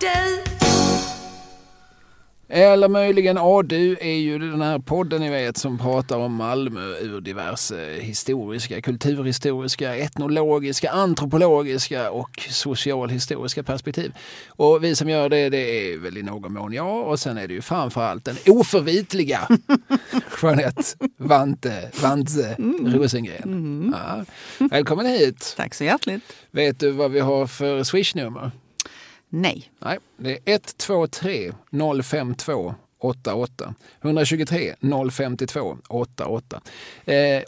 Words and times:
du. 0.00 0.50
Eller 2.52 2.88
möjligen 2.88 3.38
ADU 3.38 3.96
är 4.00 4.16
ju 4.16 4.38
den 4.38 4.60
här 4.60 4.78
podden 4.78 5.20
ni 5.20 5.30
vet 5.30 5.56
som 5.56 5.78
pratar 5.78 6.18
om 6.18 6.34
Malmö 6.34 6.80
ur 6.80 7.20
diverse 7.20 7.96
historiska, 8.00 8.80
kulturhistoriska, 8.80 9.96
etnologiska, 9.96 10.90
antropologiska 10.90 12.10
och 12.10 12.46
socialhistoriska 12.50 13.62
perspektiv. 13.62 14.12
Och 14.48 14.84
vi 14.84 14.96
som 14.96 15.08
gör 15.08 15.28
det, 15.28 15.48
det 15.48 15.92
är 15.92 15.98
väl 15.98 16.16
i 16.16 16.22
någon 16.22 16.52
mån 16.52 16.72
jag 16.72 17.06
och 17.06 17.20
sen 17.20 17.38
är 17.38 17.48
det 17.48 17.54
ju 17.54 17.62
framförallt 17.62 18.24
den 18.24 18.36
oförvitliga 18.46 19.48
Jeanette 20.42 20.82
Vante, 21.16 21.90
Vante 22.02 22.56
Rosengren. 22.84 23.94
Ja. 23.96 24.24
Välkommen 24.70 25.06
hit! 25.06 25.54
Tack 25.56 25.74
så 25.74 25.84
hjärtligt. 25.84 26.22
Vet 26.50 26.80
du 26.80 26.90
vad 26.90 27.10
vi 27.10 27.20
har 27.20 27.46
för 27.46 27.82
swishnummer? 27.82 28.50
Nej. 29.30 29.70
Nej, 29.78 29.98
det 30.16 30.32
är 30.32 30.54
123 30.54 31.52
052 32.02 32.74
88. 32.98 33.74
123 34.00 34.74
052 35.10 35.78
88. 35.88 36.60
Eh, 37.04 37.42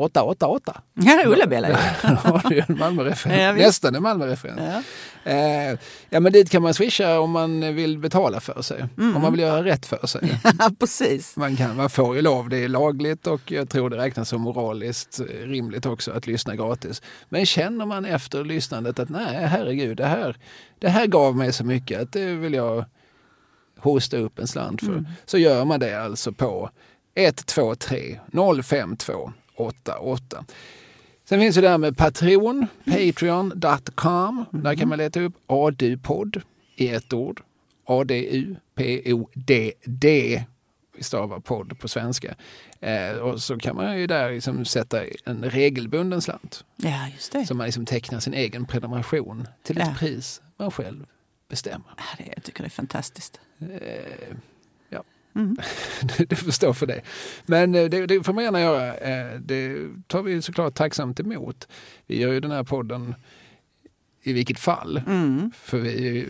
888. 0.00 0.80
Ja, 0.94 1.22
Ulla-Bella. 1.26 1.68
du 2.48 2.62
en 2.68 2.78
Malmöreferens. 2.78 3.40
Ja. 3.40 3.66
Nästan 3.66 3.94
en 3.94 4.02
Malmöreferens. 4.02 4.60
Ja. 4.60 4.82
Eh, 5.24 5.78
ja, 6.10 6.20
men 6.20 6.32
dit 6.32 6.50
kan 6.50 6.62
man 6.62 6.74
swisha 6.74 7.20
om 7.20 7.30
man 7.30 7.74
vill 7.74 7.98
betala 7.98 8.40
för 8.40 8.62
sig. 8.62 8.84
Mm. 8.98 9.16
Om 9.16 9.22
man 9.22 9.32
vill 9.32 9.40
göra 9.40 9.64
rätt 9.64 9.86
för 9.86 10.06
sig. 10.06 10.40
ja, 10.58 10.70
precis. 10.78 11.36
Man, 11.36 11.56
kan, 11.56 11.76
man 11.76 11.90
får 11.90 12.16
ju 12.16 12.22
lov, 12.22 12.48
det 12.48 12.64
är 12.64 12.68
lagligt 12.68 13.26
och 13.26 13.52
jag 13.52 13.68
tror 13.68 13.90
det 13.90 13.96
räknas 13.96 14.28
som 14.28 14.40
moraliskt 14.40 15.20
rimligt 15.42 15.86
också 15.86 16.12
att 16.12 16.26
lyssna 16.26 16.56
gratis. 16.56 17.02
Men 17.28 17.46
känner 17.46 17.86
man 17.86 18.04
efter 18.04 18.44
lyssnandet 18.44 18.98
att 18.98 19.08
nej, 19.08 19.46
herregud, 19.46 19.96
det 19.96 20.06
här, 20.06 20.36
det 20.78 20.88
här 20.88 21.06
gav 21.06 21.36
mig 21.36 21.52
så 21.52 21.64
mycket 21.64 22.00
att 22.00 22.12
det 22.12 22.34
vill 22.34 22.54
jag 22.54 22.84
hosta 23.78 24.16
upp 24.16 24.38
en 24.38 24.46
slant 24.46 24.80
för. 24.80 25.04
Så 25.26 25.38
gör 25.38 25.64
man 25.64 25.80
det 25.80 26.02
alltså 26.02 26.32
på 26.32 26.70
123 27.14 28.18
052 28.62 29.32
88. 29.60 30.44
Sen 31.24 31.40
finns 31.40 31.54
det 31.54 31.60
där 31.62 31.78
med 31.78 31.96
Patreon, 31.96 32.66
patreon.com. 32.84 34.44
Där 34.50 34.74
kan 34.74 34.88
man 34.88 34.98
leta 34.98 35.20
upp 35.20 35.34
ADU-podd 35.46 36.42
i 36.76 36.88
ett 36.88 37.12
ord. 37.12 37.42
A-D-U-P-O-D-D. 39.10 40.44
Vi 40.96 41.02
stavar 41.02 41.40
podd 41.40 41.78
på 41.78 41.88
svenska. 41.88 42.34
Eh, 42.80 43.12
och 43.16 43.42
så 43.42 43.58
kan 43.58 43.76
man 43.76 43.98
ju 43.98 44.06
där 44.06 44.30
liksom 44.32 44.64
sätta 44.64 45.00
en 45.24 45.44
regelbunden 45.50 46.22
slant. 46.22 46.64
Ja, 46.76 47.08
just 47.14 47.32
det. 47.32 47.46
Så 47.46 47.54
man 47.54 47.66
liksom 47.66 47.86
tecknar 47.86 48.20
sin 48.20 48.34
egen 48.34 48.64
prenumeration 48.66 49.46
till 49.62 49.78
ett 49.80 49.86
Ja. 49.86 49.94
pris 49.98 50.42
man 50.56 50.70
själv 50.70 51.06
bestämmer. 51.48 51.86
Ja, 51.96 52.02
det, 52.18 52.32
jag 52.34 52.44
tycker 52.44 52.62
det 52.62 52.66
är 52.66 52.70
fantastiskt. 52.70 53.40
Eh, 53.60 54.36
Mm. 55.34 55.56
det, 56.28 56.36
får 56.36 56.52
stå 56.52 56.74
för 56.74 56.86
det. 56.86 57.00
Men 57.46 57.74
eh, 57.74 57.84
det, 57.84 58.06
det 58.06 58.22
får 58.24 58.32
man 58.32 58.44
gärna 58.44 58.60
göra. 58.60 58.96
Eh, 58.96 59.40
Det 59.40 59.88
tar 60.06 60.22
vi 60.22 60.42
såklart 60.42 60.74
tacksamt 60.74 61.20
emot. 61.20 61.68
Vi 62.06 62.20
gör 62.20 62.32
ju 62.32 62.40
den 62.40 62.50
här 62.50 62.64
podden 62.64 63.14
i 64.22 64.32
vilket 64.32 64.58
fall. 64.58 65.02
Mm. 65.06 65.50
För, 65.62 65.78
vi, 65.78 66.26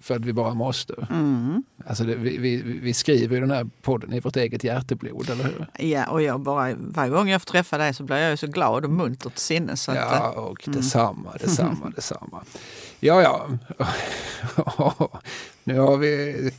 för 0.00 0.16
att 0.16 0.24
vi 0.24 0.32
bara 0.32 0.54
måste. 0.54 1.06
Mm. 1.10 1.62
Alltså 1.86 2.04
det, 2.04 2.14
vi, 2.14 2.38
vi, 2.38 2.62
vi 2.62 2.94
skriver 2.94 3.34
ju 3.34 3.40
den 3.40 3.50
här 3.50 3.68
podden 3.82 4.12
i 4.12 4.20
vårt 4.20 4.36
eget 4.36 4.64
hjärteblod, 4.64 5.30
eller 5.30 5.44
hur? 5.44 5.86
Ja, 5.86 6.06
och 6.10 6.22
jag 6.22 6.40
bara, 6.40 6.74
varje 6.78 7.10
gång 7.10 7.28
jag 7.28 7.42
får 7.42 7.46
träffa 7.46 7.78
dig 7.78 7.94
så 7.94 8.02
blir 8.02 8.16
jag 8.16 8.30
ju 8.30 8.36
så 8.36 8.46
glad 8.46 8.84
och 8.84 8.90
munter 8.90 9.30
till 9.30 9.40
sinnes. 9.40 9.82
så 9.82 9.90
att, 9.90 9.96
Ja, 9.96 10.32
eh, 10.32 10.38
och 10.38 10.62
detsamma, 10.66 11.32
detsamma, 11.40 11.92
detsamma. 11.96 12.44
Ja, 13.00 13.22
ja. 13.22 13.48
nu 15.64 15.78
har 15.78 15.96
vi... 15.96 16.50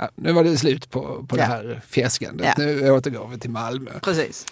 Ja, 0.00 0.10
nu 0.14 0.32
var 0.32 0.44
det 0.44 0.56
slut 0.58 0.90
på, 0.90 1.26
på 1.28 1.36
det 1.36 1.42
Ja. 1.42 1.46
här 1.48 1.80
fjäskandet. 1.86 2.46
Ja. 2.46 2.64
Nu 2.64 2.90
återgår 2.90 3.28
vi 3.28 3.38
till 3.38 3.50
Malmö. 3.50 3.90
Precis. 4.02 4.46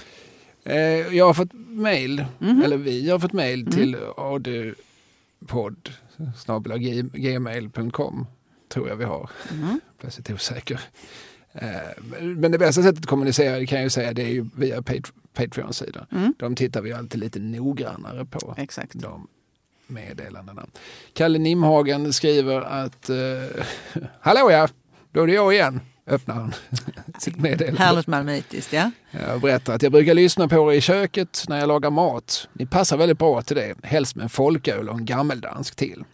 Eh, 0.64 0.76
jag 1.16 1.26
har 1.26 1.34
fått 1.34 1.52
mejl, 1.68 2.24
Mhm. 2.38 2.62
eller 2.62 2.76
vi 2.76 3.10
har 3.10 3.18
fått 3.18 3.32
mejl 3.32 3.60
Mm. 3.60 3.72
till 3.72 3.96
adupodd 4.16 5.90
gmail.com 7.12 8.26
tror 8.68 8.88
jag 8.88 8.96
vi 8.96 9.04
har. 9.04 9.30
Mm. 9.52 9.80
Plötsligt 10.00 10.30
osäker. 10.30 10.80
Eh, 11.52 12.02
men 12.20 12.52
det 12.52 12.58
bästa 12.58 12.82
sättet 12.82 12.98
att 13.00 13.06
kommunicera 13.06 13.58
det 13.58 13.66
kan 13.66 13.78
jag 13.78 13.84
ju 13.84 13.90
säga 13.90 14.12
det 14.12 14.22
är 14.22 14.28
ju 14.28 14.44
via 14.56 14.80
Pat- 14.82 15.12
Patreon-sidan. 15.34 16.06
Mm. 16.12 16.34
De 16.38 16.54
tittar 16.54 16.82
vi 16.82 16.92
alltid 16.92 17.20
lite 17.20 17.38
noggrannare 17.38 18.24
på. 18.24 18.54
Exakt. 18.58 18.92
De 18.94 19.26
meddelandena. 19.86 20.66
Kalle 21.12 21.38
Nimhagen 21.38 22.12
skriver 22.12 22.60
att 22.62 23.10
eh, 23.10 23.16
Hallå 24.20 24.50
ja, 24.50 24.68
då 25.16 25.22
är 25.22 25.26
det 25.26 25.32
jag 25.32 25.54
igen. 25.54 25.80
Öppnar 26.06 26.34
han 26.34 26.54
sitt 27.18 27.36
meddelande. 27.36 27.82
Härligt 27.82 28.06
malmöitiskt, 28.06 28.72
ja. 28.72 28.90
Jag 29.10 29.40
berättar 29.40 29.74
att 29.74 29.82
jag 29.82 29.92
brukar 29.92 30.14
lyssna 30.14 30.48
på 30.48 30.72
er 30.72 30.76
i 30.76 30.80
köket 30.80 31.44
när 31.48 31.58
jag 31.58 31.68
lagar 31.68 31.90
mat. 31.90 32.48
Ni 32.52 32.66
passar 32.66 32.96
väldigt 32.96 33.18
bra 33.18 33.42
till 33.42 33.56
det. 33.56 33.74
Helst 33.82 34.16
med 34.16 34.22
en 34.22 34.28
folköl 34.28 34.88
och 34.88 34.94
en 34.98 35.04
gammeldansk 35.04 35.76
till. 35.76 36.04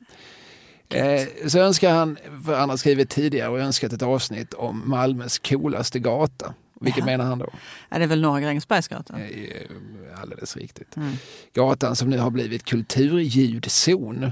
Eh, 0.88 1.48
så 1.48 1.58
önskar 1.58 1.90
han, 1.94 2.18
för 2.46 2.56
han 2.58 2.70
har 2.70 2.76
skrivit 2.76 3.10
tidigare 3.10 3.48
och 3.48 3.58
önskat 3.60 3.92
ett 3.92 4.02
avsnitt 4.02 4.54
om 4.54 4.82
Malmös 4.86 5.38
coolaste 5.38 5.98
gata. 5.98 6.54
Vilket 6.80 6.98
Ja. 7.00 7.04
menar 7.06 7.24
han 7.24 7.38
då? 7.38 7.48
ja. 7.88 7.98
Det 7.98 8.04
är 8.04 8.08
väl 8.08 8.20
Norra 8.20 8.40
Grängesbergsgatan? 8.40 9.20
Eh, 9.20 10.20
Alldeles 10.22 10.56
riktigt. 10.56 10.96
Mm. 10.96 11.12
Gatan 11.54 11.96
som 11.96 12.10
nu 12.10 12.18
har 12.18 12.30
blivit 12.30 12.64
kulturljudzon 12.64 14.30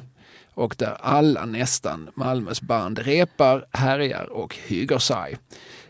och 0.55 0.75
där 0.79 0.97
alla 1.01 1.45
nästan 1.47 2.11
Malmös 2.15 2.63
band 2.63 2.99
repar, 2.99 3.67
härjar 3.73 4.25
och 4.33 4.57
hygger 4.67 4.99
sig. 4.99 5.39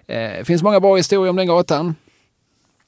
Eh, 0.06 0.16
Det 0.38 0.44
finns 0.46 0.62
många 0.62 0.80
bra 0.80 0.96
historier 0.96 1.30
om 1.30 1.36
den 1.36 1.46
gatan. 1.46 1.94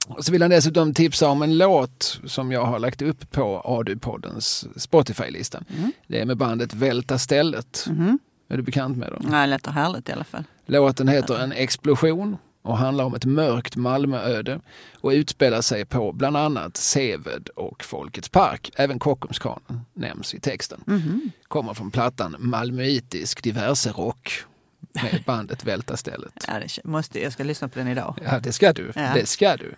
Och 0.08 0.24
så 0.24 0.32
vill 0.32 0.42
han 0.42 0.50
dessutom 0.50 0.94
tipsa 0.94 1.28
om 1.28 1.42
en 1.42 1.58
låt 1.58 2.20
som 2.26 2.52
jag 2.52 2.64
har 2.64 2.78
lagt 2.78 3.02
upp 3.02 3.30
på 3.30 3.60
ADU-poddens 3.64 4.66
Spotify-lista. 4.76 5.62
Mm. 5.76 5.92
Det 6.06 6.20
är 6.20 6.24
med 6.26 6.36
bandet 6.36 6.74
Välta 6.74 7.18
stället. 7.18 7.84
Mhm. 7.88 8.18
Är 8.48 8.56
du 8.56 8.62
bekant 8.62 8.96
med 8.98 9.12
dem? 9.12 9.28
Ja, 9.32 9.38
det 9.40 9.46
låter 9.46 9.70
härligt 9.70 10.08
i 10.08 10.12
alla 10.12 10.24
fall. 10.24 10.44
Låten 10.66 11.08
heter 11.08 11.38
En 11.38 11.52
explosion 11.52 12.36
och 12.62 12.78
handlar 12.78 13.04
om 13.04 13.14
ett 13.14 13.24
mörkt 13.24 13.76
Malmööde 13.76 14.60
och 15.00 15.10
utspelar 15.10 15.60
sig 15.60 15.84
på 15.84 16.12
bland 16.12 16.36
annat 16.36 16.76
Seved 16.76 17.48
och 17.56 17.84
Folkets 17.84 18.28
park. 18.28 18.70
Även 18.76 18.98
Kockumskranen 18.98 19.80
nämns 19.94 20.34
i 20.34 20.40
texten. 20.40 20.80
Mhm. 20.86 21.30
Kommer 21.48 21.74
från 21.74 21.90
plattan 21.90 22.36
Malmöitisk 22.38 23.42
diverse 23.42 23.90
rock 23.90 24.44
med 24.92 25.22
bandet 25.26 25.64
Välta 25.64 25.96
stället. 25.96 26.32
Ja, 26.48 26.54
det 26.58 26.84
måste, 26.84 27.22
jag 27.22 27.32
ska 27.32 27.44
lyssna 27.44 27.68
på 27.68 27.78
den 27.78 27.88
idag. 27.88 28.18
Ja, 28.24 28.40
det 28.40 28.52
ska 28.52 28.72
du. 28.72 28.92
Ja. 28.94 29.10
Det 29.14 29.26
ska 29.26 29.56
du. 29.56 29.74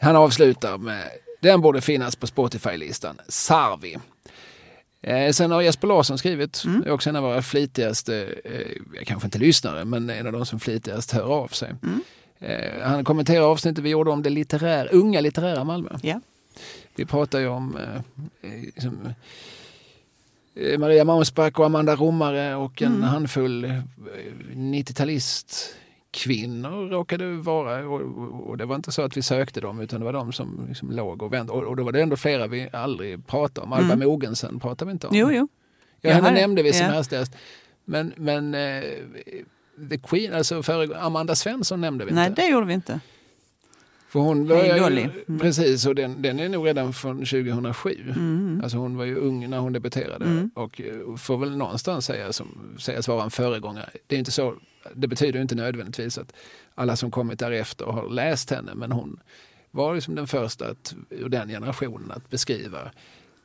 Han 0.00 0.16
avslutar 0.16 0.78
med 0.78 1.02
den 1.40 1.60
borde 1.60 1.80
finnas 1.80 2.16
på 2.16 2.26
Spotify-listan. 2.26 3.18
Sarvi. 3.28 3.96
Eh, 5.06 5.32
sen 5.32 5.50
har 5.50 5.62
Jesper 5.62 5.88
Larsson 5.88 6.18
skrivit, 6.18 6.62
Mm. 6.66 6.90
också 6.92 7.10
en 7.10 7.16
av 7.16 7.22
våra 7.22 7.42
flitigaste, 7.42 8.26
eh, 8.44 9.04
kanske 9.04 9.26
inte 9.26 9.38
lyssnare, 9.38 9.84
men 9.84 10.10
en 10.10 10.26
av 10.26 10.32
de 10.32 10.46
som 10.46 10.60
flitigast 10.60 11.12
hör 11.12 11.22
av 11.32 11.48
sig. 11.48 11.74
Mm. 11.82 12.00
Eh, 12.38 12.82
han 12.82 13.04
kommenterar 13.04 13.44
avsnittet 13.44 13.84
vi 13.84 13.90
gjorde 13.90 14.10
om 14.10 14.22
det 14.22 14.30
litterära, 14.30 14.88
unga 14.88 15.20
litterära 15.20 15.64
Malmö. 15.64 15.90
Ja. 16.02 16.20
Vi 16.96 17.04
pratar 17.04 17.38
ju 17.38 17.46
om 17.48 17.76
eh, 17.76 17.94
eh, 18.50 18.60
liksom, 18.62 18.98
eh, 20.54 20.78
Maria 20.78 21.04
Mausback 21.04 21.58
och 21.58 21.66
Amanda 21.66 21.96
Romare 21.96 22.54
och 22.54 22.82
en 22.82 22.88
Mm. 22.94 23.02
handfull 23.02 23.64
eh, 23.64 23.80
90-talist 24.54 25.74
kvinnor 26.16 26.88
råkade 26.90 27.32
vara 27.36 27.88
och, 27.88 28.00
och 28.48 28.56
det 28.56 28.64
var 28.66 28.76
inte 28.76 28.92
så 28.92 29.02
att 29.02 29.16
vi 29.16 29.22
sökte 29.22 29.60
dem 29.60 29.80
utan 29.80 30.00
det 30.00 30.04
var 30.04 30.12
de 30.12 30.32
som 30.32 30.66
liksom 30.68 30.90
låg 30.90 31.22
och 31.22 31.32
väntade. 31.32 31.58
Och, 31.58 31.64
och 31.64 31.76
då 31.76 31.84
var 31.84 31.92
det 31.92 32.02
ändå 32.02 32.16
flera 32.16 32.46
vi 32.46 32.68
aldrig 32.72 33.26
pratade 33.26 33.66
om. 33.66 33.72
Alba 33.72 33.94
Mm. 33.94 34.08
Mogensen 34.08 34.60
pratar 34.60 34.86
vi 34.86 34.92
inte 34.92 35.06
om. 35.06 35.16
Jo, 35.16 35.30
jo. 35.32 35.48
Ja, 36.00 36.12
henne 36.12 36.30
nämnde 36.30 36.62
vi 36.62 36.72
som 36.72 36.86
ja. 36.86 36.92
hastigast. 36.92 37.32
Men, 37.84 38.12
men 38.16 38.54
eh, 38.54 38.82
The 39.90 39.98
Queen, 39.98 40.34
alltså 40.34 40.62
före, 40.62 41.00
Amanda 41.00 41.34
Svensson 41.34 41.80
nämnde 41.80 42.04
vi 42.04 42.12
Nej, 42.12 42.28
inte. 42.28 42.42
det 42.42 42.48
gjorde 42.48 42.66
vi 42.66 42.74
inte. 42.74 43.00
För 44.08 44.20
hon 44.20 44.48
var 44.48 44.78
Dolly. 44.78 45.08
Mm. 45.28 45.40
Precis, 45.40 45.86
och 45.86 45.94
den, 45.94 46.22
den 46.22 46.40
är 46.40 46.48
nog 46.48 46.66
redan 46.66 46.92
från 46.92 47.16
2007. 47.16 48.12
Mm. 48.16 48.60
Alltså 48.62 48.78
hon 48.78 48.96
var 48.96 49.04
ju 49.04 49.16
ung 49.16 49.50
när 49.50 49.58
hon 49.58 49.72
debuterade 49.72 50.24
Mm. 50.24 50.50
och 50.54 50.80
eh, 50.80 51.16
får 51.16 51.38
väl 51.38 51.56
någonstans 51.56 52.04
säga 52.06 52.32
som, 52.32 52.76
sägas 52.78 53.08
vara 53.08 53.24
en 53.24 53.30
föregångare. 53.30 53.90
Det, 54.06 54.14
är 54.14 54.18
inte 54.18 54.30
så, 54.30 54.54
det 54.94 55.08
betyder 55.08 55.40
inte 55.40 55.54
nödvändigtvis 55.54 56.18
att 56.18 56.32
alla 56.74 56.96
som 56.96 57.10
kommit 57.10 57.38
därefter 57.38 57.84
har 57.84 58.08
läst 58.08 58.50
henne 58.50 58.74
men 58.74 58.92
hon 58.92 59.20
var 59.70 59.94
liksom 59.94 60.14
den 60.14 60.26
första 60.26 60.70
att, 60.70 60.94
ur 61.10 61.28
den 61.28 61.48
generationen 61.48 62.10
att 62.10 62.30
beskriva 62.30 62.90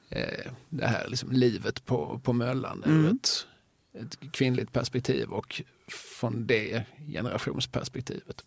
eh, 0.09 0.51
det 0.69 0.85
här 0.85 1.07
liksom 1.07 1.31
livet 1.31 1.85
på, 1.85 2.21
på 2.23 2.33
Möllan 2.33 2.83
ur 2.85 2.91
Mm. 2.91 3.15
ett, 3.15 3.47
ett 3.93 4.31
kvinnligt 4.31 4.73
perspektiv 4.73 5.29
och 5.29 5.61
från 5.87 6.47
det 6.47 6.83
generationsperspektivet. 7.13 8.45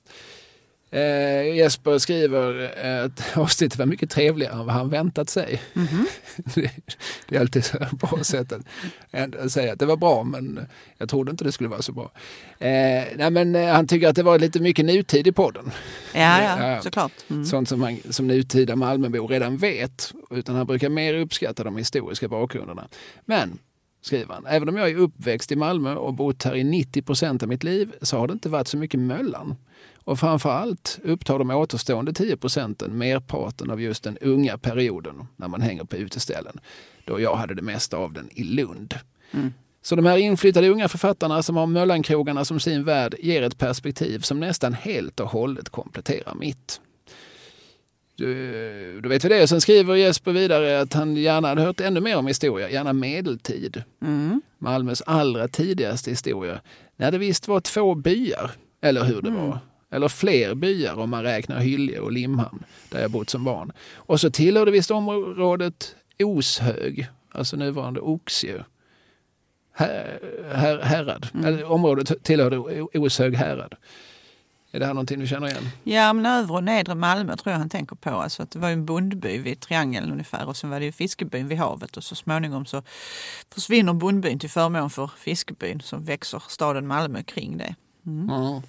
Eh, 0.95 1.57
Jesper 1.57 1.99
skriver 1.99 2.71
att 3.05 3.37
avsnittet 3.37 3.79
var 3.79 3.87
mycket 3.87 4.11
trevligare 4.11 4.53
än 4.53 4.67
vad 4.67 4.75
han 4.75 4.91
väntat 4.91 5.31
sig. 5.31 5.63
Mhm. 5.73 6.07
det, 6.55 6.71
det 7.29 7.37
är 7.37 7.41
alltid 7.41 7.65
så 7.65 7.79
bra 7.93 8.19
sätt 8.23 8.53
att 8.53 8.63
att 9.45 9.53
säga 9.53 9.73
att 9.73 9.79
det 9.79 9.87
var 9.87 9.97
bra 9.97 10.25
men 10.25 10.61
jag 10.99 11.09
trodde 11.09 11.31
inte 11.31 11.45
det 11.45 11.53
skulle 11.53 11.69
vara 11.69 11.83
så 11.83 11.93
bra. 11.93 12.11
Eh, 12.59 13.05
nej, 13.17 13.31
men, 13.31 13.55
eh, 13.55 13.73
han 13.75 13.87
tycker 13.87 14.09
att 14.09 14.17
det 14.17 14.23
var 14.23 14.39
lite 14.39 14.61
mycket 14.61 14.85
nutid 14.85 15.27
i 15.27 15.33
podden. 15.33 15.71
Ja, 16.15 16.43
ja, 16.43 16.69
Ja. 16.71 16.83
såklart. 16.83 17.13
Mm. 17.31 17.45
Sånt 17.45 17.69
som, 17.69 17.81
man, 17.81 17.99
som 18.11 18.27
nutida 18.27 18.77
Malmöbor 18.77 19.29
redan 19.29 19.57
vet. 19.57 20.13
Utan 20.31 20.57
han 20.57 20.67
brukar 20.67 20.89
mer 20.89 21.15
uppskatta 21.15 21.65
de 21.65 21.77
historiska 21.77 22.29
bakgrunderna. 22.29 22.89
Men, 23.25 23.59
skriver 24.03 24.35
han, 24.35 24.47
även 24.47 24.69
om 24.69 24.77
jag 24.77 24.91
är 24.91 24.97
uppväxt 24.97 25.53
i 25.53 25.57
Malmö 25.57 25.95
och 25.95 26.15
bott 26.15 26.43
här 26.43 26.55
i 26.55 26.65
90 26.65 27.03
procent 27.03 27.43
av 27.43 27.49
mitt 27.49 27.65
liv 27.65 27.93
så 28.03 28.19
har 28.19 28.27
det 28.27 28.33
inte 28.33 28.49
varit 28.49 28.69
så 28.69 28.77
mycket 28.77 29.01
Möllan. 29.01 29.57
Och 30.05 30.21
framför 30.21 30.51
allt 30.51 30.99
upptar 31.05 31.39
de 31.39 31.51
återstående 31.51 32.13
10 32.13 32.37
procenten 32.37 32.99
merparten 32.99 33.71
av 33.71 33.81
just 33.81 34.05
den 34.05 34.19
unga 34.19 34.59
perioden 34.59 35.27
när 35.37 35.49
man 35.49 35.61
hänger 35.61 35.85
på 35.85 35.97
uteställen. 35.97 36.61
Då 37.05 37.21
jag 37.21 37.37
hade 37.37 37.55
det 37.55 37.63
mesta 37.63 37.97
av 37.97 38.13
den 38.13 38.29
i 38.33 38.45
Lund. 38.45 38.95
Mm. 39.31 39.53
Så 39.83 39.97
de 39.97 40.07
här 40.07 40.17
inflyttade 40.17 40.69
unga 40.69 40.89
författarna 40.89 41.43
som 41.43 41.57
har 41.57 41.67
Möllankrogarna 41.67 42.45
som 42.45 42.61
sin 42.61 42.85
värld 42.85 43.15
ger 43.19 43.43
ett 43.43 43.59
perspektiv 43.59 44.19
som 44.19 44.41
nästan 44.41 44.75
helt 44.75 45.21
och 45.21 45.29
hållet 45.29 45.69
kompletterar 45.69 46.35
mitt. 46.35 46.81
Du, 48.17 49.01
då 49.01 49.09
vet 49.09 49.25
vi 49.25 49.29
det. 49.29 49.49
Sen 49.49 49.61
skriver 49.61 49.95
Jesper 49.95 50.33
vidare 50.33 50.81
att 50.81 50.93
han 50.93 51.17
gärna 51.17 51.49
hade 51.49 51.63
hört 51.63 51.81
ännu 51.81 52.01
mer 52.01 52.17
om 52.17 52.27
historia, 52.27 52.71
gärna 52.71 52.93
medeltid. 52.93 53.83
Mm. 54.03 54.43
Malmös 54.59 55.03
allra 55.03 55.49
tidigaste 55.49 56.11
historia. 56.11 56.61
När 56.97 57.13
det 57.13 57.19
visst 57.19 57.49
var 57.49 57.61
två 57.61 57.95
byar, 57.95 58.51
eller 58.81 59.05
hur 59.05 59.23
det 59.23 59.31
var. 59.31 59.59
Eller 59.95 60.09
fler 60.09 60.55
byar 60.55 60.95
om 60.95 61.11
man 61.11 61.23
räknar 61.23 61.61
Hylje 61.61 62.01
och 62.01 62.13
Limhamn, 62.13 62.65
där 62.89 63.01
jag 63.01 63.11
bott 63.11 63.31
som 63.31 63.45
barn. 63.45 63.73
Och 63.95 64.21
så 64.21 64.31
tillhörde 64.31 64.71
visst 64.71 64.91
området 64.91 65.97
Oshög, 66.19 67.09
alltså 67.31 67.57
nuvarande 67.57 68.01
Oxie. 68.01 68.65
Här, 69.73 70.21
här, 70.55 70.79
härad. 70.79 71.29
Eller, 71.45 71.65
området 71.65 72.23
tillhörde 72.23 72.59
Oshög 72.99 73.35
härad. 73.37 73.75
Är 74.73 74.81
det 74.81 74.87
här 74.87 74.95
någonting 74.95 75.21
du 75.21 75.27
känner 75.27 75.49
igen? 75.49 75.69
Ja, 75.85 76.13
men 76.13 76.27
övre 76.27 76.55
och 76.55 76.65
nedre 76.65 76.95
Malmö 76.95 77.37
tror 77.37 77.53
jag 77.53 77.59
han 77.59 77.69
tänker 77.69 77.97
på. 77.97 78.11
Alltså 78.11 78.43
att 78.43 78.51
det 78.51 78.59
var 78.59 78.71
en 78.71 78.85
bondby 78.85 79.39
vid 79.39 79.61
triangeln 79.61 80.13
ungefär 80.13 80.49
och 80.49 80.57
sen 80.57 80.71
var 80.71 80.81
det 80.81 80.87
ju 80.87 80.93
fiskebyn 80.93 81.49
vid 81.49 81.59
havet 81.59 81.97
och 81.97 82.05
så 82.05 82.15
småningom 82.15 82.67
så 82.67 82.83
försvinner 83.55 83.93
bondbyn 83.93 84.39
till 84.39 84.51
förmån 84.51 84.91
för 84.91 85.11
fiskebyn 85.19 85.81
så 85.81 85.97
växer 85.97 86.43
staden 86.49 86.87
Malmö 86.87 87.23
kring 87.23 87.59
det. 87.59 87.75
Ja. 88.29 88.63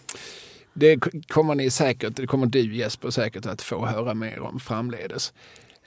Det 0.77 0.99
kommer 1.27 1.55
ni 1.55 1.69
säkert, 1.69 2.15
det 2.15 2.27
kommer 2.27 2.45
du 2.45 2.75
Jesper 2.75 3.09
säkert 3.09 3.45
att 3.45 3.61
få 3.61 3.85
höra 3.85 4.13
mer 4.13 4.39
om 4.39 4.59
framledes. 4.59 5.33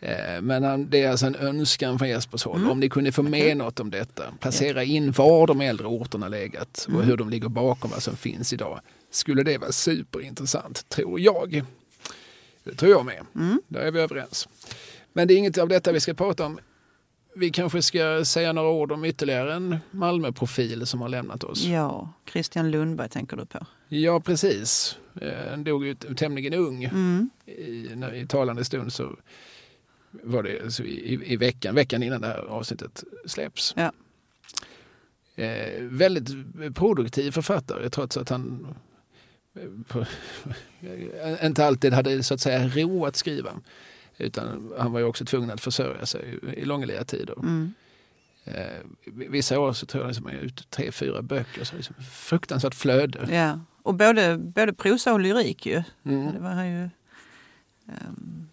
Eh, 0.01 0.41
Men 0.43 0.65
han, 0.65 0.91
det 0.91 1.03
är 1.03 1.11
alltså 1.11 1.27
en 1.27 1.35
önskan 1.37 1.99
från 1.99 2.09
Jespers 2.09 2.45
håll. 2.45 2.71
Om 2.71 2.81
ni 2.81 2.89
kunde 2.89 3.13
få 3.13 3.23
med 3.23 3.57
något 3.57 3.81
om 3.81 3.91
detta, 3.91 4.23
placera 4.41 4.85
in 4.85 5.13
var 5.13 5.47
de 5.47 5.61
äldre 5.61 5.87
orterna 5.87 6.29
legat 6.29 6.87
och 6.95 7.03
hur 7.03 7.17
de 7.17 7.31
ligger 7.31 7.49
bakom 7.49 7.91
vad 7.91 8.03
som 8.03 8.17
finns 8.17 8.53
idag. 8.53 8.81
Skulle 9.11 9.43
det 9.43 9.59
vara 9.59 9.73
superintressant, 9.73 10.89
tror 10.89 11.21
jag. 11.21 11.65
Det 12.65 12.75
tror 12.75 12.91
jag 12.91 13.07
med. 13.07 13.23
Där 13.69 13.81
är 13.81 13.91
vi 13.91 14.01
överens. 14.01 14.49
Men 15.13 15.29
det 15.29 15.35
är 15.35 15.39
inget 15.39 15.59
av 15.59 15.69
detta 15.69 15.93
vi 15.93 16.01
ska 16.01 16.15
prata 16.15 16.47
om. 16.47 16.59
Vi 17.37 17.51
kanske 17.51 17.83
ska 17.83 18.25
säga 18.25 18.53
några 18.53 18.69
ord 18.71 18.93
om 18.93 19.05
ytterligare 19.05 19.55
en 19.55 19.77
Malmöprofil 19.91 20.87
som 20.87 21.01
har 21.01 21.09
lämnat 21.09 21.45
oss. 21.45 21.65
Ja, 21.65 22.13
Christian 22.33 22.71
Lundberg 22.71 23.09
tänker 23.09 23.37
du 23.37 23.47
på. 23.47 23.67
Ja, 23.89 24.21
precis. 24.21 24.99
Eh, 25.21 25.51
Han 25.51 25.65
dog 25.65 25.87
ju 25.87 25.95
tämligen 25.95 26.55
ung. 26.55 26.85
Mm. 26.85 27.31
I, 27.47 27.89
när, 27.97 28.15
I 28.15 28.27
talande 28.27 28.65
stund 28.65 28.93
så 28.93 29.17
var 30.11 30.43
det 30.43 30.71
så 30.75 30.83
i, 30.83 31.33
i- 31.33 31.37
veckan, 31.37 31.75
veckan 31.75 32.03
innan 32.03 32.21
det 32.21 32.27
här 32.27 32.39
avsnittet 32.39 33.05
släpps. 33.27 33.75
Ja. 33.77 33.93
Eh, 35.45 35.83
väldigt 35.83 36.29
produktiv 36.75 37.31
författare 37.31 37.91
trots 37.91 38.17
att 38.17 38.29
han 38.29 38.67
eh, 39.55 39.63
på, 39.89 40.07
inte 41.47 41.67
alltid 41.67 41.93
hade 41.93 42.23
så 42.23 42.35
att 42.35 42.41
säga 42.41 42.69
ro 42.69 43.07
att 43.07 43.17
skriva. 43.17 43.51
Utan 44.19 44.73
han 44.79 44.93
var 44.93 45.01
ju 45.01 45.07
också 45.07 45.25
tvungen 45.25 45.51
att 45.51 45.61
försörja 45.61 46.07
sig 46.07 46.39
i 46.57 46.65
långliga 46.65 47.05
tider. 47.05 47.35
Mm. 47.39 47.75
Eh, 48.45 48.65
vissa 49.05 49.61
år 49.61 49.73
så 49.73 49.87
tror 49.87 50.03
jag 50.05 50.09
liksom 50.09 50.27
jag 50.27 50.35
är 50.35 50.41
ute 50.45 50.63
tre, 50.71 50.93
fyra 50.93 51.23
böcker. 51.23 51.65
Så 51.65 51.77
liksom 51.77 51.95
fruktansvärt 52.13 52.75
flöde. 52.75 53.29
Ja. 53.31 53.61
Och 53.89 53.95
både, 53.95 54.39
både 54.39 54.73
prosa 54.73 55.13
och 55.13 55.21
lyrik 55.21 55.67
ju. 55.67 55.83
Mm. 56.05 56.33
Det 56.33 56.39
var 56.39 56.51
han 56.51 56.69
ju 56.69 56.83
ehm, 57.89 58.49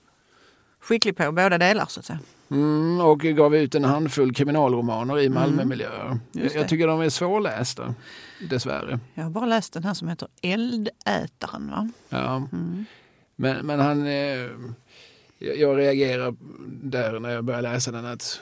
skicklig 0.80 1.18
på 1.18 1.32
båda 1.32 1.58
delar 1.58 1.86
så 1.86 2.00
att 2.00 2.06
säga. 2.06 2.20
Mm, 2.52 3.00
och 3.02 3.20
gav 3.20 3.56
ut 3.56 3.76
en 3.76 3.84
handfull 3.84 4.34
kriminalromaner 4.34 5.20
i 5.20 5.30
Malmömiljöer. 5.30 6.06
Mm. 6.06 6.50
Jag 6.56 6.70
tycker 6.70 6.88
de 6.88 7.02
är 7.02 7.10
svårlästa, 7.10 7.96
dessvärre. 8.50 9.00
Jag 9.14 9.24
har 9.24 9.32
bara 9.32 9.46
läst 9.46 9.74
den 9.74 9.84
här 9.84 9.94
som 9.94 10.08
heter 10.08 10.28
Eldätaren. 10.42 11.70
Va? 11.70 11.90
Ja. 12.10 12.36
Mm. 12.36 12.86
Men, 13.36 13.66
men 13.66 13.80
han... 13.80 14.08
Eh, 14.08 14.50
jag 15.40 15.78
reagerar 15.78 16.36
där 16.68 17.20
när 17.20 17.30
jag 17.30 17.44
börjar 17.44 17.62
läsa 17.62 17.92
den 17.92 18.06
att 18.06 18.42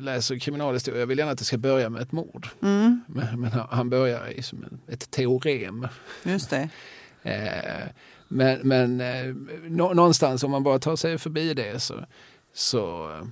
läser 0.00 0.38
kriminalhistoria, 0.38 1.00
jag 1.00 1.06
vill 1.06 1.18
gärna 1.18 1.32
att 1.32 1.38
det 1.38 1.44
ska 1.44 1.58
börja 1.58 1.88
med 1.90 2.02
ett 2.02 2.12
mord. 2.12 2.48
Mm, 2.62 3.00
Men, 3.06 3.40
men 3.40 3.50
han- 3.70 3.90
börjar 3.90 4.28
i 4.28 4.42
som 4.42 4.64
ett 4.88 5.10
teorem. 5.10 5.88
just 6.22 6.50
det. 6.50 6.68
Eh, 7.26 7.88
men 8.28 8.60
men 8.68 9.00
eh, 9.00 9.34
nå, 9.62 9.92
någonstans 9.94 10.42
om 10.44 10.50
man 10.50 10.62
bara 10.62 10.78
tar 10.78 10.96
sig 10.96 11.18
förbi 11.18 11.54
det 11.54 11.80
så, 11.82 12.04
så 12.52 13.10
eh, 13.10 13.26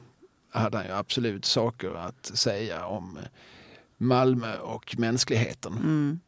hade 0.60 0.76
han 0.76 0.86
ju 0.86 0.92
absolut 0.92 1.44
saker 1.44 1.94
att 1.94 2.26
säga 2.26 2.86
om 2.86 3.16
eh, 3.16 3.22
Malmö 3.96 4.56
och 4.58 4.94
mänskligheten. 4.98 5.72
Mm. 5.72 6.20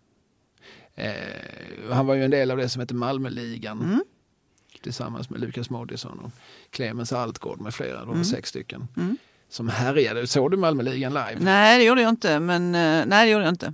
Eh, 0.94 1.92
han 1.94 2.06
var 2.06 2.14
ju 2.14 2.24
en 2.24 2.30
del 2.30 2.50
av 2.50 2.56
det 2.56 2.68
som 2.68 2.80
heter 2.80 2.94
Malmöligan 2.94 3.80
Mm. 3.82 4.04
tillsammans 4.82 5.30
med 5.30 5.40
Lukas 5.40 5.70
Moodysson 5.70 6.18
och 6.18 6.30
Clemens 6.70 7.12
Altgård 7.12 7.60
med 7.60 7.74
flera. 7.74 8.00
De 8.00 8.10
Mm. 8.10 8.24
sex 8.24 8.48
stycken. 8.48 8.88
Mm. 8.96 9.16
Som 9.48 9.68
härjade. 9.68 10.26
Såg 10.26 10.50
du 10.50 10.56
Malmöligan 10.56 11.14
live? 11.14 11.36
Nej, 11.38 11.78
det 11.78 11.84
gjorde 11.84 12.02
jag 12.02 12.08
inte. 12.08 12.40
Men, 12.40 12.74
eh, 12.74 13.06
nej, 13.06 13.26
det 13.26 13.32
gjorde 13.32 13.44
jag 13.44 13.52
inte. 13.52 13.72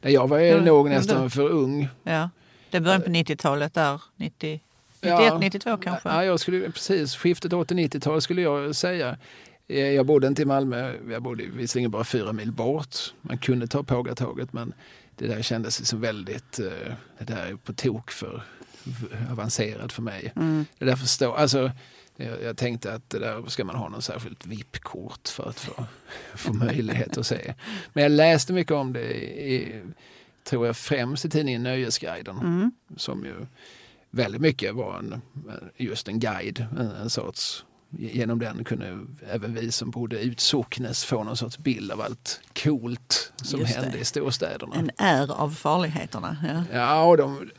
Nej, 0.00 0.12
jag 0.12 0.28
var 0.28 0.38
ju 0.38 0.46
Ja, 0.46 0.60
nog 0.60 0.88
nästan 0.88 1.22
du- 1.22 1.30
för 1.30 1.48
ung. 1.50 1.88
Ja. 2.02 2.30
Det 2.70 2.80
började 2.80 3.04
på 3.04 3.10
90-talet 3.10 3.74
där. 3.74 4.00
90, 4.16 4.60
91, 5.02 5.24
Ja. 5.26 5.38
92 5.38 5.76
kanske. 5.76 6.08
Ja, 6.08 6.24
jag 6.24 6.40
skulle, 6.40 6.70
precis, 6.70 7.16
skiftet 7.16 7.52
80-90-tal 7.52 8.22
skulle 8.22 8.42
jag 8.42 8.76
säga. 8.76 9.16
Eh, 9.68 9.78
Jag 9.78 10.06
bodde 10.06 10.26
inte 10.26 10.42
i 10.42 10.44
Malmö, 10.44 10.92
jag 11.10 11.22
bodde 11.22 11.44
visserligen 11.54 11.90
bara 11.90 12.04
fyra 12.04 12.32
mil 12.32 12.52
bort. 12.52 12.96
Man 13.20 13.38
kunde 13.38 13.66
ta 13.66 13.82
Pågatåget 13.82 14.52
men 14.52 14.72
det 15.16 15.26
där 15.26 15.42
kändes 15.42 15.78
liksom 15.78 16.00
väldigt, 16.00 16.58
eh, 16.58 16.94
det 17.18 17.24
där 17.24 17.46
är 17.46 17.56
på 17.56 17.72
tok 17.72 18.10
för 18.10 18.42
avancerat 19.32 19.92
för 19.92 20.02
mig. 20.02 20.32
Mm. 20.36 20.66
Det 20.78 20.84
där 20.84 20.96
förstår, 20.96 21.36
alltså, 21.36 21.70
jag, 22.20 22.42
jag 22.42 22.56
tänkte 22.56 22.94
att 22.94 23.10
det 23.10 23.18
där 23.18 23.44
ska 23.48 23.64
man 23.64 23.76
ha 23.76 23.88
något 23.88 24.04
särskilt 24.04 24.46
VIP-kort 24.46 25.28
för 25.28 25.48
att 25.48 25.60
få, 25.60 25.84
få 26.34 26.52
möjlighet 26.52 27.18
att 27.18 27.26
se. 27.26 27.54
Men 27.92 28.02
jag 28.02 28.12
läste 28.12 28.52
mycket 28.52 28.72
om 28.72 28.92
det 28.92 29.12
i, 29.50 29.82
tror 30.44 30.66
jag 30.66 30.76
främst 30.76 31.24
i 31.24 31.30
tidningen 31.30 31.62
Nöjesguiden 31.62 32.38
Mm. 32.38 32.72
som 32.96 33.24
ju 33.24 33.34
väldigt 34.10 34.40
mycket 34.40 34.74
var 34.74 34.98
en, 34.98 35.20
just 35.76 36.08
en 36.08 36.20
guide, 36.20 36.66
en, 36.78 36.90
en 36.90 37.10
sorts 37.10 37.64
Genom 37.98 38.38
den 38.38 38.64
kunde 38.64 38.98
även 39.30 39.54
vi 39.54 39.72
som 39.72 39.90
bodde 39.90 40.20
utsocknes 40.20 41.04
få 41.04 41.24
någon 41.24 41.36
sorts 41.36 41.58
bild 41.58 41.92
av 41.92 42.00
allt 42.00 42.40
coolt 42.62 43.32
som 43.42 43.60
Just 43.60 43.74
det. 43.74 43.80
hände 43.82 43.98
i 43.98 44.04
storstäderna. 44.04 44.74
En 44.76 44.90
är 44.96 45.32
av 45.32 45.50
farligheterna. 45.50 46.36
Ja. 46.48 46.78
Ja, 46.78 47.04
och 47.04 47.16
de, 47.16 47.50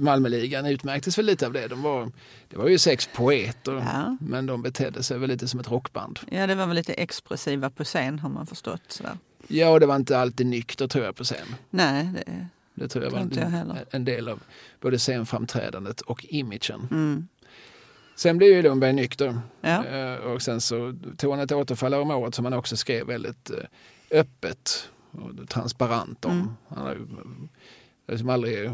Malmöligan 0.02 0.66
utmärktes 0.66 1.18
väl 1.18 1.26
lite 1.26 1.46
av 1.46 1.52
det. 1.52 1.68
De 1.68 1.82
var, 1.82 2.12
det 2.48 2.56
var 2.56 2.68
ju 2.68 2.78
sex 2.78 3.08
poeter, 3.14 3.72
Ja. 3.72 4.16
men 4.20 4.46
de 4.46 4.62
betedde 4.62 5.02
sig 5.02 5.18
väl 5.18 5.28
lite 5.30 5.48
som 5.48 5.60
ett 5.60 5.70
rockband. 5.70 6.18
ja, 6.30 6.46
det 6.46 6.54
var 6.54 6.66
väl 6.66 6.76
lite 6.76 6.92
expressiva 6.92 7.70
på 7.70 7.84
scen 7.84 8.18
har 8.18 8.28
man 8.28 8.46
förstått. 8.46 8.82
Sådär. 8.88 9.18
Ja, 9.48 9.68
och 9.68 9.80
det 9.80 9.86
var 9.86 9.96
inte 9.96 10.18
alltid 10.18 10.46
nykter 10.46 10.88
tror 10.88 11.04
jag 11.04 11.16
på 11.16 11.24
scen. 11.24 11.54
Nej, 11.70 12.08
det, 12.14 12.46
Det 12.74 12.88
tror 12.88 13.04
jag 13.04 13.10
var 13.10 13.18
jag 13.18 13.32
en, 13.36 13.52
heller. 13.52 13.84
en 13.90 14.04
del 14.04 14.28
av 14.28 14.40
både 14.80 14.98
scenframträdandet 14.98 16.00
och 16.00 16.24
imagen. 16.28 16.88
mm. 16.90 17.28
Sen 18.22 18.38
blev 18.38 18.50
ju 18.50 18.62
Lundberg 18.62 18.92
nykter. 18.92 19.40
ja. 19.60 19.84
Eh, 19.86 20.14
Och 20.16 20.42
sen 20.42 20.60
så 20.60 20.94
tog 21.16 21.30
han 21.30 21.40
ett 21.40 21.52
återfall 21.52 21.94
om 21.94 22.10
året 22.10 22.34
som 22.34 22.44
han 22.44 22.54
också 22.54 22.76
skrev 22.76 23.06
väldigt 23.06 23.50
eh, 23.50 23.56
öppet 24.20 24.88
och 25.10 25.48
transparent 25.48 26.24
om. 26.24 26.32
Mm. 26.32 26.48
Han 26.68 26.78
har 26.86 26.96
liksom 28.08 28.28
aldrig, 28.28 28.70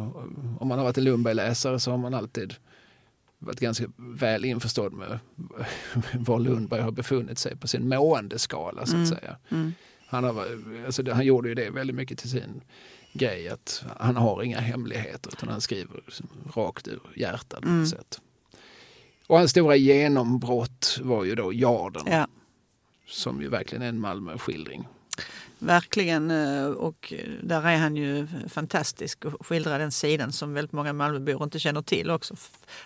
om 0.61 0.69
man 0.69 0.79
har 0.79 0.85
varit 0.85 0.99
en 0.99 1.05
Lundberg-läsare 1.05 1.81
så 1.81 1.91
har 1.91 1.99
man 1.99 2.15
alltid 2.15 2.55
varit 3.39 3.61
ganska 3.61 3.85
väl 3.97 4.45
införstådd 4.45 4.93
med 4.93 5.19
var 6.15 6.39
Lundberg 6.41 6.81
har 6.81 6.91
befunnit 6.91 7.39
sig 7.39 7.57
på 7.57 7.69
sin 7.69 7.89
måendeskala 7.89 8.87
så 8.87 8.93
att 8.93 8.95
Mm. 8.95 9.07
säga. 9.07 9.37
Mm. 9.49 9.73
Han, 10.07 10.25
har, 10.25 10.47
alltså, 10.87 11.13
han 11.13 11.27
gjorde 11.27 11.49
ju 11.49 11.55
det 11.55 11.71
väldigt 11.71 11.97
mycket 11.97 12.19
till 12.19 12.31
sin 12.31 12.61
grej. 13.13 13.49
Att 13.49 13.85
han 14.01 14.17
har 14.17 14.43
inga 14.43 14.61
hemligheter 14.61 15.31
utan 15.33 15.49
han 15.49 15.61
skriver 15.61 16.01
liksom 16.07 16.29
rakt 16.55 16.89
ur 16.89 17.01
hjärtat. 17.17 17.65
Mm. 17.65 17.87
sätt. 17.87 18.21
Och 19.29 19.39
hans 19.39 19.51
stora 19.51 19.77
genombrott 19.77 20.99
var 21.03 21.25
ju 21.25 21.35
då 21.35 21.53
Jarden. 21.53 22.03
Ja. 22.07 22.27
Som 23.07 23.43
ju 23.43 23.49
verkligen 23.49 23.83
är 23.83 23.89
en 23.89 24.01
Malmö-skildring. 24.01 24.89
Verkligen. 25.59 26.31
eh, 26.31 26.67
Och 26.67 27.13
där 27.43 27.67
är 27.67 27.77
han 27.77 27.97
ju 27.97 28.27
fantastisk 28.49 29.25
och 29.25 29.47
skildrar 29.47 29.79
den 29.79 29.93
sidan 29.93 30.33
som 30.33 30.55
väldigt 30.55 30.73
många 30.73 30.93
Malmöbor 30.93 31.43
inte 31.43 31.59
känner 31.59 31.83
till 31.83 32.11
också. 32.11 32.35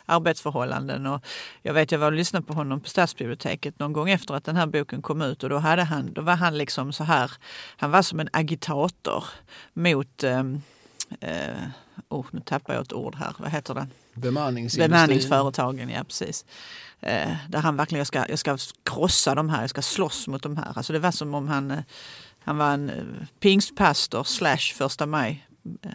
Arbetsförhållanden. 0.07 1.07
Och 1.07 1.25
jag 1.63 1.75
vet, 1.75 1.93
jag 1.93 1.99
var 1.99 2.07
och 2.07 2.13
lyssnade 2.13 2.47
på 2.47 2.53
honom 2.53 2.81
på 2.81 2.89
stadsbiblioteket 2.89 3.79
någon 3.79 3.93
gång 3.93 4.11
efter 4.11 4.35
att 4.35 4.45
den 4.45 4.57
här 4.57 4.67
boken 4.67 5.03
kom 5.03 5.23
ut 5.23 5.43
och 5.43 5.49
då, 5.51 5.59
hade 5.59 5.83
han, 5.83 6.13
då 6.13 6.23
var 6.23 6.37
han 6.37 6.59
liksom 6.59 6.93
så 6.93 7.05
här, 7.05 7.31
han 7.77 7.91
var 7.91 8.03
som 8.03 8.21
en 8.21 8.29
agitator 8.33 9.25
mot 9.73 10.25
ehm, 10.25 10.63
eh, 11.21 11.57
oh, 12.09 12.27
nu 12.31 12.41
tappar 12.41 12.75
jag 12.75 12.83
ett 12.83 12.93
ord 12.93 13.15
här. 13.15 13.35
Vad 13.39 13.51
heter 13.51 13.75
det? 13.75 13.87
Bemanningsföretagen, 14.15 15.89
ja 15.89 16.05
precis. 16.05 16.45
Eh, 17.01 17.35
där 17.49 17.59
han 17.59 17.77
verkligen, 17.77 17.99
jag 17.99 18.07
ska, 18.07 18.25
jag 18.29 18.39
ska 18.39 18.59
krossa 18.85 19.35
de 19.35 19.49
här, 19.49 19.61
jag 19.61 19.71
ska 19.71 19.83
slåss 19.83 20.29
mot 20.29 20.43
de 20.43 20.57
här. 20.57 20.73
Alltså 20.75 20.93
det 20.93 20.99
var 20.99 21.11
som 21.11 21.35
om 21.35 21.49
han, 21.49 21.71
eh, 21.71 21.79
han 22.45 22.57
var 22.57 22.71
en 22.71 22.91
eh, 22.91 23.05
pingstpastor 23.41 24.25
slash 24.25 24.75
första 24.75 25.07
maj 25.07 25.47
eh, 25.83 25.91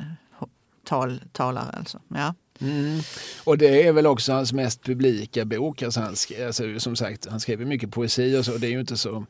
tal, 0.85 1.21
talare. 1.31 1.71
Alltså. 1.77 1.99
Ja. 2.07 2.33
Mm. 2.59 2.99
Och 3.43 3.57
det 3.57 3.87
är 3.87 3.91
väl 3.91 4.07
också 4.07 4.33
hans 4.33 4.53
mest 4.53 4.83
publika 4.83 5.45
bok. 5.45 5.81
Alltså 5.81 5.99
han, 5.99 6.15
alltså, 6.45 6.79
som 6.79 6.95
sagt, 6.95 7.27
han 7.29 7.39
skriver 7.39 7.65
mycket 7.65 7.91
poesi 7.91 8.37
och 8.37 8.45
så. 8.45 8.57
Det 8.57 8.67
är 8.67 8.71
ju 8.71 8.79
inte 8.79 8.97
så, 8.97 9.25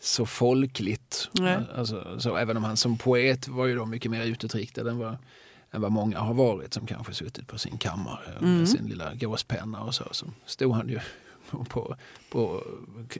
så 0.00 0.26
folkligt. 0.26 1.28
Alltså, 1.76 2.20
så, 2.20 2.36
även 2.36 2.56
om 2.56 2.64
han 2.64 2.76
som 2.76 2.98
poet 2.98 3.48
var 3.48 3.66
ju 3.66 3.76
då 3.76 3.86
mycket 3.86 4.10
mer 4.10 4.24
utåtriktad 4.24 4.90
än 4.90 4.98
vad, 4.98 5.16
än 5.72 5.80
vad 5.80 5.92
många 5.92 6.18
har 6.18 6.34
varit 6.34 6.74
som 6.74 6.86
kanske 6.86 7.14
suttit 7.14 7.46
på 7.46 7.58
sin 7.58 7.78
kammare 7.78 8.32
Mm. 8.40 8.58
med 8.58 8.68
sin 8.68 8.86
lilla 8.86 9.14
gåspenna 9.14 9.80
och 9.82 9.94
så. 9.94 10.04
Så 10.10 10.26
stod 10.46 10.72
han 10.74 10.88
ju 10.88 11.00
på, 11.68 11.96
på 12.30 12.62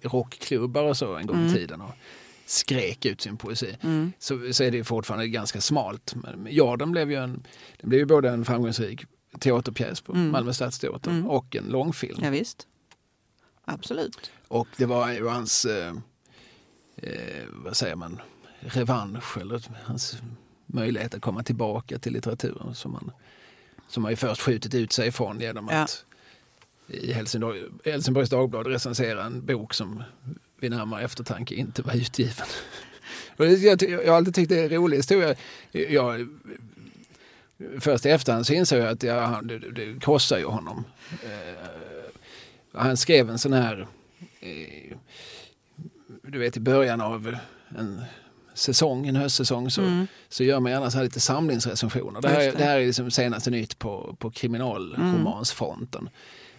rockklubbar 0.02 0.82
och 0.84 0.96
så 0.96 1.16
en 1.16 1.26
gång 1.26 1.36
Mm. 1.36 1.48
i 1.48 1.54
tiden 1.54 1.80
och 1.80 1.92
skrek 2.46 3.04
ut 3.04 3.20
sin 3.20 3.36
poesi 3.36 3.76
Mm. 3.82 4.12
så, 4.18 4.52
så 4.52 4.64
är 4.64 4.70
det 4.70 4.84
fortfarande 4.84 5.28
ganska 5.28 5.60
smalt. 5.60 6.14
Men 6.14 6.46
ja, 6.50 6.76
den 6.76 6.92
blev 6.92 7.10
ju, 7.10 7.16
en, 7.16 7.46
den 7.80 7.88
blev 7.88 7.98
ju 8.00 8.06
både 8.06 8.28
en 8.30 8.44
framgångsrik 8.44 9.04
teaterpjäs 9.40 10.00
på 10.00 10.12
Mm. 10.12 10.30
Malmö 10.30 10.52
stadsteater 10.52 11.10
Mm. 11.10 11.26
och 11.26 11.56
en 11.56 11.64
långfilm. 11.64 12.20
ja 12.24 12.30
visst. 12.30 12.66
Absolut. 13.64 14.30
Och 14.48 14.68
det 14.76 14.86
var 14.86 15.10
ju 15.12 15.26
hans, 15.28 15.64
eh, 15.64 15.94
eh, 16.96 17.44
vad 17.48 17.76
säger 17.76 17.96
man, 17.96 18.20
revansch 18.60 19.38
eller 19.38 19.62
hans 19.84 20.16
möjlighet 20.66 21.14
att 21.14 21.22
komma 21.22 21.42
tillbaka 21.42 21.98
till 21.98 22.12
litteraturen 22.12 22.74
som 22.74 22.92
man, 22.92 23.10
som 23.88 24.02
man 24.02 24.12
ju 24.12 24.16
först 24.16 24.40
skjutit 24.40 24.74
ut 24.74 24.92
sig 24.92 25.08
ifrån 25.08 25.40
genom 25.40 25.68
Ja. 25.72 25.82
att 25.82 26.04
i 26.88 27.12
Helsingborg, 27.12 27.62
Helsingborgs 27.84 28.30
Dagblad 28.30 28.66
recensera 28.66 29.24
en 29.24 29.46
bok 29.46 29.74
som 29.74 30.02
vid 30.60 30.70
närmare 30.70 31.02
eftertanke 31.04 31.54
inte 31.54 31.82
var 31.82 31.96
utgiven. 31.96 32.46
Jag, 33.38 33.82
jag 33.82 34.06
har 34.06 34.16
alltid 34.16 34.34
tyckt 34.34 34.48
det 34.48 34.60
är 34.60 34.64
en 34.64 34.70
rolig 34.70 34.96
historia. 34.96 35.34
Jag, 35.72 36.28
först 37.80 38.06
i 38.06 38.10
efterhand 38.10 38.46
så 38.46 38.52
insåg 38.52 38.78
jag 38.78 38.88
att 38.88 39.02
ja, 39.02 39.40
det, 39.44 39.58
det 39.58 40.00
krossar 40.00 40.38
ju 40.38 40.44
honom. 40.44 40.84
Eh, 41.10 41.64
han 42.72 42.96
skrev 42.96 43.30
en 43.30 43.38
sån 43.38 43.52
här, 43.52 43.86
eh, 44.40 44.96
du 46.22 46.38
vet 46.38 46.56
i 46.56 46.60
början 46.60 47.00
av 47.00 47.36
en 47.78 48.02
säsong, 48.56 49.06
en 49.06 49.16
höstsäsong 49.16 49.70
så, 49.70 49.80
Mm. 49.82 50.06
så 50.28 50.44
gör 50.44 50.60
man 50.60 50.72
gärna 50.72 50.90
så 50.90 50.96
här 50.96 51.04
lite 51.04 51.20
samlingsrecensioner. 51.20 52.20
Det 52.20 52.28
här, 52.28 52.38
det. 52.40 52.50
det. 52.50 52.64
här 52.64 52.80
är 52.80 52.86
liksom 52.86 53.10
senaste 53.10 53.50
nytt 53.50 53.78
på, 53.78 54.16
på 54.18 54.30
kriminalromansfronten. 54.30 56.08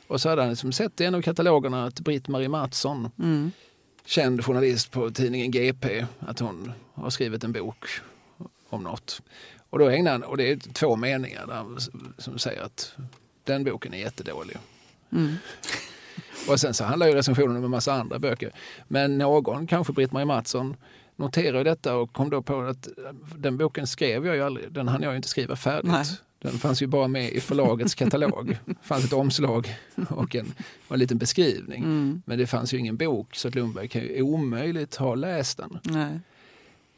Och 0.07 0.21
så 0.21 0.29
hade 0.29 0.41
han 0.41 0.49
liksom 0.49 0.71
sett 0.71 1.01
i 1.01 1.05
en 1.05 1.15
av 1.15 1.21
katalogerna 1.21 1.85
att 1.85 1.99
Britt-Marie 1.99 2.49
Mattsson, 2.49 3.11
Mm. 3.19 3.51
känd 4.05 4.45
journalist 4.45 4.91
på 4.91 5.11
tidningen 5.11 5.51
GP, 5.51 6.05
att 6.19 6.39
hon 6.39 6.71
har 6.93 7.09
skrivit 7.09 7.43
en 7.43 7.51
bok 7.51 7.85
om 8.69 8.83
något. 8.83 9.21
Och 9.69 9.79
då 9.79 9.89
ägnar 9.89 10.11
han, 10.11 10.23
och 10.23 10.37
det 10.37 10.51
är 10.51 10.55
två 10.57 10.95
meningar 10.95 11.47
där 11.47 11.65
som 12.21 12.39
säger 12.39 12.61
att 12.61 12.93
den 13.43 13.63
boken 13.63 13.93
är 13.93 13.97
jättedålig. 13.97 14.57
Mm. 15.11 15.35
Och 16.49 16.59
sen 16.59 16.73
så 16.73 16.83
handlar 16.83 17.07
ju 17.07 17.13
recensionen 17.13 17.57
om 17.57 17.63
en 17.63 17.69
massa 17.71 17.93
andra 17.93 18.19
böcker. 18.19 18.51
Men 18.87 19.17
någon, 19.17 19.67
kanske 19.67 19.93
Britt-Marie 19.93 20.25
Mattsson, 20.25 20.75
noterade 21.17 21.63
detta 21.63 21.95
och 21.95 22.13
kom 22.13 22.29
då 22.29 22.41
på 22.41 22.61
att 22.61 22.87
den 23.35 23.57
boken 23.57 23.87
skrev 23.87 24.25
jag 24.25 24.35
ju 24.35 24.43
aldrig. 24.43 24.71
Den 24.71 24.87
hann 24.87 25.01
jag 25.01 25.11
ju 25.11 25.15
inte 25.15 25.27
skriva 25.27 25.55
färdigt. 25.55 25.91
Nej. 25.91 26.05
Den 26.39 26.51
fanns 26.51 26.81
ju 26.81 26.87
bara 26.87 27.07
med 27.07 27.31
i 27.31 27.39
förlagets 27.39 27.95
katalog. 27.95 28.57
Det 28.65 28.73
fanns 28.81 29.05
ett 29.05 29.13
omslag 29.13 29.75
och 30.09 30.35
en, 30.35 30.53
och 30.87 30.93
en 30.93 30.99
liten 30.99 31.17
beskrivning. 31.17 31.83
Mm. 31.83 32.21
Men 32.25 32.37
det 32.37 32.47
fanns 32.47 32.73
ju 32.73 32.77
ingen 32.77 32.97
bok 32.97 33.35
så 33.35 33.47
att 33.47 33.55
Lundberg 33.55 33.87
kan 33.87 34.01
ju 34.01 34.21
omöjligt 34.21 34.95
ha 34.95 35.15
läst 35.15 35.57
den. 35.57 35.79
Nej. 35.83 36.19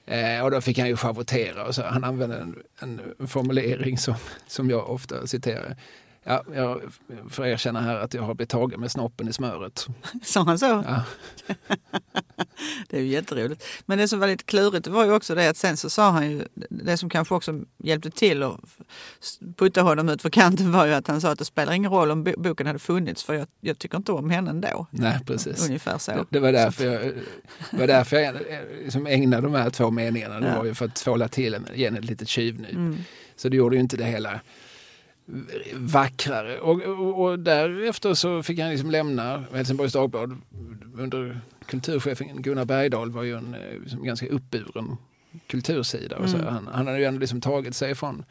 Eh, 0.06 0.44
och 0.44 0.52
då 0.52 0.62
fick 0.62 0.78
han 0.78 0.88
ju 0.88 0.98
schavottera 0.98 1.68
och 1.68 1.76
så. 1.76 1.84
Han 1.84 2.04
använde 2.04 2.38
en, 2.38 3.02
en 3.18 3.28
formulering 3.28 3.98
som, 3.98 4.16
som 4.48 4.70
jag 4.70 4.90
ofta 4.90 5.28
citerar. 5.28 5.76
Ja, 6.24 6.44
jag 6.56 6.82
får 7.30 7.46
erkänna 7.46 7.82
här 7.82 7.96
att 7.96 8.14
jag 8.14 8.22
har 8.24 8.34
blivit 8.34 8.50
tagen 8.50 8.80
med 8.80 8.92
snoppen 8.92 9.28
i 9.28 9.34
smöret. 9.34 9.88
Sa 10.24 10.44
han 10.44 10.60
så? 10.60 10.66
Ja. 10.88 11.04
Det 12.90 12.98
är 12.98 13.02
ju 13.02 13.08
jätteroligt. 13.08 13.64
Men 13.86 13.98
det 13.98 14.08
som 14.08 14.20
var 14.20 14.28
lite 14.28 14.44
klurigt 14.44 14.88
var 14.88 15.06
ju 15.06 15.12
också 15.14 15.36
det 15.36 15.50
att 15.50 15.58
sen 15.58 15.78
så 15.78 15.90
sa 15.90 16.10
han 16.12 16.32
ju, 16.32 16.42
det 16.70 16.98
som 16.98 17.10
kanske 17.10 17.36
också 17.36 17.60
hjälpte 17.78 18.10
till 18.12 18.44
att 18.44 18.60
putta 19.58 19.82
honom 19.82 20.10
ut 20.10 20.22
för 20.22 20.30
kanten 20.30 20.72
var 20.72 20.86
ju 20.86 20.94
att 20.94 21.08
han 21.08 21.22
sa 21.22 21.32
att 21.32 21.40
det 21.40 21.46
spelar 21.46 21.74
ingen 21.74 21.92
roll 21.92 22.12
om 22.12 22.24
bo- 22.24 22.34
boken 22.42 22.68
hade 22.68 22.80
funnits 22.80 23.24
för 23.24 23.34
jag, 23.34 23.48
jag 23.62 23.80
tycker 23.80 23.98
inte 23.98 24.12
om 24.12 24.30
henne 24.30 24.50
ändå. 24.50 24.88
Nej, 24.92 25.20
precis. 25.26 25.66
Ungefär 25.68 25.98
så. 25.98 26.12
Det, 26.12 26.26
det 26.30 26.40
var 26.40 26.52
därför 26.52 26.86
jag, 26.86 27.14
var 27.72 27.88
därför 27.88 28.18
jag 28.18 28.36
liksom 28.84 29.08
ägnade 29.08 29.42
de 29.42 29.54
här 29.54 29.70
två 29.70 29.92
meningarna. 29.92 30.40
Det 30.40 30.48
Ja. 30.48 30.58
var 30.58 30.66
ju 30.66 30.74
för 30.74 30.86
att 30.86 30.96
tvåla 30.96 31.28
till 31.28 31.54
en, 31.54 31.68
ge 31.76 31.86
en 31.86 31.98
ett 31.98 32.06
litet 32.06 32.28
tjuvnyp. 32.28 32.74
Mm. 32.74 32.98
Så 33.36 33.50
det 33.50 33.58
gjorde 33.58 33.76
ju 33.76 33.82
inte 33.82 33.98
det 33.98 34.06
hela 34.06 34.40
vackrare. 35.74 36.60
Och, 36.60 36.82
och, 36.82 37.22
och 37.22 37.40
därefter 37.40 38.14
så 38.14 38.44
fick 38.44 38.60
han 38.60 38.70
liksom 38.70 38.92
lämna 38.92 39.44
Helsingborgs 39.54 39.94
Dagblad 39.94 40.38
under 40.98 41.42
kulturchefen 41.66 42.42
Gunnar 42.42 42.66
Bergdahl 42.66 43.12
var 43.12 43.24
ju 43.24 43.38
en 43.38 43.54
eh, 43.54 43.80
liksom 43.80 44.04
ganska 44.04 44.28
uppburen 44.28 44.98
kultursida. 45.48 46.18
Och 46.18 46.30
så. 46.30 46.38
Mm. 46.38 46.54
Han, 46.54 46.68
han 46.68 46.88
hade 46.88 47.00
ju 47.00 47.06
ändå 47.06 47.20
liksom 47.20 47.42
tagit 47.42 47.76
sig 47.76 47.96
från 47.96 48.26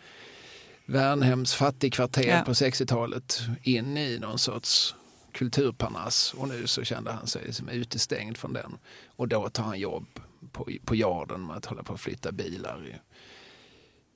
Värnhems 0.86 1.54
fattigkvarter 1.54 2.28
Ja. 2.28 2.42
på 2.46 2.52
60-talet 2.52 3.40
in 3.62 3.96
i 3.96 4.18
någon 4.18 4.38
sorts 4.38 4.94
kulturparnass 5.32 6.34
och 6.36 6.48
nu 6.48 6.66
så 6.66 6.84
kände 6.84 7.12
han 7.12 7.26
sig 7.26 7.42
liksom 7.46 7.68
utestängd 7.68 8.36
från 8.36 8.52
den. 8.52 8.78
Och 9.06 9.28
då 9.28 9.48
tar 9.48 9.62
han 9.64 9.78
jobb 9.78 10.06
på, 10.52 10.68
på 10.84 10.94
Jarden 10.94 11.46
med 11.46 11.56
att 11.56 11.64
hålla 11.64 11.82
på 11.82 11.92
att 11.92 12.00
flytta 12.00 12.32
bilar 12.32 13.00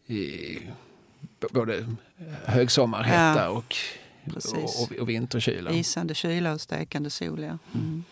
i, 0.06 0.14
i 0.14 0.58
både 1.50 1.86
högsommarhetta 2.44 3.42
Ja, 3.42 3.48
och, 3.48 3.76
och, 4.36 5.00
och, 5.00 5.08
vinterkyla. 5.08 5.70
Isande 5.70 6.14
kyla 6.14 6.52
och 6.52 6.60
stekande 6.60 7.10
sol, 7.10 7.42
ja. 7.42 7.58
Mm. 7.74 8.04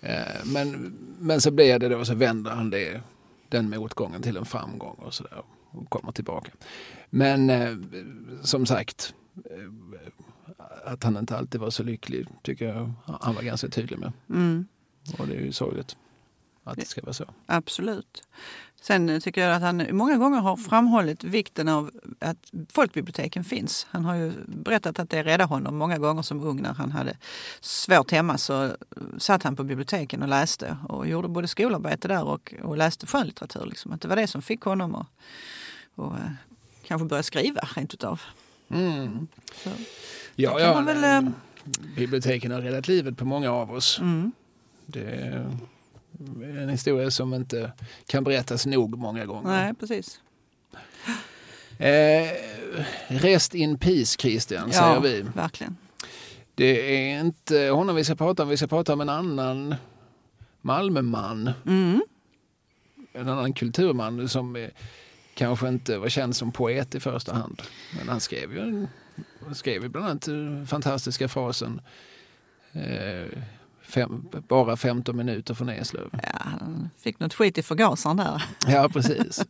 Eh, 0.00 0.44
Men, 0.44 0.96
men 1.18 1.40
så 1.40 1.50
blir 1.50 1.78
det 1.78 1.88
då, 1.88 2.04
så 2.04 2.14
vänder 2.14 2.50
han 2.50 2.70
det, 2.70 3.00
den 3.48 3.70
motgången 3.70 4.22
till 4.22 4.36
en 4.36 4.44
framgång 4.44 4.96
och 4.98 5.14
sådär 5.14 5.42
och 5.70 5.90
kommer 5.90 6.12
tillbaka. 6.12 6.50
Men 7.10 7.50
eh, 7.50 7.76
som 8.42 8.66
sagt, 8.66 9.14
eh, 9.36 10.92
att 10.92 11.04
han 11.04 11.16
inte 11.16 11.36
alltid 11.36 11.60
var 11.60 11.70
så 11.70 11.82
lycklig 11.82 12.26
tycker 12.42 12.66
jag 12.66 12.92
han 13.20 13.34
var 13.34 13.42
ganska 13.42 13.68
tydlig 13.68 13.98
med. 13.98 14.12
Mm. 14.28 14.66
Och 15.18 15.26
det 15.26 15.34
är 15.34 15.40
ju 15.40 15.52
sorgligt 15.52 15.96
att 16.64 16.76
det 16.76 16.86
ska 16.86 17.00
vara 17.02 17.12
så. 17.12 17.24
Absolut. 17.46 18.22
Sen 18.80 19.08
eh, 19.08 19.20
tycker 19.20 19.40
jag 19.40 19.56
att 19.56 19.62
han 19.62 19.86
många 19.90 20.16
gånger 20.16 20.38
har 20.40 20.56
framhållit 20.56 21.24
vikten 21.24 21.68
av 21.68 21.90
att 22.18 22.52
folkbiblioteken 22.72 23.44
finns. 23.44 23.86
Han 23.90 24.04
har 24.04 24.14
ju 24.14 24.32
berättat 24.46 24.98
att 24.98 25.10
det 25.10 25.22
räddade 25.22 25.44
honom 25.44 25.76
många 25.76 25.98
gånger 25.98 26.22
som 26.22 26.40
ung 26.40 26.62
när 26.62 26.72
han 26.74 26.92
hade 26.92 27.16
svårt 27.60 28.10
hemma 28.10 28.38
så 28.38 28.64
eh, 28.64 28.72
satt 29.18 29.42
han 29.42 29.56
på 29.56 29.64
biblioteken 29.64 30.22
och 30.22 30.28
läste 30.28 30.76
och 30.88 31.08
gjorde 31.08 31.28
både 31.28 31.48
skolarbete 31.48 32.08
där 32.08 32.24
och, 32.24 32.54
och 32.62 32.76
läste 32.76 33.06
skönlitteratur. 33.06 33.66
Liksom. 33.66 33.92
Att 33.92 34.00
det 34.00 34.08
var 34.08 34.16
det 34.16 34.26
som 34.26 34.42
fick 34.42 34.60
honom 34.60 34.94
att 34.94 35.06
och, 35.94 36.14
eh, 36.14 36.30
kanske 36.86 37.06
börja 37.06 37.22
skriva 37.22 37.60
rent 37.76 37.94
utav. 37.94 38.20
Mm. 38.70 39.28
Så, 39.64 39.70
Ja, 40.34 40.60
ja, 40.60 40.80
väl, 40.80 41.32
biblioteken 41.96 42.50
har 42.50 42.60
räddat 42.60 42.88
livet 42.88 43.16
på 43.18 43.24
många 43.24 43.50
av 43.50 43.72
oss. 43.72 43.98
mm. 44.00 44.32
Det 44.86 45.46
en 46.60 46.68
historia 46.68 47.10
som 47.10 47.34
inte 47.34 47.72
kan 48.06 48.24
berättas 48.24 48.66
nog 48.66 48.98
många 48.98 49.26
gånger. 49.26 49.48
Nej, 49.48 49.74
precis. 49.74 50.20
Eh, 51.78 52.28
rest 53.08 53.54
in 53.54 53.78
peace 53.78 54.16
Christian, 54.18 54.72
säger 54.72 54.94
Ja, 54.94 55.00
vi. 55.00 55.22
verkligen. 55.34 55.76
Det 56.54 57.04
är 57.10 57.20
inte 57.20 57.58
honom 57.58 57.96
vi 57.96 58.04
ska 58.04 58.14
prata 58.14 58.42
om, 58.42 58.48
vi 58.48 58.56
ska 58.56 58.66
prata 58.66 58.92
om 58.92 59.00
en 59.00 59.08
annan 59.08 59.74
Malmöman. 60.60 61.50
Mm. 61.66 62.02
en 63.12 63.28
annan 63.28 63.52
kulturman 63.52 64.28
som 64.28 64.68
kanske 65.34 65.68
inte 65.68 65.98
var 65.98 66.08
känd 66.08 66.36
som 66.36 66.52
poet 66.52 66.94
i 66.94 67.00
första 67.00 67.34
hand. 67.34 67.62
Men 67.98 68.08
han 68.08 68.20
skrev 68.20 68.52
ju, 68.52 68.86
han 69.44 69.54
skrev 69.54 69.82
ju 69.82 69.88
bland 69.88 70.06
annat 70.06 70.22
den 70.22 70.66
fantastiska 70.66 71.28
frasen 71.28 71.80
eh, 72.72 73.26
fem, 73.90 74.28
bara 74.48 74.76
15 74.76 75.16
minuter 75.16 75.54
från 75.54 75.68
Eslöv. 75.68 76.08
Ja, 76.12 76.40
han 76.42 76.90
fick 76.98 77.20
något 77.20 77.34
skit 77.34 77.58
i 77.58 77.62
förgasaren 77.62 78.16
där. 78.16 78.42
Ja, 78.66 78.88
precis. 78.92 79.44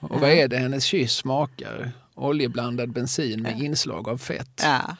Och 0.00 0.20
vad 0.20 0.30
är 0.30 0.48
det 0.48 0.56
hennes 0.56 0.84
kyss 0.84 1.12
smakar? 1.12 1.92
Oljeblandad 2.14 2.92
bensin 2.92 3.42
med 3.42 3.60
inslag 3.60 4.08
av 4.08 4.18
fett. 4.18 4.60
Ja. 4.62 4.96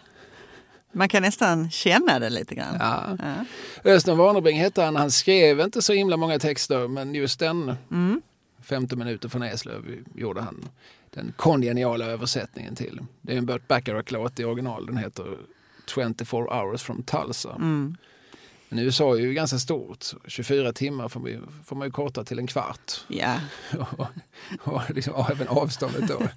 Man 0.93 1.09
kan 1.09 1.23
nästan 1.23 1.71
känna 1.71 2.19
det 2.19 2.31
lite 2.31 2.55
grann. 2.55 2.77
Ja. 2.81 3.17
Ja. 3.19 3.45
Östen 3.91 4.17
Warnerbring 4.19 4.59
hette 4.59 4.83
han. 4.83 4.97
Han 4.97 5.11
skrev 5.11 5.61
inte 5.61 5.83
så 5.83 5.93
himla 5.93 6.17
många 6.17 6.39
texter 6.39 6.89
men 6.89 7.15
just 7.15 7.39
den 7.39 7.77
Mm. 7.91 8.23
15 8.63 8.99
minuter 8.99 9.29
från 9.29 9.43
Eslöv 9.43 9.85
gjorde 10.15 10.41
han 10.41 10.69
den 11.11 11.33
kongeniala 11.37 12.05
översättningen 12.05 12.77
till. 12.77 13.01
Det 13.21 13.33
är 13.33 13.39
en 13.39 13.47
Burt 13.47 13.69
Bacharach-låt 13.69 14.41
i 14.41 14.45
original. 14.45 14.87
Den 14.87 14.97
heter 14.97 15.37
24 15.87 16.41
hours 16.41 16.83
from 16.83 17.03
Tulsa. 17.03 17.55
Mm. 17.55 17.97
Men 18.75 18.85
USA 18.85 19.15
är 19.15 19.21
ju 19.21 19.35
ganska 19.35 19.59
stort. 19.59 20.07
24 20.27 20.73
timmar 20.73 21.09
får 21.09 21.21
man 21.21 21.31
ju, 21.31 21.41
får 21.65 21.77
man 21.77 21.89
ju 21.89 21.93
korta 21.93 22.25
till 22.25 22.39
en 22.39 22.47
kvart. 22.47 22.93
Ja. 23.09 23.41
och, 23.79 24.07
och 24.59 24.83
liksom, 24.95 25.27
även 25.31 25.49
avståndet 25.49 26.09
då. 26.09 26.29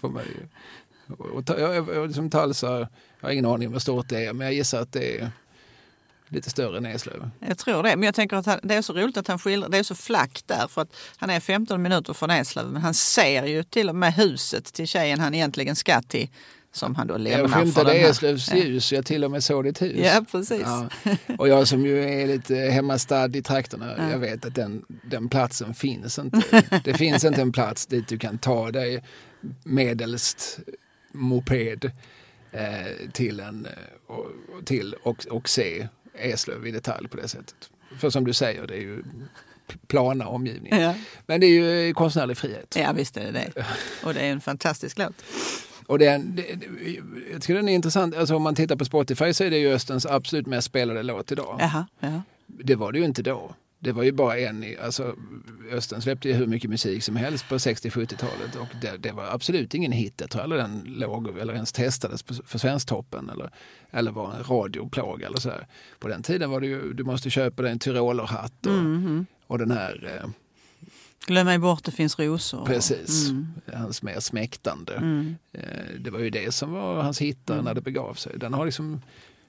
får 0.00 0.08
man 0.08 0.22
ju. 0.22 0.48
Och, 1.14 1.26
och, 1.26 1.60
jag, 1.60 2.06
liksom 2.06 2.30
Tulsa, 2.30 2.78
jag 2.78 2.88
har 3.20 3.30
ingen 3.30 3.46
aning 3.46 3.68
om 3.68 3.72
hur 3.72 3.80
stort 3.80 4.08
det 4.08 4.26
är 4.26 4.32
men 4.32 4.46
jag 4.46 4.54
gissar 4.54 4.80
att 4.80 4.92
det 4.92 5.20
är 5.20 5.30
lite 6.28 6.50
större 6.50 6.76
än 6.76 6.86
Eslöv. 6.86 7.30
Jag 7.38 7.58
tror 7.58 7.82
det. 7.82 7.96
Men 7.96 8.02
jag 8.02 8.14
tänker 8.14 8.36
att 8.36 8.46
han, 8.46 8.60
det 8.62 8.74
är 8.74 8.82
så 8.82 8.92
roligt 8.92 9.16
att 9.16 9.28
han 9.28 9.38
skildrar, 9.38 9.68
det 9.68 9.78
är 9.78 9.82
så 9.82 9.94
flackt 9.94 10.48
där 10.48 10.68
för 10.68 10.82
att 10.82 10.96
han 11.16 11.30
är 11.30 11.40
15 11.40 11.82
minuter 11.82 12.12
från 12.12 12.30
Eslöv 12.30 12.72
men 12.72 12.82
han 12.82 12.94
ser 12.94 13.46
ju 13.46 13.62
till 13.62 13.88
och 13.88 13.96
med 13.96 14.14
huset 14.14 14.64
till 14.64 14.86
tjejen 14.86 15.20
han 15.20 15.34
egentligen 15.34 15.76
ska 15.76 16.02
till 16.02 16.28
som 16.72 16.94
han 16.94 17.06
då 17.06 17.16
lämnar 17.16 17.40
Jag 17.40 17.50
skymtade. 17.52 17.92
Eslövs 17.92 18.52
ljus, 18.52 18.92
jag 18.92 19.06
till 19.06 19.24
och 19.24 19.30
med 19.30 19.44
såg 19.44 19.64
ditt 19.64 19.82
hus. 19.82 20.00
Ja, 20.04 20.24
precis. 20.30 20.62
Ja. 20.64 20.88
Och 21.38 21.48
jag 21.48 21.68
som 21.68 21.86
ju 21.86 22.04
är 22.04 22.26
lite 22.26 22.56
hemmastad 22.56 23.36
i 23.36 23.42
trakterna, 23.42 23.94
Ja. 23.98 24.10
jag 24.10 24.18
vet 24.18 24.44
att 24.44 24.54
den, 24.54 24.84
den 24.88 25.28
platsen 25.28 25.74
finns 25.74 26.18
inte. 26.18 26.62
Det 26.84 26.94
finns 26.94 27.24
inte 27.24 27.42
en 27.42 27.52
plats 27.52 27.86
dit 27.86 28.08
du 28.08 28.18
kan 28.18 28.38
ta 28.38 28.70
dig 28.70 29.02
medelst 29.64 30.58
moped 31.12 31.90
eh, 32.52 33.10
till, 33.12 33.40
en, 33.40 33.66
eh, 33.66 33.72
och, 34.06 34.26
och 34.58 34.66
till 34.66 34.94
och, 35.02 35.26
och 35.26 35.48
se 35.48 35.88
Eslöv 36.14 36.66
i 36.66 36.70
detalj 36.70 37.08
på 37.08 37.16
det 37.16 37.28
sättet. 37.28 37.70
För 37.98 38.10
som 38.10 38.24
du 38.24 38.32
säger, 38.32 38.66
det 38.66 38.74
är 38.74 38.80
ju 38.80 39.02
plana 39.86 40.26
omgivningar. 40.28 40.80
Ja. 40.80 40.94
Men 41.26 41.40
det 41.40 41.46
är 41.46 41.84
ju 41.84 41.94
konstnärlig 41.94 42.36
frihet. 42.36 42.76
ja, 42.78 42.92
visst 42.92 43.16
är 43.16 43.24
det 43.24 43.30
det. 43.32 43.66
Och 44.04 44.14
det 44.14 44.20
är 44.20 44.32
en 44.32 44.40
fantastisk 44.40 44.98
låt. 44.98 45.14
Och 45.92 45.98
det, 45.98 46.18
det, 46.24 46.44
jag 47.32 47.42
tycker 47.42 47.54
den 47.54 47.68
är 47.68 47.74
intressant. 47.74 48.16
Alltså 48.16 48.36
om 48.36 48.42
man 48.42 48.54
tittar 48.54 48.76
på 48.76 48.84
Spotify 48.84 49.32
så 49.32 49.44
är 49.44 49.50
det 49.50 49.58
ju 49.58 49.72
Östens 49.72 50.06
absolut 50.06 50.46
mest 50.46 50.66
spelade 50.66 51.02
låt 51.02 51.32
idag. 51.32 51.56
Jaha, 51.60 51.86
ja. 52.00 52.22
Det 52.46 52.74
var 52.74 52.92
det 52.92 52.98
ju 52.98 53.04
inte 53.04 53.22
då. 53.22 53.54
Det 53.78 53.92
var 53.92 54.02
ju 54.02 54.12
bara 54.12 54.38
en, 54.38 54.64
alltså 54.84 55.14
Östen 55.72 56.02
släppte 56.02 56.28
ju 56.28 56.34
hur 56.34 56.46
mycket 56.46 56.70
musik 56.70 57.02
som 57.02 57.16
helst 57.16 57.48
på 57.48 57.54
60-70-talet 57.54 58.56
och 58.60 58.66
det, 58.80 58.96
det 58.96 59.12
var 59.12 59.24
absolut 59.24 59.74
ingen 59.74 59.92
hit. 59.92 60.14
Jag 60.20 60.30
tror 60.30 60.42
aldrig 60.42 60.62
den 60.62 60.82
låg 60.86 61.38
eller 61.38 61.54
ens 61.54 61.72
testades 61.72 62.22
på- 62.22 62.34
för 62.34 62.58
Svensktoppen 62.58 63.30
eller, 63.30 63.50
eller 63.90 64.10
var 64.10 64.32
en 64.34 64.44
radioplåga 64.44 65.26
eller 65.26 65.38
så 65.40 65.50
här. 65.50 65.66
På 65.98 66.08
den 66.08 66.22
tiden 66.22 66.50
var 66.50 66.60
det 66.60 66.66
ju, 66.66 66.92
du 66.92 67.04
måste 67.04 67.30
köpa 67.30 67.62
dig 67.62 67.72
en 67.72 67.78
tyrolerhatt 67.78 68.66
och, 68.66 68.72
Mhm. 68.72 69.26
och 69.46 69.58
den 69.58 69.70
här, 69.70 70.20
eh, 70.22 70.30
Glöm 71.26 71.46
mig 71.46 71.58
bort, 71.58 71.84
det 71.84 71.90
finns 71.92 72.18
rosor. 72.18 72.66
precis, 72.66 73.28
Mm. 73.30 73.46
hans 73.74 74.02
mer 74.02 74.20
smäktande. 74.20 74.94
Mm. 74.94 75.36
Eh, 75.52 75.60
Det 76.00 76.10
var 76.10 76.18
ju 76.18 76.30
det 76.30 76.54
som 76.54 76.72
var 76.72 77.02
hans 77.02 77.20
hittar 77.20 77.54
Mm. 77.54 77.64
när 77.64 77.74
det 77.74 77.80
begav 77.80 78.14
sig. 78.14 78.38
Den 78.38 78.54
har 78.54 78.64
liksom 78.64 79.00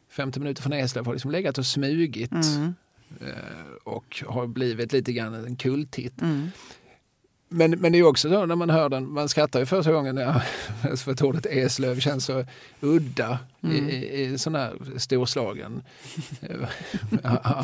50 0.09 0.39
minuter 0.39 0.61
från 0.61 0.73
Eslöv 0.73 1.05
har 1.05 1.13
liksom 1.13 1.31
legat 1.31 1.57
och 1.57 1.65
smugit 1.65 2.31
Mm. 2.31 2.73
eh, 3.21 3.73
och 3.83 4.23
har 4.27 4.47
blivit 4.47 4.93
lite 4.93 5.13
grann 5.13 5.33
en 5.33 5.55
kulthit. 5.55 6.21
Mm. 6.21 6.47
Men, 7.53 7.71
men 7.71 7.91
det 7.91 7.97
är 7.99 8.03
också 8.03 8.29
så 8.29 8.45
när 8.45 8.55
man 8.55 8.69
hör 8.69 8.89
den, 8.89 9.09
man 9.11 9.29
skrattar 9.29 9.59
ju 9.59 9.65
första 9.65 9.91
gången 9.91 10.17
jag, 10.17 10.41
för 10.99 11.11
att 11.11 11.21
ordet 11.21 11.45
Eslöv 11.45 11.99
känns 11.99 12.25
så 12.25 12.45
udda 12.81 13.39
Mm. 13.65 13.89
i, 13.89 14.21
i, 14.21 14.37
sån 14.37 14.55
här 14.55 14.73
storslagen 14.97 15.83
eh, 16.41 16.67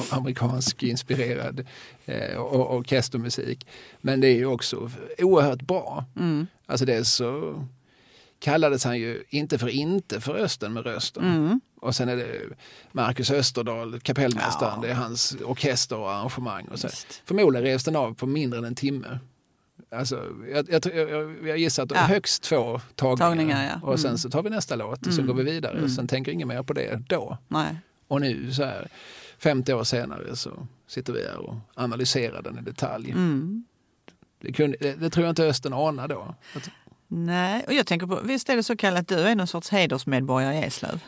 amerikansk 0.14 0.84
inspirerad 0.84 1.66
eh, 2.06 2.38
or- 2.40 2.78
orkestermusik. 2.80 3.68
Men 4.02 4.22
det 4.22 4.28
är 4.28 4.36
ju 4.36 4.46
också 4.46 4.92
oerhört 5.18 5.62
bra. 5.62 6.06
Mm. 6.16 6.48
Alltså 6.66 6.86
det 6.86 6.94
är 6.96 7.04
så 7.04 7.64
kallades 8.40 8.84
han 8.84 9.00
ju 9.00 9.24
inte 9.30 9.58
för 9.58 9.68
inte 9.70 10.22
för 10.22 10.36
Östen 10.36 10.74
med 10.74 10.84
rösten. 10.86 11.24
Mm. 11.24 11.62
Och 11.82 11.96
sen 11.96 12.10
är 12.10 12.16
det 12.16 12.32
Marcus 12.92 13.32
Österdahl, 13.32 14.00
kapellmästaren, 14.00 14.74
Ja. 14.76 14.82
det 14.82 14.90
är 14.90 14.96
hans 14.96 15.36
orkester 15.46 15.98
och 15.98 16.12
arrangemang. 16.12 16.66
Och 16.72 16.80
så. 16.80 16.88
Förmodligen 17.26 17.66
revs 17.66 17.84
den 17.84 17.96
av 17.96 18.14
på 18.14 18.26
mindre 18.26 18.60
än 18.60 18.66
en 18.66 18.76
timme. 18.76 19.20
Alltså, 19.92 20.26
jag, 20.52 20.70
jag, 20.70 20.84
tror- 20.84 20.96
jag, 20.96 21.48
jag 21.48 21.58
gissar 21.58 21.84
att 21.84 21.92
Ja. 21.92 21.98
högst 21.98 22.44
två 22.44 22.80
tagningar. 22.96 23.18
Tagningar, 23.30 23.80
ja. 23.82 23.88
Och 23.88 24.00
sen 24.00 24.10
Mm. 24.10 24.18
så 24.18 24.30
tar 24.30 24.44
vi 24.44 24.50
nästa 24.50 24.76
låt 24.76 25.00
och 25.08 25.14
sen 25.14 25.24
Mm. 25.24 25.28
går 25.28 25.44
vi 25.44 25.52
vidare. 25.52 25.78
Mm. 25.78 25.90
Sen 25.90 26.08
tänker 26.08 26.32
ingen 26.32 26.48
mer 26.48 26.64
på 26.64 26.74
det 26.74 27.02
då. 27.10 27.38
Nej. 27.48 27.76
Och 28.08 28.22
nu 28.22 28.52
så 28.54 28.64
här 28.64 28.88
50 29.38 29.74
år 29.74 29.84
senare 29.84 30.36
så 30.36 30.68
sitter 30.88 31.14
vi 31.14 31.24
här 31.28 31.38
och 31.38 31.56
analyserar 31.76 32.42
den 32.42 32.58
i 32.60 32.62
detalj. 32.62 33.12
Mm. 33.12 33.66
Det, 34.42 34.52
kunde, 34.54 34.78
det, 34.80 34.94
det 34.94 35.10
tror 35.10 35.26
jag 35.26 35.32
inte 35.32 35.44
Östen 35.46 35.74
anade 35.74 36.14
då. 36.14 36.36
Att, 36.56 36.70
Nej, 37.08 37.64
och 37.68 37.74
jag 37.74 37.86
tänker 37.88 38.08
på, 38.08 38.20
visst 38.24 38.50
är 38.50 38.56
det 38.56 38.64
så 38.64 38.76
kallat 38.78 39.08
du 39.08 39.16
är 39.20 39.36
någon 39.36 39.48
sorts 39.48 39.70
hedersmedborgare 39.70 40.56
i 40.56 40.64
Eslöv? 40.64 41.00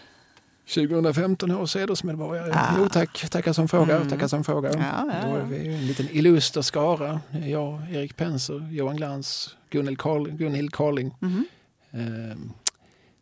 2015 0.68 1.52
års 1.52 1.76
hedersmedborgare. 1.76 2.52
Ah. 2.54 2.76
Jo 2.78 2.90
tack, 2.90 3.30
tackar 3.30 3.54
som 3.54 3.68
frågar, 3.68 3.96
Mm. 3.96 4.10
tackar 4.10 4.28
som 4.28 4.44
frågar. 4.44 4.72
Ja, 4.78 5.10
ja, 5.22 5.28
Då 5.30 5.36
är 5.36 5.44
vi 5.44 5.68
en 5.76 5.88
liten 5.88 6.08
illuster 6.12 6.62
skara. 6.62 7.22
Jag, 7.46 7.82
Erik 7.92 8.16
Penser, 8.18 8.68
Johan 8.72 8.96
Glans, 8.98 9.56
Gunhild, 9.70 10.00
Karl, 10.00 10.30
Gunhild 10.32 10.74
Carling. 10.74 11.16
Mhm. 11.20 11.46
Eh, 11.92 12.38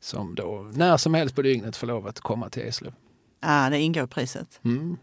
som 0.01 0.35
då 0.35 0.71
när 0.73 0.97
som 0.97 1.13
helst 1.13 1.35
på 1.35 1.41
dygnet 1.41 1.77
får 1.77 1.87
lov 1.87 2.07
att 2.07 2.19
komma 2.19 2.49
till 2.49 2.63
Eslöv. 2.63 2.93
Ah, 3.41 3.69
det 3.69 3.79
ingår 3.79 4.03
i 4.03 4.07
priset. 4.07 4.59
Mm. 4.65 4.97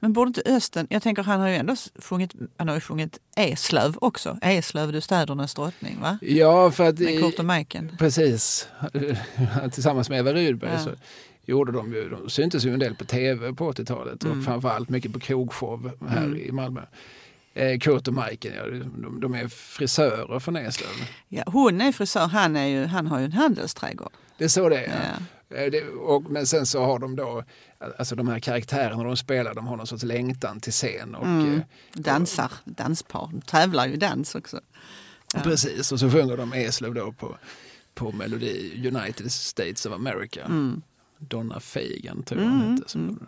Men 0.00 0.12
borde 0.12 0.28
inte 0.28 0.42
Östen, 0.46 0.86
jag 0.90 1.02
tänker 1.02 1.22
han 1.22 1.40
har 1.40 1.48
ju 1.48 1.54
ändå 1.54 1.76
sjungit, 1.98 2.32
han 2.56 2.68
har 2.68 2.74
ju 2.74 2.80
sjungit 2.80 3.18
Eslöv 3.36 3.96
också. 4.00 4.38
Eslöv, 4.42 4.92
du 4.92 5.00
städernas 5.00 5.54
drottning, 5.54 6.00
va? 6.00 6.18
Ja, 6.22 6.70
för 6.70 6.88
att... 6.88 6.98
Med 6.98 7.20
Kurt 7.20 7.38
och 7.38 7.44
Majken. 7.44 7.96
Precis. 7.98 8.68
Tillsammans 9.72 10.08
med 10.10 10.18
Eva 10.18 10.32
Rydberg 10.32 10.70
Ja. 10.72 10.78
så 10.78 10.90
gjorde 11.44 11.72
de 11.72 11.92
ju, 11.92 12.08
de 12.08 12.30
syntes 12.30 12.64
ju 12.64 12.72
en 12.72 12.78
del 12.78 12.94
på 12.94 13.04
tv 13.04 13.52
på 13.52 13.72
80-talet 13.72 14.24
Mm. 14.24 14.38
och 14.38 14.44
framförallt 14.44 14.88
mycket 14.88 15.12
på 15.12 15.20
krogshow 15.20 15.90
här 16.08 16.24
Mm. 16.24 16.36
i 16.40 16.52
Malmö. 16.52 16.80
Eh, 17.54 17.78
Kurt 17.78 18.08
och 18.08 18.14
Majken, 18.14 18.52
ja, 18.56 18.66
de, 19.02 19.20
de 19.20 19.34
är 19.34 19.48
frisörer 19.48 20.38
från 20.38 20.56
Eslöv. 20.56 20.88
Ja, 21.28 21.42
hon 21.46 21.80
är 21.80 21.92
frisör, 21.92 22.26
han, 22.26 22.56
är 22.56 22.66
ju, 22.66 22.84
han 22.84 23.06
har 23.06 23.18
ju 23.18 23.24
en 23.24 23.32
handelsträdgård. 23.32 24.12
Det 24.38 24.44
är 24.44 24.48
så 24.48 24.68
det 24.68 24.84
är. 24.84 25.12
Ja. 25.48 25.56
Eh, 25.56 25.70
Det, 25.70 25.82
och, 25.88 26.30
men 26.30 26.46
sen 26.46 26.66
så 26.66 26.84
har 26.84 26.98
de 26.98 27.16
då, 27.16 27.44
alltså 27.98 28.16
de 28.16 28.28
här 28.28 28.38
karaktärerna 28.40 29.04
de 29.04 29.16
spelar, 29.16 29.54
de 29.54 29.66
har 29.66 29.76
någon 29.76 29.86
sorts 29.86 30.02
längtan 30.04 30.60
till 30.60 30.72
scen. 30.72 31.14
Och, 31.14 31.26
Mm. 31.26 31.54
eh, 31.54 31.60
Dansar, 31.94 32.52
danspar, 32.64 33.28
de 33.32 33.40
tävlar 33.40 33.86
ju 33.86 33.96
dans 33.96 34.34
också. 34.34 34.60
Ja. 35.34 35.40
Precis, 35.40 35.92
och 35.92 36.00
så 36.00 36.10
sjunger 36.10 36.36
de 36.36 36.52
Eslöv 36.52 36.94
då 36.94 37.12
på, 37.12 37.36
på 37.94 38.12
melodi 38.12 38.72
United 38.94 39.32
States 39.32 39.86
of 39.86 39.92
America. 39.94 40.44
Mm. 40.44 40.82
Donna 41.20 41.60
Fagan 41.60 42.22
tror 42.22 42.40
jag 42.42 42.48
hon 42.48 42.60
Mm, 42.60 42.74
hette. 42.74 42.88
Som 42.90 43.02
mm. 43.02 43.26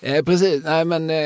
Eh, 0.00 0.24
precis, 0.24 0.64
nej 0.64 0.84
men 0.84 1.10
eh, 1.10 1.16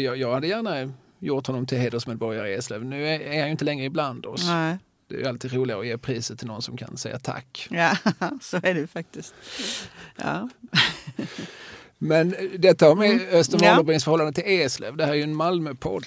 jag, 0.00 0.16
jag 0.16 0.32
hade 0.34 0.46
gärna 0.46 0.92
gjort 1.18 1.46
honom 1.46 1.66
till 1.66 1.78
hedersmedborgare 1.78 2.50
i 2.50 2.54
Eslöv. 2.54 2.84
Nu 2.84 3.06
är, 3.08 3.20
är 3.20 3.38
han 3.38 3.46
ju 3.46 3.50
inte 3.52 3.64
längre 3.64 3.84
ibland 3.84 4.26
oss. 4.26 4.46
Nej. 4.46 4.78
Det 5.08 5.14
är 5.14 5.18
ju 5.20 5.26
alltid 5.26 5.52
roligare 5.52 5.80
att 5.80 5.86
ge 5.86 5.98
priset 5.98 6.38
till 6.38 6.48
någon 6.48 6.62
som 6.62 6.76
kan 6.76 6.96
säga 6.96 7.18
tack. 7.18 7.66
Ja, 7.70 7.96
så 8.40 8.56
är 8.62 8.74
det 8.74 8.86
faktiskt. 8.86 9.34
Ja. 10.16 10.48
Men 11.98 12.34
eh, 12.34 12.44
detta 12.58 12.94
med 12.94 13.10
Mm. 13.10 13.26
Ja. 13.32 13.42
Warnerbrings 13.58 14.04
förhållande 14.04 14.32
till 14.32 14.44
Eslöv. 14.46 14.96
Det 14.96 15.04
här 15.04 15.12
är 15.12 15.16
ju 15.16 15.22
en 15.22 15.36
Malmöpodd. 15.36 16.06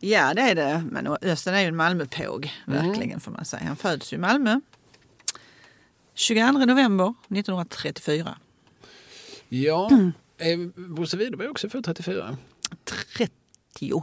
ja, 0.00 0.34
det 0.34 0.40
är 0.42 0.54
det. 0.54 0.84
Men 0.90 1.06
Östen 1.22 1.54
är 1.54 1.60
ju 1.60 1.66
en 1.68 1.76
Malmöpåg, 1.76 2.52
Mm. 2.66 2.86
verkligen 2.88 3.20
får 3.20 3.32
man 3.32 3.44
säga. 3.44 3.62
Han 3.66 3.76
föds 3.76 4.12
ju 4.12 4.16
i 4.16 4.20
Malmö 4.20 4.60
22 6.14 6.52
november 6.66 7.14
1934. 7.28 8.38
Ja, 9.48 9.88
Mm. 9.92 10.12
är 10.38 10.88
Bosse 10.88 11.16
Widerberg 11.16 11.48
också 11.48 11.68
född 11.68 11.84
34? 11.84 12.36
30 13.16 13.32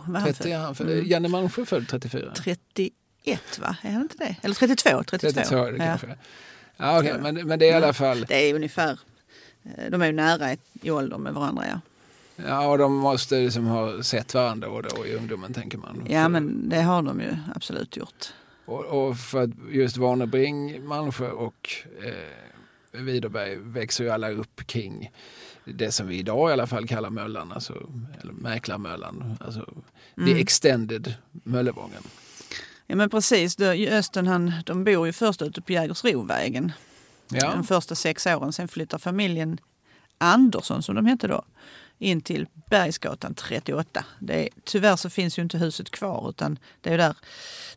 var 0.08 0.20
han 0.20 0.34
30 0.34 0.52
är 0.52 0.58
han 0.60 0.76
född. 0.76 0.90
Mm. 0.90 1.08
Janne 1.08 1.28
Malmsjö 1.28 1.66
född 1.66 1.88
34? 1.88 2.34
31 2.36 2.92
va? 3.62 3.76
Är 3.82 3.92
han 3.92 4.02
inte 4.02 4.18
det? 4.18 4.36
Eller 4.42 4.56
32? 4.56 5.04
32, 5.04 5.32
32 5.32 5.56
är 5.66 5.72
det 5.72 5.78
kanske. 5.78 6.16
Ja, 6.78 7.00
okej, 7.00 7.16
men, 7.22 7.48
men 7.48 7.60
det 7.60 7.66
är 7.66 7.72
i 7.72 7.74
alla 7.74 7.94
fall... 7.94 8.26
Det 8.28 8.50
är 8.50 8.54
ungefär, 8.56 9.00
eh, 9.64 9.90
de 9.92 10.02
är 10.02 10.06
ju 10.06 10.12
nära 10.12 10.54
i- 10.82 10.92
ålder 10.92 11.18
med 11.18 11.34
varandra 11.34 11.64
ja. 11.68 11.80
Ja, 12.48 12.68
och 12.68 12.78
de 12.78 12.96
måste 12.96 13.36
liksom 13.36 13.66
ha 13.66 14.04
sett 14.04 14.34
varandra 14.34 14.70
och 14.70 14.84
då 14.84 15.06
i 15.06 15.16
ungdomen 15.16 15.54
tänker 15.54 15.78
man. 15.78 16.06
Ja 16.10 16.22
För- 16.24 16.30
men 16.30 16.70
det 16.70 16.82
har 16.82 17.02
de 17.02 17.20
ju 17.22 17.38
absolut 17.56 17.98
gjort. 17.98 18.34
Och, 18.72 19.08
och 19.08 19.18
för 19.18 19.44
att 19.44 19.50
just 19.72 19.98
Warnerbring, 19.98 20.86
Malmsjö 20.86 21.32
och 21.32 21.70
eh, 22.04 23.02
Widerberg 23.02 23.56
växer 23.56 24.04
ju 24.04 24.10
alla 24.10 24.30
upp 24.30 24.68
kring 24.68 25.12
det 25.66 25.92
som 25.92 26.08
vi 26.08 26.20
idag 26.20 26.50
i 26.50 26.54
alla 26.54 26.68
fall 26.68 26.88
kallar 26.88 27.10
Möllan, 27.10 27.52
alltså, 27.52 27.74
eller 28.22 28.34
Mäklarmöllan. 28.34 29.38
Alltså, 29.40 29.74
Mm. 30.18 30.34
The 30.34 30.42
extended 30.42 31.14
Möllevången. 31.32 32.04
Ja 32.88 32.96
men 32.96 33.10
precis, 33.10 33.60
Östen 33.60 34.28
han, 34.28 34.54
de 34.66 34.84
bor 34.84 35.06
ju 35.08 35.14
först 35.14 35.42
ute 35.42 35.62
på 35.62 35.72
Jägersrovägen. 35.72 36.72
Ja. 37.30 37.52
De 37.52 37.64
första 37.64 37.96
sex 37.96 38.28
åren. 38.28 38.54
Sen 38.54 38.68
flyttar 38.68 38.98
familjen 38.98 39.60
Andersson, 40.18 40.84
som 40.84 40.96
de 40.96 41.06
hette 41.06 41.28
då, 41.28 41.44
in 41.98 42.22
till 42.22 42.48
Bergsgatan 42.70 43.36
38. 43.36 44.06
Det 44.20 44.44
är, 44.44 44.50
tyvärr 44.64 44.96
så 44.96 45.10
finns 45.10 45.40
ju 45.40 45.42
inte 45.42 45.58
huset 45.58 45.92
kvar 45.92 46.30
utan 46.30 46.60
det 46.82 46.94
är 46.94 46.98
där 46.98 47.16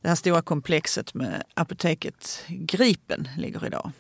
det 0.05 0.09
här 0.09 0.15
stora 0.17 0.43
komplexet 0.43 1.15
med 1.15 1.43
apoteket 1.55 2.45
Gripen 2.49 3.29
ligger 3.39 3.67
idag. 3.67 3.91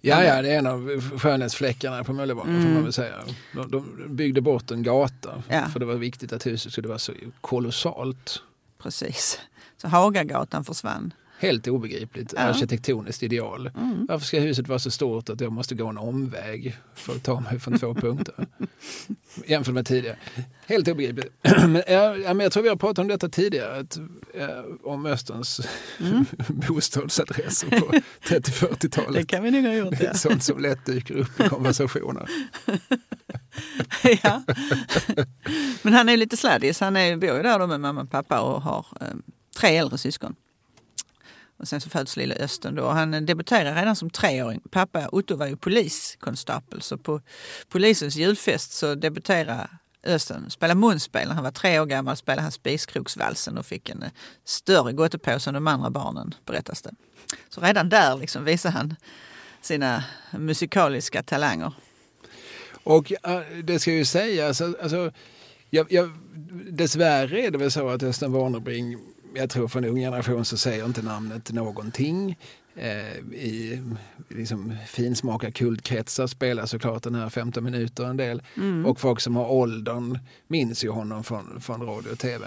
Ja, 0.00 0.24
ja, 0.24 0.42
det 0.42 0.50
är 0.50 0.58
en 0.58 0.66
av 0.66 1.00
skönhetsfläckarna 1.18 2.04
på 2.04 2.12
Möllevången 2.12 2.62
får 2.62 2.68
man 2.70 2.82
väl 2.82 2.92
säga. 2.92 3.14
De, 3.52 3.70
de 3.70 4.06
byggde 4.16 4.40
bort 4.40 4.70
en 4.70 4.82
gata 4.82 5.30
Mm. 5.32 5.42
Ja. 5.48 5.68
för 5.68 5.80
det 5.80 5.86
var 5.86 5.94
viktigt 5.94 6.32
att 6.32 6.46
huset 6.46 6.72
skulle 6.72 6.88
vara 6.88 6.98
så 6.98 7.12
kolossalt. 7.40 8.42
Precis. 8.78 9.40
Så 9.76 9.88
Hagagatan 9.88 10.64
försvann. 10.64 11.12
Helt 11.44 11.66
obegripligt 11.68 12.32
Ja. 12.36 12.40
Mm. 12.40 12.50
arkitektoniskt 12.54 13.22
ideal. 13.22 13.70
Varför 14.08 14.26
ska 14.26 14.40
huset 14.40 14.68
vara 14.68 14.78
så 14.78 14.90
stort 14.90 15.28
att 15.30 15.40
jag 15.40 15.52
måste 15.52 15.74
gå 15.74 15.86
en 15.86 15.98
omväg 15.98 16.76
för 16.94 17.14
att 17.16 17.22
ta 17.22 17.40
mig 17.40 17.60
från 17.60 17.78
två 17.78 17.94
punkter? 18.04 18.46
Jämfört 19.46 19.74
med 19.74 19.86
tidigare. 19.86 20.16
Helt 20.66 20.88
obegripligt. 20.88 21.32
men, 21.42 21.82
ja, 21.88 22.16
ja, 22.16 22.34
men 22.34 22.40
jag 22.40 22.52
tror 22.52 22.62
vi 22.62 22.68
har 22.68 22.76
pratat 22.76 22.98
om 22.98 23.08
detta 23.08 23.28
tidigare. 23.28 23.78
Att, 23.80 23.98
ja, 24.38 24.64
om 24.84 25.06
Österns 25.06 25.60
Mm. 26.00 26.24
bostadsadresser 26.48 27.68
på 27.80 27.86
30-40-talet. 28.28 29.12
Det 29.14 29.26
kan 29.26 29.42
vi 29.42 29.50
nog 29.50 29.64
ha 29.64 29.72
gjort 29.74 30.00
ja. 30.00 30.14
sånt 30.14 30.42
som 30.42 30.58
lätt 30.58 30.86
dyker 30.86 31.14
upp 31.14 31.40
i 31.40 31.48
konversationer. 31.48 32.28
ja. 34.22 34.42
Men 35.82 35.92
han 35.94 36.08
är 36.08 36.16
lite 36.16 36.36
sladdis. 36.36 36.80
Han 36.80 36.96
är, 36.96 37.16
bor 37.16 37.36
ju 37.36 37.42
där 37.42 37.58
då 37.58 37.66
med 37.66 37.80
mamma 37.80 38.00
och 38.02 38.10
pappa 38.10 38.40
och 38.40 38.62
har 38.62 38.86
eh, 39.00 39.06
tre 39.60 39.76
äldre 39.76 39.98
syskon. 39.98 40.34
Och 41.64 41.68
sen 41.68 41.80
så 41.80 41.90
föds 41.90 42.16
lilla 42.16 42.34
Östen 42.34 42.74
då. 42.74 42.88
Han 42.88 43.26
debuterar 43.26 43.74
redan 43.74 43.96
som 43.96 44.10
treåring. 44.10 44.60
Pappa 44.70 45.08
Otto 45.12 45.36
var 45.36 45.46
ju 45.46 45.56
poliskonstapel 45.56 46.82
så 46.82 46.98
på 46.98 47.20
polisens 47.68 48.16
julfest 48.16 48.72
så 48.72 48.94
debuterade 48.94 49.68
Östen, 50.02 50.50
spelade 50.50 50.80
munspel. 50.80 51.28
När 51.28 51.34
han 51.34 51.44
var 51.44 51.50
tre 51.50 51.80
år 51.80 51.86
gammal 51.86 52.16
spelade 52.16 52.42
han 52.42 52.52
Spiskroksvalsen 52.52 53.58
och 53.58 53.66
fick 53.66 53.90
en 53.90 54.02
eh, 54.02 54.10
större 54.44 54.92
gottepåse 54.92 55.50
än 55.50 55.54
de 55.54 55.66
andra 55.66 55.90
barnen 55.90 56.34
berättas 56.46 56.82
det. 56.82 56.90
Så 57.48 57.60
redan 57.60 57.88
där 57.88 58.16
liksom 58.16 58.44
visar 58.44 58.70
han 58.70 58.96
sina 59.60 60.04
musikaliska 60.30 61.22
talanger. 61.22 61.72
Och 62.82 63.12
eh, 63.12 63.40
det 63.62 63.78
ska 63.78 63.92
ju 63.92 64.04
sägas, 64.04 64.60
alltså, 64.60 64.82
alltså, 64.82 65.12
jag, 65.70 65.92
jag, 65.92 66.10
dessvärre 66.70 67.46
är 67.46 67.50
det 67.50 67.58
väl 67.58 67.70
så 67.70 67.88
att 67.88 68.02
Östen 68.02 68.32
Warnerbring, 68.32 69.13
jag 69.34 69.50
tror 69.50 69.68
för 69.68 69.78
en 69.78 69.84
ung 69.84 69.96
generation 69.96 70.44
så 70.44 70.56
säger 70.56 70.84
inte 70.84 71.02
namnet 71.02 71.52
någonting. 71.52 72.36
Eh, 72.76 73.16
I 73.32 73.82
liksom, 74.28 74.76
finsmaka 74.86 75.50
kultkretsar 75.50 76.26
spelar 76.26 76.66
såklart 76.66 77.02
den 77.02 77.14
här 77.14 77.28
15 77.28 77.64
minuter 77.64 78.04
en 78.04 78.16
del. 78.16 78.42
Och 78.86 79.00
folk 79.00 79.20
som 79.20 79.36
har 79.36 79.50
åldern 79.50 80.18
minns 80.48 80.84
ju 80.84 80.88
honom 80.88 81.24
från, 81.24 81.60
från 81.60 81.82
radio 81.82 82.10
och 82.10 82.18
tv. 82.18 82.46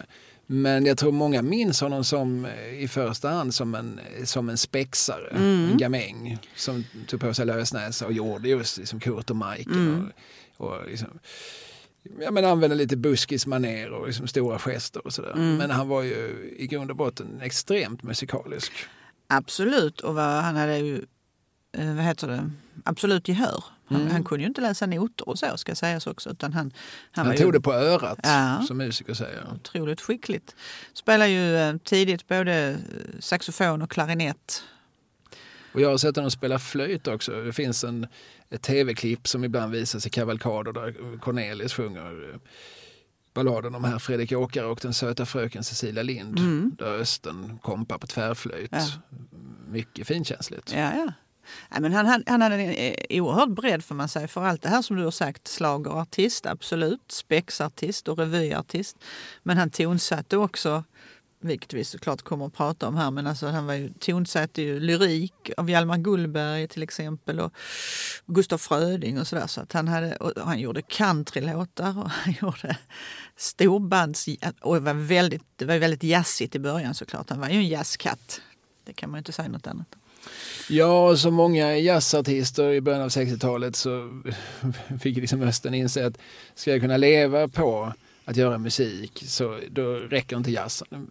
Men 0.50 0.86
jag 0.86 0.98
tror 0.98 1.12
många 1.12 1.42
minns 1.42 1.82
honom 1.82 2.04
som 2.04 2.46
eh, 2.46 2.84
i 2.84 2.88
första 2.88 3.30
hand 3.30 3.54
som 3.54 3.76
en, 3.76 4.00
som 4.24 4.50
en 4.50 4.58
spexare, 4.58 5.30
en 5.30 5.78
gamäng 5.78 6.38
som 6.56 6.84
tog 7.08 7.20
på 7.20 7.34
sig 7.34 7.46
lösnäsa 7.46 8.06
och 8.06 8.14
gjorde 8.14 8.50
just 8.50 8.78
liksom 8.78 9.00
Kurt 9.00 9.30
och 9.30 9.36
Majken. 9.36 10.12
Och, 10.58 10.68
och 10.68 10.88
liksom, 10.88 11.20
ja, 12.22 12.32
men 12.32 12.46
använde 12.46 12.76
lite 12.76 12.98
buskismanér 12.98 13.90
och 13.90 14.08
liksom 14.08 14.28
stora 14.28 14.60
gester 14.60 15.06
och 15.08 15.14
sådär. 15.14 15.34
Men 15.36 15.72
han 15.72 15.88
var 15.88 16.02
ju 16.04 16.56
i 16.58 16.68
grund 16.68 16.92
och 16.92 16.98
botten 16.98 17.42
extremt 17.42 18.04
musikalisk. 18.04 18.72
Absolut, 19.28 20.02
och 20.02 20.16
vad, 20.16 20.26
han 20.44 20.56
hade 20.56 20.78
ju 20.78 21.06
eh, 21.78 21.96
vad 21.96 22.06
heter 22.06 22.28
det, 22.28 22.50
absolut 22.86 23.28
gehör. 23.28 23.64
Han, 23.90 24.02
Mm. 24.02 24.12
han 24.12 24.24
kunde 24.24 24.42
ju 24.44 24.48
inte 24.48 24.62
läsa 24.62 24.86
noter 24.86 25.30
och 25.30 25.40
så 25.40 25.58
ska 25.58 25.76
sägas 25.76 26.08
också. 26.08 26.30
Utan 26.30 26.54
han, 26.54 26.72
han, 27.12 27.26
Han, 27.28 27.36
tog 27.36 27.46
ju 27.46 27.52
det 27.52 27.62
på 27.62 27.74
örat 27.74 28.20
Ja. 28.24 28.64
som 28.68 28.78
musiker 28.78 29.14
säger. 29.14 29.44
otroligt 29.54 30.02
skickligt. 30.02 30.56
Spelade 30.94 31.30
ju 31.30 31.56
eh, 31.56 31.78
tidigt 31.78 32.28
både 32.28 32.54
eh, 32.70 32.76
saxofon 33.20 33.82
och 33.82 33.92
klarinett. 33.92 34.64
Och 35.74 35.82
jag 35.82 35.90
har 35.90 35.98
sett 35.98 36.16
honom 36.16 36.32
spela 36.32 36.60
flöjt 36.60 37.08
också. 37.08 37.32
Det 37.44 37.54
finns 37.54 37.84
en, 37.84 38.08
tv-klipp 38.62 39.28
som 39.28 39.44
ibland 39.44 39.72
visas 39.72 40.08
i 40.08 40.10
kavalkader 40.10 40.72
där 40.72 41.20
Cornelis 41.20 41.74
sjunger 41.74 42.30
eh, 42.34 42.40
balladen 43.34 43.76
om 43.76 43.84
herr 43.84 44.00
Fredrik 44.00 44.32
Åkare 44.32 44.66
och 44.66 44.80
den 44.82 44.94
söta 44.94 45.26
fröken 45.26 45.64
Cecilia 45.64 46.04
Lind. 46.04 46.40
Där 46.78 47.00
Östen 47.00 47.60
kompar 47.62 47.98
på 47.98 48.08
tvärflöjt. 48.08 48.72
Ja. 48.72 48.88
Mycket 49.68 50.08
finkänsligt. 50.08 50.74
Ja, 50.74 50.94
ja. 50.96 51.14
Nej, 51.70 51.82
men 51.82 51.94
han, 51.94 52.06
han, 52.06 52.24
han 52.28 52.42
hade 52.42 52.56
en 52.56 52.72
eh, 52.72 53.22
oerhörd 53.22 53.54
bredd 53.54 53.84
får 53.84 53.96
man 53.96 54.10
säga 54.10 54.28
för 54.28 54.44
allt 54.44 54.62
det 54.62 54.70
här 54.70 54.82
som 54.82 54.98
du 54.98 55.04
har 55.04 55.12
sagt. 55.12 55.48
Slagerartist, 55.48 56.46
absolut. 56.46 57.12
Spexartist 57.12 58.08
och 58.08 58.18
revyartist. 58.18 58.98
Men 59.44 59.58
han 59.58 59.70
tonsatte 59.70 60.38
också, 60.38 60.84
vilket 61.40 61.74
vi 61.74 61.84
såklart 61.84 62.22
kommer 62.22 62.46
att 62.46 62.54
prata 62.54 62.88
om 62.88 62.96
här, 62.96 63.12
men 63.12 63.28
alltså 63.28 63.48
han 63.48 63.66
var 63.66 63.74
ju, 63.74 63.94
tonsatte 64.00 64.62
ju 64.62 64.80
lyrik 64.80 65.50
av 65.58 65.70
Hjalmar 65.70 65.98
Gullberg 65.98 66.68
till 66.68 66.84
exempel 66.84 67.40
och 67.40 67.54
Gustaf 68.26 68.62
Fröding 68.62 69.20
och 69.20 69.28
sådär. 69.28 69.48
Så 69.48 69.62
att 69.62 69.74
han, 69.74 69.88
hade, 69.88 70.16
och 70.16 70.46
han 70.46 70.60
gjorde 70.60 70.82
countrylåtar 70.82 72.00
och 72.00 72.10
han 72.12 72.36
gjorde 72.42 72.78
storbands... 73.36 74.28
Och 74.62 74.76
det 74.76 74.82
var, 74.82 74.94
väldigt, 74.94 75.44
det 75.56 75.66
var 75.66 75.78
väldigt 75.78 76.04
jazzigt 76.04 76.56
i 76.56 76.60
början 76.60 76.94
såklart. 76.94 77.30
Han 77.30 77.40
var 77.40 77.50
ju 77.50 77.58
en 77.58 77.68
jazzkatt. 77.68 78.42
Det 78.86 78.94
kan 78.94 79.10
man 79.10 79.18
ju 79.18 79.20
inte 79.20 79.32
säga 79.32 79.50
något 79.50 79.68
annat. 79.68 79.96
Ja, 80.70 81.18
som 81.18 81.34
många 81.34 81.78
jazzartister 81.78 82.74
i 82.74 82.82
början 82.82 83.02
av 83.02 83.10
60-talet 83.10 83.76
så 83.76 84.22
fick 85.02 85.18
liksom 85.18 85.42
Östen 85.42 85.74
inse 85.74 86.06
att 86.06 86.18
ska 86.56 86.72
jag 86.72 86.82
kunna 86.82 86.98
leva 86.98 87.48
på 87.48 87.94
att 88.28 88.36
göra 88.36 88.58
musik 88.58 89.24
så 89.28 89.60
då 89.72 89.94
räcker 89.94 90.38
inte 90.38 90.52
jazzen. 90.52 91.10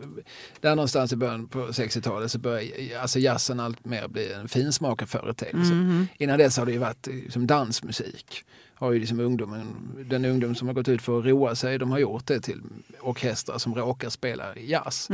Där 0.60 0.76
någonstans 0.76 1.12
i 1.12 1.16
början 1.16 1.48
på 1.48 1.66
60-talet 1.66 2.30
så 2.30 2.38
börjar 2.38 3.00
alltså 3.00 3.18
jazzen 3.18 3.60
allt 3.60 3.84
mer 3.84 4.08
bli 4.08 4.32
en 4.32 4.48
finsmakad 4.48 5.08
företeelse. 5.08 6.06
Innan 6.18 6.38
dess 6.38 6.56
har 6.56 6.66
det 6.66 6.72
ju 6.72 6.78
varit 6.78 7.06
liksom 7.06 7.46
dansmusik. 7.46 8.44
Har 8.74 8.92
ju 8.92 9.00
liksom 9.00 9.20
ungdomen, 9.20 9.66
den 10.10 10.24
ungdom 10.24 10.54
som 10.54 10.68
har 10.68 10.74
gått 10.74 10.88
ut 10.88 11.02
för 11.02 11.18
att 11.18 11.24
roa 11.24 11.54
sig, 11.54 11.78
de 11.78 11.90
har 11.90 11.98
gjort 11.98 12.26
det 12.26 12.40
till 12.40 12.60
orkestrar 13.00 13.58
som 13.58 13.74
råkar 13.74 14.08
spela 14.08 14.56
jazz. 14.56 15.08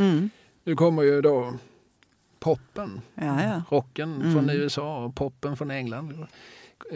Nu 0.65 0.77
kommer 0.77 1.03
ju 1.03 1.23
då 1.23 1.55
poppen 2.39 3.01
Ja, 3.15 3.43
ja. 3.43 3.63
rocken 3.71 4.33
från 4.33 4.51
USA 4.51 5.05
och 5.05 5.15
poppen 5.15 5.57
från 5.57 5.71
England 5.71 6.27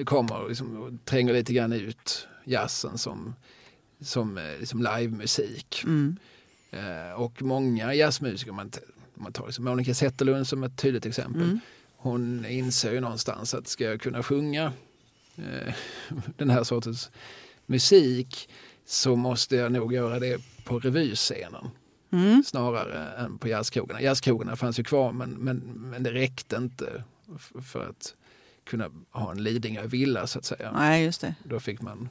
kommer 0.05 0.43
och, 0.43 0.49
liksom, 0.49 0.83
och 0.83 1.05
tränger 1.05 1.33
lite 1.33 1.53
grann 1.53 1.73
ut 1.73 2.29
jazzen 2.45 2.99
som, 2.99 3.35
som 4.01 4.39
eh, 4.39 4.59
liksom 4.61 4.83
livemusik. 4.83 5.85
Eh, 6.71 7.13
och 7.21 7.43
många 7.43 7.95
jazzmusiker, 7.95 8.53
man, 8.53 8.71
man 9.15 9.33
tar 9.33 9.47
liksom 9.47 9.65
Monica 9.65 9.95
Zetterlund 9.95 10.47
som 10.47 10.63
ett 10.63 10.77
tydligt 10.77 11.07
exempel, 11.07 11.59
hon 11.97 12.47
inser 12.47 12.93
ju 12.93 13.01
någonstans 13.01 13.55
att 13.55 13.69
ska 13.69 13.85
jag 13.85 14.01
kunna 14.01 14.23
sjunga 14.23 14.73
eh, 15.37 15.75
den 16.37 16.51
här 16.51 16.65
sortens 16.65 17.11
musik 17.67 18.49
så 18.87 19.17
måste 19.17 19.57
jag 19.57 19.73
nog 19.73 19.93
göra 19.93 20.19
det 20.19 20.41
på 20.65 20.79
revyscenen 20.79 21.69
snarare 22.45 23.09
än 23.09 23.39
på 23.39 23.49
jazzkrogarna. 23.49 24.03
Jazzkrogarna 24.03 24.57
fanns 24.57 24.79
ju 24.79 24.85
kvar 24.85 25.13
men, 25.13 25.31
men, 25.31 25.57
men 25.59 26.03
det 26.03 26.13
räckte 26.13 26.57
inte 26.57 27.05
för 27.63 27.87
att 27.89 28.15
kunna 28.65 28.91
ha 29.11 29.31
en 29.31 29.43
Lidingö 29.43 29.87
villa 29.87 30.27
så 30.27 30.39
att 30.39 30.45
säga. 30.45 30.73
Nej, 30.73 31.05
just 31.05 31.21
det. 31.21 31.35
Då 31.45 31.61
fick 31.61 31.83
man 31.83 32.09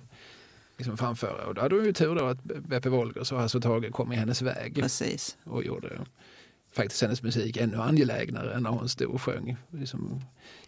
liksom 0.78 0.98
framföra 0.98 1.46
och 1.46 1.54
då 1.54 1.62
hade 1.62 1.76
hon 1.76 1.86
ju 1.86 1.94
tur 1.94 2.16
då 2.16 2.26
att 2.26 2.44
Beppe 2.44 2.90
Wolgers 2.90 3.32
och 3.32 3.40
Hasse 3.40 3.62
Tage 3.62 3.92
kom 3.92 4.12
i 4.14 4.16
hennes 4.16 4.42
väg 4.42 4.76
Precis. 4.76 5.38
och 5.44 5.64
gjorde 5.64 6.00
faktiskt 6.72 7.02
hennes 7.02 7.24
musik 7.24 7.58
ännu 7.58 7.78
angelägnare 7.78 8.54
än 8.54 8.64
när 8.64 8.70
hon 8.70 8.90
stod 8.90 9.10
och 9.10 9.22
sjöng 9.22 9.58
liksom 9.72 10.22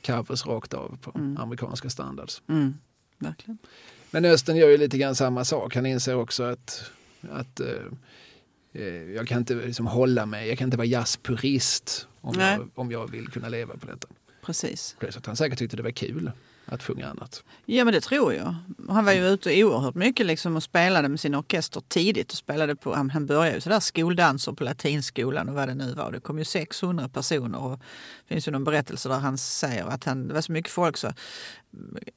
covers 0.06 0.46
rakt 0.46 0.74
av 0.74 0.98
på 1.02 1.12
amerikanska 1.38 1.90
standards. 1.90 2.42
Mm, 2.48 2.74
verkligen. 3.18 3.58
Men 4.12 4.26
Östen 4.26 4.56
gör 4.56 4.70
ju 4.70 4.78
lite 4.78 4.98
grann 4.98 5.16
samma 5.16 5.46
sak. 5.46 5.76
Han 5.76 5.86
inser 5.86 6.16
också 6.16 6.44
att, 6.44 6.92
att 7.32 7.60
eh, 7.60 7.68
eh, 8.74 8.84
jag 8.86 9.28
kan 9.28 9.38
inte 9.38 9.56
liksom 9.56 9.88
hålla 9.88 10.26
mig, 10.26 10.48
jag 10.48 10.58
kan 10.58 10.68
inte 10.68 10.78
vara 10.78 10.88
jazzpurist 10.88 12.08
om 12.22 12.36
Nej. 12.38 12.58
jag, 12.58 12.70
om 12.76 12.92
jag 12.92 13.12
vill 13.12 13.28
kunna 13.28 13.50
leva 13.50 13.78
på 13.78 13.88
detta. 13.88 14.08
Precis. 14.46 14.96
Plus 15.00 15.18
att 15.18 15.26
han 15.26 15.36
säkert 15.36 15.60
tyckte 15.60 15.78
det 15.78 15.84
var 15.84 15.92
kul. 15.92 16.32
Att 16.72 16.84
sjunga 16.84 17.08
annat. 17.08 17.44
Ja 17.66 17.86
men 17.86 17.94
det 17.94 18.02
tror 18.02 18.34
jag. 18.34 18.56
Han 18.90 19.06
var 19.06 19.14
ju 19.14 19.28
ute 19.28 19.64
oerhört 19.64 19.96
mycket 19.96 20.26
liksom 20.26 20.56
och 20.56 20.64
spelade 20.64 21.10
med 21.10 21.20
sin 21.20 21.36
orkester 21.36 21.82
tidigt. 21.88 22.32
och 22.32 22.38
spelade 22.38 22.76
på, 22.76 22.96
Han, 22.96 23.26
började 23.26 23.56
ju 23.56 23.62
sådär 23.62 23.80
skoldanser 23.80 24.52
på 24.52 24.64
latinskolan 24.64 25.50
och 25.50 25.56
vad 25.56 25.68
det 25.68 25.74
nu 25.74 25.94
var. 25.94 26.12
Det 26.12 26.20
kom 26.20 26.40
ju 26.40 26.46
600 26.46 27.10
personer 27.10 27.60
och 27.60 27.80
det 28.28 28.34
finns 28.34 28.48
ju 28.48 28.52
någon 28.52 28.64
berättelse 28.64 29.10
där 29.10 29.20
han 29.20 29.38
säger 29.38 29.86
att 29.86 30.04
han, 30.04 30.28
det 30.28 30.34
var 30.34 30.42
så 30.42 30.52
mycket 30.52 30.72
folk 30.72 30.98
så 30.98 31.08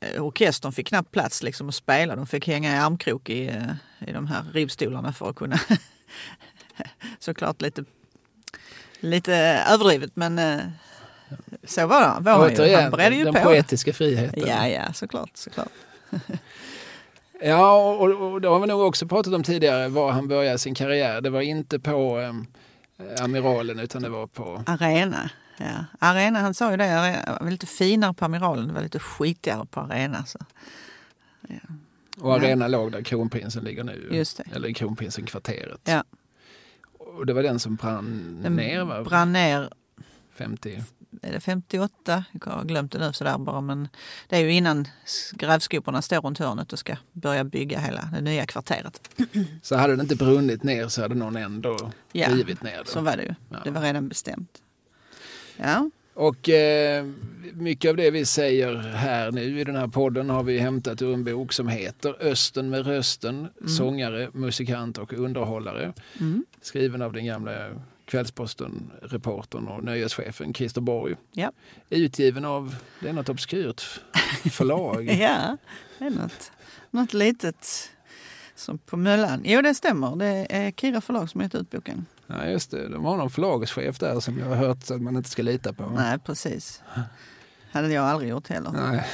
eh, 0.00 0.22
orkestern 0.22 0.72
fick 0.72 0.88
knappt 0.88 1.10
plats 1.10 1.42
liksom 1.42 1.68
att 1.68 1.74
spela. 1.74 2.16
De 2.16 2.26
fick 2.26 2.46
hänga 2.46 2.74
i 2.74 2.78
armkrok 2.78 3.30
i, 3.30 3.48
eh, 3.48 4.08
i 4.08 4.12
de 4.12 4.26
här 4.26 4.44
rivstolarna 4.52 5.12
för 5.12 5.30
att 5.30 5.36
kunna 5.36 5.60
såklart 7.18 7.62
lite, 7.62 7.84
lite 9.00 9.34
överdrivet 9.68 10.16
men 10.16 10.38
eh, 10.38 10.60
så 11.64 11.86
var, 11.86 12.00
det, 12.00 12.20
var 12.20 12.32
han 12.32 12.68
ju. 12.68 12.76
Han 12.76 12.90
bredde 12.90 13.16
ju 13.16 13.24
den 13.24 13.34
på. 13.34 13.40
poetiska 13.40 13.92
friheten. 13.92 14.44
Ja, 14.46 14.68
ja, 14.68 14.92
såklart. 14.92 15.30
såklart. 15.34 15.72
ja, 17.42 17.94
och, 17.94 18.32
och 18.32 18.40
det 18.40 18.48
har 18.48 18.60
vi 18.60 18.66
nog 18.66 18.80
också 18.80 19.06
pratat 19.06 19.34
om 19.34 19.42
tidigare, 19.42 19.88
var 19.88 20.12
han 20.12 20.28
började 20.28 20.58
sin 20.58 20.74
karriär. 20.74 21.20
Det 21.20 21.30
var 21.30 21.40
inte 21.40 21.78
på 21.78 22.18
um, 22.18 22.46
Amiralen 23.20 23.78
utan 23.78 24.02
det 24.02 24.08
var 24.08 24.26
på... 24.26 24.62
Arena. 24.66 25.30
Ja. 25.56 25.84
Arena, 25.98 26.40
han 26.40 26.54
sa 26.54 26.70
ju 26.70 26.76
det, 26.76 26.84
det 26.84 27.38
var 27.40 27.50
lite 27.50 27.66
finare 27.66 28.14
på 28.14 28.24
Amiralen, 28.24 28.68
det 28.68 28.74
var 28.74 28.82
lite 28.82 28.98
skitigare 28.98 29.66
på 29.66 29.80
Arena. 29.80 30.24
Så. 30.24 30.38
Ja. 31.48 31.56
Och 32.20 32.34
Arena 32.34 32.64
ja. 32.64 32.68
låg 32.68 32.92
där 32.92 33.02
kronprinsen 33.02 33.64
ligger 33.64 33.84
nu. 33.84 34.08
Just 34.10 34.36
det. 34.36 34.44
Eller 34.54 34.68
kronprinsen-kvarteret. 34.68 35.80
Ja. 35.84 36.04
Och 36.98 37.26
det 37.26 37.32
var 37.32 37.42
den 37.42 37.58
som 37.58 37.76
brann 37.76 38.38
den 38.42 38.56
ner 38.56 38.84
va? 38.84 39.04
brann 39.04 39.32
ner 39.32 39.70
50? 40.34 40.82
Är 41.22 41.32
det 41.32 41.40
58? 41.40 42.24
Jag 42.32 42.52
har 42.52 42.64
glömt 42.64 42.92
det 42.92 42.98
nu 42.98 43.12
sådär 43.12 43.38
bara. 43.38 43.60
Men 43.60 43.88
det 44.28 44.36
är 44.36 44.40
ju 44.40 44.52
innan 44.52 44.88
grävskoporna 45.32 46.02
står 46.02 46.20
runt 46.20 46.38
hörnet 46.38 46.72
och 46.72 46.78
ska 46.78 46.96
börja 47.12 47.44
bygga 47.44 47.78
hela 47.78 48.08
det 48.12 48.20
nya 48.20 48.46
kvarteret. 48.46 49.10
Så 49.62 49.76
hade 49.76 49.96
det 49.96 50.02
inte 50.02 50.16
brunnit 50.16 50.62
ner 50.62 50.88
så 50.88 51.02
hade 51.02 51.14
någon 51.14 51.36
ändå 51.36 51.90
ja, 52.12 52.28
rivit 52.28 52.62
ner 52.62 52.78
det? 52.84 52.90
så 52.90 53.00
var 53.00 53.16
det 53.16 53.22
ju. 53.22 53.34
Ja. 53.48 53.56
Det 53.64 53.70
var 53.70 53.80
redan 53.80 54.08
bestämt. 54.08 54.58
Ja. 55.56 55.90
Och 56.14 56.48
eh, 56.48 57.06
mycket 57.52 57.88
av 57.88 57.96
det 57.96 58.10
vi 58.10 58.24
säger 58.24 58.76
här 58.76 59.32
nu 59.32 59.60
i 59.60 59.64
den 59.64 59.76
här 59.76 59.86
podden 59.86 60.30
har 60.30 60.42
vi 60.42 60.58
hämtat 60.58 61.02
ur 61.02 61.14
en 61.14 61.24
bok 61.24 61.52
som 61.52 61.68
heter 61.68 62.16
Östen 62.20 62.70
med 62.70 62.86
rösten, 62.86 63.38
mm. 63.38 63.68
sångare, 63.68 64.28
musikant 64.32 64.98
och 64.98 65.12
underhållare. 65.12 65.92
Mm. 66.20 66.44
Skriven 66.60 67.02
av 67.02 67.12
den 67.12 67.24
gamla 67.24 67.52
Kvällsposten-reportern 68.10 69.68
och 69.68 69.84
nöjeschefen 69.84 70.54
Christer 70.54 70.80
Borg. 70.80 71.16
Ja. 71.32 71.52
Utgiven 71.90 72.44
av, 72.44 72.76
det 73.00 73.08
är 73.08 73.12
något 73.12 73.28
obskyrt 73.28 74.00
förlag. 74.52 75.04
ja, 75.20 75.56
det 75.98 76.04
är 76.04 76.10
något, 76.10 76.52
något 76.90 77.14
litet 77.14 77.90
som 78.54 78.78
på 78.78 78.96
Möllan. 78.96 79.42
Jo, 79.44 79.62
det 79.62 79.74
stämmer. 79.74 80.16
Det 80.16 80.46
är 80.50 80.70
Kira 80.70 81.00
förlag 81.00 81.30
som 81.30 81.40
gett 81.40 81.54
ut 81.54 81.70
boken. 81.70 82.06
Ja, 82.26 82.46
just 82.46 82.70
det. 82.70 82.88
De 82.88 83.04
har 83.04 83.16
någon 83.16 83.30
förlagschef 83.30 83.98
där 83.98 84.20
som 84.20 84.38
jag 84.38 84.46
har 84.46 84.56
hört 84.56 84.90
att 84.90 85.02
man 85.02 85.16
inte 85.16 85.30
ska 85.30 85.42
lita 85.42 85.72
på. 85.72 85.90
Nej, 85.90 86.18
precis 86.18 86.82
hade 87.70 87.92
jag 87.92 88.04
aldrig 88.04 88.30
gjort 88.30 88.48
heller. 88.48 88.72
Nej. 88.72 89.04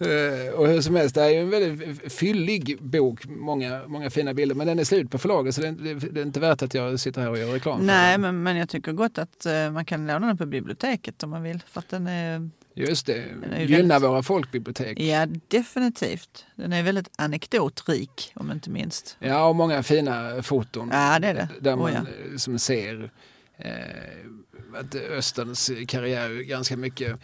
Eh, 0.00 0.54
och 0.54 0.68
hur 0.68 0.80
som 0.80 0.96
helst, 0.96 1.14
det 1.14 1.22
är 1.22 1.28
ju 1.28 1.40
en 1.40 1.50
väldigt 1.50 2.12
fyllig 2.12 2.82
bok. 2.82 3.26
Många, 3.26 3.80
många 3.86 4.10
fina 4.10 4.34
bilder. 4.34 4.54
Men 4.54 4.66
den 4.66 4.78
är 4.78 4.84
slut 4.84 5.10
på 5.10 5.18
förlaget 5.18 5.54
så 5.54 5.60
det 5.60 5.68
är, 5.68 6.22
inte 6.22 6.40
värt 6.40 6.62
att 6.62 6.74
jag 6.74 7.00
sitter 7.00 7.20
här 7.20 7.30
och 7.30 7.38
gör 7.38 7.52
reklam 7.52 7.78
för 7.78 7.86
Nej, 7.86 8.18
men, 8.18 8.42
men 8.42 8.56
jag 8.56 8.68
tycker 8.68 8.92
gott 8.92 9.18
att 9.18 9.46
uh, 9.46 9.72
man 9.72 9.84
kan 9.84 10.06
låna 10.06 10.26
den 10.26 10.36
på 10.36 10.46
biblioteket 10.46 11.22
om 11.22 11.30
man 11.30 11.42
vill. 11.42 11.62
För 11.66 11.80
att 11.80 11.88
den 11.88 12.06
är... 12.06 12.50
Just 12.76 13.06
det, 13.06 13.24
gynna 13.58 13.98
våra 13.98 14.22
folkbibliotek. 14.22 15.00
Ja, 15.00 15.26
definitivt. 15.48 16.46
Den 16.56 16.72
är 16.72 16.82
väldigt 16.82 17.08
anekdotrik 17.18 18.32
om 18.34 18.50
inte 18.50 18.70
minst. 18.70 19.16
Ja, 19.18 19.46
och 19.46 19.56
många 19.56 19.82
fina 19.82 20.42
foton. 20.42 20.90
Ja, 20.92 21.18
det 21.18 21.28
är 21.28 21.34
det. 21.34 21.48
Där 21.60 21.76
man 21.76 21.86
oh, 21.86 21.94
ja. 21.94 22.38
som 22.38 22.58
ser 22.58 23.02
eh, 23.02 23.10
Eh, 23.56 24.74
att 24.74 24.94
Österns 24.94 25.70
karriär 25.88 26.30
är 26.30 26.42
ganska 26.42 26.76
mycket... 26.76 27.18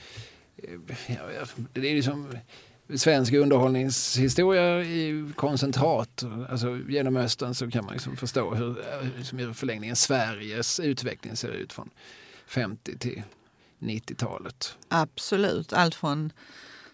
Eh, 0.56 0.78
ja, 1.06 1.46
det 1.72 1.90
är 1.90 1.94
liksom 1.94 2.36
svensk 2.94 3.32
underhållningshistoria 3.32 4.82
i 4.82 5.32
koncentrat. 5.36 6.24
Alltså, 6.48 6.78
genom 6.88 7.16
Östern 7.16 7.54
så 7.54 7.70
kan 7.70 7.84
man 7.84 7.92
liksom 7.92 8.16
förstå 8.16 8.54
hur 8.54 8.76
liksom 9.18 9.40
i 9.40 9.54
förlängningen 9.54 9.96
Sveriges 9.96 10.80
utveckling 10.80 11.36
ser 11.36 11.48
ut 11.48 11.72
från 11.72 11.90
50 12.46 12.98
till 12.98 13.22
90-talet. 13.78 14.76
Absolut, 14.88 15.72
allt 15.72 15.94
från 15.94 16.32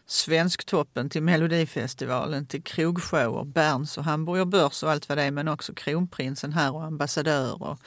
Svensktoppen 0.09 1.11
till 1.11 1.23
Melodifestivalen 1.23 2.47
till 2.47 2.63
krogshower, 2.63 3.45
Berns 3.45 3.99
och 3.99 4.05
Hamburger 4.05 4.45
Börs 4.45 4.83
och 4.83 4.91
allt 4.91 5.09
vad 5.09 5.19
det 5.19 5.25
är 5.25 5.31
men 5.31 5.49
också 5.49 5.75
Kronprinsen 5.75 6.53
här 6.53 6.75
och 6.75 6.85
ambassadör 6.85 7.63
och 7.63 7.79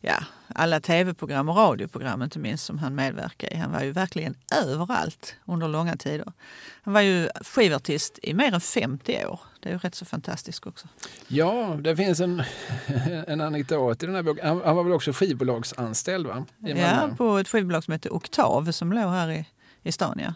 ja, 0.00 0.16
alla 0.48 0.80
tv-program 0.80 1.48
och 1.48 1.56
radioprogram 1.56 2.22
inte 2.22 2.38
minst 2.38 2.64
som 2.64 2.78
han 2.78 2.94
medverkade 2.94 3.54
i. 3.54 3.56
Han 3.56 3.72
var 3.72 3.82
ju 3.82 3.92
verkligen 3.92 4.34
överallt 4.64 5.34
under 5.44 5.68
långa 5.68 5.96
tider. 5.96 6.32
Han 6.82 6.94
var 6.94 7.00
ju 7.00 7.28
skivartist 7.44 8.18
i 8.22 8.34
mer 8.34 8.54
än 8.54 8.60
50 8.60 9.26
år. 9.26 9.40
Det 9.60 9.68
är 9.68 9.72
ju 9.72 9.78
rätt 9.78 9.94
så 9.94 10.04
fantastiskt 10.04 10.66
också. 10.66 10.88
Ja, 11.28 11.76
det 11.80 11.96
finns 11.96 12.20
en, 12.20 12.42
en 13.26 13.40
anekdot 13.40 14.02
i 14.02 14.06
den 14.06 14.14
här 14.14 14.22
boken. 14.22 14.46
Han, 14.46 14.62
han 14.64 14.76
var 14.76 14.84
väl 14.84 14.92
också 14.92 15.12
skivbolagsanställd 15.12 16.26
va? 16.26 16.44
ja, 16.58 17.10
på 17.16 17.38
ett 17.38 17.48
skivbolag 17.48 17.84
som 17.84 17.92
heter 17.92 18.12
Oktav 18.12 18.72
som 18.72 18.92
låg 18.92 19.10
här 19.10 19.30
i, 19.30 19.46
i 19.82 19.92
stan. 19.92 20.20
Ja. 20.24 20.34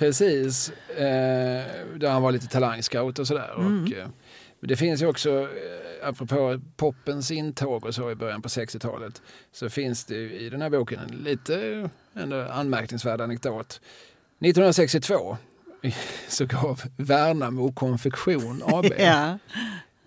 Precis, 0.00 0.72
eh, 0.88 1.64
där 1.96 2.08
han 2.08 2.22
var 2.22 2.32
lite 2.32 2.46
talangscout 2.46 3.18
och 3.18 3.26
sådär. 3.26 3.54
Mm. 3.58 3.84
Och, 3.84 3.92
eh, 3.92 4.08
det 4.60 4.76
finns 4.76 5.02
ju 5.02 5.06
också, 5.06 5.40
eh, 5.40 6.08
apropå 6.08 6.60
poppens 6.76 7.30
intåg 7.30 7.84
och 7.84 7.94
så 7.94 8.10
i 8.10 8.14
början 8.14 8.42
på 8.42 8.48
60-talet, 8.48 9.22
så 9.52 9.70
finns 9.70 10.04
det 10.04 10.16
i 10.16 10.50
den 10.50 10.62
här 10.62 10.70
boken 10.70 11.00
en 11.00 11.16
lite 11.16 11.88
ändå 12.14 12.42
anmärkningsvärd 12.42 13.20
anekdot. 13.20 13.80
1962 14.38 15.36
så 16.28 16.46
gav 16.46 16.82
Värnamo 16.96 17.72
Konfektion 17.72 18.62
AB. 18.66 18.92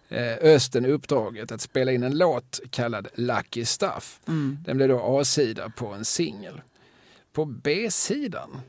Eh, 0.09 0.37
Östen 0.41 0.85
uppdraget 0.85 1.51
att 1.51 1.61
spela 1.61 1.91
in 1.91 2.03
en 2.03 2.17
låt 2.17 2.59
kallad 2.71 3.07
Lucky 3.15 3.65
Stuff. 3.65 4.19
Mm. 4.27 4.57
Den 4.65 4.77
blev 4.77 4.89
då 4.89 5.19
A-sida 5.19 5.69
på 5.69 5.87
en 5.87 6.05
singel. 6.05 6.61
På 7.33 7.45
B-sidan 7.45 8.61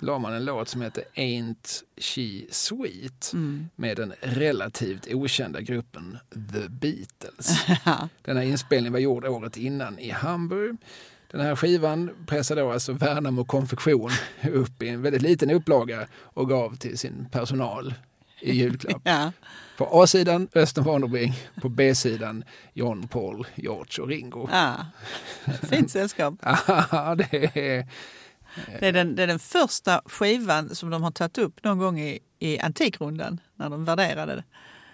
la 0.00 0.18
man 0.18 0.32
en 0.32 0.44
låt 0.44 0.68
som 0.68 0.82
heter 0.82 1.04
Ain't 1.14 1.82
She 1.96 2.46
Sweet 2.50 3.30
mm. 3.32 3.68
med 3.76 3.96
den 3.96 4.12
relativt 4.20 5.06
okända 5.14 5.60
gruppen 5.60 6.18
The 6.52 6.68
Beatles. 6.68 7.66
den 8.22 8.36
här 8.36 8.44
inspelningen 8.44 8.92
var 8.92 9.00
gjord 9.00 9.24
året 9.24 9.56
innan 9.56 9.98
i 9.98 10.10
Hamburg. 10.10 10.76
Den 11.30 11.40
här 11.40 11.56
skivan 11.56 12.10
pressade 12.26 12.60
då 12.60 12.72
alltså 12.72 12.92
Värnamo 12.92 13.44
Konfektion 13.44 14.10
upp 14.52 14.82
i 14.82 14.88
en 14.88 15.02
väldigt 15.02 15.22
liten 15.22 15.50
upplaga 15.50 16.06
och 16.14 16.48
gav 16.48 16.76
till 16.76 16.98
sin 16.98 17.28
personal 17.30 17.94
i 18.40 18.52
julklapp. 18.52 19.02
ja. 19.04 19.32
På 19.76 20.02
A-sidan 20.02 20.48
Östen 20.54 20.84
Warnerbring, 20.84 21.34
på 21.60 21.68
B-sidan 21.68 22.44
John, 22.72 23.08
Paul, 23.08 23.46
George 23.54 24.02
och 24.02 24.08
Ringo. 24.08 24.48
Ja. 24.52 24.86
Fint 25.70 25.90
sällskap. 25.90 26.34
ja, 26.90 27.14
det 27.14 27.56
är 27.56 27.86
det 28.80 28.88
är, 28.88 28.92
den, 28.92 29.14
det 29.14 29.22
är 29.22 29.26
den 29.26 29.38
första 29.38 30.02
skivan 30.06 30.74
som 30.74 30.90
de 30.90 31.02
har 31.02 31.10
tagit 31.10 31.38
upp 31.38 31.64
någon 31.64 31.78
gång 31.78 32.00
i, 32.00 32.18
i 32.38 32.58
Antikrundan 32.58 33.40
när 33.56 33.70
de 33.70 33.84
värderade 33.84 34.34
det. 34.34 34.44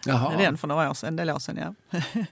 Jaha. 0.07 0.37
Den 0.37 0.59
för 0.59 0.69
några 0.69 0.91
år 0.91 0.95
sedan, 0.95 1.09
en 1.09 1.17
del 1.17 1.31
år 1.31 1.38
sedan. 1.38 1.75
Ja. 1.91 2.01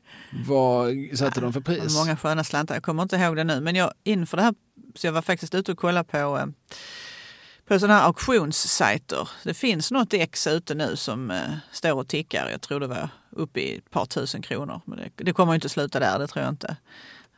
Vad 0.47 0.95
satte 1.15 1.41
de 1.41 1.53
för 1.53 1.61
pris? 1.61 1.97
Många 1.97 2.17
sköna 2.17 2.45
slantar, 2.45 2.75
jag 2.75 2.83
kommer 2.83 3.03
inte 3.03 3.17
ihåg 3.17 3.37
det 3.37 3.45
nu. 3.45 3.61
Men 3.61 3.77
jag, 3.77 3.93
inför 4.05 4.37
det 4.37 4.43
här, 4.43 4.55
så 4.95 5.07
jag 5.07 5.13
var 5.13 5.23
faktiskt 5.23 5.55
ute 5.55 5.73
och 5.73 5.79
kollade 5.79 6.05
på, 6.05 6.39
eh, 6.39 6.47
på 7.67 7.79
sådana 7.79 7.99
här 7.99 8.07
auktionssajter. 8.07 9.29
Det 9.45 9.55
finns 9.55 9.91
något 9.91 10.15
ex 10.15 10.47
ute 10.47 10.75
nu 10.75 10.97
som 10.97 11.31
eh, 11.31 11.55
står 11.73 11.95
och 11.95 12.09
tickar. 12.09 12.51
Jag 12.51 12.61
tror 12.61 12.81
det 12.81 12.87
var 12.87 13.09
uppe 13.31 13.61
i 13.61 13.77
ett 13.77 13.91
par 13.91 14.07
tusen 14.07 14.43
kronor. 14.43 14.81
Men 14.85 14.99
det, 14.99 15.25
det 15.25 15.33
kommer 15.33 15.55
inte 15.55 15.69
sluta 15.69 16.01
där, 16.01 16.19
det 16.19 16.27
tror 16.27 16.45
jag 16.45 16.53
inte. 16.53 16.77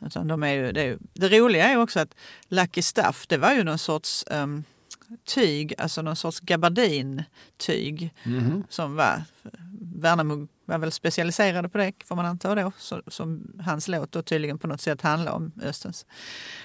Utan 0.01 0.29
de 0.29 0.43
är 0.43 0.53
ju, 0.53 0.73
det, 0.73 0.83
är, 0.83 0.99
det 1.13 1.39
roliga 1.39 1.65
är 1.69 1.77
också 1.77 2.01
att 2.01 2.15
Lucky 2.49 2.83
Stuff, 2.83 3.27
det 3.27 3.37
var 3.37 3.53
ju 3.53 3.65
någon 3.65 3.79
sorts 3.79 4.25
um, 4.31 4.65
tyg, 5.25 5.75
alltså 5.79 6.03
någon 6.03 6.17
sorts 6.17 6.41
gabardintyg 6.41 8.15
mm 8.23 8.41
-hmm. 8.41 8.65
som 8.69 8.97
var, 8.97 9.23
Värnamo 10.01 10.49
var 10.65 10.79
väl 10.79 10.93
specialiserade 10.93 11.69
på 11.69 11.79
det 11.79 11.93
får 12.05 12.17
man 12.17 12.27
anta 12.27 12.55
då, 12.55 12.73
så, 12.79 13.03
som 13.07 13.53
hans 13.65 13.89
låt 13.89 14.13
då 14.13 14.23
tydligen 14.23 14.59
på 14.59 14.67
något 14.67 14.81
sätt 14.81 15.03
handlar 15.03 15.33
om 15.33 15.53
Östens. 15.63 16.07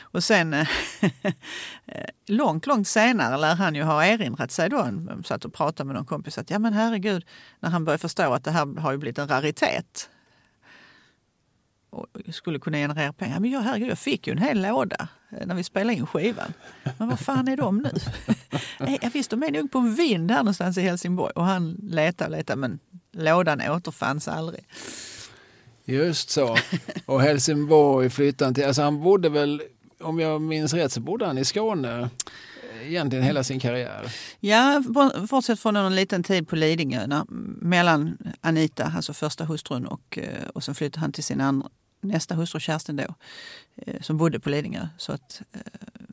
Och 0.01 0.23
sen 0.23 0.53
eh, 0.53 0.67
långt, 2.27 2.67
långt 2.67 2.87
senare 2.87 3.37
lär 3.37 3.55
han 3.55 3.75
ju 3.75 3.83
ha 3.83 4.05
erinrat 4.05 4.51
sig 4.51 4.69
då, 4.69 4.77
han 4.77 5.23
satt 5.25 5.45
och 5.45 5.53
pratade 5.53 5.87
med 5.87 5.95
någon 5.95 6.05
kompis 6.05 6.37
att 6.37 6.49
ja 6.49 6.59
men 6.59 6.73
herregud, 6.73 7.25
när 7.59 7.69
han 7.69 7.85
började 7.85 8.01
förstå 8.01 8.33
att 8.33 8.43
det 8.43 8.51
här 8.51 8.79
har 8.79 8.91
ju 8.91 8.97
blivit 8.97 9.17
en 9.17 9.27
raritet 9.27 10.09
och 11.93 12.07
skulle 12.31 12.59
kunna 12.59 12.77
generera 12.77 13.13
pengar. 13.13 13.39
Men 13.39 13.51
jag, 13.51 13.61
herregud, 13.61 13.89
jag 13.89 13.99
fick 13.99 14.27
ju 14.27 14.31
en 14.31 14.37
hel 14.37 14.61
låda 14.61 15.07
eh, 15.31 15.47
när 15.47 15.55
vi 15.55 15.63
spelade 15.63 15.93
in 15.93 16.07
skivan. 16.07 16.53
Men 16.97 17.09
vad 17.09 17.19
fan 17.19 17.47
är 17.47 17.57
de 17.57 17.77
nu? 17.77 17.91
Eh, 18.79 18.85
Nej, 18.85 19.09
visst, 19.13 19.29
de 19.29 19.43
är 19.43 19.51
nog 19.51 19.71
på 19.71 19.77
en 19.77 19.95
vind 19.95 20.31
här 20.31 20.37
någonstans 20.37 20.77
i 20.77 20.81
Helsingborg. 20.81 21.31
Och 21.35 21.45
han 21.45 21.71
letade 21.71 22.29
och 22.29 22.37
letade 22.37 22.59
men 22.59 22.79
lådan 23.13 23.61
återfanns 23.61 24.27
aldrig. 24.27 24.65
Just 25.85 26.29
så. 26.29 26.57
Och 27.05 27.21
Helsingborg 27.21 28.09
flyttade 28.09 28.45
han 28.45 28.53
till, 28.53 28.65
alltså 28.65 28.81
han 28.81 29.01
bodde 29.01 29.29
väl, 29.29 29.61
om 30.01 30.19
jag 30.19 30.41
minns 30.41 30.73
rätt 30.73 30.91
så 30.91 30.99
bodde 30.99 31.25
han 31.25 31.37
i 31.37 31.45
Skåne 31.45 32.09
egentligen 32.85 33.25
hela 33.25 33.43
sin 33.43 33.59
karriär. 33.59 34.13
Ja, 34.39 34.83
bortsett 35.29 35.59
från 35.59 35.75
en 35.75 35.95
liten 35.95 36.23
tid 36.23 36.47
på 36.47 36.55
Lidingö 36.55 37.23
mellan 37.61 38.17
Anita, 38.41 38.91
alltså 38.95 39.13
första 39.13 39.45
hustrun, 39.45 39.85
och, 39.85 40.17
eh, 40.17 40.47
och 40.53 40.63
sen 40.63 40.75
flyttade 40.75 40.99
han 40.99 41.11
till 41.11 41.23
sin 41.23 41.41
andra, 41.41 41.69
nästa 42.03 42.35
hustru 42.35 42.59
Kerstin 42.59 42.95
då, 42.95 43.15
eh, 43.75 44.01
som 44.01 44.17
bodde 44.17 44.39
på 44.39 44.49
Lidingö. 44.49 44.87
Så 44.97 45.11
att, 45.11 45.41
eh, 45.53 45.59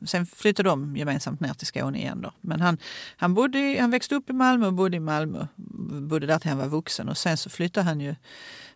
sen 0.05 0.25
flyttade 0.25 0.69
de 0.69 0.97
gemensamt 0.97 1.39
ner 1.39 1.53
till 1.53 1.67
Skåne 1.67 1.97
igen. 1.97 2.21
Då. 2.21 2.31
Men 2.41 2.61
han, 2.61 2.77
han, 3.17 3.33
bodde, 3.33 3.77
han 3.79 3.91
växte 3.91 4.15
upp 4.15 4.29
i 4.29 4.33
Malmö 4.33 4.67
och 4.67 4.73
bodde 4.73 4.97
i 4.97 4.99
Malmö. 4.99 5.47
Bodde 6.01 6.27
där 6.27 6.39
till 6.39 6.49
han 6.49 6.57
var 6.57 6.67
vuxen 6.67 7.09
och 7.09 7.17
sen 7.17 7.37
så 7.37 7.49
flyttade 7.49 7.83
han 7.83 7.99
ju 7.99 8.15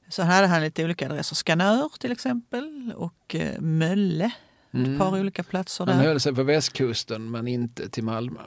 så 0.09 0.23
hade 0.23 0.47
han 0.47 0.61
lite 0.61 0.83
olika 0.83 1.05
adresser. 1.05 1.35
Skanör 1.35 1.91
till 1.99 2.11
exempel 2.11 2.93
och 2.95 3.35
Mölle 3.59 4.31
ett 4.71 4.87
mm. 4.87 4.99
par 4.99 5.19
olika 5.19 5.43
platser 5.43 5.85
där. 5.85 5.93
Han 5.93 6.05
höll 6.05 6.19
sig 6.19 6.35
på 6.35 6.43
västkusten 6.43 7.31
men 7.31 7.47
inte 7.47 7.89
till 7.89 8.03
Malmö. 8.03 8.41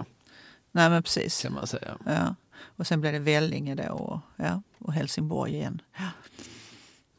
Nej 0.73 0.91
men 0.91 1.03
precis. 1.03 1.43
Kan 1.43 1.53
man 1.53 1.67
säga. 1.67 1.97
Ja. 2.07 2.35
Och 2.61 2.87
sen 2.87 3.01
blev 3.01 3.13
det 3.13 3.19
Vellinge 3.19 3.75
då 3.75 3.93
och, 3.93 4.21
ja, 4.37 4.63
och 4.79 4.93
Helsingborg 4.93 5.55
igen. 5.55 5.83
Ja. 5.97 6.09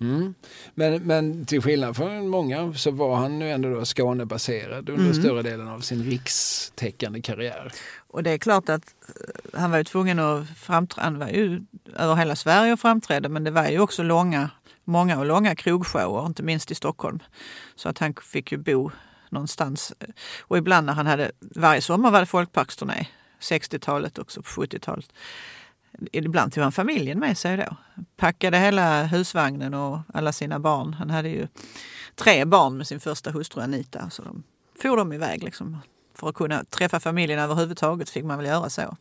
Mm. 0.02 0.34
Men, 0.76 1.04
men 1.04 1.46
till 1.46 1.62
skillnad 1.62 1.96
från 1.96 2.28
många 2.28 2.74
så 2.74 2.92
var 2.92 3.16
han 3.16 3.40
nu 3.40 3.52
ändå 3.52 3.70
då 3.70 3.86
Skånebaserad 3.86 4.90
under 4.90 5.04
mm. 5.04 5.14
större 5.14 5.42
delen 5.42 5.68
av 5.68 5.80
sin 5.80 6.04
rikstäckande 6.04 7.22
karriär. 7.22 7.72
Och 8.08 8.24
det 8.24 8.32
är 8.32 8.38
klart 8.38 8.70
att 8.70 8.96
eh, 9.08 9.60
han 9.60 9.72
var 9.72 9.78
ju 9.78 9.84
tvungen 9.84 10.20
att 10.20 10.50
framträda, 10.50 11.04
han 11.04 11.20
var 11.20 11.28
ju 11.28 11.62
över 11.96 12.16
hela 12.16 12.36
Sverige 12.36 12.74
och 12.74 12.80
framträdde 12.80 13.30
men 13.30 13.44
det 13.44 13.52
var 13.52 13.68
ju 13.68 13.80
också 13.80 14.04
långa 14.04 14.50
många 14.90 15.20
och 15.20 15.26
långa 15.26 15.56
krogshower, 15.56 16.26
inte 16.26 16.44
minst 16.44 16.72
i 16.72 16.76
Stockholm. 16.76 17.20
Så 17.76 17.90
att 17.90 17.98
han 17.98 18.14
fick 18.14 18.52
ju 18.52 18.58
bo 18.58 18.92
någonstans. 19.30 19.94
Och 20.42 20.58
ibland 20.58 20.86
när 20.86 20.94
han 20.94 21.08
hade, 21.08 21.32
varje 21.40 21.82
sommar 21.82 22.12
var 22.12 22.20
det 22.20 22.26
folkparksturné, 22.26 23.08
60-talet 23.40 24.20
också 24.20 24.42
på 24.42 24.50
70-talet. 24.50 25.14
Ibland 26.12 26.54
tog 26.54 26.64
han 26.64 26.72
familjen 26.72 27.20
med 27.20 27.38
sig 27.38 27.58
då. 27.58 27.76
Packade 28.18 28.58
hela 28.58 29.04
husvagnen 29.04 29.74
och 29.74 30.00
alla 30.14 30.32
sina 30.32 30.60
barn. 30.60 30.94
Han 30.94 31.10
hade 31.10 31.30
ju 31.30 31.48
tre 32.16 32.46
barn 32.46 32.78
med 32.78 32.88
sin 32.88 33.00
första 33.00 33.32
hustru 33.32 33.62
Anita. 33.62 34.10
Så 34.10 34.24
de 34.24 34.44
for 34.82 34.98
de 34.98 35.14
iväg 35.14 35.44
liksom. 35.44 35.78
För 36.14 36.30
att 36.30 36.36
kunna 36.36 36.64
träffa 36.64 37.00
familjen 37.00 37.40
överhuvudtaget 37.40 38.10
fick 38.10 38.24
man 38.24 38.38
väl 38.38 38.48
göra 38.48 38.70
så. 38.70 38.98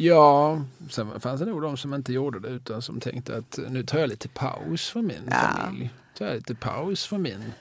Ja, 0.00 0.62
sen 0.90 1.20
fanns 1.20 1.40
det 1.40 1.46
nog 1.46 1.62
de 1.62 1.76
som 1.76 1.94
inte 1.94 2.12
gjorde 2.12 2.40
det 2.40 2.48
utan 2.48 2.82
som 2.82 3.00
tänkte 3.00 3.36
att 3.36 3.58
nu 3.68 3.82
tar 3.82 3.98
jag 3.98 4.08
lite 4.08 4.28
paus 4.28 4.90
för 4.90 5.02
min 5.02 5.28
ja. 5.30 5.36
familj. 5.36 5.90
Tar 6.18 6.26
jag 6.26 6.34
lite 6.34 6.54
paus 6.54 7.06
för 7.06 7.18
min 7.18 7.52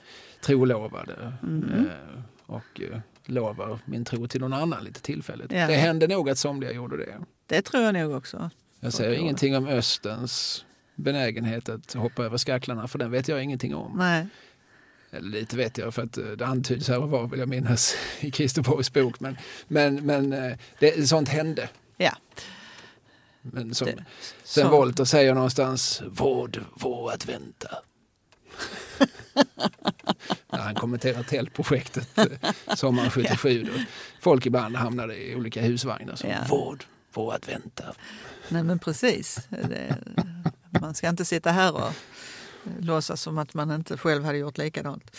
trolovade. 0.41 1.33
Mm. 1.43 1.87
Eh, 1.87 2.21
och 2.45 2.81
eh, 2.81 2.99
lovar 3.25 3.79
min 3.85 4.05
tro 4.05 4.27
till 4.27 4.41
någon 4.41 4.53
annan 4.53 4.83
lite 4.83 5.01
tillfälligt. 5.01 5.51
Ja. 5.51 5.67
Det 5.67 5.75
hände 5.75 6.07
nog 6.07 6.29
att 6.29 6.37
somliga 6.37 6.71
gjorde 6.71 6.97
det. 6.97 7.17
Det 7.47 7.61
tror 7.61 7.83
jag 7.83 7.93
nog 7.93 8.11
också. 8.11 8.49
Jag 8.79 8.93
säger 8.93 9.19
ingenting 9.19 9.57
om 9.57 9.67
Östens 9.67 10.65
benägenhet 10.95 11.69
att 11.69 11.93
hoppa 11.93 12.23
över 12.23 12.37
skacklarna 12.37 12.87
för 12.87 12.99
den 12.99 13.11
vet 13.11 13.27
jag 13.27 13.43
ingenting 13.43 13.75
om. 13.75 13.97
Nej. 13.97 14.27
Eller 15.11 15.29
lite 15.29 15.57
vet 15.57 15.77
jag 15.77 15.93
för 15.93 16.03
att 16.03 16.17
eh, 16.17 16.25
det 16.25 16.45
antyds 16.45 16.87
här 16.87 16.99
och 16.99 17.09
var 17.09 17.27
vill 17.27 17.39
jag 17.39 17.49
minnas 17.49 17.95
i 18.19 18.31
Borgs 18.61 18.93
bok. 18.93 19.19
Men, 19.19 19.37
men, 19.67 20.05
men 20.05 20.33
eh, 20.33 20.57
det, 20.79 21.09
sånt 21.09 21.29
hände. 21.29 21.69
Ja. 21.97 22.11
Men 23.41 23.75
som, 23.75 23.85
det, 23.85 24.05
sen 24.43 24.63
så. 24.63 24.69
Volter 24.69 25.05
säger 25.05 25.33
någonstans 25.33 26.01
vård, 26.05 26.61
vår 26.75 27.11
att 27.11 27.25
vänta. 27.25 27.69
När 30.51 30.59
han 30.59 30.75
kommenterar 30.75 31.23
tältprojektet 31.23 32.17
eh, 32.17 32.25
sommaren 32.75 33.11
77. 33.11 33.63
Då 33.63 33.71
folk 34.19 34.45
ibland 34.45 34.75
hamnade 34.75 35.15
i 35.15 35.35
olika 35.35 35.61
husvagnar. 35.61 36.15
Så, 36.15 36.27
ja. 36.27 36.37
Vård, 36.49 36.85
vår 37.17 37.33
att 37.33 37.49
vänta. 37.49 37.83
Nej 38.49 38.63
men 38.63 38.79
precis. 38.79 39.47
Det, 39.49 39.97
man 40.81 40.93
ska 40.93 41.09
inte 41.09 41.25
sitta 41.25 41.51
här 41.51 41.75
och 41.75 41.93
låtsas 42.79 43.21
som 43.21 43.37
att 43.37 43.53
man 43.53 43.71
inte 43.71 43.97
själv 43.97 44.25
hade 44.25 44.37
gjort 44.37 44.57
likadant. 44.57 45.17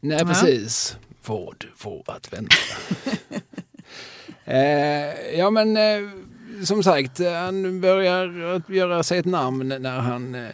Nej 0.00 0.18
precis. 0.18 0.96
Vård, 1.24 1.66
vår 1.82 2.04
att 2.06 2.32
vänta. 2.32 2.56
Eh, 4.48 5.38
ja 5.38 5.50
men 5.50 5.76
eh, 5.76 6.10
som 6.64 6.82
sagt, 6.82 7.18
han 7.18 7.80
börjar 7.80 8.62
göra 8.72 9.02
sig 9.02 9.18
ett 9.18 9.26
namn 9.26 9.68
när 9.68 9.98
han 9.98 10.34
eh, 10.34 10.50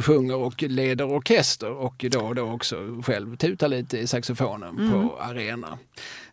sjunger 0.00 0.36
och 0.36 0.62
leder 0.62 1.04
orkester 1.04 1.70
och 1.70 2.04
då 2.10 2.20
och 2.20 2.34
då 2.34 2.42
också 2.42 3.02
själv 3.02 3.36
tutar 3.36 3.68
lite 3.68 3.98
i 3.98 4.06
saxofonen 4.06 4.78
mm. 4.78 4.92
på 4.92 5.18
arena. 5.20 5.78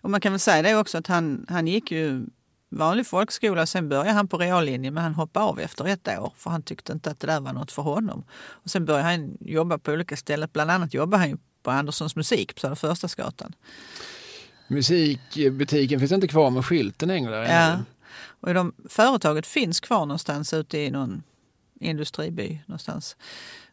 Och 0.01 0.09
man 0.09 0.21
kan 0.21 0.31
väl 0.31 0.39
säga 0.39 0.61
det 0.61 0.75
också 0.75 0.97
att 0.97 1.07
han, 1.07 1.45
han 1.49 1.67
gick 1.67 1.91
ju 1.91 2.25
vanlig 2.69 3.07
folkskola. 3.07 3.65
Sen 3.65 3.89
började 3.89 4.11
han 4.11 4.27
på 4.27 4.37
reallinjen 4.37 4.93
men 4.93 5.03
han 5.03 5.13
hoppade 5.13 5.45
av 5.45 5.59
efter 5.59 5.87
ett 5.87 6.07
år 6.07 6.33
för 6.37 6.49
han 6.49 6.63
tyckte 6.63 6.93
inte 6.93 7.11
att 7.11 7.19
det 7.19 7.27
där 7.27 7.39
var 7.39 7.53
något 7.53 7.71
för 7.71 7.81
honom. 7.81 8.23
Och 8.31 8.69
sen 8.69 8.85
började 8.85 9.03
han 9.03 9.37
jobba 9.39 9.77
på 9.77 9.91
olika 9.91 10.17
ställen. 10.17 10.49
Bland 10.53 10.71
annat 10.71 10.93
jobbade 10.93 11.23
han 11.23 11.39
på 11.63 11.71
Anderssons 11.71 12.15
musik 12.15 12.55
på 12.55 12.59
Södra 12.59 12.75
Förstadsgatan. 12.75 13.55
Musikbutiken 14.67 15.99
finns 15.99 16.11
inte 16.11 16.27
kvar 16.27 16.49
med 16.49 16.65
skylten 16.65 17.07
längre. 17.07 17.47
Ja. 17.47 17.79
Och 18.39 18.53
de, 18.53 18.73
företaget 18.89 19.47
finns 19.47 19.79
kvar 19.79 19.99
någonstans 20.05 20.53
ute 20.53 20.77
i 20.77 20.91
någon 20.91 21.23
industriby 21.79 22.59
någonstans. 22.65 23.15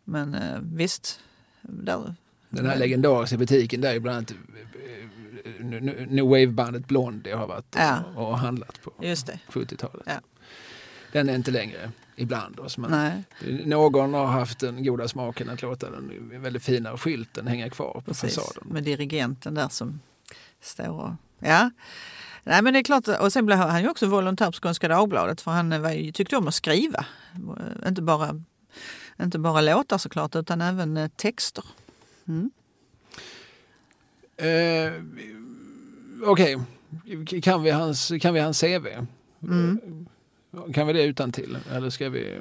Men 0.05 0.35
eh, 0.35 0.59
visst. 0.63 1.21
Där, 1.63 2.15
Den 2.51 2.67
här 2.67 2.77
legendariska 2.77 3.37
butiken 3.37 3.81
där 3.81 3.95
är 3.95 4.01
bland 4.01 4.17
annat 4.17 4.31
eh, 4.31 4.37
New 6.09 6.25
Wave-bandet 6.25 6.87
Blondie 6.87 7.35
har 7.35 7.47
varit 7.47 7.77
ja. 7.77 7.99
och, 8.17 8.29
och 8.29 8.39
handlat 8.39 8.83
på 8.83 8.91
70-talet. 8.91 10.03
Ja. 10.07 10.21
Den 11.13 11.29
är 11.29 11.35
inte 11.35 11.51
längre 11.51 11.91
ibland 12.17 12.61
oss. 12.61 12.79
Men 12.79 12.91
Nej. 12.91 13.23
någon 13.65 14.15
har 14.15 14.27
haft 14.27 14.59
den 14.59 14.85
goda 14.85 15.09
smaken 15.09 15.51
att 15.51 15.63
låta 15.63 15.91
den 15.91 16.31
väldigt 16.43 16.65
fina 16.65 16.99
skylten 16.99 17.47
hänga 17.47 17.71
kvar 17.71 17.93
på 17.93 18.01
Precis. 18.01 18.35
fasaden. 18.35 18.69
Med 18.73 18.85
dirigenten 18.85 19.55
där 19.55 19.69
som 19.69 20.01
står 20.61 20.89
och... 20.89 21.11
Ja. 21.39 21.71
Nej, 22.43 22.63
men 22.63 22.73
det 22.73 22.79
är 22.79 22.85
klart, 22.85 23.09
och 23.09 23.33
sen 23.33 23.47
blev 23.47 23.59
han 23.59 23.83
ju 23.83 23.89
också 23.89 24.07
volontär 24.07 24.47
på 24.47 24.53
Skånska 24.53 24.89
Dagbladet 24.89 25.41
för 25.41 25.51
han 25.51 25.83
var, 25.83 26.13
tyckte 26.13 26.37
om 26.37 26.49
att 26.49 26.55
skriva. 26.55 27.07
Inte 27.89 28.03
bara, 28.03 28.41
inte 29.23 29.39
bara 29.39 29.61
låtar 29.61 29.99
såklart 29.99 30.37
utan 30.37 30.61
även 30.61 30.97
eh, 30.97 31.09
texter. 31.17 31.65
Mm. 32.29 32.51
Eh, 34.37 34.93
Okej, 36.27 36.57
okay. 37.23 37.41
kan, 37.41 37.63
vi 37.63 37.71
hans, 37.71 38.13
kan 38.21 38.35
vi 38.35 38.41
hans 38.41 38.61
CV? 38.61 38.87
Mm. 39.43 39.81
Kan 40.75 40.87
vi 40.87 40.93
det 40.93 41.03
utan 41.03 41.33
till 41.33 41.59
eller 41.73 41.91
ska 41.91 42.09
vi... 42.09 42.41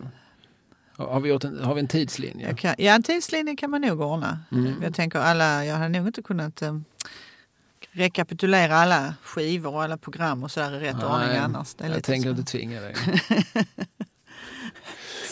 Har 0.95 1.19
vi, 1.19 1.29
gjort 1.29 1.43
en, 1.43 1.60
har 1.63 1.73
vi 1.75 1.79
en 1.79 1.88
tidslinje? 1.88 2.53
Kan, 2.53 2.75
ja, 2.77 2.95
en 2.95 3.03
tidslinje 3.03 3.56
kan 3.56 3.69
man 3.69 3.82
nog 3.82 4.01
ordna. 4.01 4.39
Mm. 4.51 4.73
Jag 4.84 4.93
tänker 4.93 5.19
alla, 5.19 5.65
jag 5.65 5.75
hade 5.75 5.99
nog 5.99 6.08
inte 6.08 6.21
kunnat 6.21 6.62
eh, 6.62 6.79
rekapitulera 7.91 8.75
alla 8.75 9.13
skivor 9.23 9.73
och 9.73 9.84
alla 9.84 9.97
program 9.97 10.43
och 10.43 10.51
så 10.51 10.60
där 10.60 10.75
i 10.75 10.79
rätt 10.79 10.95
Nej, 10.97 11.06
ordning 11.06 11.38
annars. 11.38 11.73
Det 11.73 11.86
är 11.86 11.89
jag 11.89 12.03
tänker 12.03 12.29
så. 12.29 12.39
inte 12.39 12.51
tvinga 12.51 12.82
dig. 12.82 12.95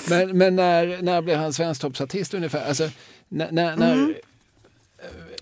men 0.09 0.37
men 0.37 0.55
när, 0.55 1.01
när 1.01 1.21
blir 1.21 1.35
han 1.35 1.53
svensktoppsartist 1.53 2.33
ungefär? 2.33 2.67
Alltså, 2.67 2.89
när, 3.27 3.51
när, 3.51 3.93
mm. 3.93 4.13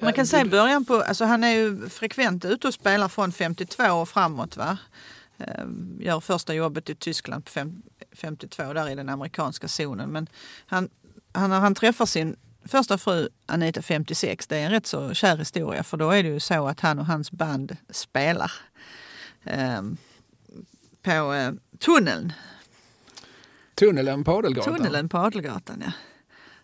Man 0.02 0.14
kan 0.14 0.28
säga 0.28 0.46
början 0.46 0.86
på, 0.86 1.02
alltså 1.02 1.26
han 1.26 1.44
är 1.44 1.52
ju 1.52 1.90
frekvent 1.90 2.46
ute 2.46 2.68
och 2.68 2.74
spelar 2.74 3.08
från 3.08 3.32
52 3.32 3.84
och 3.84 4.10
framåt. 4.10 4.58
Va? 4.58 4.78
Ehm, 5.38 5.98
gör 6.02 6.20
första 6.20 6.54
jobbet 6.54 6.90
i 6.90 6.96
Tyskland 6.96 7.46
på 7.46 7.72
52, 8.12 8.74
där 8.74 8.90
i 8.90 8.96
den 8.96 9.10
amerikanska 9.10 9.68
zonen. 9.68 10.10
Men 10.10 10.28
han, 10.66 10.90
han, 11.32 11.52
han 11.52 11.76
träffar 11.76 12.06
sin 12.06 12.36
första 12.66 12.98
fru 12.98 13.30
Anita 13.46 13.82
56, 13.82 14.48
det 14.48 14.58
är 14.58 14.66
en 14.66 14.72
rätt 14.72 14.88
så 14.88 15.14
kär 15.14 15.38
historia 15.38 15.84
för 15.84 15.98
då 15.98 16.12
är 16.12 16.24
det 16.24 16.30
ju 16.30 16.40
så 16.40 16.68
att 16.68 16.80
han 16.80 17.00
och 17.00 17.06
hans 17.06 17.32
band 17.32 17.78
spelar 17.90 18.52
eh, 19.44 19.82
på 21.02 21.34
eh, 21.34 21.52
tunneln. 21.80 22.34
Tunneln 23.76 24.24
på 24.24 24.32
Adelgatan? 24.32 24.78
Tunneln 24.78 25.10
på 25.10 25.18
Adelgatan, 25.18 25.84
ja. 25.86 25.92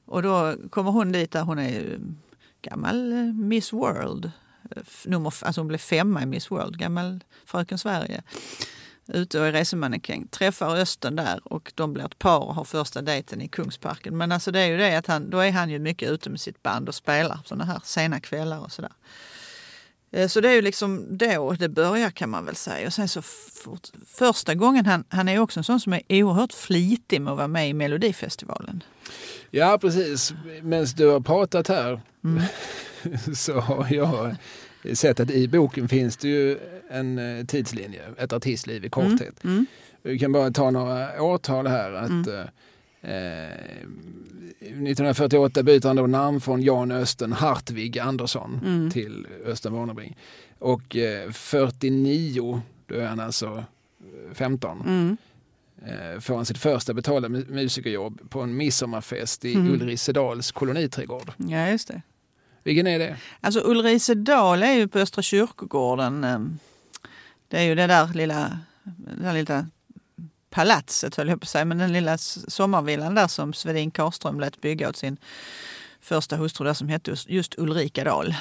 Och 0.05 0.21
då 0.21 0.55
kommer 0.69 0.91
hon 0.91 1.11
dit 1.11 1.31
där 1.31 1.41
hon 1.41 1.59
är 1.59 1.99
gammal 2.69 3.11
eh, 3.11 3.33
Miss 3.33 3.73
World. 3.73 4.31
Nummer, 5.05 5.33
alltså 5.41 5.61
hon 5.61 5.67
blev 5.67 5.77
femma 5.77 6.21
i 6.21 6.25
Miss 6.25 6.51
World, 6.51 6.77
gammal 6.77 7.23
Fröken 7.45 7.77
Sverige. 7.77 8.23
ute 9.07 9.39
och 9.39 9.47
är 9.47 9.51
resemannekäng, 9.51 10.27
träffar 10.27 10.75
Östen 10.75 11.15
där 11.15 11.39
och 11.43 11.71
de 11.75 11.93
blir 11.93 12.05
ett 12.05 12.19
par 12.19 12.39
och 12.39 12.55
har 12.55 12.63
första 12.63 13.01
dejten 13.01 13.41
i 13.41 13.47
Kungsparken. 13.47 14.17
Men 14.17 14.31
alltså 14.31 14.51
det 14.51 14.59
är 14.59 14.67
ju 14.67 14.77
det 14.77 14.97
att 14.97 15.07
han, 15.07 15.29
då 15.29 15.39
är 15.39 15.51
han 15.51 15.69
ju 15.69 15.79
mycket 15.79 16.09
ute 16.09 16.29
med 16.29 16.39
sitt 16.39 16.63
band 16.63 16.89
och 16.89 16.95
spelar 16.95 17.39
sådana 17.45 17.65
här 17.65 17.81
sena 17.83 18.19
kvällar 18.19 18.59
och 18.59 18.71
sådär. 18.71 18.91
Eh, 20.11 20.27
Så 20.27 20.41
det 20.41 20.49
är 20.49 20.53
ju 20.53 20.61
liksom 20.61 21.17
då 21.17 21.51
det 21.59 21.69
börjar 21.69 22.09
kan 22.09 22.29
man 22.29 22.45
väl 22.45 22.55
säga. 22.55 22.87
Och 22.87 22.93
sen 22.93 23.07
så 23.07 23.21
fort, 23.21 23.87
första 24.07 24.55
gången, 24.55 24.85
han, 24.85 25.03
han 25.09 25.29
är 25.29 25.39
också 25.39 25.59
en 25.59 25.63
sån 25.63 25.79
som 25.79 25.93
är 25.93 26.01
oerhört 26.23 26.53
flitig 26.53 27.21
med 27.21 27.31
att 27.31 27.37
vara 27.37 27.47
med 27.47 27.69
i 27.69 27.73
Melodifestivalen. 27.73 28.83
Ja, 29.51 29.77
precis. 29.81 30.33
Medan 30.61 30.87
du 30.97 31.07
har 31.07 31.19
pratat 31.19 31.67
här 31.67 32.01
Mm. 32.23 32.43
så 33.35 33.59
har 33.59 33.87
jag 33.93 34.35
sett 34.97 35.19
att 35.19 35.31
i 35.31 35.47
boken 35.47 35.89
finns 35.89 36.17
det 36.17 36.27
ju 36.27 36.57
en 36.89 37.17
eh, 37.39 37.45
tidslinje, 37.45 38.01
ett 38.17 38.33
artistliv 38.33 38.85
i 38.85 38.89
korthet. 38.89 39.43
Mm. 39.43 39.65
Vi 40.03 40.19
kan 40.19 40.31
bara 40.31 40.51
ta 40.51 40.71
några 40.71 41.21
årtal 41.23 41.67
här. 41.67 41.91
Att, 41.91 42.09
Mm. 42.09 42.47
eh, 43.01 43.57
1948 44.75 45.63
byter 45.63 45.87
han 45.87 45.95
då 45.95 46.07
namn 46.07 46.41
från 46.41 46.61
Jan 46.61 46.91
Östen 46.91 47.33
Hartvig 47.33 47.99
Andersson 47.99 48.59
Mm. 48.65 48.91
till 48.91 49.27
Östen 49.45 49.73
Warnerbring. 49.73 50.17
Och 50.59 50.95
eh, 50.95 51.31
49, 51.31 52.61
då 52.87 52.95
är 52.95 53.05
han 53.07 53.19
alltså 53.19 53.63
eh, 54.29 54.33
15, 54.33 54.81
Mm. 54.81 55.17
eh, 55.85 56.19
får 56.19 56.35
han 56.35 56.45
sitt 56.45 56.57
första 56.57 56.93
betalda 56.93 57.27
mu- 57.29 57.51
musikerjobb 57.51 58.29
på 58.29 58.41
en 58.41 58.57
midsommarfest 58.57 59.45
i 59.45 59.53
Mm. 59.55 59.73
Ulrisedals 59.73 60.51
koloniträdgård. 60.51 61.31
Ja, 61.37 61.67
just 61.69 61.87
det. 61.87 62.01
Vilken 62.63 62.87
är 62.87 62.99
det? 62.99 63.15
Alltså 63.41 63.61
Ulrisedal 63.65 64.63
är 64.63 64.73
ju 64.73 64.87
på 64.87 64.99
Östra 64.99 65.21
kyrkogården. 65.21 66.23
eh, 66.23 66.39
Det 67.47 67.57
är 67.57 67.63
ju 67.63 67.75
det 67.75 67.87
där 67.87 68.13
lilla, 68.13 68.59
det 68.83 69.23
där 69.23 69.33
lilla 69.33 69.67
palatset 70.55 71.15
höll 71.15 71.27
jag 71.29 71.39
på 71.41 71.43
att 71.43 71.49
säga, 71.49 71.65
men 71.65 71.77
den 71.77 71.93
lilla 71.93 72.17
sommarvillan 72.17 73.15
där 73.15 73.27
som 73.27 73.53
Svedin 73.53 73.91
Karlström 73.91 74.39
lät 74.39 74.61
bygga 74.61 74.89
åt 74.89 74.95
sin 74.95 75.17
första 76.01 76.35
hustru 76.35 76.65
där 76.65 76.73
som 76.73 76.89
hette 76.89 77.15
just- 77.27 77.55
Ulrika 77.57 78.03
Dahl. 78.03 78.35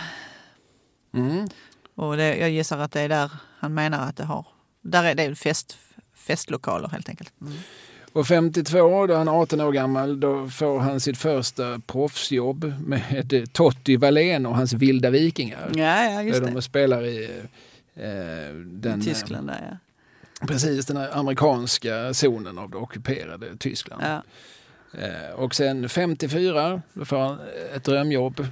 Mm. 1.14 1.48
Och 1.94 2.16
det, 2.16 2.36
jag 2.36 2.50
gissar 2.50 2.78
att 2.78 2.92
det 2.92 3.00
är 3.00 3.08
där 3.08 3.30
han 3.58 3.74
menar 3.74 4.08
att 4.08 4.16
det 4.16 4.24
har, 4.24 4.46
där 4.82 5.04
är 5.04 5.14
det 5.14 5.34
fest, 5.34 5.78
festlokaler 6.14 6.88
helt 6.88 7.08
enkelt. 7.08 7.32
Mm. 7.40 7.52
Och 8.12 8.26
52, 8.26 9.06
då 9.06 9.14
han 9.14 9.28
är 9.28 9.32
18 9.32 9.60
år 9.60 9.72
gammal, 9.72 10.20
då 10.20 10.48
får 10.48 10.80
han 10.80 11.00
sitt 11.00 11.18
första 11.18 11.78
proffsjobb 11.86 12.74
med 12.86 13.48
Totti 13.52 13.96
Wallén 13.96 14.46
och 14.46 14.56
hans 14.56 14.72
Vilda 14.72 15.10
Vikingar. 15.10 15.70
Ja, 15.74 16.04
ja, 16.04 16.22
just 16.22 16.40
Där 16.40 16.46
de 16.46 16.54
det. 16.54 16.62
spelar 16.62 17.04
i 17.04 17.24
eh, 17.94 18.54
den, 18.64 19.00
I 19.00 19.04
Tyskland 19.04 19.46
där 19.46 19.66
ja. 19.70 19.76
Precis 20.46 20.86
den 20.86 20.96
amerikanska 20.96 22.14
zonen 22.14 22.58
av 22.58 22.70
det 22.70 22.76
ockuperade 22.76 23.56
Tyskland. 23.56 24.02
ja. 24.02 24.22
Eh, 25.00 25.30
och 25.34 25.54
sen 25.54 25.88
54, 25.88 26.82
då 26.92 27.04
får 27.04 27.18
han 27.18 27.38
ett 27.74 27.84
drömjobb. 27.84 28.46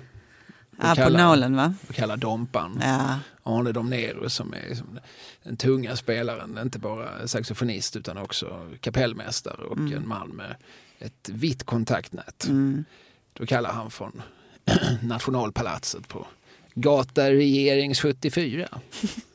Ja, 0.81 0.89
på 0.89 0.95
kallar- 0.95 1.21
nålen 1.25 1.57
va? 1.57 1.75
och 1.89 1.95
kallar 1.95 2.17
Dompan. 2.17 2.81
Ja. 2.83 3.19
Arne 3.43 3.73
Domnerus 3.73 4.35
som 4.35 4.53
är 4.55 4.69
liksom 4.69 4.99
den 5.43 5.57
tunga 5.57 5.97
spelaren, 5.97 6.59
inte 6.63 6.79
bara 6.79 7.29
saxofonist 7.29 7.97
utan 7.97 8.19
också 8.19 8.71
kapellmästare 8.81 9.63
och 9.65 9.77
Mm. 9.77 9.93
en 9.97 10.09
man 10.09 10.29
med 10.29 10.57
ett 10.99 11.29
vitt 11.29 11.65
kontaktnät. 11.65 12.45
Mm. 12.49 12.85
Då 13.33 13.47
kallar 13.47 13.73
han 13.73 13.91
från 13.91 14.23
Nationalpalatset 15.03 16.09
på 16.09 16.27
Gata 16.75 17.31
Regerings 17.31 18.01
74. 18.01 18.69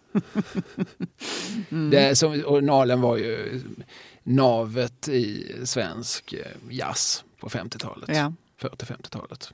Mm. 1.71 1.89
Det 1.89 2.15
som, 2.15 2.43
och 2.45 2.63
Nalen 2.63 3.01
var 3.01 3.17
ju 3.17 3.61
navet 4.23 5.07
i 5.07 5.55
svensk 5.65 6.33
eh, 6.33 6.45
jazz 6.69 7.23
på 7.39 7.49
50-talet, 7.49 8.09
Ja. 8.09 8.33
40-50-talet. 8.61 9.53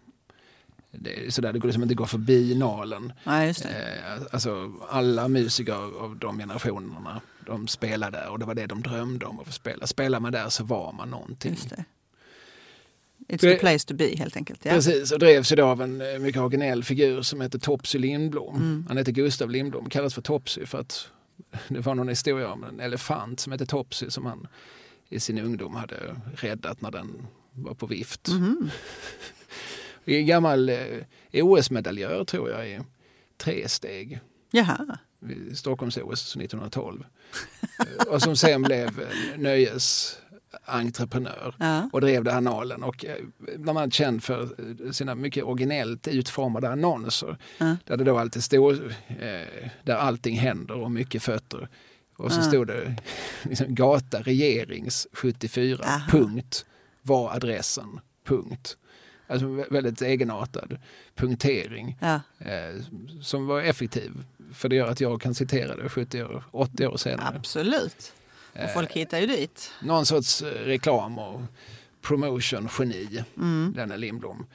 Det 0.91 1.26
är 1.26 1.30
sådär, 1.32 1.54
det 1.54 1.60
går 1.60 1.68
liksom 1.68 1.84
inte 1.84 1.93
att 1.93 1.97
gå 1.97 2.06
förbi 2.06 2.56
Nalen. 2.56 3.14
ja, 3.24 3.45
just. 3.45 3.66
Eh, 3.66 3.72
alltså, 4.32 4.72
alla 4.89 5.28
musiker 5.28 5.74
av, 5.74 5.97
av 5.97 6.16
de 6.18 6.38
generationerna 6.38 7.22
de 7.45 7.68
spelade 7.68 8.18
där 8.18 8.30
och 8.30 8.39
det 8.39 8.45
var 8.45 8.56
det 8.56 8.66
de 8.66 8.82
drömde 8.82 9.26
om 9.26 9.39
att 9.39 9.45
få 9.45 9.51
spela. 9.51 9.88
Spelar 9.88 10.20
man 10.20 10.32
där 10.32 10.49
så 10.49 10.64
var 10.64 10.91
man 10.91 11.10
någonting. 11.10 11.51
Just 11.51 11.70
det. 11.70 11.86
It's 13.28 13.41
the 13.41 13.55
place 13.55 13.86
to 13.88 13.93
be 13.93 14.15
helt 14.15 14.38
enkelt. 14.38 14.65
Ja. 14.65 14.71
Precis, 14.71 15.11
och 15.11 15.19
drevs 15.19 15.49
då 15.49 15.65
av 15.65 15.82
en 15.82 16.01
eh, 16.01 16.19
mycket 16.19 16.41
originell 16.41 16.84
figur 16.84 17.21
som 17.21 17.41
heter 17.41 17.59
Topsy 17.59 17.99
Lindblom. 17.99 18.55
Mm. 18.55 18.86
Han 18.88 18.97
heter 18.97 19.11
Gustav 19.11 19.49
Lindblom, 19.49 19.89
kallas 19.89 20.13
för 20.13 20.21
Topsy 20.21 20.65
för 20.65 20.80
att 20.80 21.07
det 21.67 21.80
var 21.80 21.95
någon 21.95 22.09
historia 22.09 22.51
om 22.51 22.63
en 22.63 22.80
elefant 22.80 23.39
som 23.39 23.51
hette 23.51 23.65
Topsy 23.65 24.09
som 24.09 24.26
han 24.26 24.47
i 25.09 25.19
sin 25.19 25.39
ungdom 25.39 25.76
hade 25.76 26.15
räddat 26.36 26.82
när 26.82 26.91
den 26.91 27.28
var 27.51 27.74
på 27.74 27.86
vift. 27.86 28.28
Mhm. 28.28 28.69
En 30.05 30.26
gammal 30.26 30.69
eh, 30.69 31.05
OS-medaljör 31.34 32.26
tror 32.26 32.49
jag 32.49 32.69
i 32.69 32.80
tre 33.38 33.69
steg. 33.69 34.19
Jaha. 34.51 34.97
Stockholms-OS 35.55 36.36
1912. 36.36 37.05
Eh, 37.80 38.07
och 38.07 38.21
som 38.21 38.36
sen 38.36 38.61
blev 38.61 38.99
en 39.36 39.41
nöjesentreprenör 40.68 41.56
Ja. 41.60 41.89
och 41.93 42.01
drev 42.01 42.24
det 42.24 42.32
här 42.32 42.41
Nalen 42.41 42.84
och 42.84 43.06
eh, 43.06 43.16
bland 43.58 43.78
annat 43.80 43.93
känd 43.93 44.24
för 44.24 44.41
eh, 44.86 44.91
sina 44.91 45.16
mycket 45.16 45.43
originellt 45.43 46.08
utformade 46.08 46.70
annonser. 46.70 47.38
Ja. 47.58 47.76
Där 47.86 47.97
det 47.97 48.04
då 48.04 48.18
alltid 48.18 48.43
stod, 48.43 48.74
eh, 49.08 49.70
där 49.84 49.95
allting 49.95 50.38
händer 50.38 50.76
och 50.82 50.91
mycket 50.91 51.24
fötter. 51.24 51.70
Och 52.18 52.32
så 52.32 52.39
Ja. 52.39 52.43
stod 52.43 52.68
det 52.68 52.95
liksom, 53.43 53.76
gata 53.76 54.22
regerings 54.22 55.08
74, 55.14 55.84
Aha. 55.86 56.08
punkt, 56.10 56.66
var 57.01 57.32
adressen, 57.36 57.99
punkt. 58.28 58.78
Alltså 59.28 59.45
vä- 59.47 59.66
väldigt 59.74 60.01
egenartad 60.01 60.78
punktering 61.16 61.97
Ja. 62.01 62.20
eh, 62.39 62.82
som 63.22 63.47
var 63.47 63.62
effektiv. 63.62 64.12
För 64.54 64.70
det 64.70 64.76
gör 64.76 64.88
att 64.88 65.01
jag 65.01 65.22
kan 65.22 65.36
citera 65.36 65.76
det 65.76 65.89
70 65.89 66.24
år, 66.24 66.43
80 66.51 66.88
år 66.88 66.97
senare. 66.97 67.36
Absolut. 67.38 68.14
Och 68.54 68.70
folk 68.74 68.91
hittar 68.91 69.20
ju 69.20 69.26
dit. 69.28 69.72
Någon 69.82 70.06
sorts 70.06 70.41
eh, 70.41 70.45
reklam 70.47 71.20
och 71.20 71.41
promotion-geni, 72.01 73.24
Mm. 73.38 73.74
denne 73.76 73.97
Lindblom. 73.97 74.45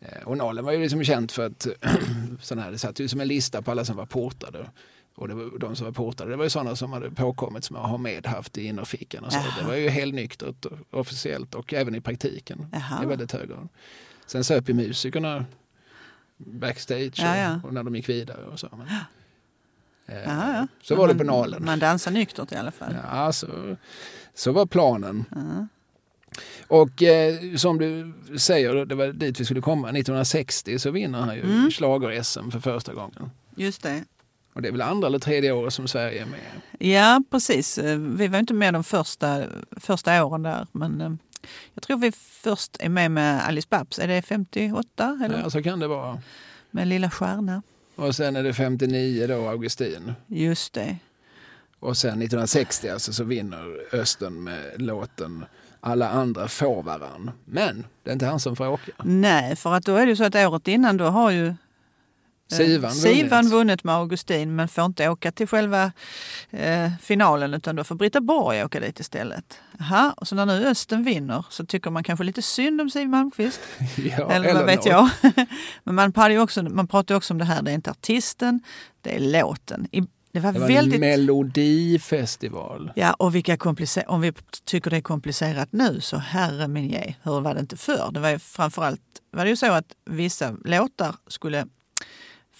Eh, 0.00 0.22
och 0.24 0.36
Nalen 0.36 0.64
var 0.64 0.72
ju 0.72 0.78
liksom 0.82 1.04
känd 1.04 1.30
för 1.30 1.46
att 1.46 1.66
sån 2.40 2.58
här, 2.58 2.70
det 2.70 2.78
satt 2.78 3.00
ju 3.00 3.08
som 3.08 3.20
en 3.20 3.28
lista 3.28 3.62
på 3.62 3.70
alla 3.70 3.84
som 3.84 3.96
var 3.96 4.06
portade. 4.06 4.70
Och 5.14 5.28
det 5.28 5.34
var, 5.34 5.58
de 5.58 5.76
som 5.76 5.84
var 5.86 5.92
portade, 5.92 6.30
det 6.30 6.36
var 6.36 6.44
ju 6.44 6.50
sådana 6.50 6.76
som 6.76 6.92
hade 6.92 7.10
påkommit 7.10 7.64
som 7.64 7.76
har 7.76 7.98
medhaft 7.98 8.58
i 8.58 8.64
innerfickan. 8.66 9.24
Och 9.24 9.32
så. 9.32 9.38
Jaha. 9.38 9.54
Det 9.60 9.66
var 9.66 9.74
ju 9.74 9.88
helnyktert 9.88 10.66
officiellt 10.90 11.54
och 11.54 11.74
även 11.74 11.94
i 11.94 12.00
praktiken 12.00 12.66
Jaha. 12.72 13.02
i 13.02 13.06
väldigt 13.06 13.32
hög 13.32 13.48
grad. 13.48 13.68
Sen 14.26 14.44
söp 14.44 14.68
ju 14.68 14.74
musikerna 14.74 15.44
backstage 16.36 17.12
Ja, 17.16 17.36
ja. 17.36 17.56
Och, 17.56 17.64
och 17.64 17.74
när 17.74 17.82
de 17.82 17.96
gick 17.96 18.08
vidare 18.08 18.44
och 18.44 18.60
så. 18.60 18.68
Men, 18.72 18.86
eh, 20.10 20.22
Ja. 20.24 20.66
Så 20.82 20.94
var 20.96 21.08
det 21.08 21.14
Man- 21.14 21.26
på 21.26 21.32
Nalen. 21.32 21.64
Man 21.64 21.78
dansar 21.78 22.10
nyktert 22.10 22.52
i 22.52 22.56
alla 22.56 22.70
fall. 22.70 22.96
Ja, 23.12 23.32
så, 23.32 23.76
så 24.34 24.52
var 24.52 24.66
planen. 24.66 25.24
Ja. 25.30 25.66
Och 26.68 27.02
eh, 27.02 27.56
som 27.56 27.78
du 27.78 28.12
säger, 28.38 28.84
det 28.86 28.94
var 28.94 29.06
dit 29.06 29.40
vi 29.40 29.44
skulle 29.44 29.60
komma. 29.60 29.88
1960 29.88 30.78
så 30.78 30.90
vinner 30.90 31.20
han 31.20 31.34
ju 31.36 31.42
Mm. 31.42 31.70
schlager-SM 31.70 32.50
för 32.50 32.60
första 32.60 32.94
gången. 32.94 33.30
Just 33.56 33.82
det. 33.82 34.04
Och 34.52 34.62
det 34.62 34.68
är 34.68 34.72
väl 34.72 34.82
andra 34.82 35.06
eller 35.06 35.18
tredje 35.18 35.52
året 35.52 35.74
som 35.74 35.88
Sverige 35.88 36.22
är 36.22 36.26
med. 36.26 36.40
Ja, 36.92 37.22
precis. 37.30 37.78
Eh, 37.78 37.98
Vi 37.98 38.28
var 38.28 38.38
inte 38.38 38.54
med 38.54 38.74
de 38.74 38.84
första, 38.84 39.42
första 39.76 40.24
åren 40.24 40.42
där. 40.42 40.66
Men 40.72 41.00
eh, 41.00 41.12
jag 41.74 41.82
tror 41.82 41.98
vi 41.98 42.12
först 42.42 42.76
är 42.80 42.88
med 42.88 43.10
med 43.10 43.46
Alice 43.46 43.66
Babs. 43.70 43.98
Är 43.98 44.08
det 44.08 44.22
58? 44.22 45.18
Eller? 45.24 45.38
Ja, 45.42 45.50
så 45.50 45.62
kan 45.62 45.80
det 45.80 45.86
vara. 45.88 46.18
Med 46.70 46.88
Lilla 46.88 47.10
Stjärna. 47.10 47.62
Och 48.00 48.14
sen 48.14 48.36
är 48.36 48.42
det 48.42 48.54
59 48.54 49.26
då, 49.26 49.48
Augustin. 49.48 50.12
Just 50.26 50.72
det. 50.72 50.96
Och 51.80 51.96
sen 51.96 52.10
1960 52.10 52.88
alltså 52.88 53.12
så 53.12 53.24
vinner 53.24 53.78
Östen 53.92 54.44
med 54.44 54.82
låten 54.82 55.44
Alla 55.80 56.08
andra 56.08 56.48
får 56.48 56.82
varann. 56.82 57.30
Men 57.44 57.86
det 58.02 58.10
är 58.10 58.12
inte 58.12 58.26
han 58.26 58.40
som 58.40 58.56
får 58.56 58.68
åka. 58.68 58.92
Nej, 59.04 59.56
för 59.56 59.74
att 59.74 59.84
då 59.84 59.96
är 59.96 60.06
det 60.06 60.10
ju 60.10 60.16
så 60.16 60.24
att 60.24 60.34
året 60.34 60.68
innan 60.68 60.96
då 60.96 61.04
har 61.04 61.30
ju 61.30 61.54
Sivan 62.56 62.92
Sivan 62.92 63.38
vunnit. 63.42 63.52
vunnit 63.52 63.84
med 63.84 63.94
Augustin 63.94 64.56
men 64.56 64.68
får 64.68 64.84
inte 64.84 65.08
åka 65.08 65.32
till 65.32 65.46
själva 65.46 65.92
eh, 66.50 66.90
finalen 67.02 67.54
utan 67.54 67.76
då 67.76 67.84
får 67.84 67.94
Britta 67.94 68.20
Borg 68.20 68.64
åka 68.64 68.80
dit 68.80 69.00
istället. 69.00 69.58
Aha, 69.80 70.14
och 70.16 70.28
så 70.28 70.34
när 70.34 70.46
nu 70.46 70.66
Östen 70.66 71.04
vinner 71.04 71.44
så 71.50 71.66
tycker 71.66 71.90
man 71.90 72.04
kanske 72.04 72.24
lite 72.24 72.42
synd 72.42 72.80
om 72.80 72.90
Siw 72.90 73.08
Malmkvist. 73.10 73.60
Ja, 74.18 74.30
eller 74.32 74.54
vad 74.54 74.66
vet 74.66 74.76
något. 74.76 74.86
jag. 74.86 75.10
men 75.84 76.12
man, 76.14 76.30
ju 76.32 76.40
också, 76.40 76.62
man 76.62 76.86
pratar 76.88 77.14
ju 77.14 77.16
också 77.16 77.34
om 77.34 77.38
det 77.38 77.44
här, 77.44 77.62
det 77.62 77.70
är 77.70 77.74
inte 77.74 77.90
artisten, 77.90 78.60
det 79.00 79.14
är 79.16 79.20
låten. 79.20 79.88
I, 79.92 80.00
det 80.32 80.40
var 80.40 80.52
Det 80.52 80.58
var 80.58 80.68
väldigt... 80.68 80.94
en 80.94 81.00
melodifestival. 81.00 82.92
Ja, 82.96 83.12
och 83.12 83.34
vilka 83.34 83.56
komplicer- 83.56 84.08
om 84.10 84.20
vi 84.20 84.32
tycker 84.64 84.90
det 84.90 84.96
är 84.96 85.00
komplicerat 85.00 85.68
nu 85.72 86.00
så 86.00 86.16
herre 86.16 86.68
min 86.68 86.88
ge, 86.90 87.14
hur 87.22 87.40
var 87.40 87.54
det 87.54 87.60
inte 87.60 87.76
förr? 87.76 88.10
Det 88.12 88.20
var 88.20 88.30
ju 88.30 88.38
framförallt 88.38 89.00
var 89.32 89.44
det 89.44 89.50
ju 89.50 89.56
så 89.56 89.72
att 89.72 89.92
vissa 90.10 90.56
låtar 90.64 91.14
skulle 91.26 91.66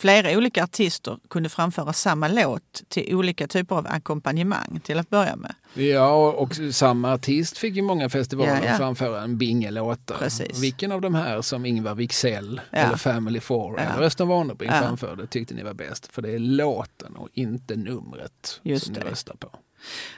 flera 0.00 0.38
olika 0.38 0.64
artister 0.64 1.18
kunde 1.30 1.48
framföra 1.48 1.92
samma 1.92 2.28
låt 2.28 2.82
till 2.88 3.14
olika 3.14 3.48
typer 3.48 3.76
av 3.76 3.86
ackompanjemang 3.90 4.80
till 4.84 4.98
att 4.98 5.10
börja 5.10 5.36
med. 5.36 5.54
Ja, 5.74 6.32
och 6.32 6.56
samma 6.72 7.12
artist 7.12 7.58
fick 7.58 7.74
ju 7.76 7.82
många 7.82 8.08
festivaler 8.08 8.60
Ja, 8.64 8.70
ja. 8.70 8.76
framföra 8.76 9.22
en 9.22 9.38
binge 9.38 9.70
låtar. 9.70 10.16
Precis. 10.18 10.58
Vilken 10.62 10.92
av 10.92 11.00
de 11.00 11.14
här 11.14 11.42
som 11.42 11.66
Ingvar 11.66 11.94
Wicksell 11.94 12.60
Ja. 12.70 12.78
eller 12.78 12.96
Family 12.96 13.40
Four 13.40 13.80
eller 13.80 14.02
Östen 14.06 14.28
Warnerbring 14.28 14.70
framförde 14.70 15.26
tyckte 15.26 15.54
ni 15.54 15.62
var 15.62 15.74
bäst? 15.74 16.06
För 16.12 16.22
det 16.22 16.30
är 16.34 16.38
låten 16.38 17.16
och 17.16 17.28
inte 17.34 17.76
numret 17.76 18.60
Just 18.62 18.84
som 18.84 18.94
det. 18.94 19.04
ni 19.04 19.10
röstar 19.10 19.34
på. 19.34 19.50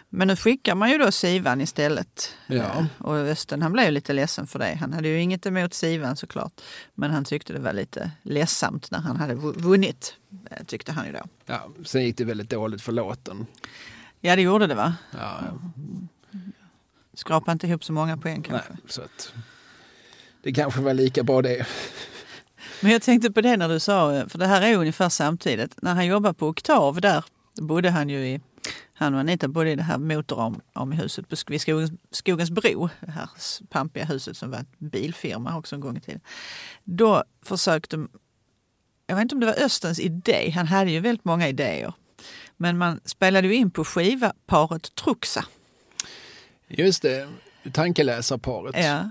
Men 0.09 0.29
nu 0.29 0.37
skickar 0.37 0.75
man 0.75 0.91
ju 0.91 0.99
då 0.99 1.13
Sivan 1.13 1.61
istället. 1.61 2.35
Ja. 2.47 2.55
Eh, 2.63 2.85
Och 2.99 3.15
Östen 3.17 3.63
han 3.63 3.73
blev 3.73 3.85
ju 3.85 3.91
lite 3.91 4.13
ledsen 4.13 4.47
för 4.47 4.59
det. 4.59 4.75
Han 4.81 4.93
hade 4.93 5.09
ju 5.09 5.21
inget 5.21 5.47
emot 5.47 5.75
Sivan 5.75 6.17
såklart. 6.17 6.61
Men 6.95 7.11
han 7.11 7.25
tyckte 7.25 7.53
det 7.53 7.59
var 7.59 7.73
lite 7.73 8.11
ledsamt 8.23 8.91
när 8.91 8.99
han 8.99 9.17
hade 9.17 9.35
vu- 9.35 9.53
vunnit. 9.53 10.15
eh, 10.51 10.65
Tyckte 10.65 10.93
han 10.93 11.07
ju 11.07 11.13
då. 11.13 11.23
Ja, 11.47 11.69
sen 11.85 12.05
gick 12.05 12.17
det 12.17 12.25
väldigt 12.25 12.51
dåligt 12.51 12.83
för 12.83 12.93
låten. 12.93 13.47
Ja 14.21 14.37
det 14.37 14.43
gjorde 14.43 14.67
det 14.67 14.75
va? 14.75 14.95
Ja, 15.19 15.41
Skrapa 17.15 17.53
inte 17.53 17.67
ihop 17.67 17.85
så 17.85 17.93
många 17.93 18.17
poäng 18.17 18.45
nej, 18.51 18.61
kanske. 18.67 18.93
så 18.93 19.03
att 19.03 19.33
det 20.43 20.53
kanske 20.53 20.81
var 20.81 20.95
lika 20.95 21.23
bra 21.23 21.43
det. 21.43 21.67
Men 22.81 22.93
jag 22.93 23.03
tänkte 23.03 23.31
på 23.31 23.41
det 23.41 23.57
när 23.57 23.69
du 23.69 23.81
sa, 23.81 24.25
för 24.29 24.39
det 24.39 24.47
här 24.47 24.63
är 24.63 24.77
ungefär 24.77 25.09
samtidigt. 25.09 25.83
När 25.83 25.95
han 25.95 26.07
jobbade 26.07 26.35
på 26.35 26.49
Oktav 26.49 27.01
där 27.01 27.25
bodde 27.61 27.91
han 27.91 28.09
ju 28.09 28.27
i, 28.27 28.41
han 29.03 29.14
och 29.14 29.20
Anita 29.20 29.48
bodde 29.48 29.70
i 29.70 29.76
det 29.76 29.82
här 29.82 29.98
motorramhuset 29.98 31.28
på 31.28 31.36
vid 31.46 31.61
Skogens, 31.61 31.92
Skogens 32.11 32.50
bro. 32.50 32.88
Det 33.00 33.11
här 33.11 33.28
pampiga 33.68 34.05
huset 34.05 34.36
som 34.36 34.50
var 34.50 34.59
en 34.59 34.66
bilfirma 34.78 35.59
också 35.59 35.74
en 35.74 35.80
gång 35.80 35.96
i 35.96 36.00
tiden. 36.00 36.20
Då 36.84 37.24
försökte, 37.42 38.07
jag 39.07 39.16
vet 39.16 39.22
inte 39.22 39.34
om 39.34 39.40
det 39.40 39.46
var 39.46 39.64
Östens 39.64 40.00
idé, 40.00 40.50
han 40.50 40.66
hade 40.66 40.90
ju 40.90 41.00
väldigt 41.00 41.24
många 41.24 41.48
idéer. 41.48 41.94
Men 42.57 42.78
man 42.78 43.00
spelade 43.05 43.48
ju 43.48 43.55
in 43.55 43.70
på 43.70 43.84
skiva 43.84 44.32
paret 44.46 44.94
Truxa. 44.94 45.44
Just 46.68 47.03
det, 47.03 47.28
tankeläsarparet. 47.72 48.76
Ja. 48.84 49.11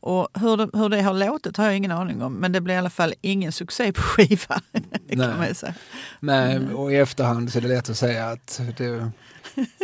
Och 0.00 0.28
hur 0.34 0.56
det, 0.56 0.70
hur 0.78 0.88
det 0.88 1.02
har 1.02 1.14
låtit 1.14 1.56
har 1.56 1.64
jag 1.64 1.76
ingen 1.76 1.90
aning 1.90 2.22
om. 2.22 2.34
Men 2.34 2.52
det 2.52 2.60
blev 2.60 2.74
i 2.74 2.78
alla 2.78 2.90
fall 2.90 3.14
ingen 3.20 3.52
succé 3.52 3.92
på 3.92 4.02
skiva. 4.02 4.60
Nej. 5.08 5.54
Nej, 6.20 6.74
och 6.74 6.92
i 6.92 6.96
efterhand 6.96 7.52
så 7.52 7.58
är 7.58 7.62
det 7.62 7.68
lätt 7.68 7.90
att 7.90 7.96
säga 7.96 8.26
att 8.26 8.60
det, 8.76 9.10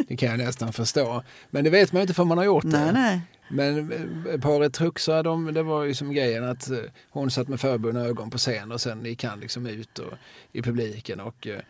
det 0.09 0.17
kan 0.17 0.29
jag 0.29 0.39
nästan 0.39 0.73
förstå. 0.73 1.23
Men 1.51 1.65
det 1.65 1.71
vet 1.71 1.93
man 1.93 2.01
ju 2.01 2.03
inte 2.03 2.15
för 2.15 2.25
man 2.25 2.39
har 2.39 2.45
gjort 2.45 2.65
det. 2.65 2.93
Nej, 2.93 2.93
nej. 2.93 3.21
Men 3.51 3.93
eh, 3.93 4.41
paret 4.41 4.75
Truxa, 4.75 5.23
de, 5.23 5.55
det 5.55 5.63
var 5.63 5.83
ju 5.85 5.95
som 5.95 6.13
grejen 6.13 6.45
att 6.45 6.71
eh, 6.71 6.79
hon 7.11 7.31
satt 7.31 7.49
med 7.49 7.61
förbundna 7.61 8.01
ögon 8.01 8.31
på 8.31 8.39
scen 8.39 8.73
och 8.73 8.81
sen 8.81 9.05
gick 9.05 9.25
han 9.25 9.41
liksom 9.41 9.67
ut 9.67 9.99
och, 9.99 10.13
i 10.53 10.63
publiken 10.63 11.21
och 11.21 11.47
eh, 11.47 11.61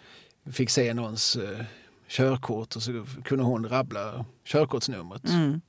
fick 0.53 0.71
se 0.71 0.95
någons 0.95 1.39
körkort 2.09 2.77
och 2.77 2.83
så 2.83 3.05
kunde 3.25 3.45
hon 3.45 3.69
rabbla 3.69 4.25
körkortsnumret. 4.45 5.29
Mm. 5.29 5.61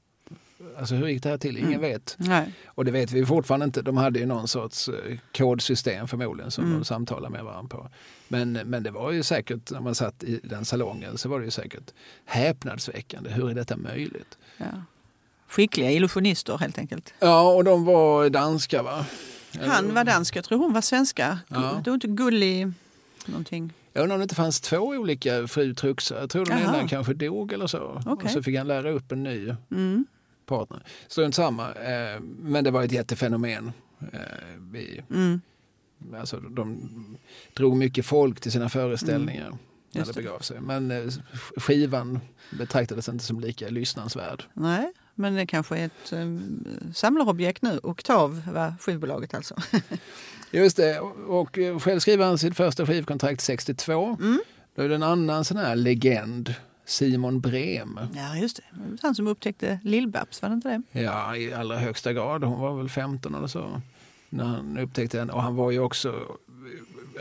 Alltså 0.79 0.95
hur 0.95 1.07
gick 1.07 1.23
det 1.23 1.29
här 1.29 1.37
till? 1.37 1.57
Ingen 1.57 1.81
vet. 1.81 2.15
nej. 2.19 2.53
Och 2.67 2.85
det 2.85 2.91
vet 2.91 3.11
vi 3.11 3.25
fortfarande 3.25 3.63
inte. 3.63 3.81
De 3.81 3.97
hade 3.97 4.19
ju 4.19 4.25
någon 4.25 4.47
sorts 4.47 4.89
eh, 4.89 5.17
kodsystem 5.37 6.07
förmodligen 6.07 6.51
som 6.51 6.63
Mm. 6.63 6.77
de 6.79 6.85
samtalade 6.85 7.29
med 7.29 7.43
varandra 7.43 7.77
på. 7.77 7.89
Men, 8.27 8.51
men 8.53 8.83
det 8.83 8.91
var 8.91 9.11
ju 9.11 9.23
säkert, 9.23 9.71
när 9.71 9.81
man 9.81 9.95
satt 9.95 10.23
i 10.23 10.39
den 10.43 10.65
salongen 10.65 11.17
så 11.17 11.29
var 11.29 11.39
det 11.39 11.45
ju 11.45 11.51
säkert 11.51 11.93
häpnadsväckande. 12.25 13.29
Hur 13.29 13.49
är 13.49 13.53
detta 13.53 13.77
möjligt? 13.77 14.37
Ja. 14.57 14.65
Skickliga 15.47 15.91
illusionister 15.91 16.57
helt 16.57 16.77
enkelt. 16.77 17.13
Ja, 17.19 17.53
och 17.53 17.63
de 17.63 17.85
var 17.85 18.29
danska 18.29 18.83
va? 18.83 19.05
Han 19.61 19.93
var 19.93 20.03
dansk, 20.03 20.35
jag 20.35 20.43
tror 20.43 20.57
hon 20.59 20.73
var 20.73 20.81
svenska. 20.81 21.39
Ja. 21.47 21.81
Det 21.83 21.89
var 21.89 21.93
inte 21.95 22.07
Gulli 22.07 22.71
någonting. 23.25 23.73
Jag 23.93 24.03
undrar 24.03 24.15
om 24.15 24.19
det 24.19 24.23
inte 24.23 24.35
fanns 24.35 24.61
två 24.61 24.77
olika 24.77 25.47
fru 25.47 25.73
Truxa. 25.75 26.19
Jag 26.19 26.29
tror 26.29 26.45
den 26.45 26.59
ena 26.59 26.87
kanske 26.87 27.13
dog 27.13 27.53
eller 27.53 27.67
så. 27.67 28.01
Okej. 28.05 28.25
Och 28.25 28.31
så 28.31 28.43
fick 28.43 28.57
han 28.57 28.67
lära 28.67 28.89
upp 28.91 29.11
en 29.11 29.23
ny 29.23 29.53
Mm. 29.71 30.05
Partner. 30.45 30.83
Strunt 31.07 31.35
samma. 31.35 31.73
Eh, 31.73 32.19
men 32.21 32.63
det 32.63 32.71
var 32.71 32.83
ett 32.83 32.91
jättefenomen. 32.91 33.71
Eh, 34.13 34.19
vi, 34.71 35.01
Mm. 35.09 35.41
alltså, 36.19 36.39
de 36.39 36.89
drog 37.53 37.77
mycket 37.77 38.05
folk 38.05 38.39
till 38.39 38.51
sina 38.51 38.69
föreställningar 38.69 39.57
när 39.91 40.01
Just 40.01 40.13
det 40.13 40.21
begav 40.21 40.39
sig. 40.39 40.61
Men 40.61 40.91
eh, 40.91 41.03
skivan 41.57 42.19
betraktades 42.51 43.09
inte 43.09 43.23
som 43.25 43.39
lika 43.39 43.69
lyssnansvärd. 43.69 44.43
Nej, 44.53 44.91
men 45.15 45.35
det 45.35 45.45
kanske 45.45 45.77
är 45.77 45.85
ett 45.85 46.13
um, 46.13 46.65
samlarobjekt 46.93 47.61
nu. 47.61 47.79
Oktav 47.83 48.41
var 48.53 48.73
skivbolaget 48.79 49.33
alltså. 49.33 49.55
Just 50.51 50.77
det, 50.77 50.99
och 51.27 51.57
eh, 51.57 51.79
själv 51.79 51.99
skrev 51.99 52.21
han 52.21 52.37
sitt 52.37 52.57
första 52.57 52.85
skivkontrakt 52.85 53.41
62. 53.41 54.17
Mm. 54.21 54.41
Då 54.75 54.81
är 54.81 54.89
det 54.89 54.95
en 54.95 55.03
annan 55.03 55.45
sån 55.45 55.57
här 55.57 55.75
legend, 55.75 56.53
Simon 56.85 57.39
Brem. 57.41 57.99
Ja, 58.15 58.35
just 58.37 58.55
det. 58.57 58.63
Han 59.01 59.15
som 59.15 59.27
upptäckte 59.27 59.79
Lill-Babs, 59.83 60.41
var 60.41 60.49
det 60.49 60.55
inte 60.55 60.69
det? 60.91 61.01
Ja, 61.01 61.35
i 61.35 61.53
allra 61.53 61.77
högsta 61.77 62.13
grad. 62.13 62.43
Hon 62.43 62.59
var 62.59 62.77
väl 62.77 62.89
15 62.89 63.35
eller 63.35 63.47
så 63.47 63.81
när 64.29 64.43
han 64.45 64.77
upptäckte 64.77 65.19
henne. 65.19 65.33
Och 65.33 65.43
han 65.43 65.55
var 65.55 65.71
ju 65.71 65.79
också 65.79 66.37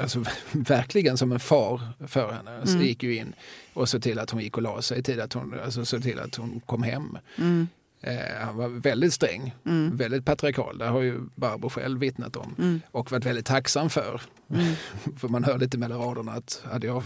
alltså, 0.01 0.25
verkligen 0.53 1.17
som 1.19 1.33
en 1.33 1.41
far 1.41 1.81
för 2.07 2.33
henne. 2.33 2.61
Så 2.67 2.73
Mm. 2.73 2.87
gick 2.87 3.03
ju 3.03 3.17
in 3.17 3.33
och 3.75 3.89
såg 3.89 4.03
till 4.03 4.19
att 4.19 4.31
hon 4.31 4.41
gick 4.41 4.57
och 4.57 4.63
la 4.63 4.83
sig 4.83 4.99
i 4.99 5.03
tid, 5.03 5.21
att 5.21 5.33
hon, 5.33 5.55
alltså, 5.65 5.85
såg 5.85 6.03
till 6.03 6.19
att 6.19 6.35
hon 6.37 6.61
kom 6.67 6.83
hem. 6.83 7.19
Mm. 7.39 7.69
Eh, 8.01 8.45
han 8.45 8.57
var 8.57 8.69
väldigt 8.69 9.13
sträng, 9.15 9.55
Mm. 9.67 9.97
väldigt 9.97 10.25
patriarkal. 10.25 10.79
Det 10.79 10.85
har 10.87 11.01
ju 11.01 11.21
Barbro 11.35 11.69
själv 11.69 12.01
vittnat 12.01 12.37
om. 12.37 12.55
Mm. 12.59 12.81
Och 12.91 13.11
varit 13.13 13.25
väldigt 13.27 13.47
tacksam 13.47 13.91
för. 13.91 14.21
Mm. 14.51 14.75
För 15.19 15.29
man 15.29 15.45
hör 15.45 15.59
lite 15.59 15.79
mellan 15.79 15.99
raderna 15.99 16.33
att 16.33 16.63
hade 16.73 16.87
jag 16.87 17.03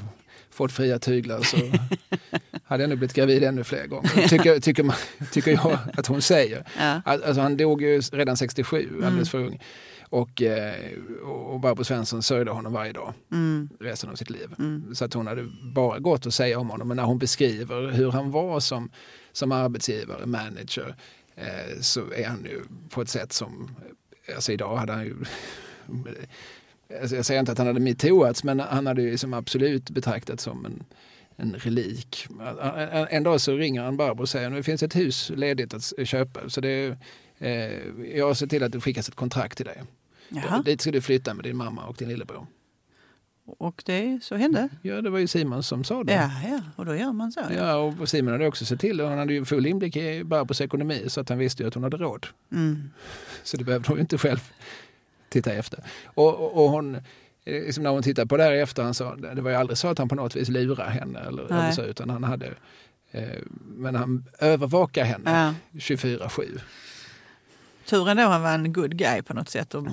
fått 0.57 0.73
fria 0.73 0.99
tyglar 0.99 1.41
så 1.41 1.57
hade 2.65 2.83
jag 2.83 2.89
nog 2.91 2.99
blivit 2.99 3.17
gravid 3.17 3.45
ännu 3.45 3.65
fler 3.65 3.87
gånger. 3.87 4.29
Tycker, 4.29 4.61
tycker, 4.61 4.83
man, 4.83 4.97
tycker 5.33 5.51
jag 5.51 5.79
att 5.97 6.07
hon 6.07 6.23
säger. 6.23 6.65
Ja. 6.79 7.01
Alltså 7.05 7.41
han 7.41 7.57
dog 7.57 7.83
ju 7.83 8.01
redan 8.01 8.37
67, 8.37 8.89
Mm. 8.91 9.05
alldeles 9.05 9.31
för 9.31 9.39
ung. 9.39 9.61
Och, 10.09 10.43
eh, 10.43 10.75
och 11.25 11.61
Barbro 11.61 11.85
Svensson 11.85 12.23
sörjde 12.23 12.51
honom 12.51 12.73
varje 12.73 12.93
dag 12.93 13.15
Mm. 13.33 13.69
resten 13.81 14.11
av 14.11 14.15
sitt 14.15 14.31
liv. 14.31 14.49
Mm. 14.59 14.95
Så 14.95 15.05
att 15.05 15.15
hon 15.15 15.27
hade 15.27 15.49
bara 15.75 15.99
gått 15.99 16.27
att 16.27 16.35
säga 16.35 16.59
om 16.59 16.71
honom. 16.71 16.89
Men 16.89 16.97
när 16.97 17.05
hon 17.05 17.19
beskriver 17.19 17.91
hur 17.91 18.11
han 18.11 18.31
var 18.31 18.61
som, 18.61 18.91
som 19.33 19.53
arbetsgivare, 19.53 20.27
manager, 20.27 20.97
eh, 21.37 21.81
så 21.81 22.01
är 22.17 22.25
han 22.29 22.45
ju 22.45 22.61
på 22.91 23.03
ett 23.03 23.09
sätt 23.09 23.33
som, 23.33 23.71
alltså 24.35 24.53
idag 24.53 24.77
hade 24.77 24.93
han 24.93 25.05
ju 25.05 25.15
jag 26.89 27.27
säger 27.27 27.41
inte 27.41 27.53
att 27.53 27.59
han 27.59 27.67
hade 27.67 27.81
metooats 27.81 28.45
men 28.45 28.61
han 28.61 28.87
hade 28.87 29.03
ju 29.03 29.19
som 29.19 29.35
absolut 29.35 29.91
betraktats 29.91 30.43
som 30.45 30.67
en, 30.67 30.85
en 31.37 31.55
relik. 31.59 32.27
En, 32.63 33.07
en 33.11 33.23
dag 33.23 33.41
så 33.41 33.57
ringer 33.57 33.83
han 33.83 33.97
Barbro 33.97 34.23
och 34.23 34.29
säger 34.29 34.51
att 34.51 34.57
det 34.57 34.63
finns 34.63 34.83
ett 34.83 34.97
hus 34.97 35.31
ledigt 35.35 35.75
att 35.75 36.09
köpa. 36.09 36.51
Så 36.51 36.61
det 36.61 36.99
eh, 37.39 37.73
jag 38.15 38.37
ser 38.37 38.47
till 38.47 38.63
att 38.63 38.73
det 38.73 38.81
skickas 38.81 39.09
ett 39.09 39.15
kontrakt 39.15 39.57
till 39.57 39.67
dig. 39.67 39.83
Jaha. 40.29 40.63
Dit 40.63 40.81
ska 40.81 40.91
du 40.91 41.01
flytta 41.01 41.35
med 41.35 41.45
din 41.45 41.57
mamma 41.57 41.87
och 41.87 41.97
din 41.97 42.09
lillebror. 42.09 42.47
Och 43.47 43.83
det, 43.87 44.19
så 44.23 44.37
hände? 44.37 44.69
Ja, 44.83 45.03
det 45.03 45.11
var 45.11 45.19
ju 45.19 45.27
Simon 45.27 45.63
som 45.63 45.85
sa 45.85 46.05
det. 46.05 46.13
Ja, 46.13 46.31
ja, 46.49 46.61
och 46.77 46.85
då 46.85 46.97
gör 46.97 47.13
man 47.13 47.33
så. 47.33 47.41
Ja. 47.51 47.57
Ja, 47.57 47.95
och 48.01 48.09
Simon 48.09 48.33
hade 48.33 48.47
också 48.47 48.65
sett 48.65 48.81
till, 48.81 49.01
och 49.01 49.09
han 49.09 49.19
hade 49.19 49.35
ju 49.35 49.45
full 49.45 49.67
inblick 49.67 49.97
i 49.97 50.25
Barbros 50.25 50.61
ekonomi 50.61 51.05
så 51.07 51.21
att 51.21 51.29
han 51.29 51.39
visste 51.39 51.63
ju 51.63 51.67
att 51.69 51.75
hon 51.75 51.83
hade 51.83 51.97
råd. 51.97 52.27
Mm. 52.53 52.91
Så 53.43 53.57
det 53.57 53.65
behövde 53.65 53.89
hon 53.89 53.97
ju 53.97 54.01
inte 54.01 54.19
själv 54.19 54.53
titta 55.37 55.53
efter. 55.53 55.79
Och, 56.05 56.65
och, 56.65 56.71
hon, 56.71 56.95
eh, 56.95 57.01
liksom 57.45 57.83
när 57.83 57.91
hon 57.91 58.03
tittar 58.03 58.25
på 58.27 58.37
det 58.37 58.43
här 58.43 58.53
i 58.53 58.61
efterhand 58.61 58.97
så 58.97 59.15
det 59.15 59.43
var 59.43 59.51
ju 59.51 59.57
aldrig 59.57 59.79
så 59.79 59.89
att 59.89 59.99
han 59.99 60.09
på 60.09 60.15
något 60.15 60.37
vis 60.37 60.49
lurade 60.49 60.91
henne 60.91 61.19
eller, 61.19 61.47
Nej. 61.51 61.59
eller 61.59 61.73
så, 61.73 61.83
utan 61.83 62.11
han 62.11 62.25
hade 62.25 62.47
eh, 63.11 63.23
men 63.77 63.95
han 63.95 64.25
övervakar 64.39 65.05
henne 65.05 65.55
Ja. 65.73 65.79
24-7. 65.81 66.61
Tur 67.85 68.09
ändå 68.09 68.23
han 68.23 68.43
var 68.43 68.53
en 68.53 68.73
good 68.73 68.97
guy 68.97 69.23
på 69.23 69.35
något 69.35 69.49
sätt 69.49 69.75
och 69.75 69.87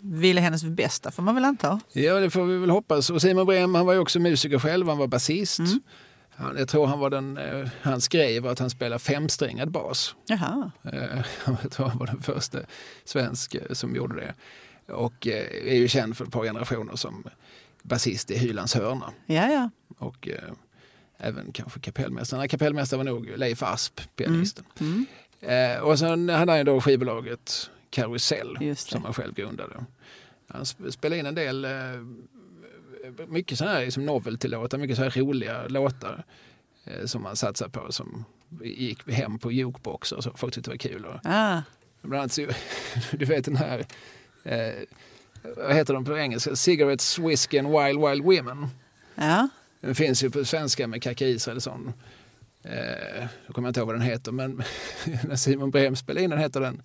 ville 0.00 0.40
hennes 0.40 0.64
bästa 0.64 1.10
får 1.10 1.22
man 1.22 1.34
väl 1.34 1.44
anta. 1.44 1.80
Ja, 1.92 2.14
det 2.20 2.30
får 2.30 2.44
vi 2.44 2.58
väl 2.58 2.70
hoppas. 2.70 3.10
Och 3.10 3.22
Simon 3.22 3.46
Brem, 3.46 3.74
han 3.74 3.86
var 3.86 3.92
ju 3.92 3.98
också 3.98 4.18
musiker 4.18 4.58
själv, 4.58 4.88
han 4.88 4.98
var 4.98 5.06
basist. 5.06 5.58
Mm. 5.58 5.80
Han, 6.36 6.56
jag 6.56 6.68
tror 6.68 6.86
han 6.86 6.98
var 6.98 7.10
den, 7.10 7.36
eh, 7.38 7.68
hans 7.82 8.08
grej 8.08 8.40
var 8.40 8.50
att 8.52 8.58
han 8.58 8.70
spelade 8.70 8.98
femsträngad 8.98 9.70
bas. 9.70 10.14
Jaha. 10.26 10.70
Eh, 10.84 11.24
Jag 11.62 11.70
tror 11.70 11.86
han 11.86 11.98
var 11.98 12.06
den 12.06 12.22
första 12.22 12.58
svensk 13.04 13.54
eh, 13.54 13.72
som 13.72 13.96
gjorde 13.96 14.14
det. 14.16 14.34
Och 14.92 15.26
är 15.26 15.74
ju 15.74 15.88
känd 15.88 16.16
för 16.16 16.24
ett 16.24 16.30
par 16.32 16.44
generationer 16.44 16.96
som 16.96 17.24
basist 17.82 18.30
i 18.30 18.38
Hylands 18.38 18.74
hörna. 18.74 19.12
Ja, 19.26 19.48
ja. 19.50 19.70
Och 19.98 20.28
eh, 20.28 20.52
även 21.18 21.52
kanske 21.52 21.80
kapellmästaren. 21.80 22.48
Kapellmästare 22.48 22.96
var 22.98 23.04
nog 23.04 23.26
Leif 23.36 23.62
Asp, 23.62 24.00
pianisten. 24.16 24.64
Mm. 24.80 25.06
Eh, 25.40 25.80
och 25.82 25.98
sen 25.98 26.28
hade 26.28 26.52
han 26.52 26.58
ju 26.58 26.64
då 26.64 26.80
skivbolaget 26.80 27.70
Karusell 27.90 28.74
som 28.76 29.04
han 29.04 29.14
själv 29.14 29.34
grundade. 29.34 29.84
Han 30.48 30.62
sp- 30.62 30.90
spelade 30.90 31.18
in 31.20 31.26
en 31.26 31.34
del, 31.34 31.64
eh, 31.64 31.70
mycket 33.28 33.58
sådana 33.58 33.74
här 33.76 33.84
liksom 33.84 34.06
novelty-låtar, 34.08 34.78
mycket 34.78 34.96
så 34.96 35.02
här 35.02 35.10
roliga 35.10 35.68
låtar 35.68 36.24
eh, 36.84 37.04
som 37.06 37.22
man 37.22 37.36
satsade 37.36 37.70
på 37.70 37.92
som 37.92 38.24
gick 38.62 39.10
hem 39.10 39.38
på 39.38 39.52
jukebox 39.52 40.12
och 40.12 40.24
så. 40.24 40.32
Folk 40.36 40.54
tyckte 40.54 40.70
det 40.70 40.72
var 40.74 40.78
kul. 40.78 41.04
Och, 41.04 41.20
Ah. 41.24 41.62
Bland 42.02 42.20
annat 42.20 42.32
så, 42.32 42.46
du 43.12 43.24
vet 43.24 43.44
den 43.44 43.56
här, 43.56 43.86
eh, 44.44 44.74
vad 45.56 45.74
heter 45.74 45.94
de 45.94 46.04
på 46.04 46.18
engelska? 46.18 46.56
Cigarettes, 46.56 47.18
Whiskey 47.18 47.58
and 47.58 47.68
Wild 47.68 48.00
Wild 48.08 48.24
Women. 48.24 48.66
Ja, 49.14 49.48
Den 49.80 49.94
finns 49.94 50.24
ju 50.24 50.30
på 50.30 50.44
svenska 50.44 50.86
med 50.86 51.02
Kaka 51.02 51.26
Israelsson. 51.26 51.92
Eh, 52.62 53.26
jag 53.46 53.54
kommer 53.54 53.68
inte 53.68 53.80
ihåg 53.80 53.86
vad 53.86 53.94
den 53.96 54.02
heter, 54.06 54.32
men 54.32 54.62
när 55.28 55.36
Simon 55.36 55.70
Brem 55.70 55.96
spelade 55.96 56.24
in 56.24 56.30
den 56.30 56.38
heter 56.38 56.60
den 56.60 56.82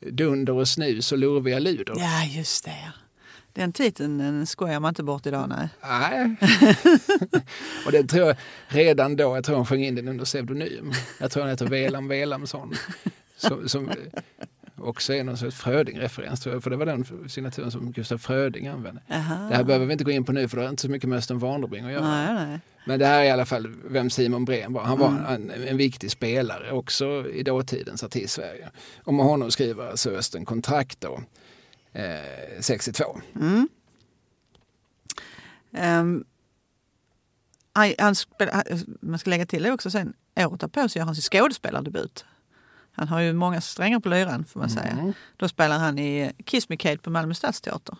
Dunder 0.00 0.52
och 0.52 0.68
snus 0.68 1.12
och 1.12 1.18
lurviga 1.18 1.58
luder. 1.58 1.94
ja 1.98 2.24
just 2.24 2.64
det. 2.64 2.70
ja. 2.84 2.92
Den 3.58 3.72
titeln 3.72 4.18
den 4.18 4.46
skojar 4.46 4.80
man 4.80 4.88
inte 4.88 5.02
bort 5.02 5.26
idag, 5.26 5.48
nej. 5.48 5.68
Nej. 5.82 6.36
och 7.86 7.92
det 7.92 8.04
tror 8.04 8.26
jag 8.26 8.36
redan 8.68 9.16
då, 9.16 9.36
jag 9.36 9.44
tror 9.44 9.56
hon 9.56 9.66
sjöng 9.66 9.84
in 9.84 9.94
den 9.94 10.08
under 10.08 10.24
pseudonym. 10.24 10.92
Jag 11.20 11.30
tror 11.30 11.42
han 11.42 11.50
heter 11.50 11.66
Velam 11.66 12.08
Velamsson. 12.08 12.74
Som, 13.36 13.68
som 13.68 13.90
också 14.76 15.14
är 15.14 15.24
någon 15.24 15.36
sorts 15.38 15.56
Fröding-referens 15.56 16.40
tror 16.40 16.54
jag, 16.54 16.62
för 16.62 16.70
det 16.70 16.76
var 16.76 16.86
den 16.86 17.28
signaturen 17.28 17.70
som 17.70 17.92
Gustaf 17.92 18.20
Fröding 18.22 18.66
använde. 18.68 19.00
Aha. 19.10 19.48
Det 19.48 19.56
här 19.56 19.64
behöver 19.64 19.86
vi 19.86 19.92
inte 19.92 20.04
gå 20.04 20.10
in 20.10 20.24
på 20.24 20.32
nu 20.32 20.48
för 20.48 20.56
det 20.56 20.62
har 20.62 20.70
inte 20.70 20.82
så 20.82 20.90
mycket 20.90 21.08
med 21.08 21.18
Östen 21.18 21.38
Warnerbring 21.38 21.84
att 21.84 21.92
göra. 21.92 22.08
Nej, 22.34 22.46
nej. 22.46 22.60
Men 22.86 22.98
det 22.98 23.06
här 23.06 23.20
är 23.20 23.24
i 23.24 23.30
alla 23.30 23.46
fall 23.46 23.74
vem 23.88 24.10
Simon 24.10 24.44
Brem 24.44 24.72
var. 24.72 24.82
Han 24.82 24.98
var 24.98 25.08
Mm. 25.08 25.50
en, 25.50 25.50
en 25.68 25.76
viktig 25.76 26.10
spelare 26.10 26.72
också 26.72 27.30
i 27.30 27.42
dåtidens 27.42 28.04
artist-Sverige. 28.04 28.68
Och 29.04 29.14
med 29.14 29.26
honom 29.26 29.50
skriver 29.50 29.90
alltså 29.90 30.10
Östen 30.10 30.44
kontrakt 30.44 31.00
då, 31.00 31.20
eh, 31.92 32.60
62. 32.60 33.20
Mm. 33.34 33.68
Ehm, 35.72 36.24
han, 37.72 37.94
han 37.98 38.14
spel, 38.14 38.48
man 39.00 39.18
ska 39.18 39.30
lägga 39.30 39.46
till 39.46 39.62
det 39.62 39.72
också 39.72 39.90
sen, 39.90 40.14
året 40.36 40.60
därpå 40.60 40.88
så 40.88 40.98
gör 40.98 41.06
han 41.06 41.14
sin 41.14 41.22
skådespelardebut. 41.22 42.24
Han 42.92 43.08
har 43.08 43.20
ju 43.20 43.32
många 43.32 43.60
strängar 43.60 44.00
på 44.00 44.08
lyran 44.08 44.44
får 44.44 44.60
man 44.60 44.70
säga. 44.70 44.90
Mm. 44.90 45.12
Då 45.36 45.48
spelar 45.48 45.78
han 45.78 45.98
i 45.98 46.32
Kiss 46.44 46.68
Me 46.68 46.76
Kate 46.76 46.98
på 46.98 47.10
Malmö 47.10 47.34
Stadsteater. 47.34 47.96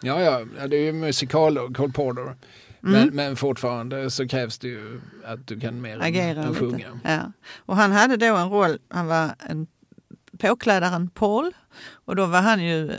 Ja, 0.00 0.20
ja, 0.22 0.66
det 0.66 0.76
är 0.76 0.82
ju 0.82 0.92
musikal 0.92 1.58
och 1.58 1.76
Cole 1.76 1.92
Porter. 1.92 2.22
Mm. 2.22 2.36
Men, 2.80 3.08
men 3.08 3.36
fortfarande 3.36 4.10
så 4.10 4.28
krävs 4.28 4.58
det 4.58 4.68
ju 4.68 5.00
att 5.24 5.46
du 5.46 5.60
kan 5.60 5.80
mer 5.80 5.94
än, 5.94 6.02
Agera 6.02 6.42
än 6.42 6.48
lite. 6.48 6.60
sjunga. 6.60 7.00
Ja. 7.04 7.32
Och 7.56 7.76
han 7.76 7.92
hade 7.92 8.16
då 8.16 8.36
en 8.36 8.50
roll, 8.50 8.78
han 8.88 9.06
var 9.06 9.34
en 9.38 9.66
påklädaren 10.38 11.10
Paul 11.10 11.52
och 11.90 12.16
då 12.16 12.26
var 12.26 12.40
han 12.40 12.64
ju 12.64 12.92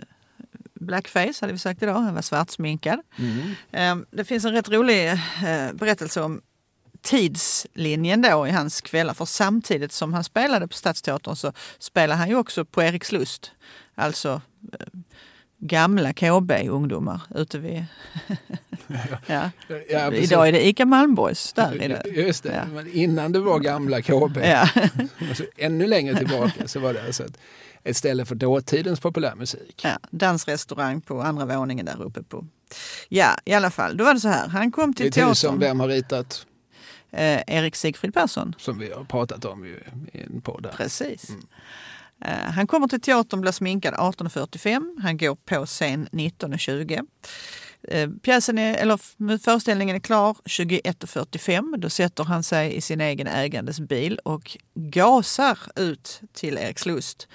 blackface 0.80 1.34
hade 1.42 1.54
vi 1.54 1.60
sagt 1.60 1.84
idag, 1.84 1.94
han 1.94 2.16
var 2.16 2.22
svartsminkad. 2.22 3.00
Mm. 3.18 3.52
Ehm, 3.72 4.06
Det 4.12 4.26
finns 4.26 4.46
en 4.46 4.52
rätt 4.52 4.70
rolig 4.70 5.12
eh, 5.12 5.74
berättelse 5.74 6.22
om 6.22 6.42
tidslinjen 7.02 8.22
då 8.22 8.48
i 8.48 8.52
hans 8.52 8.82
kvällar. 8.82 9.14
För 9.14 9.26
samtidigt 9.26 9.92
som 9.92 10.14
han 10.14 10.24
spelade 10.24 10.68
på 10.68 10.74
Stadsteatern 10.74 11.36
så 11.36 11.54
spelade 11.80 12.20
han 12.20 12.30
ju 12.30 12.36
också 12.36 12.66
på 12.66 12.84
Erikslust. 12.84 13.52
Alltså 13.96 14.42
eh, 14.74 14.88
gamla 15.68 16.14
KB-ungdomar 16.14 17.22
ute 17.36 17.60
vid... 17.60 17.86
ja. 19.28 19.50
Ja. 19.90 20.14
Idag 20.14 20.48
är 20.48 20.52
det 20.52 20.68
ICA 20.68 20.86
Malmborgs 20.86 21.54
där. 21.54 21.82
Är 21.82 21.90
det. 21.90 22.10
Just 22.10 22.44
det, 22.44 22.54
Ja. 22.56 22.66
men 22.74 22.92
innan 22.94 23.32
det 23.32 23.40
var 23.40 23.60
gamla 23.60 24.02
KB, 24.02 24.38
alltså, 25.30 25.44
ännu 25.58 25.88
längre 25.88 26.16
tillbaka, 26.18 26.68
så 26.68 26.80
var 26.80 26.94
det 26.94 27.06
alltså 27.06 27.24
ett, 27.26 27.38
ett 27.84 27.98
ställe 27.98 28.26
för 28.26 28.36
dåtidens 28.36 29.00
populärmusik. 29.00 29.82
Ja, 29.84 29.98
dansrestaurang 30.12 31.02
på 31.02 31.22
andra 31.22 31.46
våningen 31.58 31.86
där 31.86 32.02
uppe 32.04 32.24
på. 32.24 32.46
Ja, 33.10 33.30
i 33.46 33.54
alla 33.54 33.72
fall. 33.72 33.98
Då 33.98 34.04
var 34.04 34.14
det 34.14 34.20
så 34.20 34.28
här. 34.28 34.48
Han 34.48 34.72
kom 34.72 34.92
Det 34.94 35.06
är 35.08 35.12
till 35.12 35.24
ett 35.24 35.30
hus 35.30 35.40
som 35.40 35.50
teatern. 35.50 35.60
vem 35.60 35.80
har 35.80 35.88
ritat, 35.88 36.46
Eh, 37.12 37.42
Erik 37.48 37.76
Sigfrid 37.76 38.14
Persson. 38.14 38.56
som 38.58 38.80
vi 38.80 38.92
har 38.92 39.04
pratat 39.04 39.46
om 39.46 39.66
ju 39.66 39.80
i 40.14 40.22
en 40.24 40.42
podd. 40.42 40.66
här. 40.66 40.74
Precis. 40.78 41.30
Eh, 41.30 41.36
Eh, 42.22 42.52
han 42.52 42.68
kommer 42.68 42.88
till 42.88 43.02
teatern, 43.02 43.42
blir 43.42 43.52
sminkad 43.52 43.94
18.45. 43.94 45.02
Han 45.02 45.18
går 45.18 45.36
på 45.36 45.66
scen 45.66 46.08
19.20. 46.12 47.08
Eh, 47.88 48.10
pjäsen 48.10 48.58
är, 48.58 48.76
eller 48.76 49.38
föreställningen 49.38 49.96
är 49.96 50.00
klar 50.00 50.38
21.45. 50.46 51.78
Då 51.78 51.90
sätter 51.90 52.24
han 52.24 52.44
sig 52.44 52.76
i 52.76 52.82
sin 52.82 53.02
egen 53.02 53.28
ägandes 53.28 53.80
bil 53.80 54.20
och 54.24 54.58
gasar 54.74 55.58
ut 55.76 56.22
till 56.34 56.58
Erikslust. 56.58 57.28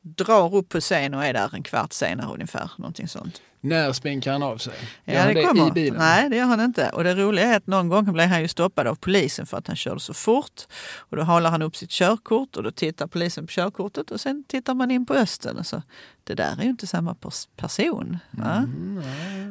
Drar 0.00 0.54
upp 0.54 0.68
på 0.68 0.80
scen 0.80 1.14
och 1.14 1.24
är 1.24 1.32
där 1.32 1.54
en 1.54 1.62
kvart 1.62 1.92
senare 1.92 2.32
ungefär. 2.34 2.70
Någonting 2.78 3.08
sånt. 3.08 3.42
När 3.64 3.92
sminkar 3.92 4.32
han 4.32 4.42
av 4.42 4.58
sig? 4.58 4.74
Ja, 5.04 5.26
det 5.26 5.44
kommer. 5.44 5.68
i 5.68 5.70
bilen? 5.70 5.98
Nej, 5.98 6.30
det 6.30 6.36
gör 6.36 6.44
han 6.44 6.60
inte. 6.60 6.88
Och 6.90 7.04
det 7.04 7.14
roliga 7.14 7.44
är 7.44 7.56
att 7.56 7.66
någon 7.66 7.88
gång 7.88 8.12
blev 8.12 8.28
han 8.28 8.40
ju 8.42 8.48
stoppad 8.48 8.86
av 8.86 8.94
polisen 8.94 9.46
för 9.46 9.56
att 9.56 9.66
han 9.66 9.76
körde 9.76 10.00
så 10.00 10.14
fort. 10.14 10.62
Och 10.96 11.16
då 11.16 11.22
håller 11.22 11.50
han 11.50 11.62
upp 11.62 11.76
sitt 11.76 11.90
körkort 11.90 12.56
och 12.56 12.62
då 12.62 12.70
tittar 12.70 13.06
polisen 13.06 13.46
på 13.46 13.50
körkortet 13.50 14.10
och 14.10 14.20
sen 14.20 14.44
tittar 14.48 14.74
man 14.74 14.90
in 14.90 15.06
på 15.06 15.14
östen. 15.14 15.58
Och 15.58 15.66
så, 15.66 15.82
det 16.24 16.34
där 16.34 16.56
är 16.58 16.62
ju 16.62 16.70
inte 16.70 16.86
samma 16.86 17.14
pers- 17.14 17.48
person. 17.56 18.18
Mm, 18.38 19.02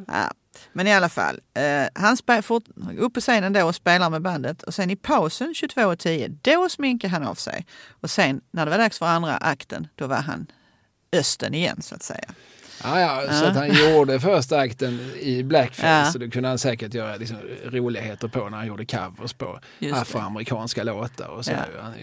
Ja. 0.07 0.31
Men 0.73 0.87
i 0.87 0.93
alla 0.93 1.09
fall, 1.09 1.39
eh, 1.53 1.87
han 1.95 2.17
fort, 2.43 2.63
upp 2.97 3.13
på 3.13 3.19
scenen 3.21 3.53
då 3.53 3.65
och 3.67 3.75
spelar 3.75 4.09
med 4.09 4.21
bandet 4.21 4.63
och 4.63 4.73
sen 4.73 4.89
i 4.89 4.95
pausen 4.95 5.53
22.10 5.53 6.37
då 6.41 6.69
sminkar 6.69 7.09
han 7.09 7.23
av 7.23 7.35
sig. 7.35 7.65
Och 8.01 8.09
sen 8.09 8.41
när 8.51 8.65
det 8.65 8.71
var 8.71 8.77
dags 8.77 8.99
för 8.99 9.05
andra 9.05 9.37
akten 9.37 9.87
då 9.95 10.07
var 10.07 10.21
han 10.21 10.47
östen 11.11 11.53
igen 11.53 11.81
så 11.81 11.95
att 11.95 12.03
säga. 12.03 12.29
Ja, 12.83 12.99
ja, 12.99 13.33
så 13.33 13.45
att 13.45 13.55
han 13.55 13.73
gjorde 13.73 14.19
första 14.19 14.57
akten 14.57 14.99
i 15.19 15.43
blackface. 15.43 16.11
Så 16.11 16.17
det 16.17 16.29
kunde 16.29 16.49
han 16.49 16.59
säkert 16.59 16.93
göra 16.93 17.15
liksom, 17.15 17.37
roligheter 17.63 18.27
på 18.27 18.49
när 18.49 18.57
han 18.57 18.67
gjorde 18.67 18.85
covers 18.85 19.33
på 19.33 19.59
afroamerikanska 19.93 20.83
låtar. 20.83 21.27
Och 21.27 21.45
så. 21.45 21.51
Han, 21.81 21.93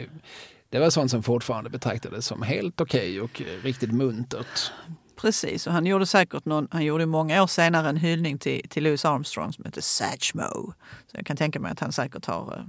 det 0.71 0.79
var 0.79 0.91
sånt 0.91 1.11
som 1.11 1.23
fortfarande 1.23 1.71
betraktades 1.71 2.27
som 2.27 2.43
helt 2.43 2.81
okej 2.81 3.21
och 3.21 3.43
eh, 3.43 3.63
riktigt 3.63 3.93
muntert. 3.93 4.73
Precis, 5.17 5.67
och 5.67 5.73
han 5.73 5.87
gjorde 5.87 6.07
säkert 6.07 6.45
någon, 6.45 6.69
han 6.71 6.85
gjorde 6.85 7.07
många 7.07 7.43
år 7.43 7.47
senare 7.47 7.89
en 7.89 7.97
hyllning 7.97 8.39
till, 8.39 8.69
till 8.69 8.85
Louis 8.85 9.05
Armstrong 9.05 9.53
som 9.53 9.65
heter 9.65 9.81
Satchmo. 9.81 10.73
Så 11.07 11.17
jag 11.17 11.27
kan 11.27 11.37
tänka 11.37 11.61
mig 11.61 11.73
att 11.73 11.81
han 11.81 11.93
säkert 11.93 12.27
har 12.27 12.57
eh, 12.57 12.65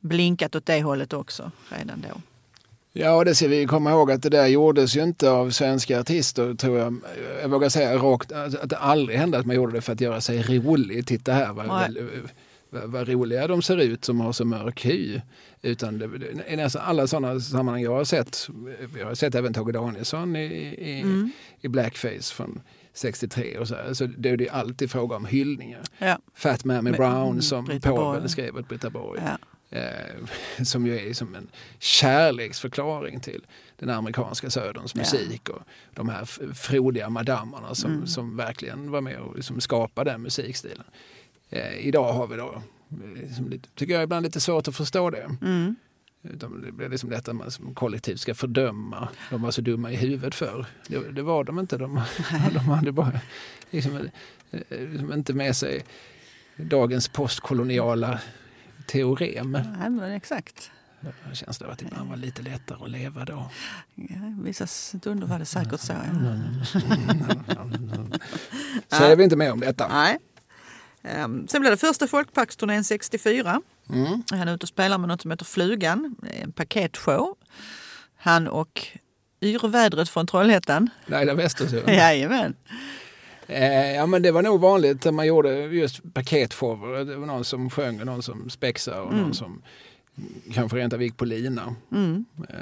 blinkat 0.00 0.54
åt 0.54 0.66
det 0.66 0.82
hållet 0.82 1.12
också 1.12 1.50
redan 1.68 2.00
då. 2.00 2.20
Ja, 2.98 3.16
och 3.16 3.24
det 3.24 3.34
ska 3.34 3.48
vi 3.48 3.66
komma 3.66 3.90
ihåg 3.90 4.10
att 4.10 4.22
det 4.22 4.28
där 4.28 4.46
gjordes 4.46 4.96
ju 4.96 5.02
inte 5.02 5.30
av 5.30 5.50
svenska 5.50 6.00
artister, 6.00 6.54
tror 6.54 6.78
jag. 6.78 6.96
Jag 7.42 7.48
vågar 7.48 7.68
säga 7.68 7.96
rakt, 7.96 8.32
alltså, 8.32 8.58
att 8.62 8.70
det 8.70 8.76
aldrig 8.76 9.18
hände 9.18 9.38
att 9.38 9.46
man 9.46 9.56
gjorde 9.56 9.72
det 9.72 9.80
för 9.80 9.92
att 9.92 10.00
göra 10.00 10.20
sig 10.20 10.42
rolig. 10.42 11.06
Titta 11.06 11.32
här 11.32 11.52
vad, 11.52 11.66
vad, 12.70 12.90
vad 12.90 13.08
roliga 13.08 13.46
de 13.46 13.62
ser 13.62 13.76
ut 13.76 14.04
som 14.04 14.20
har 14.20 14.32
så 14.32 14.44
mörk 14.44 14.84
hy. 14.84 15.20
Utan 15.62 15.98
det, 15.98 16.10
i 16.48 16.56
nästan 16.56 16.82
alla 16.84 17.06
sådana 17.06 17.40
sammanhang 17.40 17.82
jag 17.82 17.92
har 17.92 18.04
sett, 18.04 18.48
vi 18.94 19.02
har 19.02 19.14
sett 19.14 19.34
även 19.34 19.52
Tage 19.54 19.72
Danielsson 19.72 20.36
i, 20.36 20.44
i, 20.78 21.00
Mm. 21.00 21.30
i 21.60 21.68
blackface 21.68 22.34
från 22.34 22.60
63 22.94 23.58
och 23.58 23.68
så, 23.68 23.74
här. 23.74 23.94
så 23.94 24.06
det 24.06 24.30
är 24.30 24.36
det 24.36 24.48
alltid 24.48 24.90
fråga 24.90 25.16
om 25.16 25.24
hyllningar. 25.26 25.80
Ja, 25.98 26.18
Fat 26.34 26.64
Mammy 26.64 26.90
Brown 26.90 27.42
som 27.42 27.64
Britta 27.64 27.90
Povel 27.90 28.20
Borg. 28.20 28.28
skrev 28.28 28.56
åt 28.56 28.68
Britta 28.68 28.90
Borg. 28.90 29.20
ja. 29.24 29.38
Eh, 29.76 30.62
som 30.64 30.86
ju 30.86 31.08
är 31.10 31.14
som 31.14 31.34
en 31.34 31.48
kärleksförklaring 31.78 33.20
till 33.20 33.46
den 33.76 33.90
amerikanska 33.90 34.50
söderns 34.50 34.92
Ja. 34.94 34.98
musik 35.00 35.48
och 35.48 35.62
de 35.94 36.08
här 36.08 36.24
frodiga 36.54 37.08
madammerna 37.10 37.74
som, 37.74 37.92
Mm. 37.92 38.06
som 38.06 38.36
verkligen 38.36 38.90
var 38.90 39.00
med 39.00 39.18
och 39.18 39.36
liksom 39.36 39.60
skapade 39.60 40.10
den 40.10 40.22
musikstilen. 40.22 40.84
Eh, 41.50 41.76
idag 41.86 42.12
har 42.12 42.26
vi 42.26 42.36
då, 42.36 42.62
liksom 43.14 43.48
lite, 43.48 43.68
tycker 43.74 43.94
jag 43.94 44.02
ibland 44.02 44.24
lite 44.24 44.40
svårt 44.40 44.68
att 44.68 44.76
förstå 44.76 45.10
det. 45.10 45.36
Mm. 45.42 45.76
Det 46.22 46.72
blir 46.72 46.88
liksom 46.88 47.10
detta 47.10 47.32
man 47.32 47.50
som 47.50 47.74
kollektivt 47.74 48.20
ska 48.20 48.34
fördöma. 48.34 49.08
De 49.30 49.42
var 49.42 49.50
så 49.50 49.60
dumma 49.60 49.92
i 49.92 49.96
huvudet 49.96 50.34
för. 50.34 50.66
Det, 50.88 51.12
det 51.12 51.22
var 51.22 51.44
de 51.44 51.58
inte. 51.58 51.76
De, 51.78 52.00
de 52.52 52.58
hade 52.58 52.92
bara 52.92 53.20
liksom, 53.70 53.96
eh, 54.50 54.60
liksom 54.90 55.12
inte 55.12 55.32
med 55.34 55.56
sig 55.56 55.84
dagens 56.56 57.08
postkoloniala 57.08 58.20
teorem. 58.86 59.52
Nej, 59.52 59.90
men 59.90 60.12
exakt. 60.12 60.70
Det 61.00 61.36
känns 61.36 61.58
det 61.58 61.66
att 61.66 61.78
det 61.78 61.84
ibland 61.84 62.10
var 62.10 62.16
lite 62.16 62.42
lättare 62.42 62.84
att 62.84 62.90
leva 62.90 63.24
då. 63.24 63.50
Ja, 63.94 64.34
vissa 64.42 64.66
stunder 64.66 65.26
var 65.26 65.38
det 65.38 65.44
säkert 65.44 65.80
så. 65.80 65.92
Ja. 65.92 66.08
Säger 68.98 69.16
vi 69.16 69.24
inte 69.24 69.36
mer 69.36 69.52
om 69.52 69.60
detta. 69.60 69.88
Nej. 69.88 70.18
Ehm, 71.02 71.48
sen 71.48 71.60
blev 71.60 71.70
det 71.70 71.76
första 71.76 72.06
folkparksturnén 72.06 72.84
64. 72.84 73.60
Mm. 73.90 74.22
Han 74.30 74.48
är 74.48 74.54
ute 74.54 74.64
och 74.64 74.68
spelar 74.68 74.98
med 74.98 75.08
något 75.08 75.22
som 75.22 75.30
heter 75.30 75.44
Flugan, 75.44 76.16
en 76.42 76.52
paketshow. 76.52 77.36
Han 78.16 78.48
och 78.48 78.88
Yrvädret 79.40 80.08
från 80.08 80.26
Trollhättan. 80.26 80.90
Laila 81.06 81.34
Westersson. 81.34 81.80
Jajamän. 81.94 82.54
Eh, 83.46 83.94
ja 83.94 84.06
men 84.06 84.22
det 84.22 84.30
var 84.30 84.42
nog 84.42 84.60
vanligt 84.60 85.06
att 85.06 85.14
man 85.14 85.26
gjorde 85.26 85.50
just 85.66 86.14
paketshower. 86.14 87.04
Det 87.04 87.16
var 87.16 87.26
någon 87.26 87.44
som 87.44 87.70
sjöng 87.70 88.00
och 88.00 88.06
någon 88.06 88.22
som 88.22 88.50
spexade 88.50 89.00
och 89.00 89.12
Mm. 89.12 89.22
någon 89.24 89.34
som 89.34 89.62
kanske 90.54 90.76
rent 90.78 90.92
av 90.92 91.02
gick 91.02 91.16
på 91.16 91.24
lina. 91.24 91.74
Mm. 91.92 92.24
Eh, 92.48 92.56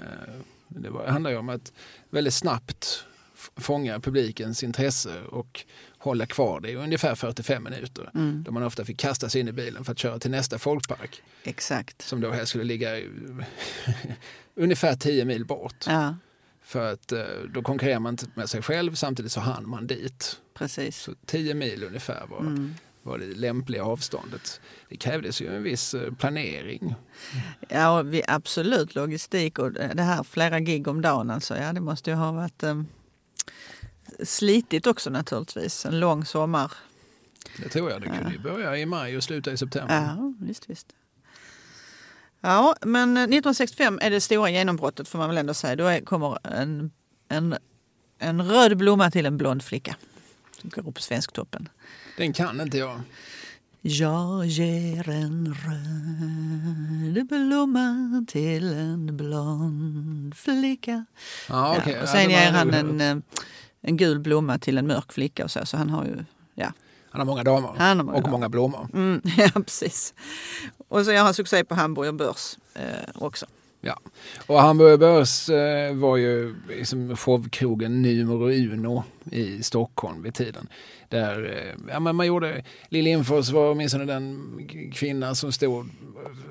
det 0.69 0.91
var, 0.91 1.07
handlar 1.07 1.31
ju 1.31 1.37
om 1.37 1.49
att 1.49 1.73
väldigt 2.11 2.35
snabbt 2.35 3.05
fånga 3.57 4.01
publikens 4.01 4.63
intresse 4.63 5.23
och 5.23 5.65
hålla 5.99 6.27
kvar 6.27 6.61
det 6.61 6.71
i 6.71 6.77
ungefär 6.77 7.15
45 7.15 7.65
minuter. 7.65 8.11
Mm. 8.15 8.43
Då 8.47 8.53
man 8.53 8.63
ofta 8.63 8.85
fick 8.85 8.99
kasta 8.99 9.29
sig 9.29 9.41
in 9.41 9.49
i 9.49 9.53
bilen 9.53 9.85
för 9.85 9.93
att 9.93 9.99
köra 9.99 10.19
till 10.19 10.31
nästa 10.31 10.59
folkpark. 10.59 11.23
Exakt. 11.45 12.03
Som 12.03 12.21
då 12.21 12.31
helst 12.31 12.49
skulle 12.49 12.65
ligga 12.65 12.91
ungefär 14.55 14.95
10 14.97 15.25
mil 15.25 15.45
bort. 15.47 15.85
Ja. 15.87 16.15
För 16.65 16.93
att 16.93 17.13
eh, 17.13 17.25
då 17.55 17.63
konkurrerar 17.63 17.99
man 18.01 18.13
inte 18.13 18.27
med 18.35 18.51
sig 18.51 18.63
själv 18.63 18.95
samtidigt 18.95 19.33
så 19.33 19.41
hann 19.41 19.69
man 19.69 19.87
dit. 19.87 20.41
Precis. 20.55 20.97
Så 21.03 21.13
10 21.27 21.55
mil 21.55 21.85
ungefär 21.85 22.27
var, 22.27 22.39
Mm. 22.41 22.75
var 23.03 23.19
det 23.19 23.27
lämpliga 23.27 23.85
avståndet. 23.85 24.61
Det 24.89 24.97
krävdes 24.97 25.41
ju 25.43 25.57
en 25.57 25.63
viss 25.63 25.95
eh, 25.95 26.13
planering. 26.15 26.95
Ja, 27.69 28.03
vi, 28.03 28.23
absolut 28.29 28.95
logistik 28.95 29.59
och 29.59 29.73
det 29.73 30.03
här 30.03 30.23
flera 30.23 30.61
gig 30.61 30.89
om 30.89 31.03
dagen 31.03 31.31
alltså. 31.31 31.57
Ja, 31.57 31.73
det 31.73 31.81
måste 31.81 32.11
ju 32.11 32.17
ha 32.17 32.33
varit 32.33 32.63
eh, 32.63 32.83
slitigt 34.23 34.87
också 34.87 35.11
naturligtvis. 35.11 35.87
En 35.87 36.01
lång 36.01 36.25
sommar. 36.25 36.73
Det 37.63 37.69
tror 37.69 37.91
jag. 37.91 38.01
Det 38.01 38.09
kunde 38.09 38.33
ju 38.33 38.39
börja 38.39 38.77
i 38.79 38.87
maj 38.87 39.17
och 39.17 39.23
sluta 39.25 39.53
i 39.53 39.57
september. 39.57 39.95
Ja, 40.19 40.33
visst, 40.41 40.71
visst. 40.71 40.87
Ja, 42.45 42.75
men 42.81 43.17
eh, 43.17 43.23
1965 43.23 43.99
är 44.03 44.11
det 44.11 44.21
stora 44.21 44.51
genombrottet 44.51 45.09
får 45.09 45.19
man 45.19 45.29
väl 45.29 45.39
ändå 45.39 45.55
säga. 45.55 45.77
Då 45.77 45.85
är, 45.87 46.01
kommer 46.01 46.39
en, 46.47 46.91
en, 47.29 47.57
en 48.19 48.43
röd 48.49 48.77
blomma 48.77 49.11
till 49.11 49.27
en 49.27 49.37
blond 49.37 49.63
flicka. 49.63 49.97
Som 50.61 50.71
går 50.71 50.89
upp 50.89 50.95
på 50.95 51.01
Svensktoppen. 51.03 51.69
Den 52.17 52.33
kan 52.33 52.61
inte 52.61 52.79
jag. 52.79 53.01
Jag 53.81 54.47
ger 54.47 55.09
en 55.09 55.55
röd 57.15 57.27
blomma 57.29 58.25
till 58.29 58.73
en 58.73 59.17
blond 59.17 60.35
flicka. 60.37 61.05
Ja, 61.49 61.77
okej. 61.79 61.93
Ja, 61.93 61.99
och 62.03 62.09
Ja, 62.09 62.13
sen 62.13 62.21
den 62.21 62.31
ger 62.31 62.51
han 62.53 62.75
en, 62.75 63.01
eh, 63.01 63.17
en 63.81 63.97
gul 63.97 64.19
blomma 64.21 64.59
till 64.59 64.79
en 64.79 64.87
mörk 64.87 65.13
flicka 65.13 65.45
och 65.45 65.51
så. 65.51 65.67
Så 65.67 65.77
han 65.77 65.91
har 65.91 66.05
ju, 66.05 66.17
ja. 66.55 66.73
Han 67.11 67.21
har 67.21 67.27
många 67.27 67.43
damer 67.45 67.69
Han 67.79 67.97
har 67.99 68.05
många 68.05 68.17
och 68.17 68.23
damer. 68.23 68.31
många 68.33 68.49
blommor. 68.49 68.89
Mm, 68.95 69.21
ja, 69.37 69.51
precis. 69.55 70.15
Och 70.89 71.05
så 71.05 71.13
gör 71.13 71.23
han 71.23 71.35
succé 71.35 71.65
på 71.65 71.75
Hamburger 71.75 72.13
Börs 72.13 72.57
eh, 72.75 72.83
också. 73.15 73.47
Ja. 73.81 74.01
Och 74.47 74.61
Hamburger 74.61 74.97
Börs 74.97 75.49
eh, 75.49 75.95
var 75.95 76.17
ju 76.17 76.55
liksom 76.69 77.17
showkrogen 77.17 78.03
numero 78.03 78.51
uno 78.51 79.05
i 79.31 79.63
Stockholm 79.63 80.23
vid 80.23 80.35
tiden. 80.35 80.69
Där 81.09 81.45
eh, 81.45 81.93
ja, 81.93 82.01
men 82.01 82.17
man 82.17 82.27
gjorde, 82.27 82.65
Lill 82.89 83.05
Lindfors 83.05 83.51
var 83.51 83.71
åtminstone 83.71 84.05
den 84.05 84.69
kvinna 84.95 85.35
som 85.35 85.53
stod, 85.53 85.89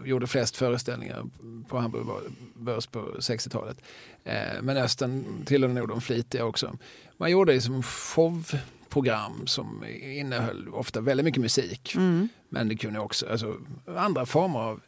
gjorde 0.06 0.28
flest 0.28 0.58
föreställningar 0.58 1.24
på 1.70 1.78
Hamburger 1.78 2.22
Börs 2.54 2.88
på 2.88 3.00
60-talet. 3.00 3.78
Eh, 4.24 4.62
men 4.62 4.78
Östen 4.78 5.26
tillhörde 5.46 5.74
nog 5.74 5.88
de 5.88 6.02
flitiga 6.02 6.46
också. 6.46 6.78
Man 7.18 7.32
gjorde 7.32 7.54
liksom 7.54 7.84
showprogram 7.84 9.48
som 9.48 9.86
innehöll 10.02 10.70
ofta 10.70 11.02
väldigt 11.02 11.26
mycket 11.26 11.42
musik. 11.42 11.96
Mm. 11.96 12.30
Men 12.54 12.68
det 12.68 12.76
kunde 12.76 13.00
också, 13.00 13.30
alltså 13.32 13.56
andra 13.98 14.26
former 14.26 14.60
av 14.60 14.82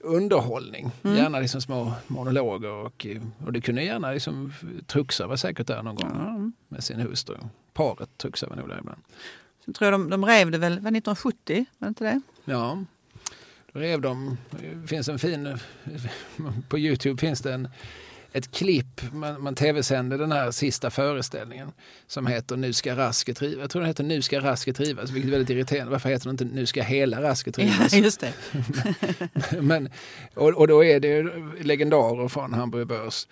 underhållning. 0.00 0.90
Mm. 1.02 1.16
Gärna 1.16 1.40
liksom 1.40 1.60
små 1.60 1.92
monologer 2.06 2.70
och, 2.70 3.06
och 3.46 3.52
det 3.52 3.60
kunde 3.60 3.82
gärna 3.82 4.12
liksom, 4.12 4.52
Truxa 4.86 5.26
var 5.26 5.36
säkert 5.36 5.66
där 5.66 5.82
någon 5.82 5.94
gång 5.94 6.10
Ja. 6.14 6.50
med 6.68 6.84
sin 6.84 7.00
hustru. 7.00 7.36
Paret 7.72 8.08
Truxa 8.18 8.46
var 8.46 8.56
nog 8.56 8.68
där 8.68 8.78
ibland. 8.78 9.02
Sen 9.64 9.74
tror 9.74 9.90
jag 9.90 10.00
de, 10.00 10.10
de 10.10 10.24
rev 10.26 10.50
det 10.50 10.58
väl, 10.58 10.72
var 10.72 10.76
1970? 10.78 11.64
Var 11.78 11.86
det 11.86 11.88
inte 11.88 12.04
det? 12.04 12.20
Ja, 12.44 12.84
då 13.72 13.80
rev 13.80 14.00
de, 14.00 14.36
det 14.82 14.88
finns 14.88 15.08
en 15.08 15.18
fin, 15.18 15.58
på 16.68 16.78
Youtube 16.78 17.20
finns 17.20 17.40
det 17.40 17.52
en, 17.54 17.68
ett 18.32 18.50
klipp, 18.50 19.12
man, 19.12 19.42
man 19.42 19.54
tv-sände 19.54 20.16
den 20.16 20.32
här 20.32 20.50
sista 20.50 20.90
föreställningen 20.90 21.72
som 22.06 22.26
heter 22.26 22.56
Nu 22.56 22.72
ska 22.72 22.96
rasket 22.96 23.42
rivas. 23.42 23.60
Jag 23.60 23.70
tror 23.70 23.80
den 23.82 23.88
heter 23.88 24.04
Nu 24.04 24.22
ska 24.22 24.40
rasket 24.40 24.80
rivas, 24.80 25.10
vilket 25.10 25.28
är 25.28 25.32
väldigt 25.32 25.50
irriterande. 25.50 25.92
Varför 25.92 26.08
heter 26.08 26.24
den 26.24 26.32
inte 26.32 26.44
Nu 26.44 26.66
ska 26.66 26.82
hela 26.82 27.22
rasket 27.22 27.58
rivas? 27.58 27.92
Ja, 27.92 27.98
just 28.04 28.20
det. 28.20 28.32
Men, 29.60 29.90
och, 30.34 30.48
och 30.48 30.68
då 30.68 30.84
är 30.84 31.00
det 31.00 31.08
ju 31.08 31.52
legendarer 31.60 32.28
från 32.28 32.54
Hamburger 32.54 32.84
Börs. 32.84 33.26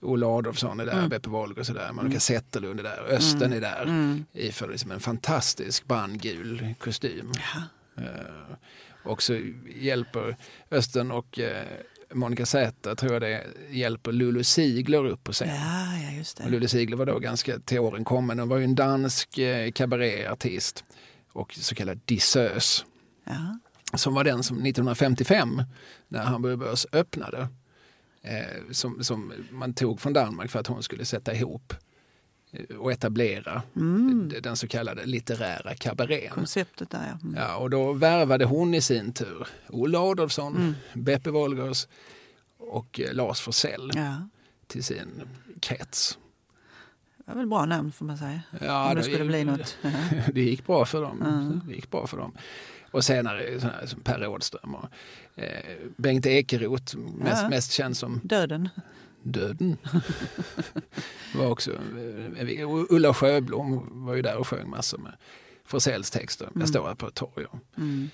Olle 0.00 0.26
Adolfsson 0.26 0.80
är 0.80 0.86
där, 0.86 0.92
Mm. 0.92 1.08
Beppe 1.08 1.28
Wolger 1.28 1.70
är 1.70 1.74
där, 1.74 1.92
Monica 1.92 2.20
Zetterlund 2.20 2.80
är 2.80 2.84
där, 2.84 3.02
Östen 3.08 3.52
är 3.52 3.60
där. 3.60 3.82
Mm. 3.82 4.24
Iförd 4.32 4.70
liksom 4.70 4.90
en 4.90 5.00
fantastisk 5.00 5.86
brandgul 5.86 6.74
kostym. 6.78 7.32
Ja. 7.34 7.62
Eh, 8.02 8.56
och 9.04 9.22
så 9.22 9.40
hjälper 9.76 10.36
Östen 10.70 11.10
och 11.10 11.38
eh, 11.38 11.62
Monica 12.14 12.46
Zäta, 12.46 12.94
tror 12.96 13.12
jag 13.12 13.22
det 13.22 13.44
hjälper 13.70 14.12
Lulu 14.12 14.44
Ziegler 14.44 15.04
upp 15.06 15.24
på 15.24 15.32
scen. 15.32 15.48
ja, 15.48 15.98
ja, 16.02 16.10
just 16.16 16.36
det. 16.36 16.48
Lulu 16.48 16.68
Ziegler 16.68 16.96
var 16.96 17.06
då 17.06 17.18
ganska 17.18 17.58
till 17.58 17.78
åren 17.78 18.04
kommen. 18.04 18.38
Hon 18.38 18.48
var 18.48 18.56
ju 18.56 18.64
en 18.64 18.74
dansk 18.74 19.38
eh, 19.38 19.70
kabaréartist 19.72 20.84
och 21.32 21.54
så 21.54 21.74
kallad 21.74 22.00
dissös 22.04 22.84
Ja. 23.24 23.58
som 23.98 24.14
var 24.14 24.24
den 24.24 24.42
som 24.42 24.56
1955 24.56 25.62
när 26.08 26.22
Hamburger 26.24 26.56
Börs 26.56 26.86
öppnade 26.92 27.48
eh, 28.22 28.72
som, 28.72 29.04
som 29.04 29.32
man 29.50 29.74
tog 29.74 30.00
från 30.00 30.12
Danmark 30.12 30.50
för 30.50 30.58
att 30.60 30.66
hon 30.66 30.82
skulle 30.82 31.04
sätta 31.04 31.34
ihop 31.34 31.72
eh, 31.72 31.78
och 32.78 32.92
etablera 32.92 33.62
Mm. 33.76 34.32
den 34.42 34.56
så 34.56 34.68
kallade 34.68 35.06
litterära 35.06 35.74
kabarén. 35.74 36.30
Konceptet 36.30 36.90
där 36.90 37.06
ja. 37.12 37.18
Mm. 37.28 37.34
Ja, 37.40 37.56
och 37.56 37.70
då 37.70 37.92
värvade 37.92 38.44
hon 38.44 38.74
i 38.74 38.80
sin 38.80 39.12
tur 39.12 39.46
Olle 39.68 39.98
Adolfsson, 39.98 40.56
Mm. 40.56 40.74
Beppe 40.94 41.30
Wolgers 41.30 41.86
och 42.58 43.00
eh, 43.00 43.12
Lars 43.14 43.40
Forssell 43.40 43.90
ja. 43.94 44.28
till 44.66 44.84
sin 44.84 45.22
krets. 45.60 46.18
Det 47.18 47.24
var 47.32 47.34
väl 47.34 47.46
bra 47.46 47.64
namn 47.66 47.92
får 47.92 48.04
man 48.04 48.18
säga. 48.18 48.40
Ja, 48.60 48.88
Om 48.90 48.96
det 48.96 49.02
skulle 49.02 49.24
bli 49.24 49.44
något. 49.44 49.78
Det 50.32 50.40
gick 50.42 50.66
bra 50.66 50.84
för 50.84 51.02
dem. 51.02 51.22
Mm. 51.22 51.60
Det 51.68 51.74
gick 51.74 51.90
bra 51.90 52.06
för 52.06 52.16
dem. 52.16 52.32
Och 52.90 53.04
senare 53.04 53.60
såna 53.60 53.72
här 53.72 53.86
som 53.86 54.00
Per 54.00 54.18
Rådström 54.18 54.74
och 54.74 54.88
eh, 55.34 55.76
Bengt 55.96 56.26
Ekeroth, 56.26 56.96
mest, 56.96 57.42
Ja. 57.42 57.48
mest 57.48 57.72
känd 57.72 57.96
som 57.96 58.20
Döden. 58.24 58.68
Döden. 59.32 59.76
var 61.34 61.46
också, 61.50 61.70
eh, 61.72 62.68
Ulla 62.90 63.14
Sjöblom 63.14 63.88
var 64.06 64.14
ju 64.14 64.22
där 64.22 64.36
och 64.36 64.48
sjöng 64.48 64.70
massor 64.70 64.98
med 64.98 65.12
Forsells 65.64 66.10
texter. 66.10 66.44
Jag 66.44 66.56
Mm. 66.56 66.66
står 66.66 66.86
här 66.86 66.94
på 66.94 67.06
ett 67.06 67.14
torg. 67.14 67.46
Mm. 67.76 68.08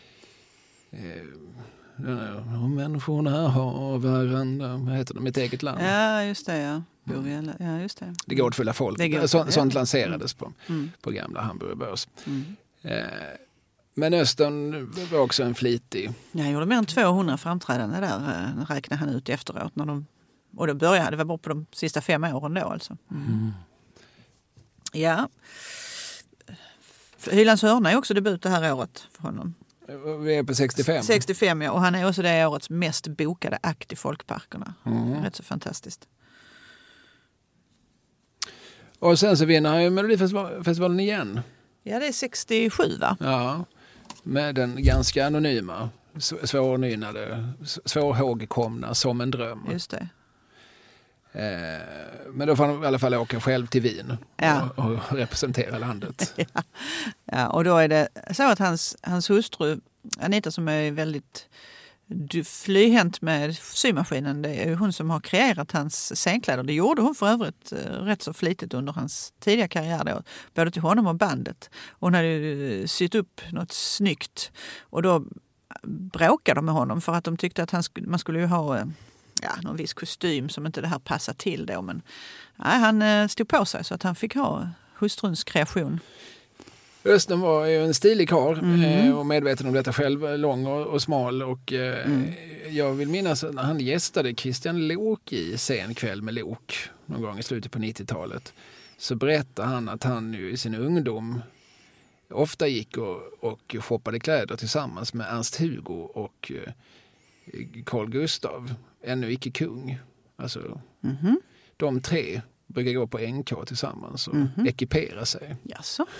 eh, 0.92 2.68
människorna 2.68 3.48
har 3.48 3.98
varandra, 3.98 4.76
vad 4.76 4.94
heter 4.96 5.14
det, 5.14 5.20
mitt 5.20 5.36
eget 5.36 5.62
land. 5.62 5.80
Ja, 5.82 6.22
just 6.24 6.46
det 6.46 6.56
ja. 6.58 6.82
Alla- 7.14 7.54
Ja, 7.58 7.80
just 7.80 7.98
det. 7.98 8.14
Det 8.26 8.34
går 8.34 8.48
att 8.48 8.54
fylla 8.54 8.72
folk. 8.72 8.98
Det 8.98 9.28
Så, 9.30 9.46
sånt 9.52 9.74
lanserades 9.74 10.34
på, 10.34 10.52
Mm. 10.68 10.90
på 11.00 11.10
gamla 11.10 11.40
Hamburger 11.40 11.74
Börs. 11.74 12.08
Mm. 12.26 12.44
Eh, 12.82 13.04
men 13.94 14.14
Östern 14.14 14.90
var 15.12 15.18
också 15.18 15.42
en 15.42 15.54
flitig 15.54 16.10
Jag 16.32 16.50
gjorde 16.52 16.66
mer 16.66 16.76
än 16.76 16.86
200 16.86 17.36
framträdanden 17.38 18.00
där, 18.02 18.16
eh, 18.16 18.64
räknade 18.74 19.00
han 19.00 19.08
ut 19.08 19.28
efteråt. 19.28 19.76
När 19.76 19.86
de, 19.86 20.06
och 20.56 20.66
det 20.66 20.74
började, 20.74 21.10
det 21.10 21.16
var 21.16 21.24
bara 21.24 21.38
på 21.38 21.48
de 21.48 21.66
sista 21.72 22.00
fem 22.00 22.24
åren 22.24 22.54
då 22.54 22.60
alltså. 22.60 22.96
Mm. 23.10 23.52
Ja. 24.92 25.28
Hylands 27.30 27.62
hörna 27.62 27.90
är 27.92 27.96
också 27.96 28.14
debut 28.14 28.42
det 28.42 28.48
här 28.48 28.74
året 28.74 29.06
för 29.12 29.22
honom. 29.22 29.54
Vi 30.24 30.36
är 30.36 30.42
på 30.42 30.54
65. 30.54 31.02
65 31.02 31.62
ja, 31.62 31.70
och 31.72 31.80
han 31.80 31.94
är 31.94 32.08
också 32.08 32.22
det 32.22 32.46
årets 32.46 32.70
mest 32.70 33.06
bokade 33.08 33.58
akt 33.62 33.92
i 33.92 33.96
folkparkerna. 33.96 34.74
Mm. 34.86 35.22
Rätt 35.22 35.36
så 35.36 35.42
fantastiskt. 35.42 36.08
Och 38.98 39.18
sen 39.18 39.36
så 39.36 39.44
vinner 39.44 39.70
han 39.70 39.82
ju 39.82 39.90
Melodifestivalen 39.90 41.00
igen. 41.00 41.40
Ja, 41.82 41.98
det 41.98 42.06
är 42.08 42.12
67 42.12 42.96
va? 43.00 43.16
Ja, 43.20 43.64
med 44.22 44.54
den 44.54 44.82
ganska 44.84 45.26
anonyma, 45.26 45.90
s- 46.16 46.34
svårnynade, 46.50 47.48
s- 47.62 47.78
svårhågkomna 47.84 48.94
Som 48.94 49.20
en 49.20 49.30
dröm. 49.30 49.66
Just 49.72 49.90
det. 49.90 50.08
Eh, 51.32 51.80
men 52.32 52.48
då 52.48 52.56
får 52.56 52.66
han 52.66 52.84
i 52.84 52.86
alla 52.86 52.98
fall 52.98 53.14
åka 53.14 53.40
själv 53.40 53.66
till 53.66 53.82
Wien 53.82 54.16
Ja. 54.36 54.68
och, 54.76 54.84
och 54.84 55.12
representera 55.12 55.78
landet. 55.78 56.34
Ja, 57.24 57.48
och 57.48 57.64
då 57.64 57.76
är 57.76 57.88
det 57.88 58.08
så 58.32 58.42
att 58.50 58.58
hans, 58.58 58.96
hans 59.02 59.30
hustru 59.30 59.80
Anita 60.20 60.50
som 60.50 60.68
är 60.68 60.90
väldigt 60.90 61.48
flyhänt 62.44 63.20
med 63.22 63.56
symaskinen, 63.56 64.42
det 64.42 64.54
är 64.54 64.74
hon 64.74 64.92
som 64.92 65.10
har 65.10 65.20
kreerat 65.20 65.72
hans 65.72 66.12
scenkläder. 66.14 66.62
Det 66.62 66.72
gjorde 66.72 67.02
hon 67.02 67.14
för 67.14 67.26
övrigt 67.28 67.72
eh, 67.72 67.92
rätt 67.92 68.22
så 68.22 68.32
flitigt 68.32 68.74
under 68.74 68.92
hans 68.92 69.32
tidiga 69.40 69.68
karriär 69.68 70.04
då, 70.04 70.22
både 70.54 70.70
till 70.70 70.82
honom 70.82 71.06
och 71.06 71.14
bandet. 71.14 71.70
Hon 71.90 72.14
hade 72.14 72.26
ju 72.28 72.86
sytt 72.88 73.14
upp 73.14 73.40
något 73.52 73.72
snyggt 73.72 74.52
och 74.80 75.02
då 75.02 75.24
bråkade 75.86 76.58
de 76.58 76.64
med 76.64 76.74
honom 76.74 77.00
för 77.00 77.12
att 77.12 77.24
de 77.24 77.36
tyckte 77.36 77.62
att 77.62 77.70
han 77.70 77.82
man 78.00 78.18
skulle 78.18 78.38
ju 78.38 78.46
ha 78.46 78.78
eh, 78.78 78.84
ja, 79.42 79.50
någon 79.62 79.76
viss 79.76 79.94
kostym 79.94 80.48
som 80.48 80.66
inte 80.66 80.80
det 80.80 80.88
här 80.88 80.98
passar 80.98 81.34
till 81.34 81.66
då. 81.66 81.82
Men 81.82 82.02
nej, 82.56 82.78
han 82.78 83.02
eh, 83.02 83.28
stod 83.28 83.48
på 83.48 83.64
sig 83.64 83.84
så 83.84 83.94
att 83.94 84.02
han 84.02 84.14
fick 84.14 84.34
ha 84.34 84.68
hustruns 84.98 85.44
kreation. 85.44 86.00
Östen 87.04 87.40
var 87.40 87.66
ju 87.66 87.84
en 87.84 87.94
stilig 87.94 88.28
karl 88.28 88.84
eh, 88.84 89.18
och 89.18 89.26
medveten 89.26 89.66
om 89.66 89.72
detta 89.72 89.92
själv, 89.92 90.38
lång 90.38 90.66
och, 90.66 90.86
och 90.86 91.02
smal. 91.02 91.42
Och, 91.42 91.72
eh, 91.72 92.06
Mm. 92.06 92.32
Jag 92.70 92.92
vill 92.92 93.08
minnas 93.08 93.44
att 93.44 93.54
när 93.54 93.62
han 93.62 93.80
gästade 93.80 94.34
Christian 94.34 94.88
Lok 94.88 95.32
i 95.32 95.58
Sen 95.58 95.94
kväll 95.94 96.22
med 96.22 96.34
Lok 96.34 96.74
någon 97.06 97.22
gång 97.22 97.38
i 97.38 97.42
slutet 97.42 97.72
på 97.72 97.78
90-talet 97.78 98.52
så 98.96 99.14
berättade 99.14 99.68
han 99.68 99.88
att 99.88 100.04
han 100.04 100.34
ju 100.34 100.50
i 100.50 100.56
sin 100.56 100.74
ungdom 100.74 101.42
ofta 102.30 102.66
gick 102.66 102.96
och, 102.96 103.20
och 103.40 103.76
shoppade 103.80 104.20
kläder 104.20 104.56
tillsammans 104.56 105.14
med 105.14 105.26
Ernst-Hugo 105.30 106.10
och 106.14 106.52
eh, 106.54 106.72
Carl 107.86 108.08
Gustav, 108.10 108.74
ännu 109.02 109.30
icke 109.32 109.50
kung. 109.50 109.98
Alltså, 110.36 110.80
Mhm. 111.00 111.40
de 111.76 112.00
tre 112.00 112.42
brukar 112.72 112.92
gå 112.92 113.06
på 113.06 113.18
NK 113.18 113.52
tillsammans 113.66 114.28
och 114.28 114.34
Mhm. 114.34 114.66
ekipera 114.66 115.24
sig. 115.24 115.56
Jaså? 115.62 116.06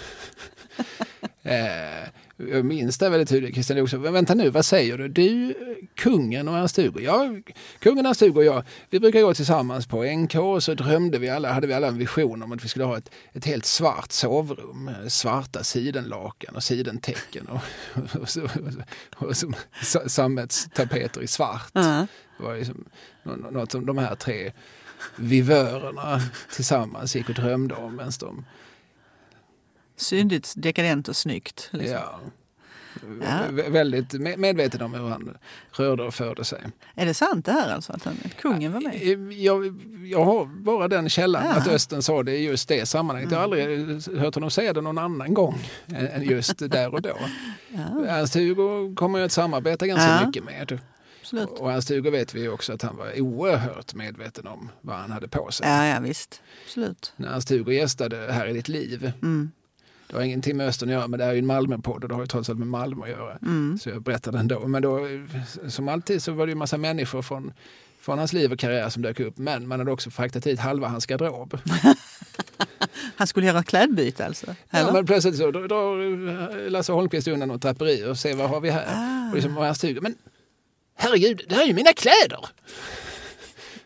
Eh, 1.44 2.09
jag 2.36 2.64
minns 2.64 2.98
det 2.98 3.09
väldigt 3.09 3.28
tydligt, 3.28 3.55
Christian 3.55 3.80
också. 3.82 3.98
Men 3.98 4.12
vänta 4.12 4.34
nu, 4.34 4.50
vad 4.50 4.64
säger 4.64 4.98
du? 4.98 5.09
Du, 5.09 5.55
kungen 5.94 6.48
och 6.48 6.57
Ernst 6.57 6.76
Hugo. 6.76 7.00
Ja, 7.00 7.34
kungen, 7.78 8.07
Ernst 8.07 8.20
Hugo 8.20 8.36
och 8.38 8.44
jag, 8.44 8.64
vi 8.90 9.00
brukar 9.00 9.20
gå 9.22 9.34
tillsammans 9.34 9.86
på 9.86 10.03
NK 10.05 10.34
och 10.34 10.62
så 10.62 10.74
drömde 10.74 11.18
vi 11.18 11.28
alla, 11.30 11.53
hade 11.53 11.66
vi 11.66 11.72
alla 11.74 11.86
en 11.88 11.98
vision 11.98 12.42
om 12.42 12.53
att 12.53 12.64
vi 12.64 12.68
skulle 12.68 12.84
ha 12.84 12.98
ett, 12.98 13.11
ett 13.32 13.44
helt 13.44 13.64
svart 13.66 14.12
sovrum. 14.12 14.88
eh, 14.88 15.09
Svarta 15.09 15.64
sidenlakan 15.64 16.57
och 16.57 16.62
sidentäcken 16.62 17.46
och, 17.46 17.61
och, 18.22 18.28
så, 18.28 18.48
och 19.16 19.36
så, 19.36 19.53
sa- 19.82 20.09
sammetstapeter 20.09 21.22
i 21.22 21.26
svart. 21.26 21.70
Ja. 21.72 22.07
Det 22.38 22.44
var 22.44 22.57
liksom 22.57 22.84
nå- 23.22 23.36
något 23.50 23.72
som 23.72 23.86
de 23.86 23.98
här 23.98 24.14
tre 24.14 24.53
vivörerna 25.16 26.20
tillsammans 26.55 27.16
gick 27.16 27.28
och 27.28 27.34
drömde 27.34 27.74
om 27.74 28.00
de 28.20 28.44
Syndigt 29.96 30.53
dekadent 30.57 31.09
och 31.09 31.16
snyggt. 31.16 31.68
Liksom. 31.72 31.94
Ja. 31.96 32.20
Ja. 33.20 33.38
Vä- 33.50 33.70
Väldigt 33.70 34.12
me- 34.12 34.36
medveten 34.36 34.82
om 34.82 34.94
hur 34.94 35.09
han 35.09 35.36
rörde 35.72 36.03
och 36.03 36.14
förde 36.14 36.44
sig. 36.44 36.62
Är 36.94 37.07
det 37.07 37.14
sant 37.14 37.44
det 37.44 37.53
här 37.53 37.74
alltså? 37.74 37.92
Att, 37.92 38.05
han, 38.05 38.16
kungen 38.38 38.72
var 38.72 38.80
med? 38.80 38.94
Eh, 38.94 39.38
Jag, 39.38 39.80
jag 40.07 40.24
har 40.24 40.44
bara 40.44 40.88
den 40.88 41.09
källan 41.09 41.44
Ja. 41.46 41.53
att 41.55 41.68
Östen 41.68 42.03
sa 42.03 42.22
det 42.22 42.36
i 42.36 42.44
just 42.44 42.68
det 42.68 42.86
sammanhanget. 42.86 43.30
Jag 43.32 43.38
har 43.38 43.44
aldrig 43.44 43.88
hört 44.18 44.34
honom 44.34 44.50
säga 44.50 44.72
det 44.72 44.80
någon 44.80 44.98
annan 44.98 45.34
gång 45.34 45.59
än 45.86 46.22
just 46.22 46.59
där 46.59 46.94
och 46.94 47.03
då. 47.03 47.16
Ja, 47.68 48.07
Ernst-Hugo 48.07 48.94
kommer 48.94 49.18
ju 49.18 49.24
att 49.24 49.32
samarbeta 49.32 49.86
ganska 49.86 50.26
mycket 50.26 50.44
med. 50.44 50.78
Absolut. 51.22 51.48
Och 51.48 51.72
Ernst-Hugo 51.72 52.10
vet 52.10 52.34
vi 52.34 52.48
också 52.48 52.72
att 52.72 52.82
han 52.82 52.96
var 52.96 53.20
oerhört 53.20 53.94
medveten 53.94 54.46
om 54.46 54.70
vad 54.80 54.96
han 54.96 55.10
hade 55.10 55.28
på 55.28 55.50
sig. 55.50 55.66
Ja, 55.68 55.86
ja 55.86 56.00
visst. 56.00 56.42
Absolut. 56.66 57.12
När 57.16 57.28
Ernst-Hugo 57.28 57.72
gästade 57.72 58.32
Här 58.32 58.46
i 58.46 58.52
ditt 58.52 58.68
liv 58.68 59.12
Mm. 59.22 59.50
Det 60.06 60.18
har 60.18 60.24
ingenting 60.24 60.56
med 60.56 60.68
Östern 60.68 60.88
att 60.88 60.92
göra 60.92 61.08
men 61.08 61.18
det 61.18 61.24
är 61.24 61.32
ju 61.32 61.38
en 61.38 61.46
Malmöpodd 61.46 62.02
och 62.02 62.08
det 62.08 62.14
har 62.14 62.22
ju 62.22 62.26
trots 62.26 62.50
allt 62.50 62.58
med 62.58 62.68
Malmö 62.68 63.02
att 63.02 63.10
göra. 63.10 63.38
Mm. 63.42 63.78
Så 63.78 63.88
jag 63.88 64.02
berättade 64.02 64.38
ändå. 64.38 64.68
Men 64.68 64.82
då, 64.82 65.06
som 65.68 65.88
alltid 65.88 66.22
så 66.22 66.32
var 66.32 66.46
det 66.46 66.50
ju 66.50 66.56
massa 66.56 66.76
människor 66.76 67.22
från, 67.22 67.52
från 68.00 68.18
hans 68.18 68.32
liv 68.32 68.52
och 68.52 68.58
karriär 68.58 68.88
som 68.88 69.02
dök 69.02 69.20
upp. 69.20 69.38
Men 69.38 69.68
man 69.68 69.78
hade 69.78 69.92
också 69.92 70.10
fraktat 70.10 70.46
hit 70.46 70.58
halva 70.58 70.88
hans 70.88 71.06
garderob. 71.06 71.58
Han 73.16 73.26
skulle 73.26 73.46
göra 73.46 73.62
klädbyte 73.62 74.26
alltså? 74.26 74.46
Ja, 74.70 74.78
Eller? 74.78 74.92
men 74.92 75.06
plötsligt 75.06 75.36
så 75.36 75.50
drar 75.50 76.68
Lasse 76.70 76.92
Holmqvist 76.92 77.28
undan 77.28 77.48
något 77.48 77.62
draperi 77.62 78.04
och 78.04 78.18
ser 78.18 78.34
vad 78.34 78.50
har 78.50 78.60
vi 78.60 78.70
här. 78.70 78.86
Ah. 78.94 79.28
Och 79.28 79.34
liksom, 79.34 79.58
och 79.58 79.64
han 79.64 79.74
stod, 79.74 80.02
men 80.02 80.14
herregud, 80.95 81.43
det 81.49 81.55
här 81.55 81.62
är 81.62 81.66
ju 81.66 81.74
mina 81.74 81.93
kläder! 81.93 82.49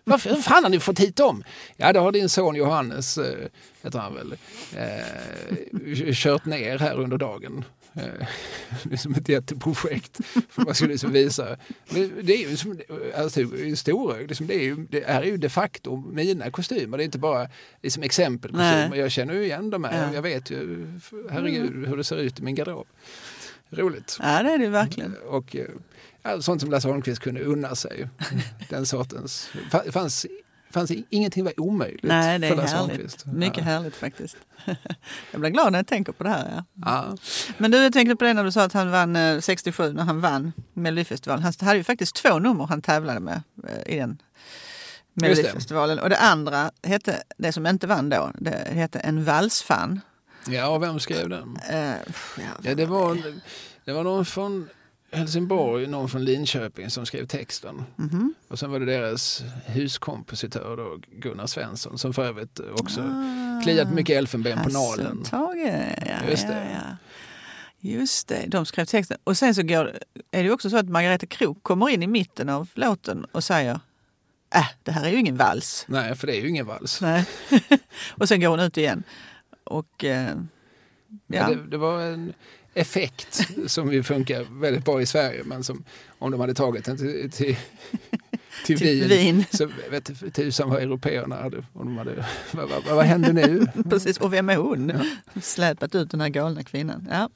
Varför 0.09 0.31
hur 0.31 0.43
fan 0.43 0.63
har 0.63 0.71
ni 0.71 0.81
fått 0.81 0.99
hit 0.99 1.17
dem? 1.17 1.45
Ja, 1.77 1.93
det 1.93 1.99
har 1.99 2.13
din 2.13 2.29
son 2.29 2.57
Johannes, 2.57 3.19
eh, 3.19 3.49
heter 3.83 3.99
han 3.99 4.15
väl, 4.15 4.37
eh, 4.77 6.13
kört 6.13 6.45
ner 6.45 6.79
här 6.79 7.01
under 7.01 7.19
dagen. 7.19 7.65
Eh, 7.95 8.03
det 8.83 8.93
är 8.93 8.97
som 8.97 9.15
ett 9.15 9.29
jätteprojekt. 9.29 10.21
För 10.51 10.63
man 10.63 10.75
skulle 10.75 10.93
liksom 10.93 11.13
visa. 11.13 11.57
Det 12.23 12.33
är 12.33 12.51
ju 12.51 12.57
som, 12.57 12.81
alltså, 13.17 13.41
storögd, 13.77 14.29
liksom, 14.29 14.47
det, 14.47 14.55
är 14.55 14.65
ju, 14.65 14.87
det 14.91 15.03
är 15.03 15.23
ju 15.23 15.37
de 15.37 15.49
facto 15.49 15.97
mina 15.97 16.51
kostymer. 16.51 16.99
Det 16.99 17.03
är 17.03 17.05
inte 17.05 17.19
bara 17.19 17.49
liksom 17.83 18.03
exempelkostymer. 18.03 18.89
Nej. 18.89 18.99
Jag 18.99 19.11
känner 19.11 19.35
ju 19.35 19.45
igen 19.45 19.71
dem 19.71 19.85
här. 19.85 20.07
Ja. 20.07 20.15
Jag 20.15 20.23
vet 20.23 20.51
ju, 20.51 20.87
herregud, 21.31 21.89
hur 21.89 21.97
det 21.97 22.05
ser 22.05 22.17
ut 22.17 22.39
i 22.39 22.43
min 22.43 22.55
garderob. 22.55 22.87
Roligt. 23.71 24.19
Ja, 24.23 24.43
det 24.43 24.51
är 24.51 24.59
det 24.59 24.69
verkligen. 24.69 25.17
Och 25.17 25.57
sånt 26.41 26.61
som 26.61 26.70
Lasse 26.70 26.89
Holmqvist 26.89 27.20
kunde 27.22 27.41
unna 27.41 27.74
sig. 27.74 28.09
Den 28.68 28.87
sortens. 28.87 29.51
Fanns, 29.93 30.27
fanns 30.70 30.93
ingenting 31.11 31.45
var 31.45 31.61
omöjligt 31.61 32.03
Nej, 32.03 32.39
det 32.39 32.49
för 32.49 32.55
är 32.55 32.57
Lasse 32.57 32.77
härligt. 32.77 32.91
Holmqvist. 32.91 33.27
Mycket 33.27 33.59
ja. 33.59 33.64
härligt 33.64 33.97
faktiskt. 33.97 34.37
Jag 35.31 35.41
blir 35.41 35.51
glad 35.51 35.72
när 35.72 35.79
jag 35.79 35.87
tänker 35.87 36.12
på 36.12 36.24
det 36.24 36.31
här. 36.31 36.53
Ja. 36.57 36.64
Ja. 36.85 37.16
Men 37.59 37.70
du, 37.70 37.83
jag 37.83 37.93
tänkte 37.93 38.16
på 38.16 38.24
det 38.24 38.35
när 38.35 38.45
du 38.45 38.53
sa 38.53 38.62
att 38.62 38.72
han 38.72 38.91
vann 38.91 39.16
eh, 39.16 39.41
67, 39.41 39.93
när 39.93 40.03
han 40.03 40.20
vann 40.20 40.53
Melodifestivalen. 40.74 41.43
Han 41.43 41.53
hade 41.61 41.77
ju 41.77 41.85
faktiskt 41.85 42.16
två 42.16 42.39
nummer 42.39 42.66
han 42.66 42.83
tävlade 42.83 43.20
med 43.20 43.43
eh, 43.68 43.95
i 43.95 43.99
den 43.99 44.18
Melodifestivalen. 45.14 45.99
Och 45.99 46.11
det 46.11 46.18
andra 46.18 46.70
hette, 46.83 47.22
det 47.37 47.53
som 47.53 47.66
inte 47.66 47.87
vann 47.87 48.09
då, 48.09 48.33
det 48.35 48.68
hette 48.70 48.99
En 48.99 49.24
valsfan. 49.24 50.01
ja, 50.49 50.79
vem 50.79 51.01
skrev 51.01 51.29
den? 51.29 51.59
Eh, 51.70 51.95
pff, 52.07 52.39
ja, 52.39 52.45
Ja, 52.62 52.74
det, 52.74 52.87
var, 52.87 53.18
det 53.85 53.93
var 53.93 54.05
någon 54.05 54.24
från 54.24 54.68
Helsingborg, 55.17 55.87
någon 55.87 56.09
från 56.09 56.25
Linköping 56.25 56.91
som 56.91 57.07
skrev 57.07 57.27
texten. 57.27 57.85
mhm. 57.97 58.35
Och 58.49 58.59
sen 58.59 58.71
var 58.71 58.81
det 58.81 58.87
deras 58.87 59.43
huskompositör 59.67 60.77
då, 60.77 60.99
Gunnar 61.21 61.47
Svensson 61.47 61.99
som 61.99 62.14
för 62.14 62.25
övrigt 62.25 62.61
också 62.73 63.01
Ah. 63.01 63.61
kliat 63.62 63.93
mycket 63.93 64.17
elfenben 64.19 64.59
på 64.62 64.69
nalen. 64.69 65.25
Ja, 65.33 65.55
Just 66.31 66.43
ja, 66.45 66.49
det. 66.51 66.69
ja. 66.75 66.97
Just 67.81 68.29
det, 68.29 68.45
de 68.47 68.67
skrev 68.67 68.85
texten. 68.85 69.19
Och 69.25 69.37
sen 69.37 69.55
så 69.55 69.62
går, 69.62 69.99
är 70.31 70.45
det 70.45 70.51
också 70.51 70.71
så 70.71 70.77
att 70.77 70.89
Margareta 70.89 71.27
Krook 71.27 71.62
kommer 71.62 71.89
in 71.89 72.03
i 72.03 72.07
mitten 72.07 72.49
av 72.49 72.69
låten 72.75 73.25
och 73.25 73.45
säger 73.45 73.81
Äh, 74.55 74.67
det 74.83 74.93
här 74.93 75.05
är 75.05 75.09
ju 75.11 75.17
ingen 75.19 75.37
vals. 75.37 75.85
Nej, 75.89 76.14
för 76.14 76.27
det 76.27 76.37
är 76.37 76.41
ju 76.41 76.49
ingen 76.49 76.67
vals. 76.67 77.01
Nej. 77.01 77.25
och 78.11 78.29
sen 78.29 78.41
går 78.41 78.49
hon 78.49 78.61
ut 78.61 78.77
igen. 78.77 79.03
Och 79.64 80.05
eh, 80.05 80.37
Ja. 81.27 81.37
ja, 81.37 81.49
Det, 81.49 81.67
det 81.71 81.77
var 81.77 82.01
en 82.03 82.33
effekt 82.77 83.49
som 83.66 83.93
ju 83.93 84.03
funkar 84.03 84.47
väldigt 84.51 84.85
bra 84.85 85.03
i 85.03 85.07
Sverige 85.07 85.43
men 85.45 85.64
som 85.64 85.85
om 86.18 86.31
de 86.31 86.41
hade 86.41 86.55
tagit 86.55 86.85
den 86.85 86.97
till, 86.97 87.31
till, 87.31 87.57
till, 88.66 88.79
till 88.79 89.09
Wien, 89.09 89.45
så 89.51 89.70
vet 89.91 90.35
tusan 90.35 90.70
vad 90.70 90.83
européerna 90.83 91.37
hade, 91.37 91.57
om 91.57 91.87
de 91.87 91.99
hade 91.99 92.27
vad, 92.53 92.68
vad, 92.68 92.97
vad 92.97 93.05
händer 93.05 93.33
nu? 93.33 93.66
Precis, 93.91 94.18
och 94.18 94.33
vem 94.33 94.49
är 94.49 94.57
hon? 94.57 94.93
Släpat 95.43 95.95
ut 95.95 96.11
den 96.11 96.20
här 96.20 96.29
galna 96.29 96.62
kvinnan. 96.62 97.09
Ja. 97.11 97.31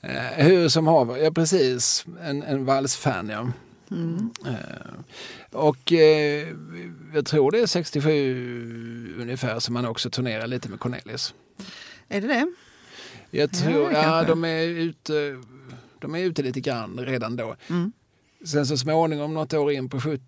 Eh, 0.00 0.46
hur 0.46 0.68
som 0.68 0.86
haver, 0.86 1.16
ja 1.16 1.30
precis, 1.30 2.06
en, 2.22 2.42
en 2.42 2.64
valsfan 2.64 3.28
ja. 3.28 3.52
Mm. 3.90 4.30
Eh, 4.46 4.92
och 5.52 5.92
eh, 5.92 6.48
jag 7.14 7.26
tror 7.26 7.50
det 7.50 7.60
är 7.60 7.66
67 7.66 9.16
ungefär 9.20 9.58
som 9.58 9.74
man 9.74 9.86
också 9.86 10.10
turnerar 10.10 10.46
lite 10.46 10.68
med 10.68 10.80
Cornelis. 10.80 11.34
Är 12.08 12.20
det 12.20 12.26
det? 12.26 12.52
Jag 13.30 13.52
tror, 13.52 13.92
ja, 13.92 14.02
kanske. 14.02 14.32
de 14.32 14.44
är 14.44 14.62
ute 14.62 15.42
de 16.00 16.14
är 16.14 16.18
ute 16.18 16.42
lite 16.42 16.60
grann 16.60 16.98
redan 16.98 17.36
då. 17.36 17.56
Mm. 17.68 17.92
Sen 18.44 18.66
så 18.66 18.76
småningom 18.76 19.34
något 19.34 19.52
år 19.54 19.72
in 19.72 19.88
på 19.88 20.00
70 20.00 20.22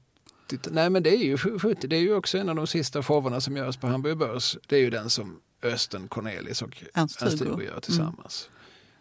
Nej 0.70 0.90
men 0.90 1.03
det 1.03 1.11
är 1.11 1.24
ju 1.24 1.38
70, 1.59 1.86
det 1.88 1.96
är 1.96 2.01
ju 2.01 2.14
också 2.14 2.38
en 2.38 2.49
av 2.49 2.57
de 2.57 2.66
sista 2.66 3.03
showerna 3.03 3.40
som 3.40 3.57
görs 3.57 3.76
på 3.76 3.86
Hamburg 3.86 4.18
Börs. 4.18 4.57
Det 4.66 4.76
är 4.76 4.80
ju 4.80 4.90
den 4.90 5.11
som 5.11 5.40
Östen 5.62 6.09
Cornelis 6.09 6.62
och 6.62 6.82
Ernst 6.94 7.22
Ernst 7.22 7.40
Hugo. 7.40 7.51
Hugo 7.51 7.64
gör 7.64 7.80
tillsammans. 7.80 8.51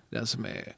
Den 0.09 0.27
som 0.27 0.45
är 0.45 0.75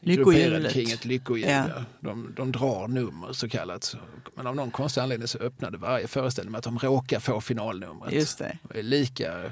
grupperad 0.00 0.70
kring 0.70 0.90
ett 0.90 1.04
lyckohjul. 1.04 1.48
Ja. 1.48 1.64
Ja. 1.68 1.84
De, 2.00 2.32
de 2.36 2.52
drar 2.52 2.88
nummer 2.88 3.32
så 3.32 3.48
kallat. 3.48 3.96
Men 4.34 4.46
av 4.46 4.56
någon 4.56 4.70
konstig 4.70 5.00
anledning 5.00 5.28
så 5.28 5.38
öppnade 5.38 5.78
varje 5.78 6.06
föreställning 6.06 6.52
med 6.52 6.58
att 6.58 6.64
de 6.64 6.78
råkar 6.78 7.20
få 7.20 7.40
finalnumret. 7.40 8.12
Just 8.12 8.38
det. 8.38 8.58
Det 8.72 8.78
är 8.78 8.82
Lika, 8.82 9.42
li- 9.42 9.50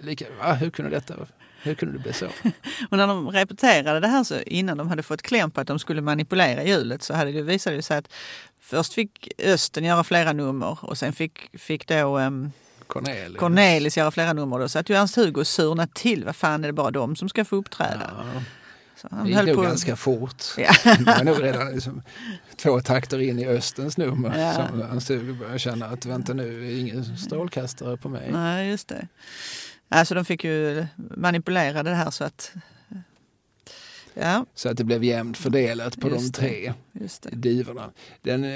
lika 0.00 0.24
va, 0.38 0.52
hur 0.54 0.70
kunde 0.70 0.90
detta 0.90 1.14
hur 1.62 1.74
kunde 1.74 1.94
det 1.94 2.02
bli 2.02 2.12
så? 2.12 2.26
Och 2.90 2.96
när 2.96 3.06
de 3.06 3.28
repeterade 3.30 4.00
det 4.00 4.08
här 4.08 4.24
så 4.24 4.40
innan 4.40 4.78
de 4.78 4.88
hade 4.88 5.02
fått 5.02 5.22
kläm 5.22 5.50
på 5.50 5.60
att 5.60 5.66
de 5.66 5.78
skulle 5.78 6.00
manipulera 6.00 6.64
hjulet 6.64 7.02
så 7.02 7.14
hade 7.14 7.32
det 7.32 7.42
visade 7.42 7.76
det 7.76 7.82
sig 7.82 7.98
att 7.98 8.08
först 8.60 8.92
fick 8.94 9.28
Östen 9.38 9.84
göra 9.84 10.04
flera 10.04 10.32
nummer 10.32 10.78
och 10.84 10.98
sen 10.98 11.12
fick, 11.12 11.58
fick 11.58 11.86
då 11.88 12.18
um, 12.18 12.52
Cornelis. 12.86 13.38
Cornelis 13.38 13.96
göra 13.96 14.10
flera 14.10 14.32
nummer. 14.32 14.58
Då. 14.58 14.68
Så 14.68 14.78
att 14.78 14.90
ju 14.90 14.94
Ernst-Hugo 14.94 15.44
surnade 15.44 15.92
till. 15.94 16.24
Vad 16.24 16.36
fan 16.36 16.64
är 16.64 16.68
det 16.68 16.72
bara 16.72 16.90
de 16.90 17.16
som 17.16 17.28
ska 17.28 17.44
få 17.44 17.56
uppträda? 17.56 18.10
Ja, 18.34 18.42
Så 18.96 19.08
det 19.08 19.14
han 19.16 19.26
gick 19.26 19.36
höll 19.36 19.46
nog 19.46 19.56
på. 19.56 19.62
ganska 19.62 19.96
fort. 19.96 20.44
Ja. 20.58 20.72
Det 20.84 21.04
var 21.06 21.24
nog 21.24 21.42
redan 21.42 21.72
liksom 21.72 22.02
två 22.56 22.80
takter 22.80 23.20
in 23.20 23.38
i 23.38 23.46
Östens 23.46 23.96
nummer 23.96 24.38
Ja. 24.38 24.54
som 24.68 24.82
Ernst-Hugo 24.82 25.32
började 25.38 25.58
känna 25.58 25.86
att 25.86 26.06
vänta 26.06 26.32
nu, 26.34 26.66
är 26.66 26.78
ingen 26.80 27.18
strålkastare 27.18 27.96
på 27.96 28.08
mig. 28.08 28.28
Nej, 28.32 28.68
just 28.70 28.88
det. 28.88 29.08
Alltså 29.88 30.14
de 30.14 30.24
fick 30.24 30.44
ju 30.44 30.86
manipulera 30.96 31.82
det 31.82 31.94
här 31.94 32.10
så 32.10 32.24
att... 32.24 32.52
Ja, 34.18 34.46
Så 34.54 34.68
att 34.68 34.76
det 34.76 34.84
blev 34.84 35.04
jämnt 35.04 35.38
fördelat 35.38 36.00
på 36.00 36.08
de 36.08 36.14
Just 36.14 36.34
det. 36.34 36.40
tre 36.40 36.72
just 36.92 37.22
det. 37.22 37.36
divorna. 37.36 37.90
Den, 38.22 38.44
eh, 38.44 38.50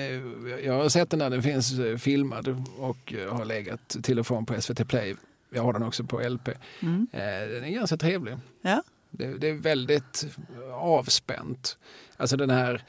jag 0.65 0.73
har 0.75 0.89
sett 0.89 1.11
den 1.11 1.19
där, 1.19 1.31
den 1.31 1.43
finns 1.43 1.79
eh, 1.79 1.97
filmad 1.97 2.67
och 2.79 3.15
eh, 3.15 3.35
har 3.37 3.45
legat 3.45 3.97
till 4.03 4.19
och 4.19 4.27
från 4.27 4.47
på 4.47 4.61
SVT 4.61 4.89
Play. 4.89 5.17
Jag 5.51 5.63
har 5.63 5.73
den 5.73 5.83
också 5.83 6.05
på 6.05 6.21
LP. 6.29 6.49
Mm. 6.83 7.07
Den 7.13 7.65
är 7.65 7.71
ganska 7.71 7.97
trevlig. 7.97 8.37
Ja. 8.63 8.83
Det, 9.11 9.27
det 9.27 9.49
är 9.49 9.55
väldigt 9.55 10.27
avspänt. 10.75 11.79
Alltså 12.17 12.37
den 12.37 12.51
här, 12.51 12.85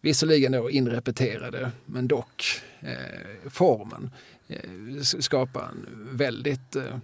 visserligen 0.00 0.52
då 0.52 0.70
inrepeterade, 0.70 1.70
men 1.86 2.08
dock 2.08 2.44
eh, 2.80 3.50
formen 3.50 4.10
eh, 4.48 5.00
skapar 5.02 5.62
en 5.62 6.08
väldigt 6.16 6.76
eh, 6.76 6.98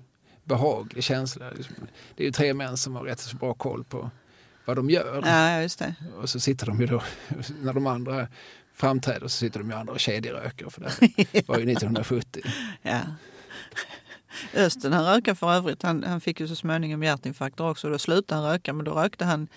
behaglig 0.45 1.05
känsla. 1.05 1.51
Det 2.17 2.23
är 2.23 2.27
ju 2.27 2.33
tre 2.33 2.55
män 2.55 2.77
som 2.77 2.97
har 2.97 3.05
rätt 3.05 3.21
så 3.21 3.37
bra 3.37 3.55
koll 3.55 3.85
på 3.85 4.11
vad 4.65 4.77
de 4.77 4.91
gör. 4.91 5.23
Ja, 5.27 5.61
just 5.63 5.79
det. 5.79 5.95
Och 6.21 6.31
så 6.31 6.41
sitter 6.41 6.67
de 6.67 6.81
ju 6.81 6.87
då, 6.87 7.03
när 7.63 7.73
de 7.73 7.87
andra 7.87 8.29
framträder 8.75 9.29
så 9.29 9.37
sitter 9.37 9.61
de 9.61 9.71
ju 9.71 9.77
andra 9.77 9.93
och 9.93 10.01
kedjeröker 10.01 10.71
för 10.71 10.81
det 10.81 10.89
var 11.49 11.59
ju 11.59 11.73
1970. 11.73 12.43
Ja. 12.83 13.01
Östen 14.55 14.93
han 14.93 15.05
rökade 15.05 15.35
för 15.35 15.53
övrigt. 15.53 15.83
Han, 15.83 16.05
han 16.05 16.21
fick 16.21 16.41
ju 16.41 16.49
så 16.49 16.57
småningom 16.57 17.03
hjärtinfarkter 17.03 17.71
också. 17.71 17.91
Då 17.91 17.99
slutade 17.99 18.41
han 18.41 18.51
röka 18.51 18.73
men 18.73 18.85
då 18.85 18.93
rökte 18.93 19.25
han 19.25 19.49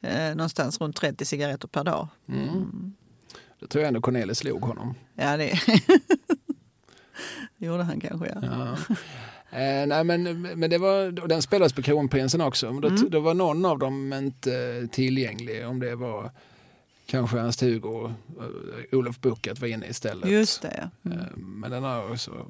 eh, 0.00 0.28
någonstans 0.28 0.80
runt 0.80 0.96
30 0.96 1.24
cigaretter 1.24 1.68
per 1.68 1.84
dag. 1.84 2.08
Mm. 2.28 2.94
Då 3.60 3.66
tror 3.66 3.82
jag 3.82 3.88
ändå 3.88 4.00
Cornelis 4.00 4.38
slog 4.38 4.62
honom. 4.62 4.94
Ja, 5.14 5.36
det 5.36 5.60
gjorde 7.56 7.82
han 7.82 8.00
kanske. 8.00 8.38
Ja. 8.42 8.76
Ja. 8.88 8.96
Eh, 9.54 9.86
nej, 9.86 10.04
men, 10.04 10.42
men 10.42 10.70
det 10.70 10.78
var, 10.78 11.20
och 11.22 11.28
den 11.28 11.42
spelades 11.42 11.72
på 11.72 11.82
Kronprinsen 11.82 12.40
också. 12.40 12.72
Men 12.72 12.80
då, 12.80 12.88
Mm. 12.88 13.10
då 13.10 13.20
var 13.20 13.34
någon 13.34 13.64
av 13.64 13.78
dem 13.78 14.12
inte 14.12 14.86
tillgänglig. 14.92 15.66
Om 15.66 15.80
det 15.80 15.94
var 15.94 16.30
kanske 17.06 17.38
Ernst-Hugo 17.40 17.88
och 17.88 18.10
eh, 18.10 18.98
Olof 18.98 19.20
Buckert 19.20 19.60
var 19.60 19.68
inne 19.68 19.86
istället. 19.86 20.30
Just 20.30 20.62
det. 20.62 20.88
ja. 21.02 21.10
Eh, 21.10 21.18
Men 21.36 21.70
den 21.70 21.82
har 21.82 22.10
också... 22.10 22.46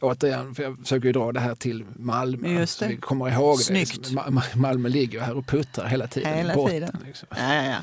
Återigen, 0.00 0.54
för 0.54 0.62
jag 0.62 0.78
försöker 0.78 1.06
ju 1.06 1.12
dra 1.12 1.32
det 1.32 1.40
här 1.40 1.54
till 1.54 1.84
Malmö. 1.96 2.66
Så 2.66 2.86
vi 2.88 2.96
kommer 2.96 3.30
ihåg 3.30 3.60
Snyggt. 3.60 4.04
det. 4.04 4.10
Ma- 4.16 4.56
Malmö 4.56 4.88
ligger 4.88 5.20
här 5.20 5.36
och 5.36 5.46
puttrar 5.46 5.86
hela 5.86 6.06
tiden. 6.06 6.34
Hela 6.34 6.54
botten, 6.54 6.74
tiden. 6.74 6.96
Liksom. 7.06 7.28
Ja, 7.36 7.54
ja, 7.54 7.64
ja. 7.64 7.76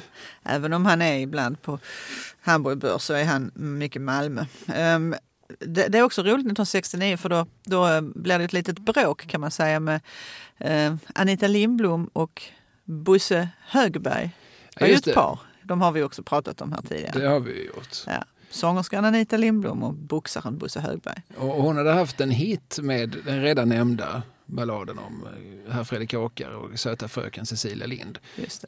Även 0.44 0.74
om 0.74 0.86
han 0.86 1.02
är 1.02 1.20
ibland 1.20 1.62
på 1.62 1.80
Hamburg 2.42 2.78
Börs 2.78 3.02
så 3.02 3.14
är 3.14 3.26
han 3.26 3.52
mycket 3.54 4.02
Malmö. 4.02 4.46
Ehm, 4.68 5.16
det, 5.60 5.88
det 5.88 5.98
är 5.98 6.04
också 6.04 6.22
roligt 6.22 6.34
1969 6.34 7.18
för 7.18 7.30
då, 7.30 7.46
då 7.64 7.88
eh, 7.88 8.02
blir 8.02 8.40
det 8.40 8.46
ett 8.46 8.54
litet 8.54 8.80
bråk 8.80 9.28
kan 9.28 9.42
man 9.42 9.52
säga 9.52 9.80
med 9.80 10.02
eh, 10.58 10.96
Anita 11.16 11.48
Lindblom 11.48 12.10
och 12.14 12.44
Bosse 12.84 13.50
Högberg. 13.68 14.30
Det 14.76 14.82
var 14.82 14.88
ju 14.88 14.94
ett 14.94 15.14
par. 15.14 15.40
De 15.64 15.82
har 15.82 15.92
vi 15.92 16.04
också 16.04 16.24
pratat 16.24 16.62
om 16.62 16.72
här 16.72 16.82
tidigare. 16.82 17.20
Det 17.20 17.28
har 17.28 17.40
vi 17.40 17.66
gjort. 17.66 17.98
Ja. 18.08 18.24
Sångerskan 18.50 19.06
Anita 19.06 19.38
Lindblom 19.38 19.84
och 19.84 19.94
boxaren 19.94 20.58
Bosse 20.58 20.80
Högberg. 20.80 21.22
Och 21.38 21.64
hon 21.64 21.78
hade 21.78 21.92
haft 21.92 22.22
en 22.22 22.32
hit 22.32 22.80
med 22.82 23.18
den 23.26 23.42
redan 23.42 23.70
nämnda 23.70 24.22
balladen 24.46 25.00
om 25.00 25.28
eh, 25.28 25.74
herr 25.74 25.84
Fredrik 25.84 26.14
Åkare 26.14 26.56
och 26.56 26.80
söta 26.80 27.08
fröken 27.08 27.46
Cecilia 27.46 27.88
Lind. 27.88 28.20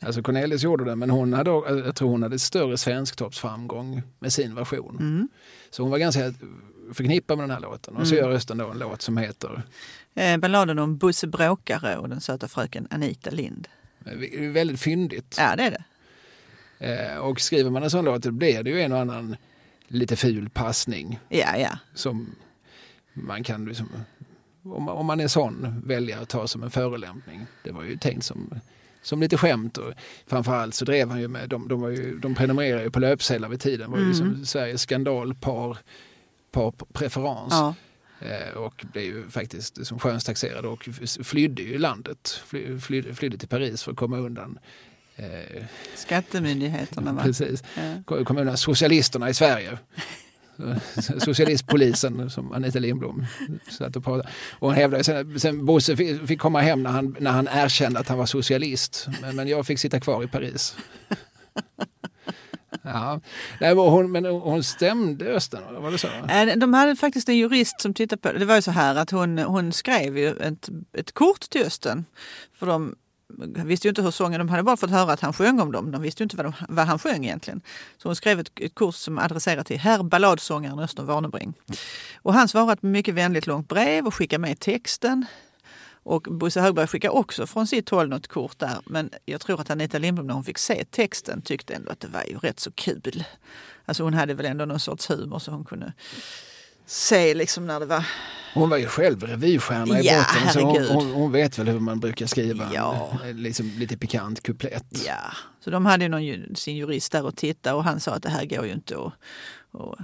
Alltså 0.01 0.21
Cornelis 0.21 0.63
gjorde 0.63 0.85
det, 0.85 0.95
men 0.95 1.09
hon 1.09 1.33
hade, 1.33 1.51
jag 1.85 1.95
tror 1.95 2.09
hon 2.09 2.23
hade 2.23 2.39
större 2.39 2.77
svensktoppsframgång 2.77 4.01
med 4.19 4.33
sin 4.33 4.55
version. 4.55 4.97
Mm. 4.99 5.29
Så 5.71 5.81
hon 5.83 5.91
var 5.91 5.97
ganska 5.97 6.33
förknippad 6.93 7.37
med 7.37 7.43
den 7.49 7.51
här 7.55 7.61
låten. 7.61 7.95
Och 7.97 8.07
så 8.07 8.13
Mm. 8.15 8.25
gör 8.25 8.35
Östen 8.35 8.57
då 8.57 8.69
en 8.69 8.79
låt 8.79 9.01
som 9.01 9.17
heter, 9.17 9.61
Eh, 10.15 10.37
balladen 10.37 10.79
om 10.79 10.97
Bosse 10.97 11.27
Bråkare 11.27 11.97
och 11.97 12.09
den 12.09 12.21
söta 12.21 12.47
fröken 12.47 12.87
Anita 12.89 13.29
Lind. 13.29 13.67
eh, 14.05 14.39
väldigt 14.51 14.81
fyndigt. 14.81 15.35
Ja, 15.39 15.55
det 15.55 15.63
är 15.63 15.71
det. 15.71 15.83
Eh, 17.13 17.17
och 17.17 17.41
skriver 17.41 17.69
man 17.69 17.83
en 17.83 17.89
sån 17.89 18.05
låt 18.05 18.21
då 18.23 18.31
blir 18.31 18.63
det 18.63 18.69
ju 18.69 18.81
en 18.81 18.91
och 18.91 18.99
annan 18.99 19.35
lite 19.87 20.15
ful 20.15 20.49
passning 20.49 21.19
Ja, 21.29 21.57
ja. 21.57 21.79
som 21.95 22.35
man 23.13 23.43
kan, 23.43 23.65
liksom, 23.65 23.89
om 24.63 25.05
man 25.05 25.19
är 25.19 25.27
sån, 25.27 25.81
välja 25.85 26.19
att 26.19 26.29
ta 26.29 26.47
som 26.47 26.63
en 26.63 26.71
förolämpning. 26.71 27.45
Det 27.63 27.71
var 27.71 27.83
ju 27.83 27.97
tänkt 27.97 28.23
som, 28.25 28.59
som 29.01 29.21
lite 29.21 29.37
skämt 29.37 29.77
och 29.77 29.93
framförallt 30.27 30.75
så 30.75 30.85
drev 30.85 31.09
han 31.09 31.19
ju 31.21 31.27
med, 31.27 31.49
de, 31.49 31.67
de, 31.67 31.81
var 31.81 31.89
ju, 31.89 32.19
de 32.19 32.35
prenumererade 32.35 32.83
ju 32.83 32.91
på 32.91 32.99
löpsedlar 32.99 33.49
vid 33.49 33.59
tiden, 33.59 33.91
var 33.91 33.97
ju 33.97 34.03
Mm. 34.03 34.09
liksom 34.17 34.45
Sveriges 34.45 34.81
skandalpar 34.81 35.77
par 36.51 36.71
preferens. 36.93 37.47
ja. 37.53 37.73
Eh, 38.21 38.53
och 38.57 38.85
blev 38.93 39.03
ju 39.03 39.29
faktiskt 39.29 39.85
som 39.87 39.99
skönstaxerad 39.99 40.65
och 40.65 40.89
flydde 41.23 41.61
ju 41.61 41.77
landet, 41.77 42.41
fly, 42.45 42.79
flydde, 42.79 43.15
flydde 43.15 43.37
till 43.37 43.47
Paris 43.47 43.83
för 43.83 43.91
att 43.91 43.97
komma 43.97 44.17
undan 44.17 44.59
eh, 45.15 45.63
Skattemyndigheterna 45.95 47.13
va? 47.13 47.21
precis, 47.23 47.63
Ja. 48.07 48.23
komma 48.25 48.41
undan 48.41 48.57
socialisterna 48.57 49.29
i 49.29 49.33
Sverige. 49.33 49.77
Socialistpolisen 51.19 52.29
som 52.29 52.51
Anita 52.51 52.79
Lindblom 52.79 53.25
satt 53.69 53.95
och 53.95 54.03
pratade. 54.03 54.29
Och 54.59 54.67
hon 54.67 54.75
hävdade 54.75 55.03
sen, 55.03 55.39
sen 55.39 55.65
Bosse 55.65 55.95
fick, 55.95 56.27
fick 56.27 56.39
komma 56.39 56.61
hem 56.61 56.83
när 56.83 56.89
han, 56.89 57.15
när 57.19 57.31
han 57.31 57.47
erkände 57.51 57.99
att 57.99 58.07
han 58.07 58.17
var 58.17 58.25
socialist. 58.25 59.07
Men, 59.21 59.35
men 59.35 59.47
jag 59.47 59.65
fick 59.65 59.79
sitta 59.79 59.99
kvar 59.99 60.23
i 60.23 60.27
Paris. 60.27 60.75
Ja. 62.81 63.21
Nej, 63.61 63.75
men 63.75 63.85
hon, 63.85 64.11
men 64.11 64.25
hon 64.25 64.63
stämde 64.63 65.25
Östen, 65.25 65.61
var 65.81 65.91
det 65.91 65.97
så? 65.97 66.07
Eh, 66.07 66.57
de 66.57 66.73
hade 66.73 66.95
faktiskt 66.95 67.29
en 67.29 67.37
jurist 67.37 67.81
som 67.81 67.93
tittade 67.93 68.21
på 68.21 68.31
det. 68.31 68.39
Det 68.39 68.45
var 68.45 68.55
ju 68.55 68.61
så 68.61 68.71
här 68.71 68.95
att 68.95 69.11
hon, 69.11 69.37
hon 69.37 69.73
skrev 69.73 70.17
ju 70.17 70.29
ett, 70.29 70.69
ett 70.93 71.11
kort 71.11 71.49
till 71.49 71.61
Östen. 71.61 72.05
För 72.53 72.65
de 72.65 72.95
visste 73.37 73.87
ju 73.87 73.89
inte 73.89 74.01
hur 74.01 74.11
sången, 74.11 74.39
de 74.39 74.49
hade 74.49 74.63
bara 74.63 74.77
fått 74.77 74.89
höra 74.89 75.13
att 75.13 75.19
han 75.19 75.33
sjöng 75.33 75.59
om 75.59 75.71
dem. 75.71 75.91
De 75.91 76.01
visste 76.01 76.23
ju 76.23 76.25
inte 76.25 76.37
vad, 76.37 76.45
de, 76.45 76.53
vad 76.69 76.87
han 76.87 76.99
sjöng 76.99 77.25
egentligen. 77.25 77.61
Så 77.97 78.09
hon 78.09 78.15
skrev 78.15 78.39
ett, 78.39 78.51
ett 78.59 78.75
kurs 78.75 78.95
som 78.95 79.17
adresserat 79.17 79.67
till 79.67 79.79
herr 79.79 80.03
balladsångaren 80.03 80.79
Östen 80.79 81.05
Warnerbring. 81.05 81.53
Och 82.21 82.33
han 82.33 82.47
svarade 82.47 82.73
ett 82.73 82.83
mycket 82.83 83.15
vänligt 83.15 83.47
långt 83.47 83.67
brev 83.67 84.07
och 84.07 84.13
skickade 84.13 84.41
med 84.41 84.59
texten. 84.59 85.25
Och 86.03 86.21
Bosse 86.21 86.61
Högberg 86.61 86.87
skickade 86.87 87.11
också 87.11 87.47
från 87.47 87.67
sitt 87.67 87.89
håll 87.89 88.09
något 88.09 88.27
kort 88.27 88.59
där. 88.59 88.77
Men 88.85 89.09
jag 89.25 89.41
tror 89.41 89.61
att 89.61 89.69
Anita 89.69 89.97
Lindblom 89.97 90.27
när 90.27 90.33
hon 90.33 90.43
fick 90.43 90.57
se 90.57 90.85
texten 90.85 91.41
tyckte 91.41 91.73
ändå 91.73 91.91
att 91.91 91.99
det 91.99 92.07
var 92.07 92.23
ju 92.23 92.37
rätt 92.37 92.59
så 92.59 92.71
kul. 92.71 93.23
Alltså 93.85 94.03
hon 94.03 94.13
hade 94.13 94.33
väl 94.33 94.45
ändå 94.45 94.65
någon 94.65 94.79
sorts 94.79 95.09
humor 95.09 95.39
så 95.39 95.51
hon 95.51 95.65
kunde 95.65 95.93
se 96.89 97.33
liksom 97.33 97.67
när 97.67 97.79
det 97.79 97.85
var... 97.85 98.05
Hon 98.53 98.69
var 98.69 98.77
ju 98.77 98.87
själv 98.87 99.23
revystjärna 99.23 99.99
i 99.99 100.05
Ja, 100.07 100.25
botten 100.33 100.53
så 100.53 100.59
hon, 100.59 100.87
hon, 100.87 101.11
hon 101.11 101.31
vet 101.31 101.57
väl 101.59 101.67
hur 101.67 101.79
man 101.79 101.99
brukar 101.99 102.25
skriva 102.25 102.65
en, 102.65 102.73
Ja. 102.73 103.09
eh, 103.25 103.33
liksom, 103.33 103.69
lite 103.77 103.97
pikant 103.97 104.43
kuplett. 104.43 105.05
Ja, 105.05 105.19
så 105.59 105.69
de 105.69 105.85
hade 105.85 106.03
ju 106.05 106.09
någon, 106.09 106.55
sin 106.55 106.75
jurist 106.75 107.11
där 107.11 107.25
och 107.25 107.35
tittade 107.35 107.75
och 107.75 107.83
han 107.83 107.99
sa 107.99 108.11
att 108.11 108.23
det 108.23 108.29
här 108.29 108.45
går 108.45 108.65
ju 108.65 108.71
inte 108.73 108.95
att, 108.97 109.13
att 109.81 109.99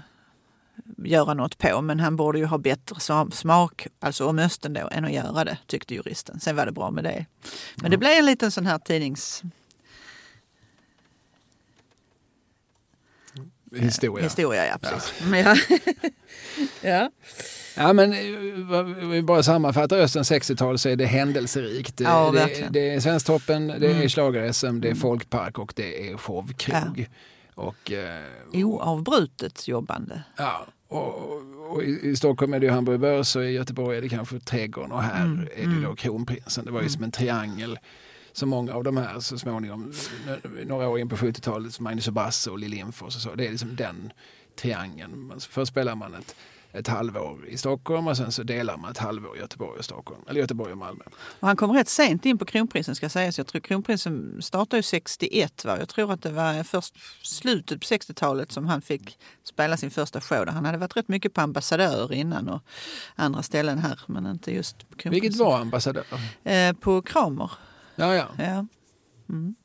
göra 0.97 1.33
något 1.33 1.57
på. 1.57 1.81
Men 1.81 1.99
han 1.99 2.15
borde 2.15 2.39
ju 2.39 2.45
ha 2.45 2.57
bättre 2.57 2.95
smak, 3.31 3.87
alltså 3.99 4.27
om 4.27 4.39
Östen 4.39 4.73
då, 4.73 4.89
än 4.91 5.05
att 5.05 5.11
göra 5.13 5.43
det, 5.43 5.57
tyckte 5.67 5.93
juristen. 5.93 6.39
Sen 6.39 6.55
var 6.55 6.65
det 6.65 6.71
bra 6.71 6.91
med 6.91 7.03
det. 7.03 7.25
Men 7.81 7.91
det 7.91 7.97
blev 7.97 8.11
en 8.11 8.25
liten 8.25 8.51
sån 8.51 8.65
här 8.65 8.77
tidnings... 8.79 9.43
Historia. 13.79 14.23
Historia, 14.23 14.65
ja 14.67 14.77
precis. 14.81 15.13
Ja. 15.33 15.55
ja. 16.89 17.09
Ja, 17.77 17.93
men 17.93 18.13
eh, 18.13 18.19
vad 18.69 18.95
vi 18.95 19.21
bara 19.21 19.43
sammanfattar 19.43 19.97
Östens 19.97 20.31
60-tal 20.31 20.79
så 20.79 20.89
är 20.89 20.95
det 20.95 21.05
händelserikt. 21.05 21.97
Det, 21.97 22.03
Ja, 22.03 22.31
det, 22.31 22.39
verkligen. 22.39 22.73
det 22.73 22.89
är 22.89 22.99
Svensktoppen, 22.99 23.67
det 23.67 23.87
är 23.87 23.91
Mm. 23.95 24.09
schlager-SM, 24.09 24.79
det 24.81 24.89
är 24.89 24.95
folkpark 24.95 25.59
och 25.59 25.73
det 25.75 26.09
är 26.11 26.17
showkrog. 26.17 27.07
Och, 27.55 27.91
eh, 27.91 28.21
Oavbrutet 28.53 29.67
jobbande. 29.67 30.21
ja, 30.37 30.65
och, 30.87 31.41
och 31.71 31.83
i, 31.83 31.99
i 32.03 32.15
Stockholm 32.15 32.53
är 32.53 32.59
det 32.59 32.65
ju 32.65 32.71
Hamburg 32.71 32.99
Börs 32.99 33.35
och 33.35 33.43
i 33.45 33.47
Göteborg 33.49 33.97
är 33.97 34.01
det 34.01 34.09
kanske 34.09 34.39
Trädgården 34.39 34.91
och 34.91 35.03
här 35.03 35.25
Mm, 35.25 35.47
är 35.55 35.67
det 35.67 35.87
då 35.87 35.95
Kronprinsen. 35.95 36.65
Det 36.65 36.71
var 36.71 36.81
ju 36.81 36.89
som 36.89 37.03
en 37.03 37.11
triangel. 37.11 37.79
Så 38.35 38.45
många 38.45 38.73
av 38.73 38.83
de 38.83 38.97
här 38.97 39.19
så 39.19 39.37
småningom, 39.37 39.93
några 40.65 40.89
år 40.89 40.99
in 40.99 41.09
på 41.09 41.15
70-talet, 41.15 41.73
som 41.73 41.83
Magnus 41.83 42.07
och 42.07 42.13
Basse 42.13 42.49
och 42.49 42.59
Lill 42.59 42.85
och 43.01 43.13
så, 43.13 43.35
det 43.35 43.47
är 43.47 43.51
liksom 43.51 43.75
den 43.75 44.13
triangeln. 44.61 45.33
Först 45.49 45.71
spelar 45.71 45.95
man 45.95 46.13
ett, 46.13 46.35
ett 46.71 46.87
halvår 46.87 47.47
i 47.47 47.57
Stockholm 47.57 48.07
och 48.07 48.17
sen 48.17 48.31
så 48.31 48.43
delar 48.43 48.77
man 48.77 48.91
ett 48.91 48.97
halvår 48.97 49.37
i 49.37 49.39
Göteborg 49.39 49.79
och 49.79 49.85
Stockholm. 49.85 50.21
Eller 50.29 50.39
Göteborg 50.39 50.71
och 50.71 50.77
Malmö. 50.77 51.03
Och 51.39 51.47
han 51.47 51.55
kom 51.55 51.73
rätt 51.73 51.89
sent 51.89 52.25
in 52.25 52.37
på 52.37 52.45
kronprinsen 52.45 52.95
ska 52.95 53.09
sägas. 53.09 53.37
Jag 53.37 53.47
tror 53.47 53.61
kronprinsen 53.61 54.41
startade 54.41 54.77
ju 54.77 54.83
61. 54.83 55.65
Va? 55.65 55.79
Jag 55.79 55.89
tror 55.89 56.11
att 56.11 56.21
det 56.21 56.31
var 56.31 56.63
först 56.63 56.95
slutet 57.21 57.79
på 57.79 57.85
60-talet 57.85 58.51
som 58.51 58.65
han 58.65 58.81
fick 58.81 59.19
spela 59.43 59.77
sin 59.77 59.91
första 59.91 60.21
show. 60.21 60.45
Där 60.45 60.51
han 60.51 60.65
hade 60.65 60.77
varit 60.77 60.97
rätt 60.97 61.07
mycket 61.07 61.33
på 61.33 61.41
ambassadör 61.41 62.13
innan 62.13 62.49
och 62.49 62.61
andra 63.15 63.43
ställen 63.43 63.77
här. 63.77 63.99
Men 64.07 64.25
inte 64.25 64.53
just 64.53 64.77
på 64.77 64.95
kronprinsen. 64.95 65.11
Vilket 65.11 65.35
var 65.39 65.59
ambassadör? 65.59 66.05
Eh, 66.43 66.73
på 66.73 67.01
Kramer. 67.01 67.51
Ja, 67.95 68.15
ja. 68.15 68.27
Ja. 68.37 68.65
Mm. 69.29 69.55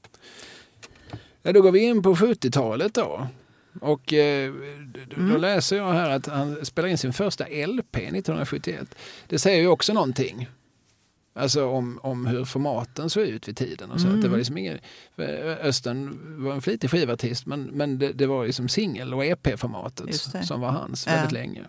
ja. 1.43 1.53
Då 1.53 1.63
går 1.63 1.73
vi 1.73 1.81
in 1.81 2.03
på 2.03 2.15
70-talet 2.15 2.95
då. 2.95 3.27
Och 3.81 4.13
eh, 4.13 4.53
då 5.09 5.17
Mm. 5.17 5.41
läser 5.41 5.77
jag 5.77 5.93
här 5.93 6.11
att 6.11 6.27
han 6.27 6.65
spelar 6.67 6.89
in 6.89 6.99
sin 6.99 7.13
första 7.13 7.45
LP 7.45 7.97
1971. 7.97 8.95
Det 9.27 9.39
säger 9.39 9.61
ju 9.61 9.69
också 9.69 9.93
någonting. 9.93 10.49
Alltså 11.35 11.67
om, 11.67 12.01
om 12.03 12.27
hur 12.27 12.45
formaten 12.45 13.11
såg 13.11 13.23
ut 13.23 13.49
vid 13.49 13.57
tiden. 13.57 13.91
Och 13.91 14.01
så. 14.01 14.07
Att 14.07 14.13
det 14.13 14.19
Mm. 14.19 14.31
var 14.31 14.39
liksom 14.39 14.59
ingen, 14.59 14.79
för 15.17 15.59
Östen 15.63 16.21
var 16.45 16.53
en 16.55 16.63
flitig 16.63 16.91
skivartist 16.91 17.47
men, 17.47 17.63
men 17.63 17.99
det, 17.99 18.13
det 18.13 18.27
var 18.27 18.45
ju 18.45 18.53
som 18.53 18.69
singel 18.69 19.15
och 19.15 19.25
EP-formatet 19.25 20.15
som 20.47 20.61
var 20.61 20.71
hans 20.71 21.07
Ja. 21.07 21.13
väldigt 21.13 21.33
länge. 21.33 21.65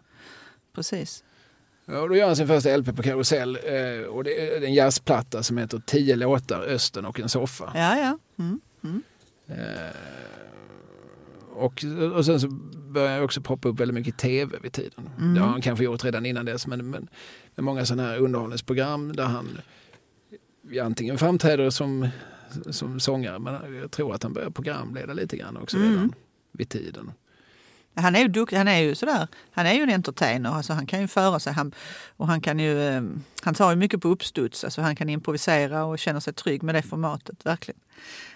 Precis. 0.75 1.23
Och 1.91 2.09
då 2.09 2.15
gör 2.15 2.27
han 2.27 2.35
sin 2.35 2.47
första 2.47 2.77
LP 2.77 2.95
på 2.95 3.03
Karusell 3.03 3.55
eh, 3.55 4.05
och 4.07 4.23
det 4.23 4.55
är 4.55 4.61
en 4.61 4.73
jazzplatta 4.73 5.43
som 5.43 5.57
heter 5.57 5.81
Tio 5.85 6.15
låtar, 6.15 6.61
Östen 6.61 7.05
och 7.05 7.19
en 7.19 7.29
soffa. 7.29 7.71
Ja, 7.75 7.97
ja. 7.97 8.17
Mm. 8.43 8.61
Mm. 8.83 9.03
Eh, 9.47 9.95
och, 11.53 11.85
och 12.15 12.25
sen 12.25 12.39
så 12.39 12.47
börjar 12.91 13.15
jag 13.15 13.23
också 13.23 13.41
poppa 13.41 13.69
upp 13.69 13.79
väldigt 13.79 13.95
mycket 13.95 14.17
tv 14.17 14.57
vid 14.61 14.73
tiden. 14.73 15.09
Mm. 15.19 15.33
Det 15.33 15.39
har 15.39 15.47
han 15.47 15.61
kanske 15.61 15.85
gjort 15.85 16.03
redan 16.03 16.25
innan 16.25 16.45
dess 16.45 16.67
men, 16.67 16.89
men 16.89 17.07
med 17.55 17.63
många 17.63 17.85
sådana 17.85 18.09
här 18.09 18.17
underhållningsprogram 18.17 19.15
där 19.15 19.23
han 19.25 19.47
antingen 20.81 21.17
framträder 21.17 21.69
som, 21.69 22.07
som 22.69 22.99
sångare 22.99 23.39
men 23.39 23.75
jag 23.81 23.91
tror 23.91 24.15
att 24.15 24.23
han 24.23 24.33
börjar 24.33 24.49
programleda 24.49 25.13
lite 25.13 25.37
grann 25.37 25.57
också 25.57 25.77
Mm. 25.77 25.89
redan 25.89 26.13
vid 26.51 26.69
tiden. 26.69 27.11
Han 27.95 28.15
är 28.15 28.19
ju 28.19 28.27
duktig, 28.27 28.57
han 28.57 28.67
är 28.67 28.79
ju 28.79 28.95
sådär, 28.95 29.27
han 29.51 29.65
är 29.65 29.73
ju 29.73 29.83
en 29.83 29.89
entertainer, 29.89 30.49
alltså 30.49 30.73
han 30.73 30.85
kan 30.85 31.01
ju 31.01 31.07
föra 31.07 31.39
sig 31.39 31.53
han, 31.53 31.75
och 32.17 32.27
han 32.27 32.41
kan 32.41 32.59
ju, 32.59 32.87
eh, 32.87 33.01
han 33.41 33.53
tar 33.53 33.69
ju 33.69 33.75
mycket 33.75 34.01
på 34.01 34.07
uppstuds, 34.07 34.63
alltså 34.63 34.81
han 34.81 34.95
kan 34.95 35.09
improvisera 35.09 35.83
och 35.85 35.99
känner 35.99 36.19
sig 36.19 36.33
trygg 36.33 36.63
med 36.63 36.75
det 36.75 36.81
formatet, 36.81 37.45
verkligen. 37.45 37.79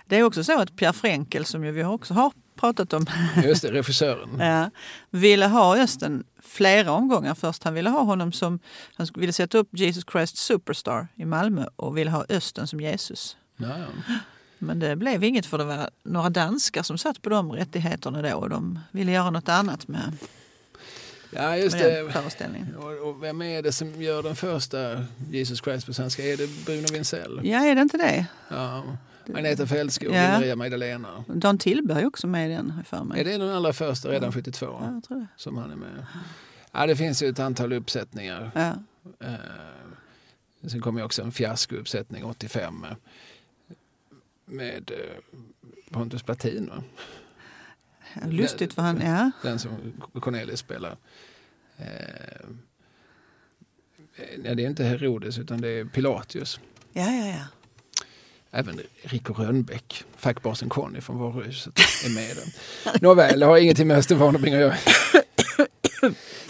Det 0.06 0.20
är 0.20 0.24
också 0.24 0.44
så 0.44 0.60
att 0.60 0.76
Pierre 0.76 0.94
Frenkel, 0.94 1.46
som 1.46 1.66
ju 1.66 1.72
vi 1.72 1.84
också 1.84 2.14
har 2.14 2.32
pratat 2.56 2.94
om, 2.94 3.06
Just 3.44 3.62
det, 3.62 3.72
regissören. 3.72 4.30
ja, 4.40 4.70
ville 5.10 5.48
ha 5.48 5.78
Östen 5.78 6.24
flera 6.42 6.92
omgångar. 6.92 7.36
Först 7.36 7.64
han 7.64 7.74
ville 7.74 7.90
ha 7.90 8.02
honom 8.02 8.32
som, 8.32 8.60
han 8.96 9.08
ville 9.16 9.34
sätta 9.34 9.58
upp 9.58 9.70
Jesus 9.72 10.04
Christ 10.12 10.38
Superstar 10.38 11.08
i 11.16 11.26
Malmö 11.26 11.66
och 11.76 11.98
ville 11.98 12.12
ha 12.12 12.26
Östen 12.30 12.68
som 12.68 12.82
Jesus. 12.82 13.38
Ja, 13.58 13.68
ja. 13.80 14.14
Men 14.60 14.80
det 14.80 14.96
blev 14.96 15.24
inget 15.24 15.46
för 15.46 15.58
det 15.58 15.64
var 15.64 15.90
några 16.04 16.30
danskar 16.30 16.84
som 16.84 16.98
satt 16.98 17.22
på 17.22 17.30
de 17.30 17.52
rättigheterna 17.52 18.22
då 18.22 18.36
och 18.38 18.50
de 18.50 18.80
ville 18.92 19.12
göra 19.12 19.30
något 19.30 19.50
annat 19.50 19.88
med, 19.88 20.18
ja 21.32 21.58
just 21.58 21.76
med 21.78 21.94
den 21.94 22.06
det. 22.06 22.12
föreställningen. 22.12 22.76
Och, 22.76 23.10
och 23.10 23.24
vem 23.24 23.42
är 23.42 23.62
det 23.62 23.72
som 23.72 24.02
gör 24.02 24.24
den 24.24 24.36
första 24.36 25.06
Jesus 25.32 25.60
Christ 25.64 25.86
på 25.86 25.94
svenska? 25.94 26.24
Är 26.24 26.38
det 26.38 26.66
Bruno 26.66 26.88
Wintzell? 26.94 27.40
Ja, 27.44 27.66
är 27.66 27.76
det 27.76 27.82
inte 27.82 27.98
det? 27.98 28.26
Ja. 28.50 28.84
Agneta 29.36 29.68
Fältskog 29.68 30.10
och 30.10 30.16
Ja. 30.16 30.30
Maria 30.38 30.56
Magdalena. 30.56 31.24
Dan 31.28 31.58
Tillberg 31.58 32.02
är 32.02 32.06
också 32.08 32.28
med 32.28 32.52
i 32.52 32.54
den, 32.54 32.74
för 32.86 33.04
mig. 33.04 33.20
Är 33.22 33.26
det 33.26 33.38
den 33.38 33.50
allra 33.50 33.74
första, 33.74 34.10
redan 34.10 34.32
72, 34.32 34.66
Ja, 34.66 34.92
jag 34.94 35.04
tror 35.04 35.18
det. 35.20 35.28
som 35.38 35.58
han 35.58 35.72
är 35.72 35.76
med? 35.76 36.06
Ja, 36.72 36.86
det 36.86 36.96
finns 36.96 37.24
ju 37.24 37.28
ett 37.30 37.40
antal 37.40 37.74
uppsättningar. 37.74 38.52
Ja. 38.56 38.74
Eh, 39.28 39.34
sen 40.68 40.82
kom 40.82 40.98
ju 40.98 41.04
också 41.04 41.22
en 41.22 41.32
fiaskouppsättning 41.32 42.24
85 42.26 42.86
med, 44.46 44.92
eh, 44.92 45.40
Pontus 45.92 46.24
Platin, 46.24 46.70
va? 46.70 46.84
Lustigt 48.30 48.74
för 48.74 48.82
han, 48.82 49.02
ja. 49.02 49.32
den 49.44 49.60
som 49.60 49.72
Cornelis 50.22 50.60
spelar. 50.60 50.98
Eh, 51.78 51.86
nej, 54.38 54.56
det 54.56 54.64
är 54.64 54.68
inte 54.68 54.84
Herodes 54.84 55.38
utan 55.38 55.62
det 55.62 55.70
är 55.70 55.86
Pilatius. 55.86 56.60
Ja, 56.94 57.12
ja, 57.12 57.28
ja. 57.28 57.46
Även 58.52 58.80
Rico 59.04 59.34
Rönnbäck, 59.34 60.04
fackbasen 60.18 60.70
Conny 60.70 61.02
från 61.02 61.20
varuhuset, 61.20 61.80
är 62.06 62.16
med 62.16 62.24
i 62.24 62.34
den. 62.34 62.52
Nåväl, 63.02 63.40
det 63.40 63.46
har 63.46 63.58
ingenting 63.58 63.88
med 63.88 63.98
Östen 63.98 64.20
Warnerbring 64.20 64.54
att 64.54 64.60
göra. 64.60 64.76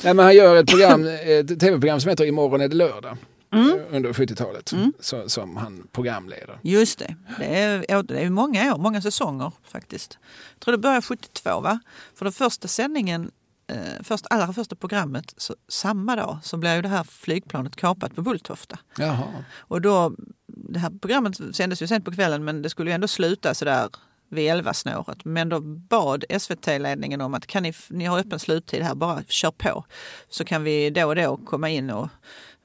Nej, 0.04 0.14
men 0.14 0.20
han 0.20 0.36
gör 0.36 0.56
ett, 0.56 0.70
program, 0.70 1.06
ett 1.06 1.60
tv-program 1.60 2.02
som 2.02 2.10
heter 2.10 2.26
Imorgon 2.26 2.62
är 2.62 2.68
det 2.68 2.76
lördag. 2.76 3.18
Mm. 3.56 3.80
eh, 3.80 3.96
Under 3.96 4.14
70-talet. 4.14 4.74
Så, 5.00 5.30
som 5.30 5.58
han 5.58 5.88
programleder. 5.92 6.60
Just 6.62 7.00
det. 7.00 7.16
Det 7.40 7.60
är, 7.60 8.04
det 8.04 8.20
är 8.20 8.30
många 8.30 8.74
år, 8.74 8.78
många 8.78 9.02
säsonger 9.02 9.52
faktiskt. 9.72 10.18
Jag 10.54 10.60
tror 10.60 10.72
det 10.72 10.78
började 10.78 11.02
72 11.02 11.60
va? 11.60 11.80
För 12.16 12.26
den 12.26 12.34
första 12.34 12.68
sändningen, 12.68 13.32
eh, 13.68 14.04
först, 14.04 14.26
allra 14.30 14.54
första 14.54 14.76
programmet, 14.76 15.34
så, 15.38 15.56
samma 15.68 16.16
dag 16.16 16.38
så 16.44 16.58
blev 16.58 16.76
ju 16.76 16.82
det 16.82 16.88
här 16.88 17.04
flygplanet 17.04 17.76
kapat 17.76 18.16
på 18.16 18.22
Bulltofta. 18.22 18.80
Jaha. 18.98 19.28
Och 19.58 19.82
då, 19.82 20.16
det 20.48 20.80
här 20.80 20.92
programmet 21.02 21.56
sändes 21.56 21.82
ju 21.82 21.88
sent 21.88 22.06
på 22.06 22.12
kvällen 22.12 22.44
men 22.44 22.62
det 22.62 22.70
skulle 22.70 22.90
ju 22.90 22.96
ändå 22.96 23.08
sluta 23.08 23.54
sådär 23.54 23.90
vid 24.30 24.52
11 24.52 24.74
snåret. 24.74 25.26
Men 25.26 25.50
då 25.50 25.60
bad 25.62 26.26
SVT-ledningen 26.40 27.22
om 27.22 27.34
att 27.34 27.48
kan 27.48 27.64
ni, 27.64 27.74
ni 27.90 28.06
har 28.06 28.20
öppen 28.20 28.40
sluttid 28.40 28.82
här, 28.82 28.96
bara 28.96 29.24
kör 29.28 29.52
på. 29.52 29.86
Så 30.30 30.46
kan 30.46 30.64
vi 30.64 30.90
då 30.90 31.06
och 31.08 31.16
då 31.16 31.38
komma 31.38 31.70
in 31.70 31.90
och, 31.90 32.10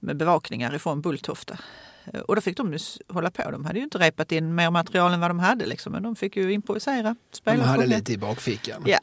med 0.01 0.17
bevakningar 0.17 0.75
ifrån 0.75 1.01
Bulltofta. 1.01 1.59
Eh, 2.13 2.21
Och 2.21 2.35
då 2.35 2.41
fick 2.41 2.57
de 2.57 2.73
ju 2.73 2.79
hålla 3.09 3.31
på. 3.31 3.51
De 3.51 3.65
hade 3.65 3.79
ju 3.79 3.85
inte 3.85 3.99
repat 3.99 4.33
in 4.33 4.55
mer 4.55 4.71
material 4.71 5.13
än 5.13 5.21
vad 5.21 5.31
de 5.31 5.39
hade 5.39 5.67
liksom. 5.67 5.93
Men 5.93 6.03
de 6.03 6.17
fick 6.17 6.37
ju 6.37 6.53
improvisera, 6.53 7.17
spela. 7.33 7.63
De 7.63 7.69
hade 7.69 7.87
lite 7.87 8.13
i 8.13 8.19
bakfickan. 8.19 8.83
Ja. 8.87 8.99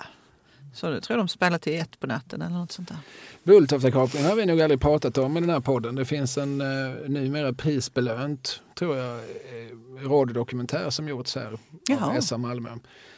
Så 0.73 0.85
jag 0.85 1.03
tror 1.03 1.17
de 1.17 1.27
spelade 1.27 1.59
till 1.59 1.79
ett 1.79 1.99
på 1.99 2.07
natten 2.07 2.41
eller 2.41 2.55
något 2.55 2.71
sånt 2.71 2.87
där. 2.87 2.97
Bulltoftakapningen 3.43 4.29
har 4.29 4.35
vi 4.35 4.45
nog 4.45 4.61
aldrig 4.61 4.81
pratat 4.81 5.17
om 5.17 5.37
i 5.37 5.39
den 5.41 5.49
här 5.49 5.59
podden. 5.59 5.95
Det 5.95 6.05
finns 6.05 6.37
en 6.37 6.61
uh, 6.61 7.09
numera 7.09 7.53
prisbelönt, 7.53 8.61
tror 8.75 8.97
jag, 8.97 9.15
eh, 9.17 10.09
radiodokumentär 10.09 10.89
som 10.89 11.07
gjorts 11.07 11.35
här 11.35 11.45
av 11.45 11.59
Jaha. 11.89 12.21
SR 12.21 12.37
Malmö. 12.37 12.69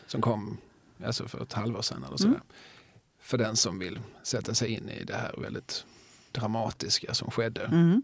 Som 0.07 0.21
kom 0.21 0.57
alltså 1.05 1.27
för 1.27 1.43
ett 1.43 1.53
halvår 1.53 1.82
sedan 1.82 2.03
eller 2.07 2.17
sådär. 2.17 2.41
För 3.21 3.38
den 3.38 3.55
som 3.55 3.80
vill 3.80 3.99
sätta 4.23 4.53
sig 4.53 4.69
in 4.69 4.89
i 4.89 5.03
det 5.03 5.15
här 5.15 5.36
väldigt 5.38 5.86
dramatiska 6.32 7.13
som 7.13 7.32
skedde. 7.32 7.61
Mm. 7.61 8.03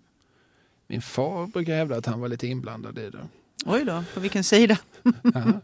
Min 0.88 1.02
far 1.02 1.48
brukar 1.48 1.76
hävda 1.76 1.98
att 1.98 2.06
han 2.06 2.20
var 2.20 2.28
lite 2.28 2.48
inblandad 2.48 2.98
i 2.98 3.10
det. 3.10 3.28
Oj 3.66 3.86
då, 3.86 4.04
på 4.14 4.20
vilken 4.20 4.44
sida? 4.44 4.78
Ja. 5.24 5.62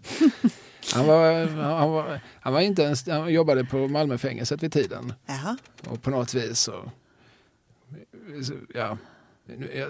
Han, 0.94 1.08
var, 1.08 1.46
han, 1.48 1.92
var, 1.92 2.20
han 2.42 2.54
var 2.54 2.62
inte 2.62 2.82
ens, 2.82 3.08
han 3.08 3.34
jobbade 3.34 3.66
på 3.66 3.88
Malmöfängelset 3.88 4.64
vid 4.64 4.74
tiden. 4.74 5.14
Jaha. 5.26 5.58
Och 5.88 6.02
på 6.02 6.10
något 6.10 6.34
vis 6.34 6.60
så... 6.60 6.92
ja, 8.74 8.98
jag, 9.74 9.90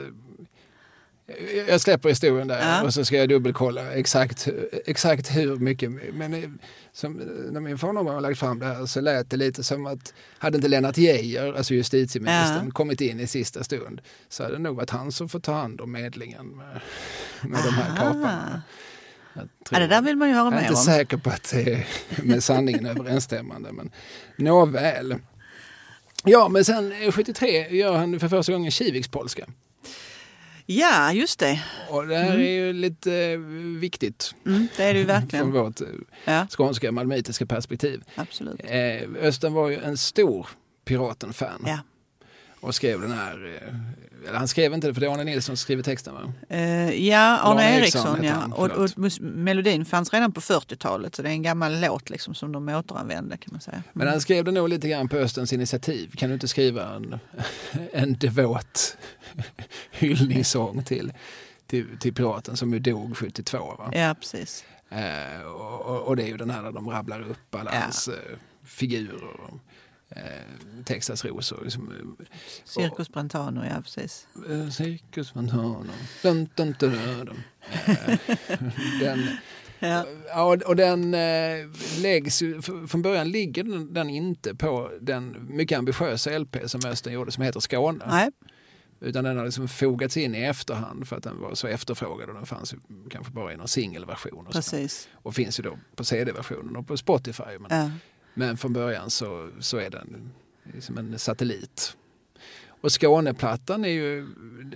jag 1.67 1.81
släpper 1.81 2.09
historien 2.09 2.47
där 2.47 2.59
Ja. 2.59 2.83
och 2.83 2.93
så 2.93 3.05
ska 3.05 3.17
jag 3.17 3.29
dubbelkolla 3.29 3.91
exakt, 3.91 4.47
exakt 4.85 5.35
hhur 5.35 5.55
mycket. 5.55 5.91
Men 6.13 6.33
eh, 6.33 6.49
som, 6.93 7.13
när 7.51 7.59
min 7.59 7.77
far 7.77 7.93
någon 7.93 8.05
gång 8.05 8.13
har 8.13 8.21
lagt 8.21 8.39
fram 8.39 8.59
det 8.59 8.65
här 8.65 8.85
så 8.85 9.01
lät 9.01 9.29
det 9.29 9.37
lite 9.37 9.63
som 9.63 9.85
att 9.85 10.13
hade 10.37 10.55
inte 10.55 10.67
Lennart 10.67 10.97
Geijer, 10.97 11.53
alltså 11.53 11.73
justitieministern, 11.73 12.65
Ja. 12.65 12.71
kommit 12.71 13.01
in 13.01 13.19
i 13.19 13.27
sista 13.27 13.63
stund 13.63 14.01
så 14.29 14.43
hade 14.43 14.55
det 14.55 14.61
nog 14.61 14.75
varit 14.75 14.89
han 14.89 15.11
som 15.11 15.29
får 15.29 15.39
ta 15.39 15.53
hand 15.53 15.81
om 15.81 15.91
medlingen 15.91 16.47
med, 16.47 16.79
med 17.41 17.59
de 17.63 17.69
här 17.73 17.95
kaparna. 17.97 18.61
Ja, 19.71 19.79
det 19.79 19.87
där 19.87 20.01
vill 20.01 20.15
man 20.15 20.27
ju 20.29 20.33
höra 20.35 20.43
jag 20.45 20.53
är 20.53 20.55
mer 20.55 20.61
inte 20.61 20.73
om. 20.73 20.83
säker 20.85 21.17
på 21.17 21.29
att 21.29 21.51
det 21.51 21.73
är 21.73 21.87
med 22.23 22.43
sanningen 22.43 22.85
överensstämmande. 22.85 23.71
Men 23.71 23.91
nåväl. 24.35 25.15
Ja, 26.23 26.49
men 26.49 26.65
sen 26.65 26.91
eh, 26.91 27.11
73 27.11 27.69
gör 27.77 27.97
han 27.97 28.19
för 28.19 28.27
första 28.29 28.51
gången 28.53 28.71
Kivikspolska. 28.71 29.45
Ja, 30.79 31.13
just 31.13 31.39
det. 31.39 31.63
Och 31.89 32.07
det 32.07 32.17
här 32.17 32.31
är 32.37 32.65
ju 32.65 32.73
lite 32.73 33.13
eh, 33.15 33.37
viktigt 33.79 34.35
Mm, 34.45 34.67
det 34.77 34.83
är 34.83 34.93
det 34.93 34.99
ju 34.99 35.05
från 35.05 35.21
verkligen. 35.21 35.51
vårt 35.51 35.81
eh, 35.81 35.87
Ja, 36.25 36.47
skånska 36.57 36.91
malmöitiska 36.91 37.45
perspektiv. 37.45 38.03
absolut. 38.15 38.61
Eh, 38.63 39.09
Östen 39.27 39.53
var 39.53 39.69
ju 39.69 39.75
en 39.83 39.97
stor 39.97 40.47
Piraten-fan 40.85 41.63
Ja. 41.67 41.79
Och 42.61 42.75
skrev 42.75 43.01
den 43.01 43.11
här, 43.11 43.59
eh, 43.61 44.27
eller 44.29 44.37
han 44.39 44.47
skrev 44.47 44.73
inte 44.73 44.87
det 44.87 44.93
för 44.93 45.01
det 45.01 45.07
är 45.07 45.11
Arne 45.11 45.23
Nilsson 45.23 45.57
som 45.57 45.61
skriver 45.61 45.83
texten 45.83 46.13
va? 46.13 46.33
Eh, 46.49 47.07
ja, 47.07 47.37
Arne 47.39 47.61
Arne 47.61 47.77
Eriksson 47.79 48.23
Ja. 48.23 48.31
han, 48.33 48.53
Och, 48.53 48.69
och 48.71 48.89
melodin 49.21 49.85
fanns 49.85 50.13
redan 50.13 50.31
på 50.31 50.41
40-talet 50.41 51.15
så 51.15 51.21
det 51.21 51.29
är 51.29 51.33
en 51.33 51.41
gammal 51.43 51.81
låt 51.81 52.09
liksom, 52.09 52.33
som 52.35 52.51
de 52.51 52.69
återanvände 52.69 53.37
kan 53.37 53.49
man 53.51 53.61
säga. 53.61 53.83
Men 53.93 54.07
han 54.07 54.21
skrev 54.21 54.43
det 54.45 54.51
nog 54.51 54.69
lite 54.69 54.89
grann 54.89 55.09
på 55.09 55.17
Östens 55.17 55.53
initiativ. 55.53 56.11
Kan 56.15 56.29
du 56.29 56.33
inte 56.33 56.47
skriva 56.47 56.95
en, 56.95 57.19
en 57.93 58.13
devot 58.17 58.97
hyllningssång 59.91 60.83
till, 60.83 61.13
till, 61.67 61.85
till 61.99 62.13
piraten 62.13 62.57
som 62.57 62.73
ju 62.73 62.79
dog 62.79 63.17
72? 63.17 63.57
Va? 63.57 63.89
Ja, 63.93 64.15
precis. 64.19 64.63
Eh, 64.89 65.41
och, 65.45 66.07
och- 66.07 66.15
det 66.15 66.23
är 66.23 66.27
ju 66.27 66.37
den 66.37 66.49
här 66.49 66.63
där 66.63 66.71
de 66.71 66.89
rabblar 66.89 67.21
upp 67.21 67.55
alla 67.55 67.71
Ja. 67.73 67.79
hans 67.79 68.07
eh, 68.07 68.13
figurer. 68.65 69.37
Eh, 70.15 70.83
Texas 70.85 71.25
rosor. 71.25 71.59
Liksom, 71.63 72.15
Cirkus 72.63 73.09
Brentano, 73.09 73.63
ja 73.65 73.81
precis. 73.81 74.27
eh, 74.49 74.69
Cirkus 74.69 75.35
Montano. 75.35 75.85
Dun, 76.23 76.49
dun, 76.55 76.75
dun, 76.79 76.91
dun. 77.25 77.39
Eh, 77.85 78.17
den, 78.99 79.27
Ja. 79.83 80.05
Och- 80.45 80.61
och 80.63 80.75
den 80.75 81.13
eh, 81.13 81.67
läggs 82.01 82.39
från 82.87 83.01
början 83.01 83.29
ligger 83.31 83.63
den, 83.63 83.93
den 83.93 84.09
inte 84.09 84.55
på 84.55 84.91
den 85.01 85.47
mycket 85.49 85.77
ambitiösa 85.77 86.37
LP 86.39 86.57
som 86.69 86.81
Östen 86.85 87.13
gjorde 87.13 87.31
som 87.31 87.43
heter 87.43 87.59
Skåne. 87.59 88.05
Nej, 88.07 88.29
Utan 88.99 89.23
den 89.23 89.37
har 89.37 89.45
liksom 89.45 89.67
fogats 89.67 90.17
in 90.17 90.35
i 90.35 90.39
efterhand 90.43 91.07
för 91.07 91.15
att 91.15 91.23
den 91.23 91.39
var 91.41 91.55
så 91.55 91.67
efterfrågad 91.67 92.29
och 92.29 92.35
den 92.35 92.45
fanns 92.45 92.73
ju 92.73 92.77
kanske 93.09 93.31
bara 93.33 93.53
i 93.53 93.57
någon 93.57 93.67
singelversion. 93.67 94.47
Och, 94.47 94.53
precis. 94.53 95.07
och 95.13 95.35
finns 95.35 95.59
ju 95.59 95.63
då 95.63 95.77
på 95.95 96.03
CD-versionen 96.03 96.75
och 96.75 96.87
på 96.87 96.97
Spotify. 96.97 97.43
Men, 97.59 97.77
Ja. 97.79 97.89
Men 98.33 98.57
från 98.57 98.73
början 98.73 99.09
så, 99.09 99.49
så 99.59 99.77
är 99.77 99.89
den 99.89 100.31
liksom 100.73 100.97
en 100.97 101.19
satellit. 101.19 101.97
Och 102.81 102.91
Skåneplattan 102.91 103.85
är 103.85 103.89
ju, 103.89 104.27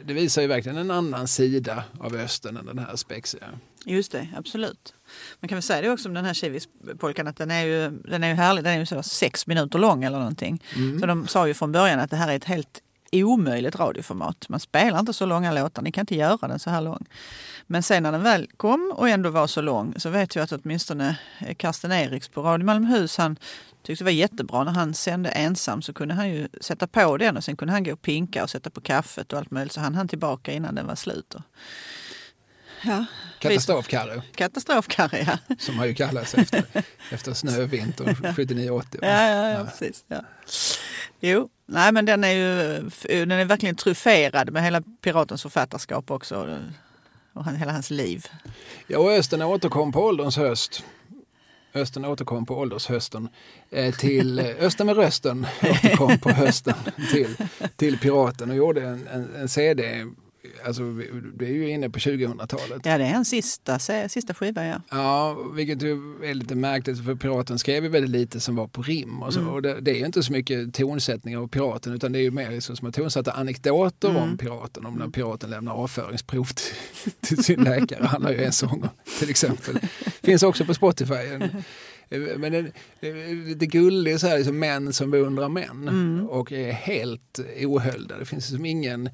det 0.05 0.13
visar 0.13 0.41
ju 0.41 0.47
verkligen 0.47 0.77
en 0.77 0.91
annan 0.91 1.27
sida 1.27 1.83
av 1.99 2.15
Östen 2.15 2.57
än 2.57 2.65
den 2.65 2.79
här 2.79 2.95
spexiga. 2.95 3.47
Just 3.85 4.11
det, 4.11 4.27
absolut. 4.37 4.93
Man 5.39 5.49
kan 5.49 5.55
väl 5.55 5.63
säga 5.63 5.81
det 5.81 5.89
också 5.89 6.07
om 6.07 6.13
den 6.13 6.25
här 6.25 6.33
Kivispolkan 6.33 7.27
att 7.27 7.37
den 7.37 7.51
är 7.51 7.65
ju, 7.65 7.89
den 7.89 8.23
är 8.23 8.27
ju 8.27 8.33
härlig. 8.33 8.63
Den 8.63 8.73
är 8.73 8.79
ju 8.79 8.85
så 8.85 9.03
sex 9.03 9.47
minuter 9.47 9.79
lång 9.79 10.03
eller 10.03 10.19
någonting. 10.19 10.63
Mm. 10.75 10.99
Så 10.99 11.05
de 11.05 11.27
sa 11.27 11.47
ju 11.47 11.53
från 11.53 11.71
början 11.71 11.99
att 11.99 12.09
det 12.09 12.17
här 12.17 12.31
är 12.31 12.35
ett 12.35 12.43
helt 12.43 12.81
omöjligt 13.23 13.75
radioformat. 13.75 14.49
Man 14.49 14.59
spelar 14.59 14.99
inte 14.99 15.13
så 15.13 15.25
långa 15.25 15.51
låtar, 15.51 15.81
ni 15.81 15.91
kan 15.91 16.01
inte 16.01 16.15
göra 16.15 16.47
den 16.47 16.59
så 16.59 16.69
här 16.69 16.81
lång. 16.81 17.05
Men 17.67 17.83
sen 17.83 18.03
när 18.03 18.11
den 18.11 18.23
väl 18.23 18.49
kom 18.57 18.93
och 18.95 19.09
ändå 19.09 19.29
var 19.29 19.47
så 19.47 19.61
lång 19.61 19.93
så 19.97 20.09
vet 20.09 20.35
jag 20.35 20.43
att 20.43 20.51
åtminstone 20.51 21.19
eh, 21.39 21.55
Karsten 21.55 21.91
Eriks 21.91 22.29
på 22.29 22.41
Radio 22.41 22.65
Malmöhus, 22.65 23.17
han 23.17 23.37
tyckte 23.83 24.03
det 24.03 24.05
var 24.05 24.11
jättebra 24.11 24.63
när 24.63 24.71
han 24.71 24.93
sände 24.93 25.29
ensam 25.29 25.81
så 25.81 25.93
kunde 25.93 26.13
han 26.13 26.29
ju 26.29 26.47
sätta 26.61 26.87
på 26.87 27.17
den 27.17 27.37
och 27.37 27.43
sen 27.43 27.55
kunde 27.55 27.73
han 27.73 27.83
gå 27.83 27.93
och 27.93 28.01
pinka 28.01 28.43
och 28.43 28.49
sätta 28.49 28.69
på 28.69 28.81
kaffet 28.81 29.33
och 29.33 29.39
allt 29.39 29.51
möjligt 29.51 29.73
så 29.73 29.81
han 29.81 29.95
hann 29.95 30.07
tillbaka 30.07 30.51
innan 30.51 30.75
den 30.75 30.87
var 30.87 30.95
slut. 30.95 31.35
Ja, 32.83 33.05
Katastrofkarre, 33.39 34.21
Katastrofkarre, 34.35 35.39
ja. 35.47 35.55
som 35.59 35.79
har 35.79 35.85
ju 35.85 35.93
kallats 35.93 36.35
efter, 36.35 36.63
efter 37.11 37.33
snövintern 37.33 38.07
79-80. 38.07 38.83
Ja, 39.01 39.07
ja, 39.07 39.49
ja, 39.49 39.65
precis. 39.65 40.05
Ja. 40.07 40.21
Jo, 41.19 41.49
nej 41.65 41.91
men 41.91 42.05
den 42.05 42.23
är 42.23 42.31
ju 42.31 42.89
den 43.25 43.31
är 43.31 43.45
verkligen 43.45 43.75
trufferad 43.75 44.51
med 44.51 44.63
hela 44.63 44.81
piratens 45.01 45.41
författarskap 45.41 46.11
också. 46.11 46.59
Och 47.33 47.45
hela 47.45 47.71
hans 47.71 47.89
liv. 47.91 48.25
Ja, 48.87 48.99
och 48.99 49.11
Östen 49.11 49.41
återkom 49.41 49.91
på 49.91 50.03
ålderns 50.03 50.37
höst. 50.37 50.83
Östen 51.75 52.05
återkom 52.05 52.45
på 52.45 52.57
åldershösten 52.57 53.29
eh, 53.69 53.95
till 53.95 54.39
eh, 54.39 54.45
Östen 54.59 54.85
med 54.85 54.95
rösten 54.95 55.47
återkom 55.63 56.19
på 56.19 56.29
hösten 56.29 56.75
till, 57.11 57.35
till 57.75 57.99
Piraten 57.99 58.49
och 58.49 58.55
gjorde 58.55 58.81
en, 58.81 59.07
en, 59.07 59.35
en 59.35 59.49
CD 59.49 60.05
alltså, 60.65 60.83
vi 61.37 61.45
är 61.45 61.49
ju 61.49 61.69
inne 61.69 61.89
på 61.89 61.99
2000-talet. 61.99 62.85
Ja, 62.85 62.97
det 62.97 63.03
är 63.03 63.13
en 63.13 63.25
sista, 63.25 63.79
sista 64.09 64.33
skiva, 64.33 64.65
ja. 64.65 64.81
Ja, 64.91 65.37
vilket 65.55 65.83
är 65.83 66.33
lite 66.33 66.55
märkligt 66.55 67.05
för 67.05 67.15
Piraten 67.15 67.59
skrev 67.59 67.83
ju 67.83 67.89
väldigt 67.89 68.11
lite 68.11 68.39
som 68.39 68.55
var 68.55 68.67
på 68.67 68.81
rim. 68.81 69.23
Och, 69.23 69.33
så, 69.33 69.39
mm. 69.39 69.53
och 69.53 69.61
det, 69.61 69.81
det, 69.81 69.91
är 69.91 69.95
ju 69.95 70.05
inte 70.05 70.23
så 70.23 70.31
mycket 70.31 70.73
tonsättning 70.73 71.37
av 71.37 71.47
Piraten 71.47 71.93
utan 71.93 72.11
det 72.11 72.19
är 72.19 72.23
ju 72.23 72.31
mer 72.31 72.51
liksom 72.51 72.75
som 72.75 72.91
tonsatta 72.91 73.31
anekdoter 73.31 74.09
mm. 74.09 74.21
om 74.21 74.37
Piraten. 74.37 74.85
Om 74.85 74.95
när 74.95 75.07
Piraten 75.07 75.49
lämnar 75.49 75.73
avföringsprov 75.73 76.45
till, 76.45 77.11
till 77.21 77.43
sin 77.43 77.63
läkare. 77.63 78.03
Han 78.03 78.23
har 78.23 78.31
ju 78.31 78.43
en 78.43 78.51
sång 78.51 78.89
till 79.19 79.29
exempel. 79.29 79.79
Finns 80.23 80.43
också 80.43 80.65
på 80.65 80.73
Spotify. 80.73 81.15
Men 82.37 82.51
det, 82.51 83.07
är 83.09 83.45
lite 83.45 83.65
gullig 83.65 84.19
så 84.19 84.27
här, 84.27 84.37
liksom 84.37 84.59
män 84.59 84.93
som 84.93 85.11
beundrar 85.11 85.49
män 85.49 85.87
mm. 85.87 86.27
och 86.29 86.51
är 86.51 86.71
helt 86.71 87.39
ohöljda. 87.61 88.17
Det 88.17 88.25
finns 88.25 88.49
liksom 88.49 88.65
ingen 88.65 89.09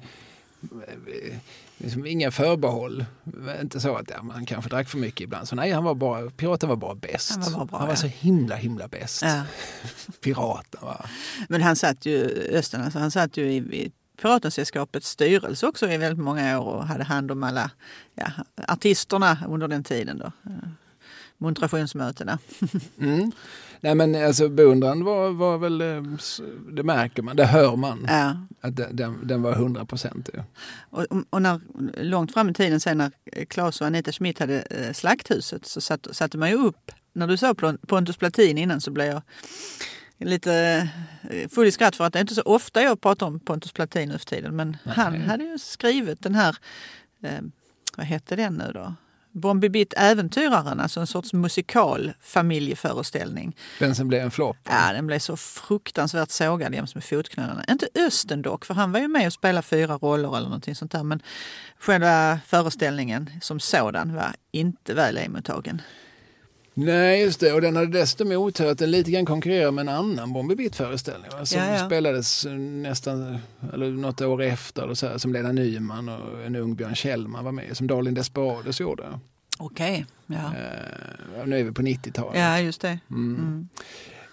liksom 1.76 2.06
inga 2.06 2.30
förbehåll. 2.30 3.04
Inte 3.60 3.80
så 3.80 3.96
att 3.96 4.10
ja, 4.10 4.22
man 4.22 4.46
kanske 4.46 4.70
drack 4.70 4.88
för 4.88 4.98
mycket 4.98 5.20
ibland. 5.20 5.48
Så 5.48 5.56
nej, 5.56 5.70
han 5.70 5.84
var 5.84 5.94
bara, 5.94 6.30
piraten 6.30 6.68
var 6.68 6.76
bara 6.76 6.94
bäst. 6.94 7.30
Han 7.30 7.40
var, 7.40 7.50
bara 7.52 7.64
bra, 7.64 7.78
han 7.78 7.86
var 7.86 7.94
ja. 7.94 7.96
så 7.96 8.06
himla 8.06 8.56
himla 8.56 8.88
bäst. 8.88 9.22
Ja. 9.22 9.42
Piraten 10.20 10.80
va. 10.82 11.06
Men 11.48 11.62
han 11.62 11.76
satt 11.76 12.06
ju, 12.06 12.26
Östen, 12.52 12.82
alltså, 12.82 12.98
han 12.98 13.10
satt 13.10 13.36
ju 13.36 13.52
i, 13.52 13.56
i 13.56 13.92
Piratensällskapets 14.22 15.08
styrelse 15.08 15.66
också 15.66 15.90
i 15.90 15.96
väldigt 15.96 16.24
många 16.24 16.60
år 16.60 16.72
och 16.74 16.86
hade 16.86 17.04
hand 17.04 17.30
om 17.30 17.42
alla 17.42 17.70
ja, 18.14 18.26
artisterna 18.68 19.38
under 19.48 19.68
den 19.68 19.84
tiden. 19.84 20.18
Då. 20.18 20.32
Motivationsmötena. 21.42 22.38
mm. 22.98 23.32
Nej 23.80 23.94
men 23.94 24.14
alltså 24.26 24.48
beundran 24.48 25.04
var, 25.04 25.30
var 25.30 25.58
väl, 25.58 25.78
det 26.76 26.82
märker 26.82 27.22
man, 27.22 27.36
det 27.36 27.46
hör 27.46 27.76
man. 27.76 28.06
Ja. 28.08 28.36
Att 28.60 28.96
den, 28.96 29.26
den 29.26 29.42
var 29.42 29.54
hundraprocentig. 29.54 30.42
Och, 30.90 31.06
och 31.30 31.42
när, 31.42 31.60
långt 32.02 32.32
fram 32.32 32.48
i 32.48 32.54
tiden 32.54 32.80
sen 32.80 32.98
när 32.98 33.12
Claes 33.44 33.80
och 33.80 33.86
Anita 33.86 34.12
Schmidt 34.12 34.38
hade 34.38 34.60
eh, 34.60 34.92
Slakthuset 34.92 35.66
så 35.66 35.80
satt, 35.80 36.08
satte 36.12 36.38
man 36.38 36.50
ju 36.50 36.56
upp, 36.56 36.92
när 37.12 37.26
du 37.26 37.36
sa 37.36 37.54
Pontus 37.86 38.16
Platin 38.16 38.58
innan 38.58 38.80
så 38.80 38.90
blev 38.90 39.06
jag 39.06 39.22
lite 40.18 40.88
eh, 41.30 41.48
full 41.48 41.66
i 41.66 41.72
skratt 41.72 41.96
för 41.96 42.04
att 42.04 42.12
det 42.12 42.18
är 42.18 42.20
inte 42.20 42.34
så 42.34 42.42
ofta 42.42 42.82
jag 42.82 43.00
pratar 43.00 43.26
om 43.26 43.40
Pontus 43.40 43.72
Platin 43.72 44.08
nu 44.08 44.18
för 44.18 44.26
tiden. 44.26 44.56
Men 44.56 44.76
Nej. 44.84 44.94
han 44.96 45.20
hade 45.20 45.44
ju 45.44 45.58
skrivit 45.58 46.22
den 46.22 46.34
här, 46.34 46.56
eh, 47.22 47.40
vad 47.96 48.06
hette 48.06 48.36
den 48.36 48.54
nu 48.54 48.70
då? 48.74 48.94
Bombi 49.32 49.68
Bitt 49.68 49.94
Äventyraren, 49.96 50.80
alltså 50.80 51.00
en 51.00 51.06
sorts 51.06 51.32
musikal 51.32 52.12
familjeföreställning. 52.20 53.56
Den 53.78 53.94
som 53.94 54.08
blev 54.08 54.22
en 54.22 54.30
flopp? 54.30 54.56
Ja, 54.64 54.92
den 54.92 55.06
blev 55.06 55.18
så 55.18 55.36
fruktansvärt 55.36 56.30
sågad 56.30 56.74
jäms 56.74 56.94
med 56.94 57.04
fotknölarna. 57.04 57.64
Inte 57.68 57.88
Östen 57.94 58.42
dock, 58.42 58.64
för 58.64 58.74
han 58.74 58.92
var 58.92 59.00
ju 59.00 59.08
med 59.08 59.26
och 59.26 59.32
spelade 59.32 59.62
fyra 59.62 59.94
roller 59.94 60.36
eller 60.36 60.48
någonting 60.48 60.74
sånt 60.74 60.92
där. 60.92 61.02
Men 61.02 61.22
själva 61.78 62.40
föreställningen 62.46 63.30
som 63.40 63.60
sådan 63.60 64.14
var 64.14 64.34
inte 64.52 64.94
väl 64.94 65.16
emottagen. 65.16 65.82
Nej, 66.74 67.22
just 67.22 67.40
det. 67.40 67.52
Och 67.52 67.60
den 67.60 67.76
hade 67.76 67.98
dessutom 67.98 68.32
otur 68.32 68.70
att 68.70 68.78
den 68.78 68.90
lite 68.90 69.10
grann 69.10 69.26
konkurrerar 69.26 69.70
med 69.70 69.82
en 69.82 69.88
annan 69.88 70.32
Bombi 70.32 70.56
Bitt-föreställning. 70.56 71.30
Som 71.44 71.60
ja, 71.60 71.72
ja. 71.72 71.86
spelades 71.86 72.46
nästan, 72.60 73.38
eller 73.72 73.90
något 73.90 74.20
år 74.20 74.42
efter, 74.42 74.88
och 74.88 74.98
så 74.98 75.06
här, 75.06 75.18
som 75.18 75.32
Lena 75.32 75.52
Nyman 75.52 76.08
och 76.08 76.44
en 76.44 76.56
ung 76.56 76.74
Björn 76.74 76.94
Kjellman 76.94 77.44
var 77.44 77.52
med, 77.52 77.76
som 77.76 77.86
Darlin 77.86 78.14
Desperados 78.14 78.80
gjorde. 78.80 79.20
Okej, 79.58 80.06
okay. 80.26 80.40
ja. 80.42 80.52
Eh, 81.40 81.46
nu 81.46 81.60
är 81.60 81.64
vi 81.64 81.72
på 81.72 81.82
90-talet. 81.82 82.40
Ja, 82.40 82.60
just 82.60 82.80
det. 82.80 82.98
Mm. 83.10 83.34
Mm. 83.36 83.68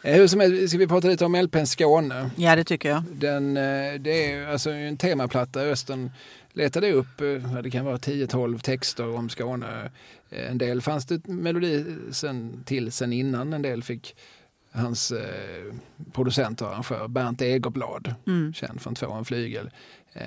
Eh, 0.04 0.16
hur 0.16 0.28
som 0.28 0.40
helst, 0.40 0.70
ska 0.70 0.78
vi 0.78 0.88
prata 0.88 1.08
lite 1.08 1.26
om 1.26 1.36
LPn 1.36 1.66
Skåne? 1.66 2.30
Ja, 2.36 2.56
det 2.56 2.64
tycker 2.64 2.90
jag. 2.90 3.04
Den, 3.12 3.58
eh, 3.58 3.94
det 4.00 4.32
är 4.32 4.48
alltså 4.48 4.70
en 4.70 4.98
temaplatta. 4.98 5.62
Östen 5.62 6.12
letade 6.54 6.92
upp, 6.92 7.22
eh, 7.22 7.62
det 7.64 7.72
kan 7.72 7.86
vara 7.86 7.98
10-12 7.98 8.60
texter 8.60 9.16
om 9.16 9.30
Skåne. 9.30 9.92
En 10.30 10.58
del 10.58 10.82
fanns 10.82 11.06
det 11.06 11.28
melodi 11.28 11.86
sen, 12.12 12.64
till 12.66 12.92
sen 12.92 13.14
innan, 13.14 13.54
en 13.54 13.62
del 13.62 13.84
fick 13.84 14.16
hans 14.72 15.12
eh, 15.12 15.74
producent 16.12 16.62
och 16.62 16.68
arrangör 16.68 17.08
Bernt 17.08 17.42
Egerblad, 17.42 18.16
mm. 18.28 18.54
känd 18.54 18.82
från 18.82 18.96
Två 18.96 19.12
en 19.14 19.26
flygel, 19.26 19.70
eh, 20.14 20.24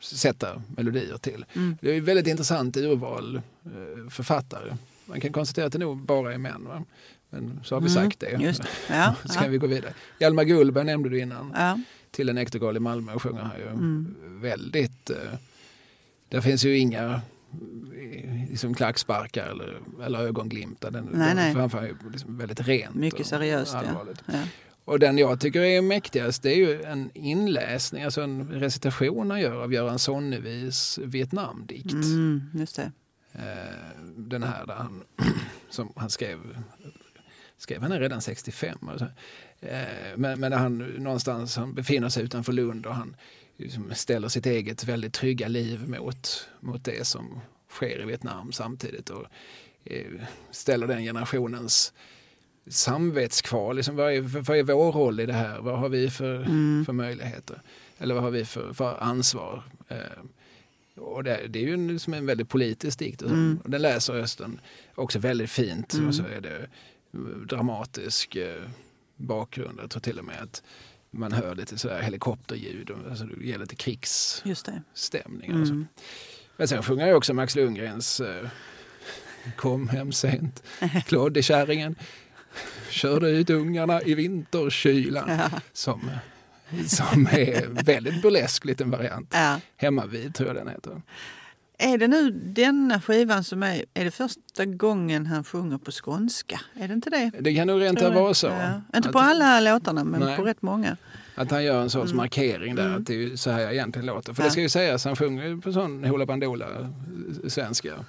sätta 0.00 0.62
melodier 0.76 1.18
till. 1.18 1.44
Mm. 1.54 1.76
Det 1.80 1.90
är 1.90 1.98
ett 1.98 2.04
väldigt 2.04 2.26
intressant 2.26 2.76
urval 2.76 3.36
eh, 3.64 4.10
författare. 4.10 4.76
Man 5.04 5.20
kan 5.20 5.32
konstatera 5.32 5.66
att 5.66 5.72
det 5.72 5.78
nog 5.78 5.98
bara 5.98 6.34
är 6.34 6.38
män. 6.38 6.64
Va? 6.64 6.84
Men 7.30 7.60
så 7.64 7.74
har 7.74 7.80
vi 7.80 7.90
mm. 7.90 8.02
sagt 8.02 8.20
det. 8.20 8.30
Just. 8.30 8.62
Ja, 8.90 9.14
så 9.24 9.34
kan 9.34 9.44
ja. 9.44 9.50
vi 9.50 9.58
gå 9.58 9.66
vidare. 9.66 9.94
Hjalmar 10.20 10.44
Gullberg 10.44 10.84
nämnde 10.84 11.08
du 11.08 11.20
innan. 11.20 11.52
Ja. 11.56 11.80
Till 12.10 12.28
en 12.28 12.34
Näktergal 12.34 12.76
i 12.76 12.80
Malmö 12.80 13.18
sjunger 13.18 13.42
här 13.42 13.58
ju 13.58 13.68
mm. 13.68 14.14
väldigt... 14.40 15.10
Eh, 15.10 15.16
där 16.28 16.40
finns 16.40 16.64
ju 16.64 16.78
inga 16.78 17.20
liksom 18.50 18.74
klacksparkar 18.74 19.46
eller, 19.46 19.80
eller 20.02 20.18
ögonglimtar. 20.18 20.90
Den, 20.90 21.08
nej, 21.12 21.34
nej. 21.34 21.54
Framför 21.54 21.96
liksom 22.12 22.38
väldigt 22.38 22.60
rent. 22.60 22.94
Mycket 22.94 23.26
seriöst. 23.26 23.74
Allvarligt. 23.74 24.22
Ja. 24.26 24.34
Ja. 24.34 24.42
Och 24.84 24.98
den 24.98 25.18
jag 25.18 25.40
tycker 25.40 25.60
är 25.60 25.82
mäktigast 25.82 26.42
det 26.42 26.50
är 26.52 26.56
ju 26.56 26.82
en 26.82 27.10
inläsning, 27.14 28.02
alltså 28.02 28.22
en 28.22 28.48
recitation 28.48 29.30
han 29.30 29.40
gör 29.40 29.62
av 29.62 29.72
Göran 29.72 29.98
Sonnevis 29.98 30.98
Vietnamdikt. 30.98 31.92
Mm, 31.92 32.42
just 32.54 32.76
det. 32.76 32.92
Eh, 33.32 33.42
den 34.16 34.42
här 34.42 34.66
där 34.66 34.74
han, 34.74 35.02
som 35.70 35.92
han 35.96 36.10
skrev, 36.10 36.38
skrev 37.58 37.82
han 37.82 37.98
redan 37.98 38.20
65. 38.20 38.88
Alltså. 38.88 39.06
Men, 40.16 40.40
men 40.40 40.52
han 40.52 40.78
någonstans 40.78 41.56
han 41.56 41.74
befinner 41.74 42.08
sig 42.08 42.24
utanför 42.24 42.52
Lund 42.52 42.86
och 42.86 42.94
han 42.94 43.16
ställer 43.92 44.28
sitt 44.28 44.46
eget 44.46 44.84
väldigt 44.84 45.12
trygga 45.12 45.48
liv 45.48 45.88
mot, 45.88 46.48
mot 46.60 46.84
det 46.84 47.06
som 47.06 47.40
sker 47.70 48.02
i 48.02 48.04
Vietnam 48.04 48.52
samtidigt 48.52 49.10
och 49.10 49.26
eh, 49.84 50.06
ställer 50.50 50.86
den 50.86 51.02
generationens 51.02 51.92
samvetskval. 52.66 53.76
Liksom, 53.76 53.96
vad, 53.96 54.12
är, 54.12 54.20
vad 54.20 54.58
är 54.58 54.62
vår 54.62 54.92
roll 54.92 55.20
i 55.20 55.26
det 55.26 55.32
här? 55.32 55.60
Vad 55.60 55.78
har 55.78 55.88
vi 55.88 56.10
för, 56.10 56.36
mm. 56.36 56.84
för 56.84 56.92
möjligheter? 56.92 57.62
Eller 57.98 58.14
vad 58.14 58.22
har 58.22 58.30
vi 58.30 58.44
för, 58.44 58.72
för 58.72 59.02
ansvar? 59.02 59.62
Eh, 59.88 59.96
och 60.96 61.24
det, 61.24 61.46
det, 61.48 61.58
är 61.58 61.62
ju 61.62 61.74
en, 61.74 61.88
liksom 61.88 62.14
en 62.14 62.26
väldigt 62.26 62.48
politisk 62.48 62.98
dikt. 62.98 63.22
Och 63.22 63.30
mm. 63.30 63.58
Den 63.64 63.82
läser 63.82 64.14
Östen 64.14 64.60
också 64.94 65.18
väldigt 65.18 65.50
fint. 65.50 65.94
Mm. 65.94 66.08
Och 66.08 66.14
så 66.14 66.22
är 66.22 66.40
det 66.40 66.68
dramatisk 67.46 68.36
eh, 68.36 68.62
bakgrund. 69.16 69.78
Jag 69.82 69.90
tror 69.90 70.00
till 70.00 70.18
och 70.18 70.24
med 70.24 70.42
att 70.42 70.62
man 71.12 71.32
hör 71.32 71.54
lite 71.54 71.78
så 71.78 71.94
helikopterljud. 71.94 72.90
Alltså 73.10 73.24
det 73.24 73.46
ger 73.46 73.58
lite 73.58 73.76
krigsstämning. 73.76 75.50
Mm. 75.50 75.86
Men 76.56 76.68
sen 76.68 76.82
sjunger 76.82 77.06
jag 77.06 77.16
också 77.16 77.34
Max 77.34 77.56
Lundgrens 77.56 78.20
eh, 78.20 78.48
Kom 79.56 79.88
hem 79.88 80.12
sent, 80.12 80.62
Klåddekärringen 81.06 81.96
körde 82.90 83.30
ut 83.30 83.50
ungarna 83.50 84.02
i 84.02 84.14
vinterkylan. 84.14 85.30
Ja. 85.30 85.60
Som, 85.72 86.10
som 86.86 87.26
är 87.26 87.84
väldigt 87.84 88.22
burlesk 88.22 88.64
liten 88.64 88.90
variant. 88.90 89.30
Ja. 89.32 89.60
Hemmavid 89.76 90.34
tror 90.34 90.48
jag 90.48 90.56
den 90.56 90.68
heter. 90.68 91.02
Är 91.82 91.98
det 91.98 92.08
nu 92.08 92.30
denna 92.30 93.00
skivan 93.00 93.44
som 93.44 93.62
är, 93.62 93.84
är 93.94 94.04
det 94.04 94.10
första 94.10 94.64
gången 94.64 95.26
han 95.26 95.44
sjunger 95.44 95.78
på 95.78 95.90
skånska? 95.90 96.60
Är 96.74 96.88
det 96.88 96.94
inte 96.94 97.10
det? 97.10 97.30
Det 97.40 97.54
kan 97.54 97.66
nog 97.66 97.80
rent 97.80 98.02
av 98.02 98.14
vara 98.14 98.34
så. 98.34 98.46
Ja. 98.46 98.82
Inte 98.96 99.08
på 99.08 99.18
alla 99.18 99.60
låtarna 99.60 100.04
men 100.04 100.20
nej. 100.20 100.36
på 100.36 100.42
rätt 100.44 100.62
många. 100.62 100.96
Att 101.34 101.50
han 101.50 101.64
gör 101.64 101.82
en 101.82 101.90
sorts 101.90 102.12
mm. 102.12 102.16
markering 102.16 102.74
där, 102.74 102.86
mm. 102.86 103.00
att 103.00 103.06
det 103.06 103.24
är 103.24 103.36
så 103.36 103.50
här 103.50 103.60
jag 103.60 103.72
egentligen 103.72 104.06
låter. 104.06 104.34
För 104.34 104.42
ja. 104.42 104.46
det 104.46 104.52
ska 104.52 104.60
ju 104.60 104.68
sägas, 104.68 105.04
han 105.04 105.16
sjunger 105.16 105.56
på 105.56 105.72
sån 105.72 106.04
Hoola 106.04 106.26
Bandoola 106.26 106.66
svenska 107.48 108.04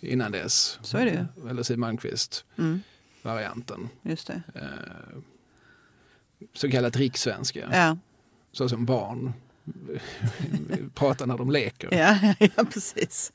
innan 0.00 0.32
dess. 0.32 0.78
Så 0.82 0.98
är 0.98 1.04
det 1.04 1.26
Eller 1.50 1.62
Siw 1.62 1.80
Malmkvist 1.80 2.44
mm. 2.58 2.82
varianten. 3.22 3.88
Just 4.02 4.26
det. 4.26 4.42
Eh, 4.54 5.18
så 6.54 6.70
kallat 6.70 6.96
rikssvenska. 6.96 7.68
Ja. 7.72 7.96
Så 8.52 8.68
som 8.68 8.84
barn 8.84 9.32
pratar 10.94 11.26
när 11.26 11.38
de 11.38 11.50
leker. 11.50 11.88
Ja, 11.92 12.34
ja 12.56 12.64
precis. 12.64 13.32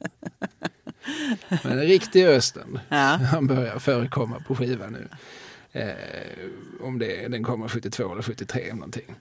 Men 1.64 1.80
en 1.80 1.82
riktig 1.82 2.26
Östen, 2.26 2.80
ja. 2.90 3.20
han 3.32 3.48
börjar 3.48 3.80
förekomma 3.80 4.44
på 4.48 4.56
skivan 4.56 4.94
nu. 4.94 5.08
Eh, 5.72 5.94
om 6.82 7.00
det, 7.00 7.28
den 7.28 7.44
kommer 7.44 7.68
72 7.68 8.12
eller 8.12 8.22
73 8.22 8.74
någonting. 8.74 9.16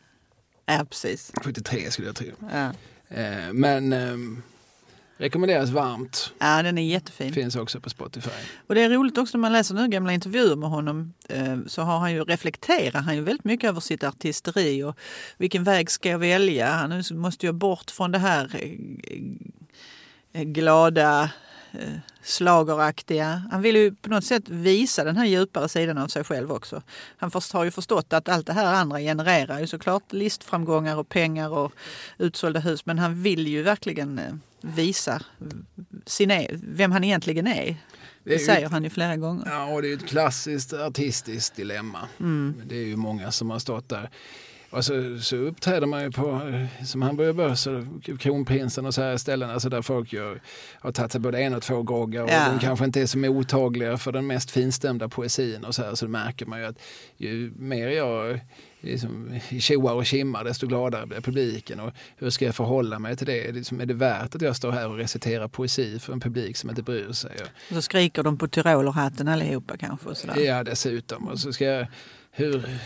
Ja, 0.67 0.87
precis. 0.91 1.33
73 1.45 1.91
skulle 1.91 2.09
jag 2.09 2.17
tro. 2.17 2.27
Ja. 2.53 2.73
Eh, 3.09 3.53
men 3.53 3.93
eh, 3.93 4.17
Rekommenderas 5.21 5.71
varmt. 5.71 6.33
Ja, 6.39 6.63
den 6.63 6.79
är 6.79 6.83
jättefin. 6.83 7.33
Finns 7.33 7.57
också 7.57 7.81
på 7.81 7.91
Spotify. 7.91 8.31
Och 8.67 8.75
det 8.75 8.83
är 8.83 8.91
roligt 8.91 9.19
också 9.19 9.39
när 9.39 9.41
man 9.41 9.53
läser 9.53 9.75
nu 9.75 9.89
gamla 9.89 10.13
intervjuer 10.13 10.57
med 10.57 10.71
honom 10.71 11.15
eh, 11.29 11.57
så 11.67 11.83
har 11.83 11.99
han 11.99 12.13
ju 12.13 12.25
reflekterar 12.25 13.01
han 13.01 13.15
ju 13.15 13.21
väldigt 13.21 13.45
mycket 13.45 13.69
över 13.69 13.81
sitt 13.81 14.05
artisteri 14.05 14.83
och 14.83 14.99
vilken 15.37 15.65
väg 15.65 15.91
ska 15.91 16.09
jag 16.09 16.19
välja? 16.19 16.71
Han 16.71 17.05
måste 17.11 17.47
ju 17.47 17.53
bort 17.53 17.91
från 17.91 18.13
det 18.13 18.19
här 18.19 18.57
eh, 20.33 20.43
glada 20.43 21.31
eh, 21.73 21.95
slageraktiga. 22.23 23.43
Han 23.51 23.63
vill 23.63 23.77
ju 23.77 23.95
på 23.95 24.11
något 24.11 24.25
sätt 24.25 24.49
visa 24.49 25.05
den 25.05 25.17
här 25.17 25.25
djupare 25.25 25.69
sidan 25.69 25.99
av 25.99 26.09
sig 26.09 26.25
själv 26.25 26.53
också. 26.53 26.83
Han 27.17 27.31
har 27.53 27.65
ju 27.65 27.71
förstått 27.71 28.13
att 28.13 28.29
allt 28.29 28.47
det 28.47 28.53
här 28.53 28.75
andra 28.75 28.99
genererar 28.99 29.61
ju 29.61 29.67
såklart 29.67 30.13
listframgångar 30.13 30.97
och 30.97 31.09
pengar 31.09 31.51
och 31.51 31.73
utsålda 32.19 32.61
hus. 32.61 32.87
Men 32.87 32.99
han 32.99 33.23
vill 33.23 33.49
ju 33.49 33.63
verkligen 33.63 34.41
visa 34.61 35.23
sin, 36.07 36.31
e- 36.31 36.51
vem 36.53 36.93
han 36.93 37.05
egentligen 37.05 37.47
är. 37.47 37.77
Det, 38.25 38.39
säger 38.39 38.69
han 38.69 38.85
ju 38.85 38.91
flera 38.91 39.17
gånger. 39.17 39.47
Ja, 39.47 39.65
och 39.65 39.83
det 39.83 39.89
är 39.89 39.95
ett 39.95 40.07
klassiskt 40.07 40.73
artistiskt 40.73 41.57
dilemma. 41.57 42.09
Mm. 42.21 42.63
Det 42.67 42.77
är 42.77 42.87
ju 42.87 42.97
många 42.97 43.31
som 43.31 43.51
har 43.51 43.59
stått 43.59 43.89
där. 43.89 44.11
Och 44.71 44.85
så, 44.85 45.19
så 45.21 45.37
uppträder 45.37 45.87
man 45.87 46.03
ju 46.03 46.11
på 46.11 46.41
som 46.85 47.03
hamburgerbörser, 47.03 47.87
kronprinsen 48.19 48.87
och 48.87 48.95
så 48.95 49.03
här 49.03 49.17
ställen 49.17 49.51
alltså 49.51 49.69
där 49.69 49.83
folk 49.83 50.13
gör, 50.13 50.41
har 50.81 50.93
tagit 50.93 51.13
sig 51.13 51.21
både 51.21 51.41
en 51.41 51.55
och 51.55 51.63
två 51.63 51.83
groggar 51.83 52.23
och 52.23 52.31
ja. 52.31 52.49
de 52.53 52.59
kanske 52.59 52.85
inte 52.85 53.01
är 53.01 53.07
så 53.07 53.19
mottagliga 53.19 53.99
för 53.99 54.13
den 54.13 54.27
mest 54.27 54.51
finstämda 54.51 55.09
poesin 55.09 55.65
och 55.65 55.75
så 55.75 55.83
här 55.83 55.95
så 55.95 56.09
märker 56.09 56.47
man 56.47 56.59
ju 56.59 56.65
att 56.65 56.79
ju 57.17 57.53
mer 57.57 57.89
jag 57.89 58.41
liksom, 58.81 59.41
tjoar 59.61 59.95
och 59.95 60.07
kimmar 60.07 60.45
desto 60.45 60.67
gladare 60.67 61.07
blir 61.07 61.21
publiken. 61.21 61.81
Och 61.81 61.93
hur 62.17 62.31
ska 62.31 62.45
jag 62.45 62.55
förhålla 62.55 62.99
mig 62.99 63.17
till 63.17 63.27
det? 63.27 63.53
Liksom, 63.53 63.81
är 63.81 63.87
det 63.87 63.95
värt 63.95 64.35
att 64.35 64.43
jag 64.43 64.57
står 64.57 64.71
här 64.73 64.89
och 64.89 64.97
reciterar 64.97 65.49
poesi 65.49 65.99
för 65.99 66.13
en 66.13 66.21
publik 66.21 66.57
som 66.57 66.71
inte 66.71 66.83
bryr 66.83 67.13
sig? 67.13 67.37
Och 67.69 67.75
så 67.75 67.83
skriker 67.83 68.23
de 68.23 68.39
på 68.39 68.49
tyrolerhatten 68.49 69.29
allihopa 69.29 69.77
kanske? 69.77 70.09
Och 70.09 70.17
sådär. 70.17 70.37
Ja, 70.37 70.65
dessutom. 70.65 71.29
Och 71.29 71.41
så 71.41 71.53
ska 71.53 71.65
jag, 71.65 71.87
hur, 72.31 72.79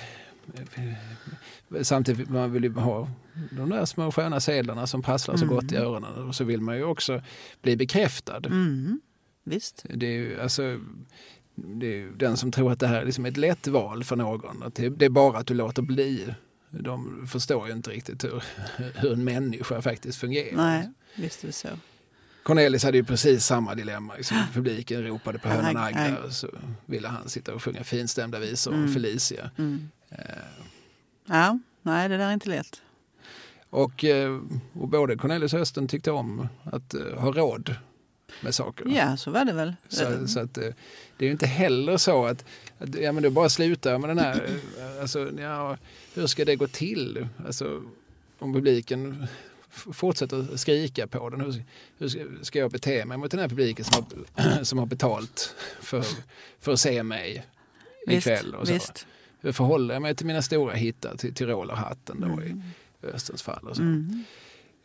samtidigt 1.82 2.30
man 2.30 2.52
vill 2.52 2.64
ju 2.64 2.72
ha 2.72 3.08
de 3.50 3.70
där 3.70 3.84
små 3.84 4.12
sköna 4.12 4.40
sedlarna 4.40 4.86
som 4.86 5.02
prasslar 5.02 5.36
så 5.36 5.44
mm. 5.44 5.56
gott 5.56 5.72
i 5.72 5.76
öronen. 5.76 6.28
Och 6.28 6.34
så 6.34 6.44
vill 6.44 6.60
man 6.60 6.76
ju 6.76 6.84
också 6.84 7.22
bli 7.62 7.76
bekräftad. 7.76 8.46
Mm. 8.46 9.00
Visst. 9.44 9.86
Det 9.94 10.06
är 10.06 10.10
ju, 10.10 10.40
alltså, 10.40 10.80
den 12.16 12.36
som 12.36 12.52
tror 12.52 12.72
att 12.72 12.80
det 12.80 12.86
här 12.86 13.00
är 13.00 13.04
liksom 13.04 13.26
ett 13.26 13.36
lätt 13.36 13.66
val 13.66 14.04
för 14.04 14.16
någon. 14.16 14.62
Att 14.62 14.74
det 14.74 15.04
är 15.04 15.10
bara 15.10 15.38
att 15.38 15.46
du 15.46 15.54
låter 15.54 15.82
bli. 15.82 16.34
De 16.70 17.26
förstår 17.26 17.66
ju 17.66 17.72
inte 17.72 17.90
riktigt 17.90 18.24
hur, 18.24 18.42
hur 18.76 19.12
en 19.12 19.24
människa 19.24 19.82
faktiskt 19.82 20.18
fungerar. 20.18 20.56
Nej, 20.56 20.90
visst 21.16 21.42
är 21.42 21.46
det 21.46 21.52
så. 21.52 21.68
Cornelis 22.42 22.84
hade 22.84 22.96
ju 22.96 23.04
precis 23.04 23.46
samma 23.46 23.74
dilemma. 23.74 24.14
Liksom, 24.16 24.36
publiken 24.54 25.04
ropade 25.04 25.38
på 25.38 25.48
hönan 25.48 25.76
Agda 25.76 26.30
så 26.30 26.48
ville 26.86 27.08
han 27.08 27.28
sitta 27.28 27.54
och 27.54 27.62
sjunga 27.62 27.84
finstämda 27.84 28.38
visor 28.38 28.72
mm. 28.72 28.84
om 28.84 28.92
Felicia. 28.92 29.50
Mm. 29.58 29.88
Uh, 30.12 30.18
ja, 31.26 31.58
nej 31.82 32.08
det 32.08 32.16
där 32.16 32.28
är 32.28 32.32
inte 32.32 32.48
lätt. 32.48 32.82
Och, 33.70 34.04
eh, 34.04 34.40
och 34.72 34.88
både 34.88 35.16
Cornelis 35.16 35.54
och 35.54 35.60
Östen 35.60 35.88
tyckte 35.88 36.10
om 36.10 36.48
att 36.64 36.94
uh, 36.94 37.18
ha 37.18 37.32
råd 37.32 37.76
med 38.42 38.54
saker. 38.54 38.86
Ja, 38.88 39.16
så 39.16 39.30
var 39.30 39.44
det 39.44 39.52
väl. 39.52 39.74
Så, 39.88 40.28
så 40.28 40.40
att, 40.40 40.58
eh, 40.58 40.68
det 41.16 41.24
är 41.24 41.26
ju 41.26 41.32
inte 41.32 41.46
heller 41.46 41.96
så 41.96 42.26
att, 42.26 42.44
att 42.78 42.94
ja, 42.94 43.12
men 43.12 43.22
det 43.22 43.30
bara 43.30 43.48
slutar 43.48 43.98
med 43.98 44.10
den 44.10 44.18
här, 44.18 44.34
eh, 44.78 45.00
alltså, 45.00 45.30
ja, 45.38 45.76
hur 46.14 46.26
ska 46.26 46.44
det 46.44 46.56
gå 46.56 46.66
till? 46.66 47.28
Alltså, 47.46 47.82
om 48.38 48.52
publiken 48.52 49.26
fortsätter 49.70 50.56
skrika 50.56 51.06
på 51.06 51.30
den, 51.30 51.40
hur, 51.40 51.62
hur 51.98 52.38
ska 52.44 52.58
jag 52.58 52.70
bete 52.70 53.04
mig 53.04 53.18
mot 53.18 53.30
den 53.30 53.40
här 53.40 53.48
publiken 53.48 53.84
som 53.84 54.06
har, 54.34 54.64
som 54.64 54.78
har 54.78 54.86
betalt 54.86 55.54
för, 55.80 56.04
för 56.60 56.72
att 56.72 56.80
se 56.80 57.02
mig 57.02 57.46
ikväll? 58.06 58.54
Och 58.54 58.66
så. 58.66 58.72
Visst. 58.72 59.06
Hur 59.40 59.52
förhåller 59.52 59.94
jag 59.94 60.02
mig 60.02 60.14
till 60.14 60.26
mina 60.26 60.42
stora 60.42 60.74
hittar, 60.74 61.16
till 61.16 61.34
Tyrolerhatten 61.34 62.20
då 62.20 62.26
mm. 62.26 62.62
i 63.02 63.06
Östens 63.06 63.42
fall? 63.42 63.68
Och 63.68 63.76
så. 63.76 63.82
Mm. 63.82 64.24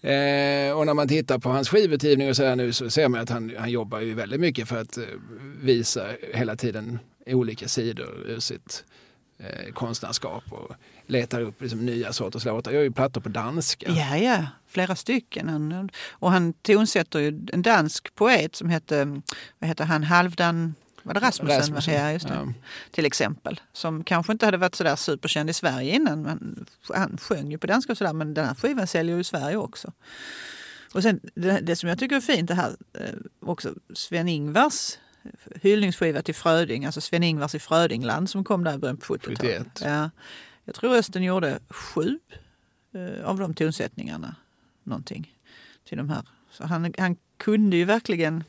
Eh, 0.02 0.72
och 0.72 0.86
när 0.86 0.94
man 0.94 1.08
tittar 1.08 1.40
på 1.40 1.50
hans 1.50 1.70
skivutgivning 1.70 2.30
och 2.30 2.36
så 2.36 2.44
här 2.44 2.56
nu 2.56 2.74
så 2.74 2.90
ser 2.90 3.08
man 3.08 3.22
att 3.22 3.30
han, 3.30 3.54
han 3.58 3.72
jobbar 3.72 4.00
ju 4.00 4.14
väldigt 4.14 4.40
mycket 4.40 4.68
för 4.68 4.82
att 4.82 4.98
eh, 4.98 5.04
visa 5.62 6.08
hela 6.34 6.56
tiden 6.56 7.00
olika 7.26 7.68
sidor 7.68 8.24
ur 8.28 8.40
sitt 8.40 8.84
eh, 9.40 9.74
konstnärskap 9.74 10.44
och 10.50 10.76
letar 11.08 11.42
upp 11.42 11.62
liksom, 11.62 11.86
nya 11.86 12.14
sorters 12.14 12.46
låtar. 12.46 12.72
Jag 12.72 12.78
gör 12.78 12.84
ju 12.84 12.92
plattor 12.92 13.22
på 13.22 13.30
danska. 13.30 13.92
Ja, 13.92 14.18
ja, 14.18 14.46
flera 14.68 14.96
stycken. 14.96 15.50
Han, 15.50 15.90
och 16.10 16.32
han 16.32 16.54
tonsätter 16.54 17.20
ju 17.20 17.48
en 17.54 17.62
dansk 17.62 18.16
poet 18.16 18.56
som 18.56 18.70
hette, 18.70 19.06
vad 19.60 19.68
heter 19.68 19.86
han, 19.86 20.04
Halvdan 20.04 20.76
var 21.08 21.14
det 21.14 21.20
Rasmussen? 21.20 21.60
Rasmussen. 21.60 21.94
Ja, 21.94 22.12
just 22.12 22.28
det. 22.28 22.34
Ja. 22.34 22.54
Till 22.92 23.06
exempel. 23.06 23.62
Som 23.74 24.04
kanske 24.04 24.32
inte 24.32 24.46
hade 24.46 24.58
varit 24.58 24.76
sådär 24.76 24.96
superkänd 24.96 25.50
i 25.50 25.54
Sverige 25.54 25.96
innan. 25.96 26.22
Men 26.22 26.66
han 26.94 27.18
sjöng 27.18 27.52
ju 27.52 27.58
på 27.58 27.68
danska 27.68 27.92
och 27.92 27.98
sådär 27.98 28.14
men 28.14 28.34
den 28.34 28.46
här 28.46 28.56
skivan 28.56 28.88
säljer 28.88 29.16
ju 29.16 29.22
i 29.22 29.24
Sverige 29.24 29.58
också. 29.58 29.94
Och 30.94 31.04
sen 31.04 31.20
det, 31.36 31.60
det 31.60 31.76
som 31.76 31.90
jag 31.90 32.00
tycker 32.00 32.16
är 32.16 32.22
fint 32.22 32.48
det 32.48 32.56
här 32.56 32.76
eh, 32.94 33.16
också 33.40 33.74
Sven-Ingvars 33.94 34.98
hyllningsskiva 35.62 36.22
till 36.22 36.36
Fröding, 36.36 36.86
alltså 36.86 37.02
Sven-Ingvars 37.02 37.56
i 37.56 37.60
Frödingland 37.60 38.30
som 38.30 38.44
kom 38.44 38.64
där 38.64 38.74
i 38.74 38.78
början 38.78 38.98
på 38.98 39.16
70-talet. 39.16 39.82
Ja. 39.84 40.10
Jag 40.64 40.76
tror 40.76 40.96
Östen 40.96 41.24
gjorde 41.24 41.60
sju 41.70 42.20
eh, 42.94 43.26
av 43.26 43.40
de 43.40 43.54
tonsättningarna. 43.54 44.36
Någonting 44.84 45.34
till 45.88 45.98
de 45.98 46.10
här. 46.10 46.22
Så 46.52 46.66
han, 46.66 46.94
han 46.98 47.18
kunde 47.38 47.78
ju 47.78 47.86
verkligen 47.86 48.44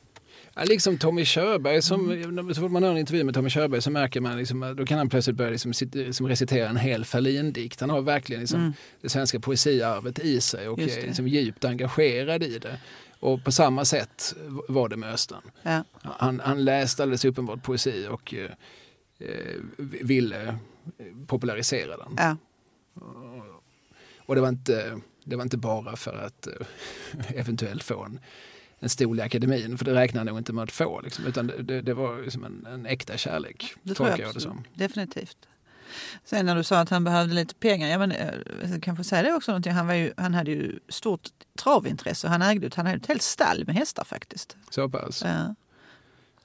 Ja, 0.59 0.65
liksom 0.65 0.99
Tommy 0.99 1.25
Körberg, 1.25 1.83
som, 1.83 2.11
mm. 2.11 2.55
så 2.55 2.61
fort 2.61 2.71
man 2.71 2.83
hör 2.83 2.91
en 2.91 2.99
intervju 2.99 3.25
med 3.25 3.35
Tommy 3.35 3.51
Körberg 3.51 3.83
så 3.83 3.91
märker 3.91 4.21
man 4.21 4.37
liksom, 4.37 4.75
då 4.77 4.87
kan 4.87 4.99
han 4.99 5.09
plötsligt 5.09 5.37
börja 5.37 5.51
liksom, 5.51 5.73
liksom 5.93 6.29
recitera 6.29 6.69
en 6.69 6.77
hel 6.77 7.05
Ferlin-dikt. 7.05 7.81
Han 7.81 7.91
har 7.91 8.01
verkligen 8.01 8.41
liksom, 8.41 8.61
mm. 8.61 8.73
det 9.01 9.09
svenska 9.09 9.41
poesiarvet 9.41 10.19
i 10.19 10.41
sig 10.41 10.69
och 10.69 10.79
är 10.79 11.07
liksom, 11.07 11.29
djupt 11.29 11.65
engagerad 11.65 12.43
i 12.43 12.59
det. 12.59 12.81
Och 13.21 13.45
på 13.45 13.53
samma 13.53 13.85
sätt 13.85 14.35
var 14.69 14.89
det 14.89 14.97
med 14.97 15.13
Östen. 15.13 15.43
Ja. 15.63 15.85
Han, 16.03 16.41
han 16.41 16.65
läste 16.65 17.03
alldeles 17.03 17.25
uppenbart 17.25 17.63
poesi 17.63 18.07
och 18.11 18.35
eh, 18.35 18.51
eh 19.29 19.55
ville 19.79 20.59
popularisera 21.27 21.97
den. 21.97 22.15
Ja. 22.17 22.37
Och 24.27 24.35
det 24.35 24.41
var, 24.41 24.49
inte, 24.49 25.01
det 25.25 25.37
var 25.37 25.43
inte 25.43 25.57
bara 25.57 25.97
för 25.97 26.17
att 26.17 26.47
eh, 26.47 26.53
eventuellt 27.41 27.83
få 27.83 28.05
en 28.05 28.21
en 28.81 28.89
stol 28.89 29.19
i 29.19 29.23
akademin, 29.23 29.79
för 29.79 29.85
det 29.85 29.95
räknar 29.95 30.21
jag 30.21 30.27
nog 30.27 30.39
inte 30.39 30.53
med 30.53 30.63
att 30.63 30.73
få. 30.73 31.01
Liksom, 31.01 31.27
utan 31.27 31.47
det, 31.47 31.83
det 31.83 31.95
var 31.95 32.23
liksom 32.23 32.45
en, 32.45 32.67
en 32.67 32.87
äkta 32.87 33.17
kärlek, 33.17 33.75
det 33.83 33.95
tror 33.95 34.09
jag, 34.09 34.19
jag 34.19 34.35
det 34.35 34.41
som. 34.41 34.65
Definitivt. 34.75 35.49
Sen 36.25 36.47
när 36.47 36.57
du 36.57 36.65
sa 36.65 36.81
att 36.81 36.89
han 36.89 37.05
behövde 37.05 37.35
lite 37.35 37.55
pengar, 37.55 37.89
ja, 37.89 37.99
men, 37.99 38.11
jag 38.11 38.73
eh, 38.73 38.81
kanske 38.83 39.05
säga 39.05 39.23
det 39.23 39.33
också 39.33 39.53
någonting. 39.53 39.73
Han, 39.73 39.87
var 39.87 39.95
ju, 39.95 40.13
han 40.17 40.35
hade 40.35 40.51
ju 40.51 40.79
stort 40.89 41.29
travintresse. 41.59 42.29
Han 42.29 42.43
ägde 42.43 42.71
han 42.75 42.87
hade 42.87 42.99
ett 42.99 43.07
helt 43.07 43.23
stall 43.23 43.65
med 43.67 43.75
hästar 43.75 44.05
faktiskt. 44.05 44.57
Så 44.71 44.89
pass? 44.89 45.23
Ja. 45.25 45.55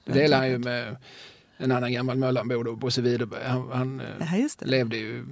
Det 0.04 0.12
delade 0.12 0.42
han 0.42 0.50
ju 0.50 0.58
med 0.58 0.96
en 1.56 1.72
annan 1.72 1.92
gammal 1.92 2.16
Möllanbo, 2.16 2.76
Bosse 2.76 3.02
Widerberg. 3.02 3.44
Han, 3.44 3.70
han 3.72 4.00
eh, 4.00 4.38
ja, 4.42 4.48
levde 4.66 4.96
ju 4.96 5.26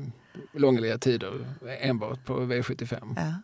långliga 0.53 0.99
tider 0.99 1.47
enbart 1.81 2.25
på 2.25 2.41
V75. 2.41 3.15
Ja. 3.17 3.35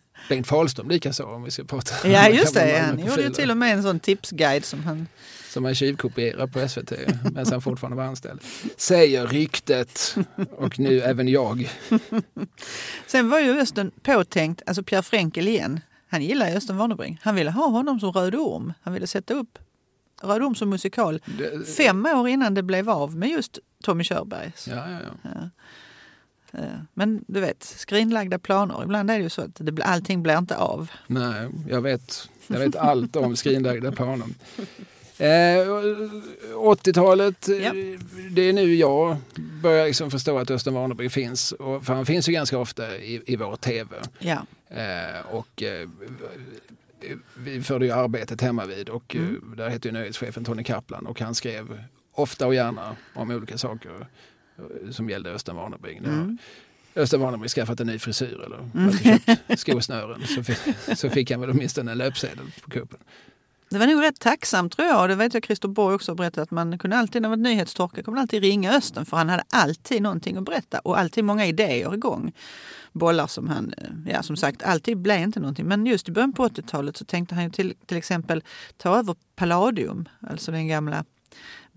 Bengt 0.28 0.46
Fahlström 0.46 0.88
likaså 0.88 1.24
om 1.24 1.42
vi 1.42 1.50
ska 1.50 1.64
prata 1.64 2.08
Ja 2.08 2.28
just 2.28 2.54
det, 2.54 2.78
han 2.86 3.06
gjorde 3.06 3.22
ju 3.22 3.30
till 3.30 3.50
och 3.50 3.56
med 3.56 3.72
en 3.74 3.82
sån 3.82 4.00
tipsguide 4.00 4.64
som 4.64 4.82
han 4.82 5.06
som 5.48 5.64
han 5.64 5.74
tjuvkopierar 5.74 6.46
på 6.46 6.68
SVT 6.68 6.92
medan 7.24 7.46
han 7.52 7.62
fortfarande 7.62 7.96
var 7.96 8.04
anställd. 8.04 8.40
Säger 8.76 9.26
ryktet 9.26 10.16
och 10.50 10.78
nu 10.78 11.00
även 11.00 11.28
jag. 11.28 11.70
Sen 13.06 13.30
var 13.30 13.40
ju 13.40 13.60
Östen 13.60 13.90
påtänkt, 14.02 14.62
alltså 14.66 14.82
Pierre 14.82 15.02
Frenkel 15.02 15.48
igen, 15.48 15.80
han 16.08 16.22
gillar 16.22 16.56
Östen 16.56 16.76
Warnerbring. 16.76 17.20
Han 17.22 17.34
ville 17.34 17.50
ha 17.50 17.66
honom 17.66 18.00
som 18.00 18.12
Röde 18.12 18.38
Orm. 18.38 18.72
Han 18.82 18.94
ville 18.94 19.06
sätta 19.06 19.34
upp 19.34 19.58
Röde 20.22 20.44
Orm 20.44 20.54
som 20.54 20.70
musikal 20.70 21.20
fem 21.76 22.06
år 22.06 22.28
innan 22.28 22.54
det 22.54 22.62
blev 22.62 22.90
av 22.90 23.16
med 23.16 23.28
just 23.28 23.58
Tommy 23.82 24.04
Körberg. 24.04 24.52
Ja, 24.66 24.74
ja, 24.74 24.98
ja. 25.02 25.30
ja. 25.34 25.50
Eh, 26.52 26.64
men 26.94 27.24
du 27.26 27.40
vet, 27.40 27.62
skrinlagda 27.64 28.38
planer. 28.38 28.82
Ibland 28.82 29.10
är 29.10 29.16
det 29.16 29.22
ju 29.22 29.30
så 29.30 29.42
att 29.42 29.54
det, 29.54 29.82
allting 29.82 30.22
blir 30.22 30.38
inte 30.38 30.56
av. 30.56 30.90
Nej, 31.06 31.48
jag 31.68 31.80
vet, 31.80 32.28
jag 32.46 32.58
vet 32.58 32.76
allt 32.76 33.16
om 33.16 33.36
skrinlagda 33.36 33.92
planer. 33.92 34.26
Eh, 35.20 35.66
80-talet, 36.56 37.48
ja. 37.48 37.72
det 38.30 38.42
är 38.42 38.52
nu 38.52 38.74
jag 38.74 39.16
börjar 39.62 39.86
liksom 39.86 40.10
förstå 40.10 40.38
att 40.38 40.50
Östen 40.50 40.74
Warnerbring 40.74 41.10
finns. 41.10 41.52
Och, 41.52 41.84
för 41.84 41.94
han 41.94 42.06
finns 42.06 42.28
ju 42.28 42.32
ganska 42.32 42.58
ofta 42.58 42.96
i, 42.96 43.22
i 43.26 43.36
vår 43.36 43.56
tv. 43.56 43.96
Ja. 44.18 44.46
Eh, 44.68 45.26
och 45.30 45.62
eh, 45.62 45.88
vi 47.36 47.62
förde 47.62 47.86
ju 47.86 47.92
arbetet 47.92 48.40
hemma 48.40 48.66
vid 48.66 48.88
och 48.88 49.16
mm. 49.16 49.52
Eh, 49.52 49.56
där 49.56 49.68
hette 49.68 49.88
ju 49.88 49.92
nöjeschefen 49.92 50.44
Tony 50.44 50.64
Kaplan 50.64 51.06
och 51.06 51.20
han 51.20 51.34
skrev 51.34 51.84
ofta 52.12 52.46
och 52.46 52.54
gärna 52.54 52.96
om 53.14 53.30
olika 53.30 53.58
saker 53.58 54.06
som 54.90 55.10
gällde 55.10 55.30
Östen 55.30 55.56
Warnerbring. 55.56 55.98
Mm. 55.98 56.38
Har 56.94 57.48
skaffat 57.48 57.80
en 57.80 57.86
ny 57.86 57.98
frisyr 57.98 58.40
eller 58.46 58.58
mm. 58.74 58.98
köpt 58.98 59.60
skosnören 59.60 60.26
så 60.26 60.42
fick, 60.44 60.58
så 60.98 61.10
fick 61.10 61.30
han 61.30 61.40
väl 61.40 61.50
åtminstone 61.50 61.92
en 61.92 61.98
löpsedel 61.98 62.52
på 62.62 62.70
kuppen. 62.70 62.98
Det 63.70 63.78
var 63.78 63.86
nog 63.86 64.02
rätt 64.02 64.20
tacksamt 64.20 64.76
tror 64.76 64.88
jag. 64.88 65.08
Det 65.08 65.14
vet 65.14 65.34
jag 65.34 65.44
Christer 65.44 65.68
Borg 65.68 65.94
också 65.94 66.12
har 66.12 66.16
berättat. 66.16 66.42
Att 66.42 66.50
man 66.50 66.78
kunde 66.78 66.96
alltid 66.96 67.22
när 67.22 67.28
det 67.28 67.36
var 67.36 67.42
nyhetstorka 67.42 68.02
kunde 68.02 68.20
alltid 68.20 68.42
ringa 68.42 68.76
Östen 68.76 69.06
för 69.06 69.16
han 69.16 69.28
hade 69.28 69.44
alltid 69.50 70.02
någonting 70.02 70.36
att 70.36 70.44
berätta 70.44 70.78
och 70.78 70.98
alltid 70.98 71.24
många 71.24 71.46
idéer 71.46 71.94
igång. 71.94 72.32
Bollar 72.92 73.26
som 73.26 73.48
han, 73.48 73.74
eh, 73.76 74.12
ja 74.12 74.22
som 74.22 74.36
sagt, 74.36 74.62
alltid 74.62 74.98
blev 74.98 75.20
inte 75.20 75.40
någonting. 75.40 75.66
Men 75.66 75.86
just 75.86 76.08
i 76.08 76.12
början 76.12 76.32
på 76.32 76.48
80-talet 76.48 76.96
så 76.96 77.04
tänkte 77.04 77.34
han 77.34 77.50
till, 77.50 77.74
till 77.86 77.96
exempel 77.96 78.42
ta 78.76 78.98
över 78.98 79.16
Palladium, 79.36 80.08
alltså 80.20 80.52
den 80.52 80.68
gamla 80.68 81.04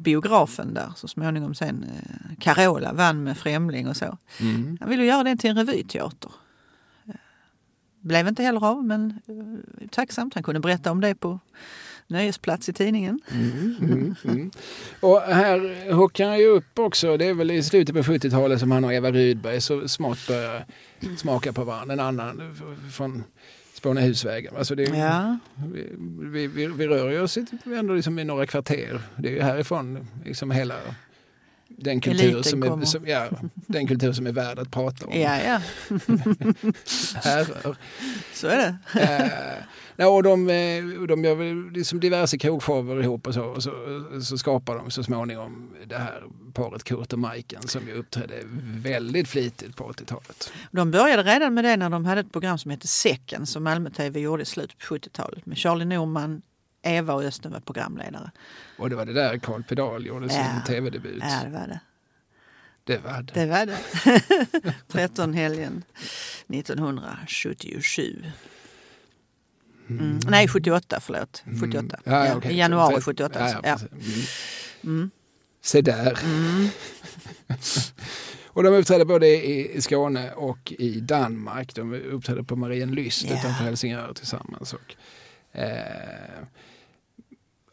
biografen 0.02 0.74
där 0.74 0.92
så 0.96 1.08
småningom 1.08 1.56
sen 1.56 1.84
eh, 1.84 2.36
Carola 2.40 2.94
vann 2.94 3.24
med 3.24 3.38
Främling 3.38 3.88
och 3.88 3.98
så. 3.98 4.18
Mm. 4.40 4.78
Han 4.80 4.90
ville 4.90 5.06
göra 5.06 5.24
den 5.24 5.38
till 5.38 5.50
en 5.50 5.58
revyteater. 5.58 6.32
Eh, 7.08 7.14
blev 8.02 8.28
inte 8.28 8.44
heller 8.44 8.66
av 8.66 8.86
men 8.86 9.20
eh, 9.28 9.88
tacksamt. 9.90 10.34
Han 10.34 10.44
kunde 10.44 10.60
berätta 10.60 10.92
om 10.92 11.02
det 11.02 11.16
på 11.16 11.40
nöjesplats 12.08 12.70
i 12.70 12.74
tidningen. 12.74 13.22
Mm, 13.32 13.76
mm, 13.82 14.16
mm. 14.24 14.52
Och 15.00 15.22
här 15.22 15.92
hockar 15.94 16.28
han 16.28 16.40
ju 16.40 16.48
upp 16.48 16.80
också, 16.80 17.18
det 17.18 17.26
är 17.26 17.34
väl 17.34 17.52
i 17.52 17.64
slutet 17.64 17.96
på 17.96 18.02
70-talet 18.02 18.60
som 18.60 18.72
han 18.72 18.84
och 18.84 18.94
Eva 18.94 19.12
Rydberg 19.12 19.62
så 19.62 19.88
smått 19.88 20.28
börjar 20.28 20.66
smaka 21.18 21.54
på 21.54 21.64
varandra. 21.64 21.94
En 21.94 22.00
annan 22.00 22.56
från 22.94 23.24
Spånehusvägen. 23.82 24.54
Alltså 24.58 24.76
det, 24.76 24.84
ja. 24.84 25.38
vi, 26.22 26.48
vi, 26.48 26.68
vi, 26.68 26.88
rör 26.88 27.22
oss 27.22 27.38
ändå 27.66 27.94
liksom 27.94 28.20
i 28.20 28.24
några 28.24 28.46
kvarter. 28.46 29.02
Det 29.18 29.30
är 29.30 29.34
ju 29.34 29.42
härifrån 29.42 30.08
liksom 30.26 30.52
hela 30.52 30.76
den 31.68 32.02
kultur, 32.02 32.42
som 32.42 32.64
är, 32.64 32.86
som, 32.86 33.08
ja, 33.08 33.30
den 33.54 33.88
kultur 33.88 34.14
som 34.14 34.28
är 34.28 34.32
värd 34.32 34.60
att 34.60 34.72
prata 34.72 35.06
om. 35.06 35.20
Ja, 35.20 35.42
ja. 35.42 35.62
Så 38.34 38.48
är 38.48 38.58
det. 38.58 38.78
Ja, 40.02 40.08
och 40.08 40.24
de, 40.24 40.50
eh, 40.50 40.84
de 41.08 41.24
gör 41.24 41.74
liksom 41.74 42.00
diverse 42.00 42.38
krogshower 42.38 43.04
ihop 43.04 43.28
och 43.28 43.34
så, 43.34 43.44
och 43.44 43.64
så, 43.64 43.72
så 44.24 44.38
skapar 44.38 44.76
de 44.76 44.92
så 44.92 45.04
småningom 45.04 45.74
det 45.86 45.98
här 45.98 46.24
paret 46.54 46.84
Kurt 46.84 47.14
och 47.14 47.20
Majken 47.20 47.68
som 47.68 47.88
ju 47.88 47.94
uppträdde 47.94 48.36
väldigt 48.64 49.28
flitigt 49.28 49.76
på 49.76 49.92
80-talet. 49.92 50.54
De 50.72 50.92
började 50.92 51.24
redan 51.24 51.54
med 51.54 51.64
det 51.64 51.78
när 51.78 51.90
de 51.90 52.06
hade 52.06 52.22
ett 52.22 52.32
program 52.32 52.58
som 52.58 52.72
hette 52.72 52.88
Säcken 52.88 53.46
som 53.46 53.64
Malmö 53.64 53.90
TV 53.90 54.20
gjorde 54.20 54.44
i 54.44 54.46
slutet 54.46 54.78
på 54.78 54.96
70-talet 54.96 55.46
med 55.46 55.58
Charlie 55.58 55.86
Norman, 55.86 56.42
Eva 56.82 57.14
och 57.14 57.24
Östen 57.24 57.52
var 57.52 57.60
programledare. 57.60 58.32
Och 58.78 58.90
det 58.90 58.96
var 58.96 59.06
det 59.06 59.14
där 59.14 59.38
Carl 59.38 59.64
Pedal 59.64 60.06
gjorde 60.06 60.30
sin 60.30 60.40
ja. 60.40 60.64
tv-debut. 60.68 61.24
Ja, 61.24 61.40
det 61.44 61.50
var 61.50 61.68
det. 61.68 61.80
Det 62.84 62.98
var 62.98 63.22
det. 63.22 63.34
Det 63.34 63.46
var 63.46 63.66
det. 63.66 64.74
13 64.88 65.34
helgen 65.34 65.84
1977. 66.48 68.24
Mm. 69.90 70.20
Nej, 70.28 70.48
78, 70.48 71.00
förlåt. 71.02 71.44
78. 71.62 72.00
Mm. 72.06 72.26
Ja, 72.26 72.38
okay. 72.38 72.54
Januari 72.54 73.02
78. 73.02 73.40
Ja, 73.40 73.60
ja, 73.64 73.72
alltså. 73.72 73.88
mm. 74.84 75.12
Se 75.62 75.82
där. 75.82 76.20
Mm. 76.24 76.68
och 78.48 78.64
de 78.64 78.74
uppträdde 78.74 79.06
både 79.06 79.28
i 79.28 79.82
Skåne 79.82 80.32
och 80.32 80.74
i 80.80 81.00
Danmark. 81.00 81.76
De 81.76 81.94
uppträdde 81.94 82.44
på 82.44 82.56
Marienlyst 82.56 83.26
yeah. 83.26 83.40
utanför 83.40 83.64
Helsingör 83.64 84.14
tillsammans. 84.14 84.74
Och, 84.74 84.96
eh, 85.60 86.46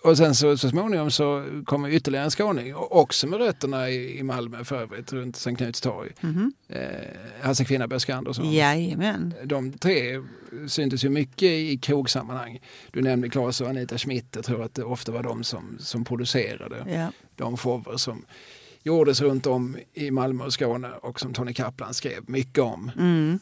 och 0.03 0.17
sen 0.17 0.35
så, 0.35 0.57
så 0.57 0.69
småningom 0.69 1.11
så 1.11 1.45
kommer 1.65 1.91
ytterligare 1.91 2.25
en 2.25 2.31
skåning, 2.31 2.75
också 2.75 3.27
med 3.27 3.39
rötterna 3.39 3.91
i, 3.91 4.19
i 4.19 4.23
Malmö 4.23 4.65
för 4.65 4.77
övrigt, 4.77 5.13
runt 5.13 5.37
Sankt 5.37 5.59
Knuts 5.59 5.81
torg. 5.81 6.11
Mm 6.21 6.35
-hmm. 6.35 6.77
eh, 6.77 7.47
Hasse 7.47 7.65
Kvinnaberg 7.65 8.13
Andersson. 8.13 8.53
Jajamän. 8.53 9.35
De 9.45 9.73
tre 9.73 10.23
syntes 10.67 11.05
ju 11.05 11.09
mycket 11.09 11.43
i 11.43 11.79
krogsammanhang. 11.79 12.61
Du 12.93 13.03
nämnde 13.03 13.29
Claes 13.29 13.61
och 13.61 13.69
Anita 13.69 13.99
Schmidt, 13.99 14.27
jag 14.35 14.45
tror 14.45 14.63
att 14.63 14.75
det 14.75 14.85
ofta 14.85 15.13
var 15.13 15.23
de 15.23 15.45
som, 15.45 15.77
som 15.81 16.05
producerade 16.05 16.85
ja. 16.89 17.13
de 17.37 17.57
shower 17.57 17.97
som 17.97 18.25
gjordes 18.83 19.21
runt 19.21 19.47
om 19.47 19.77
i 19.95 20.11
Malmö 20.11 20.45
och 20.45 20.53
Skåne 20.53 20.89
och 21.03 21.21
som 21.21 21.33
Tony 21.33 21.55
Kaplan 21.55 21.95
skrev 21.95 22.31
mycket 22.31 22.59
om. 22.59 22.91
Mm. 22.97 23.39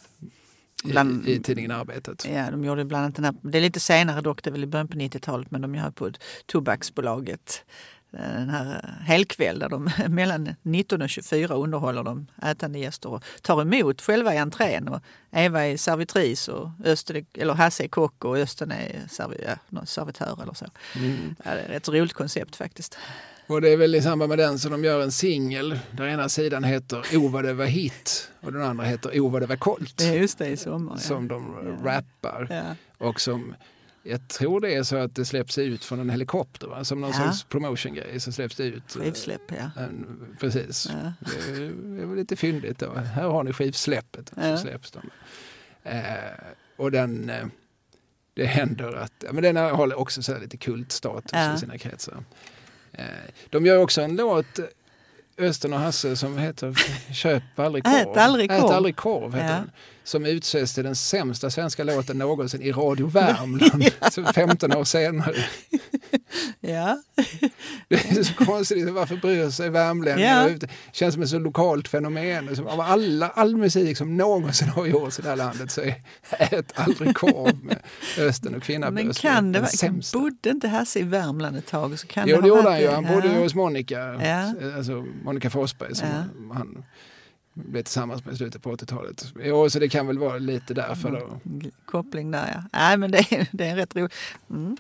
Bland, 0.91 1.29
i, 1.29 1.41
tidningen 1.41 1.71
Arbetet. 1.71 2.27
Ja, 2.31 2.51
de 2.51 2.65
gjorde 2.65 2.85
bland 2.85 3.05
annat 3.05 3.17
den 3.17 3.25
här, 3.25 3.35
det 3.43 3.59
är 3.59 3.63
lite 3.63 3.81
senare 3.81 4.21
dock, 4.21 4.43
det 4.43 4.51
är 4.51 4.53
väl 4.53 4.63
i 4.63 4.67
början 4.67 4.89
på 4.89 4.99
90-talet, 4.99 5.51
men 5.51 5.63
de 5.63 5.75
gör 5.75 5.91
på 5.91 6.11
Tobaksbolaget 6.47 7.65
eh, 8.13 8.19
den 8.19 8.49
här 8.49 8.95
helkväll 9.01 9.59
där 9.59 9.69
de 9.69 9.91
mellan 10.09 10.55
19 10.63 11.03
och 11.03 11.11
24 11.11 11.55
underhåller 11.55 12.03
de 12.03 12.27
ätande 12.43 12.79
gäster 12.79 13.09
och 13.09 13.25
tar 13.43 13.63
emot 13.63 14.03
själva 14.03 14.35
i 14.35 14.39
entrén. 14.39 14.89
Och 14.89 15.01
Eva 15.31 15.67
är 15.67 15.77
servitris 15.77 16.49
och 16.49 16.69
Östen, 16.85 17.27
eller 17.35 17.55
Hasse 17.55 17.85
är 17.85 17.89
kock 17.89 18.25
och 18.25 18.39
Östen 18.39 18.71
är 18.71 19.07
ja, 19.39 19.87
servitör 19.87 20.43
eller 20.43 20.55
så. 20.55 20.67
Mm. 20.97 21.37
Ja, 21.45 21.55
det 21.55 21.61
är 21.61 21.71
ett 21.71 21.89
roligt 21.89 22.13
koncept 22.13 22.57
faktiskt. 22.57 22.99
Och 23.47 23.61
det 23.61 23.69
är 23.69 23.77
väl 23.77 23.95
i 23.95 24.03
samband 24.03 24.29
med 24.29 24.39
den 24.39 24.59
som 24.59 24.73
de 24.73 24.85
gör 24.85 25.03
en 25.03 25.13
singel 25.13 25.79
där 25.93 26.07
ena 26.07 26.29
sidan 26.29 26.65
heter 26.65 27.17
O 27.17 27.29
vad 27.29 27.45
det 27.45 27.53
var 27.53 27.65
hit 27.65 28.31
och 28.41 28.53
den 28.53 28.63
andra 28.63 28.85
heter 28.85 29.21
O 29.21 29.29
vad 29.29 29.43
det 29.43 29.47
var 29.47 29.57
kolt. 29.57 29.99
Det 29.99 30.05
är 30.05 30.15
just 30.15 30.39
det 30.39 30.49
i 30.49 30.57
sommar. 30.57 30.93
Ja. 30.95 31.01
Som 31.01 31.29
de 31.29 31.57
ja. 31.83 31.91
rappar. 31.91 32.47
Ja. 32.51 33.07
Och 33.07 33.21
som 33.21 33.55
jag 34.03 34.29
tror 34.29 34.61
det 34.61 34.75
är 34.75 34.83
så 34.83 34.97
att 34.97 35.15
det 35.15 35.25
släpps 35.25 35.59
ut 35.59 35.85
från 35.85 36.01
en 36.01 36.11
helikopter. 36.11 36.67
Va? 36.67 36.85
Som 36.85 37.01
någon 37.01 37.11
ja. 37.11 37.33
sorts 37.33 37.45
promotion-grej 37.45 38.21
så 38.21 38.33
släpps 38.33 38.57
det 38.57 38.65
ut. 38.65 38.93
Skivsläpp 38.93 39.41
ja. 39.49 39.83
En, 39.83 40.37
precis. 40.41 40.89
Ja. 40.91 41.13
Det, 41.21 41.63
är, 42.03 42.07
väl 42.07 42.17
lite 42.17 42.37
fyndigt 42.37 42.79
då. 42.79 42.95
Här 42.95 43.29
har 43.29 43.45
ni 43.45 43.53
skivsläppet. 43.53 44.33
Ja. 44.37 44.57
Så 44.57 44.63
släpps 44.63 44.91
de. 44.91 45.11
Eh, 45.83 46.01
och 46.77 46.91
den, 46.91 47.31
eh, 47.31 47.47
det 48.35 48.47
händer 48.47 48.93
att, 48.93 49.25
men 49.33 49.43
den 49.43 49.57
har 49.57 49.99
också 49.99 50.23
så 50.23 50.39
lite 50.39 50.57
kultstatus 50.57 51.31
ja. 51.33 51.55
i 51.55 51.59
sina 51.59 51.79
kretsar. 51.79 52.25
Eh, 52.97 53.05
de 53.51 53.67
gör 53.67 53.79
också 53.79 54.01
en 54.03 54.17
låt, 54.17 54.59
Östen 55.39 55.73
och 55.73 55.79
Hasse, 55.79 56.17
som 56.17 56.39
heter 56.39 56.75
Köp 57.13 57.43
aldrig 57.59 57.85
korv. 57.85 57.95
Ät 57.95 58.17
aldrig 58.17 58.51
korv. 58.51 58.65
Ät 58.65 58.71
aldrig 58.71 58.97
korv 58.97 59.35
heter 59.35 59.49
ja. 59.49 59.55
den. 59.55 59.71
Som 60.07 60.27
utses 60.27 60.75
till 60.75 60.85
den 60.85 60.97
sämsta 60.97 61.51
svenska 61.51 61.85
låten 61.85 62.19
någonsin 62.19 62.63
i 62.63 62.73
Radio 62.73 63.07
Värmland. 63.07 63.85
ja. 64.17 64.33
15 64.33 64.73
år 64.73 64.85
senare. 64.85 65.35
ja. 66.61 66.99
Det 67.89 68.11
är 68.11 68.23
så 68.23 68.45
konstigt, 68.45 68.91
varför 68.91 69.17
bryr 69.17 69.51
sig 69.51 69.71
värmlänningar? 69.71 70.49
Ja. 70.49 70.57
Det 70.61 70.69
känns 70.93 71.15
som 71.15 71.23
ett 71.23 71.29
så 71.29 71.39
lokalt 71.39 71.89
fenomen. 71.89 72.49
Av 72.67 72.81
alla, 72.81 73.29
all 73.29 73.57
musik 73.57 73.99
som 73.99 74.17
någonsin 74.17 74.69
har 74.69 74.87
gjorts 74.87 75.19
i 75.19 75.23
det 75.23 75.29
här 75.29 75.37
landet 75.37 75.71
så 75.71 75.81
är 75.81 75.95
Ät 76.31 76.73
aldrig 76.75 77.15
korv 77.17 77.65
med 77.65 77.79
Östen 78.19 78.55
och 78.55 78.63
Kvinnabös. 78.63 79.05
Men 79.05 79.15
kan 79.15 79.53
det 79.53 79.61
vara, 79.61 79.93
bodde 80.13 80.51
inte 80.51 80.69
Hasse 80.69 80.99
i 80.99 81.03
Värmland 81.03 81.57
ett 81.57 81.67
tag? 81.67 81.99
Så 81.99 82.07
kan 82.07 82.29
jo, 82.29 82.41
det 82.41 82.49
gjorde 82.49 82.71
han 82.71 82.81
ju. 82.81 82.89
Han 82.89 83.05
bodde 83.05 83.29
ju 83.29 83.39
hos 83.43 83.55
Monica, 83.55 83.99
ja. 84.25 84.55
alltså 84.77 85.07
Monica 85.23 85.51
Forsberg. 85.51 85.95
Som 85.95 86.09
ja. 86.09 86.55
han, 86.55 86.85
blev 87.57 87.83
tillsammans 87.83 88.25
med 88.25 88.35
i 88.35 88.37
slutet 88.37 88.63
på 88.63 88.77
80-talet. 88.77 89.33
Jo, 89.45 89.71
så 89.71 89.79
det 89.79 89.89
kan 89.89 90.07
väl 90.07 90.19
vara 90.19 90.39
lite 90.39 90.75
därför 90.75 91.11
då. 91.11 91.41
Koppling 91.85 92.31
där 92.31 92.53
ja. 92.55 92.63
Nej 92.73 92.97
men 92.97 93.11
det 93.11 93.19
är, 93.19 93.49
det 93.53 93.67
är 93.67 93.77
rätt 93.77 93.97
roligt. 93.97 94.15
Mm. 94.51 94.77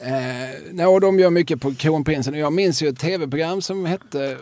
Eh, 0.00 0.72
no, 0.72 0.98
de 0.98 1.18
gör 1.18 1.30
mycket 1.30 1.60
på 1.60 1.74
Kronprinsen 1.74 2.34
jag 2.34 2.52
minns 2.52 2.82
ju 2.82 2.88
ett 2.88 2.98
tv-program 2.98 3.62
som 3.62 3.84
hette 3.84 4.38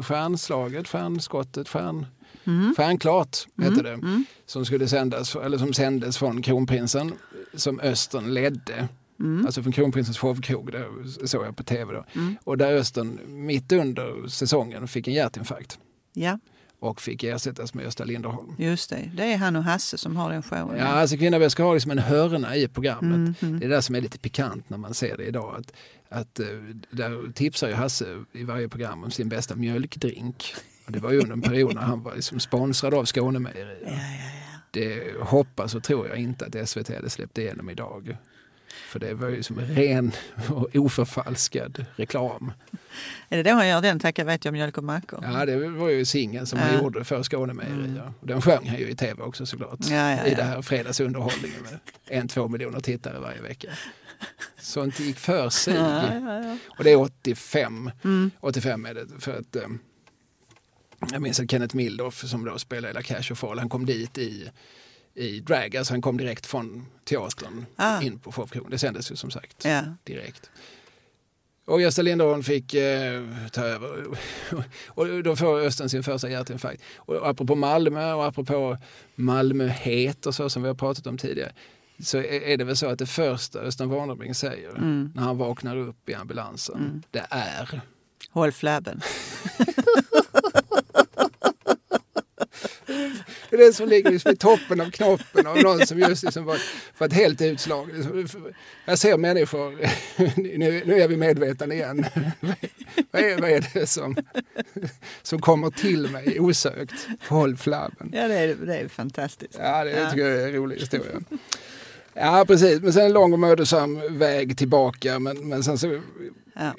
Stjärnslaget, 0.00 0.88
Stjärnskottet, 0.88 1.68
Stjärn... 1.68 2.06
Mm. 2.44 2.74
Stjärnklart 2.76 3.46
hette 3.62 3.82
det. 3.82 3.92
Mm. 3.92 4.24
Som 4.46 4.64
skulle 4.64 4.88
sändas, 4.88 5.36
eller 5.36 5.58
som 5.58 5.72
sändes 5.72 6.18
från 6.18 6.42
Kronprinsen 6.42 7.12
som 7.54 7.80
Östern 7.80 8.34
ledde. 8.34 8.88
Mm. 9.20 9.46
Alltså 9.46 9.62
från 9.62 9.72
Kronprinsens 9.72 10.18
showkrog, 10.18 10.72
det 10.72 11.28
såg 11.28 11.46
jag 11.46 11.56
på 11.56 11.62
tv 11.62 11.92
då. 11.92 12.04
Mm. 12.20 12.36
Och 12.44 12.58
där 12.58 12.72
Östern 12.72 13.20
mitt 13.26 13.72
under 13.72 14.28
säsongen 14.28 14.88
fick 14.88 15.08
en 15.08 15.14
hjärtinfarkt. 15.14 15.78
Ja 16.12 16.38
och 16.80 17.00
fick 17.00 17.24
ersättas 17.24 17.74
med 17.74 17.84
Gösta 17.84 18.04
Linderholm. 18.04 18.54
Just 18.58 18.90
det, 18.90 19.10
det 19.14 19.32
är 19.32 19.36
han 19.36 19.56
och 19.56 19.64
Hasse 19.64 19.98
som 19.98 20.16
har 20.16 20.30
den 20.32 20.42
showen. 20.42 20.78
Ja, 20.78 20.84
alltså 20.84 21.16
Kvinnabäst 21.16 21.52
ska 21.52 21.62
ha 21.62 21.74
liksom 21.74 21.90
en 21.90 21.98
hörna 21.98 22.56
i 22.56 22.68
programmet. 22.68 23.14
Mm, 23.14 23.34
mm. 23.40 23.60
Det 23.60 23.66
är 23.66 23.70
det 23.70 23.82
som 23.82 23.94
är 23.94 24.00
lite 24.00 24.18
pikant 24.18 24.70
när 24.70 24.78
man 24.78 24.94
ser 24.94 25.16
det 25.16 25.24
idag. 25.24 25.54
Att, 25.58 25.72
att, 26.20 26.40
eh, 26.40 26.46
där 26.90 27.32
tipsar 27.32 27.68
ju 27.68 27.74
Hasse 27.74 28.24
i 28.32 28.44
varje 28.44 28.68
program 28.68 29.04
om 29.04 29.10
sin 29.10 29.28
bästa 29.28 29.54
mjölkdrink. 29.54 30.54
Och 30.86 30.92
det 30.92 30.98
var 30.98 31.10
ju 31.10 31.18
under 31.20 31.32
en 31.32 31.42
period 31.42 31.74
när 31.74 31.82
han 31.82 32.02
var 32.02 32.14
liksom 32.14 32.40
sponsrad 32.40 32.94
av 32.94 33.04
Skånemejerier. 33.04 33.78
Ja, 33.84 33.90
ja, 33.90 33.96
ja. 33.96 34.30
Det 34.70 35.14
hoppas 35.20 35.74
och 35.74 35.82
tror 35.82 36.08
jag 36.08 36.18
inte 36.18 36.46
att 36.46 36.68
SVT 36.68 36.88
hade 36.88 37.10
släppt 37.10 37.38
igenom 37.38 37.70
idag. 37.70 38.16
För 38.90 38.98
det 38.98 39.14
var 39.14 39.28
ju 39.28 39.42
som 39.42 39.60
ren 39.60 40.12
och 40.50 40.76
oförfalskad 40.76 41.86
reklam. 41.96 42.52
Är 43.28 43.36
det 43.36 43.50
då 43.50 43.56
han 43.56 43.68
gör 43.68 43.82
den 43.82 44.00
Tacka 44.00 44.24
vet 44.24 44.44
jag 44.44 44.52
mjölk 44.52 44.78
och 44.78 44.84
mackor? 44.84 45.20
Ja, 45.22 45.46
det 45.46 45.68
var 45.68 45.88
ju 45.88 46.04
singeln 46.04 46.46
som 46.46 46.58
ja. 46.58 46.64
han 46.64 46.82
gjorde 46.82 47.04
för 47.04 47.22
Skånemejerier. 47.22 47.84
Mm. 47.84 48.12
Den 48.20 48.42
sjöng 48.42 48.68
han 48.68 48.78
ju 48.78 48.88
i 48.88 48.96
tv 48.96 49.22
också 49.22 49.46
såklart. 49.46 49.78
Ja, 49.80 49.94
ja, 49.94 50.16
ja. 50.16 50.26
I 50.26 50.34
det 50.34 50.42
här 50.42 50.62
fredagsunderhållningen 50.62 51.62
med 51.62 51.78
en, 52.06 52.28
två 52.28 52.48
miljoner 52.48 52.80
tittare 52.80 53.18
varje 53.18 53.40
vecka. 53.40 53.68
Sånt 54.60 55.00
gick 55.00 55.18
för 55.18 55.50
sig. 55.50 55.78
Och 56.78 56.84
det 56.84 56.90
är 56.90 56.96
85. 56.96 57.90
Mm. 58.04 58.30
85 58.40 58.86
är 58.86 58.94
det 58.94 59.06
för 59.18 59.38
att 59.38 59.56
um, 59.56 59.78
Jag 61.12 61.22
minns 61.22 61.40
att 61.40 61.50
Kenneth 61.50 61.76
Mildoff 61.76 62.28
som 62.28 62.44
då 62.44 62.58
spelade 62.58 62.94
La 62.94 63.02
Cash 63.02 63.30
och 63.30 63.38
Fall, 63.38 63.58
han 63.58 63.68
kom 63.68 63.86
dit 63.86 64.18
i, 64.18 64.50
i 65.14 65.40
drag, 65.40 65.76
alltså 65.76 65.92
han 65.92 66.02
kom 66.02 66.16
direkt 66.16 66.46
från 66.46 66.86
teatern 67.04 67.66
Ah. 67.76 68.00
in 68.02 68.18
på 68.18 68.32
showproduktion. 68.32 68.70
Det 68.70 68.78
sändes 68.78 69.12
ju 69.12 69.16
som 69.16 69.30
sagt 69.30 69.64
Ja. 69.64 69.82
direkt. 70.04 70.50
Och 71.64 71.80
Gösta 71.80 72.02
Lindholm 72.02 72.42
fick 72.42 72.74
eh, 72.74 73.22
ta 73.52 73.62
över. 73.64 74.06
och 74.88 75.22
då 75.22 75.36
får 75.36 75.60
Östen 75.60 75.88
sin 75.88 76.02
första 76.02 76.30
hjärtinfarkt. 76.30 76.82
Och 76.96 77.28
apropå 77.28 77.54
Malmö 77.54 78.12
och 78.12 78.24
apropå 78.26 78.76
Malmöhet 79.14 80.26
och 80.26 80.34
så 80.34 80.50
som 80.50 80.62
vi 80.62 80.68
har 80.68 80.74
pratat 80.74 81.06
om 81.06 81.18
tidigare. 81.18 81.52
Så 82.02 82.18
är 82.18 82.56
det 82.56 82.64
väl 82.64 82.76
så 82.76 82.86
att 82.86 82.98
det 82.98 83.06
första 83.06 83.58
Östen 83.60 83.88
Warnerbring 83.88 84.34
säger 84.34 84.70
Mm. 84.70 85.12
när 85.14 85.22
han 85.22 85.38
vaknar 85.38 85.76
upp 85.76 86.08
i 86.08 86.14
ambulansen, 86.14 87.02
det 87.10 87.26
är 87.30 87.80
Håll 88.30 88.52
flabben. 88.52 89.00
Det 93.50 93.56
är 93.56 93.66
det 93.66 93.72
som 93.72 93.88
ligger 93.88 94.10
liksom 94.10 94.32
i 94.32 94.36
toppen 94.36 94.80
av 94.80 94.90
knoppen 94.90 95.46
av 95.46 95.56
någon 95.62 95.86
som 95.86 95.98
just 95.98 96.22
liksom 96.22 96.44
var, 96.44 96.58
var 96.98 97.06
ett 97.06 97.12
helt 97.12 97.40
utslag. 97.42 97.88
Liksom, 98.14 98.48
Jag 98.84 98.98
ser 98.98 99.16
människor, 99.16 99.78
nu, 100.58 100.82
nu 100.86 101.00
är 101.00 101.08
vi 101.08 101.16
medvetna 101.16 101.74
igen. 101.74 102.04
vad, 103.10 103.22
är, 103.22 103.40
vad 103.40 103.50
är 103.50 103.70
det 103.74 103.86
som, 103.86 104.16
som 105.22 105.40
kommer 105.40 105.70
till 105.70 106.10
mig 106.10 106.40
osökt? 106.40 107.08
Håll 107.28 107.56
flabben. 107.56 108.10
Ja, 108.14 108.28
det 108.28 108.34
är, 108.38 108.54
det 108.54 108.76
är 108.76 108.88
fantastiskt. 108.88 109.56
Ja, 109.58 109.84
det 109.84 109.90
Ja. 109.90 110.10
tycker 110.10 110.26
jag 110.26 110.40
är 110.42 110.46
en 110.46 110.52
rolig 110.52 110.76
historia. 110.76 111.20
Ja, 112.14 112.44
precis. 112.46 112.80
Men 112.80 112.92
sen 112.92 113.04
en 113.06 113.12
lång 113.12 113.32
och 113.32 113.38
mödosam 113.38 114.18
väg 114.18 114.58
tillbaka. 114.58 115.18
Men, 115.18 115.48
men 115.48 115.64
sen 115.64 115.78
så, 115.78 116.00
Ja. 116.54 116.74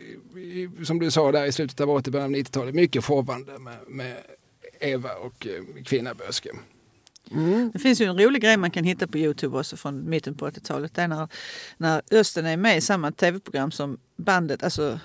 som 0.85 0.99
du 0.99 1.11
sa 1.11 1.31
där 1.31 1.45
i 1.45 1.51
slutet 1.51 1.79
av 1.81 1.89
80 1.89 2.11
början 2.11 2.25
av 2.35 2.39
90-talet, 2.39 2.75
mycket 2.75 3.03
showande 3.05 3.59
med, 3.59 3.77
med 3.87 4.15
Eva 4.81 5.13
och 5.15 5.47
eh, 5.47 5.83
Kvinnaböske. 5.83 6.49
Det 7.73 7.79
finns 7.79 8.01
ju 8.01 8.05
en 8.05 8.17
rolig 8.19 8.41
grej 8.41 8.57
man 8.57 8.71
kan 8.71 8.83
hitta 8.83 9.07
på 9.07 9.17
Youtube 9.17 9.57
också 9.59 9.77
från 9.77 10.09
mitten 10.09 10.35
på 10.35 10.49
80-talet. 10.49 10.95
Det 10.95 11.01
är 11.01 11.07
när, 11.07 11.27
när 11.77 12.01
Östen 12.11 12.45
är 12.45 12.57
med 12.57 12.77
i 12.77 12.81
samma 12.81 13.11
tv-program 13.11 13.71
som 13.71 13.99
bandet, 14.15 14.63
alltså 14.63 14.99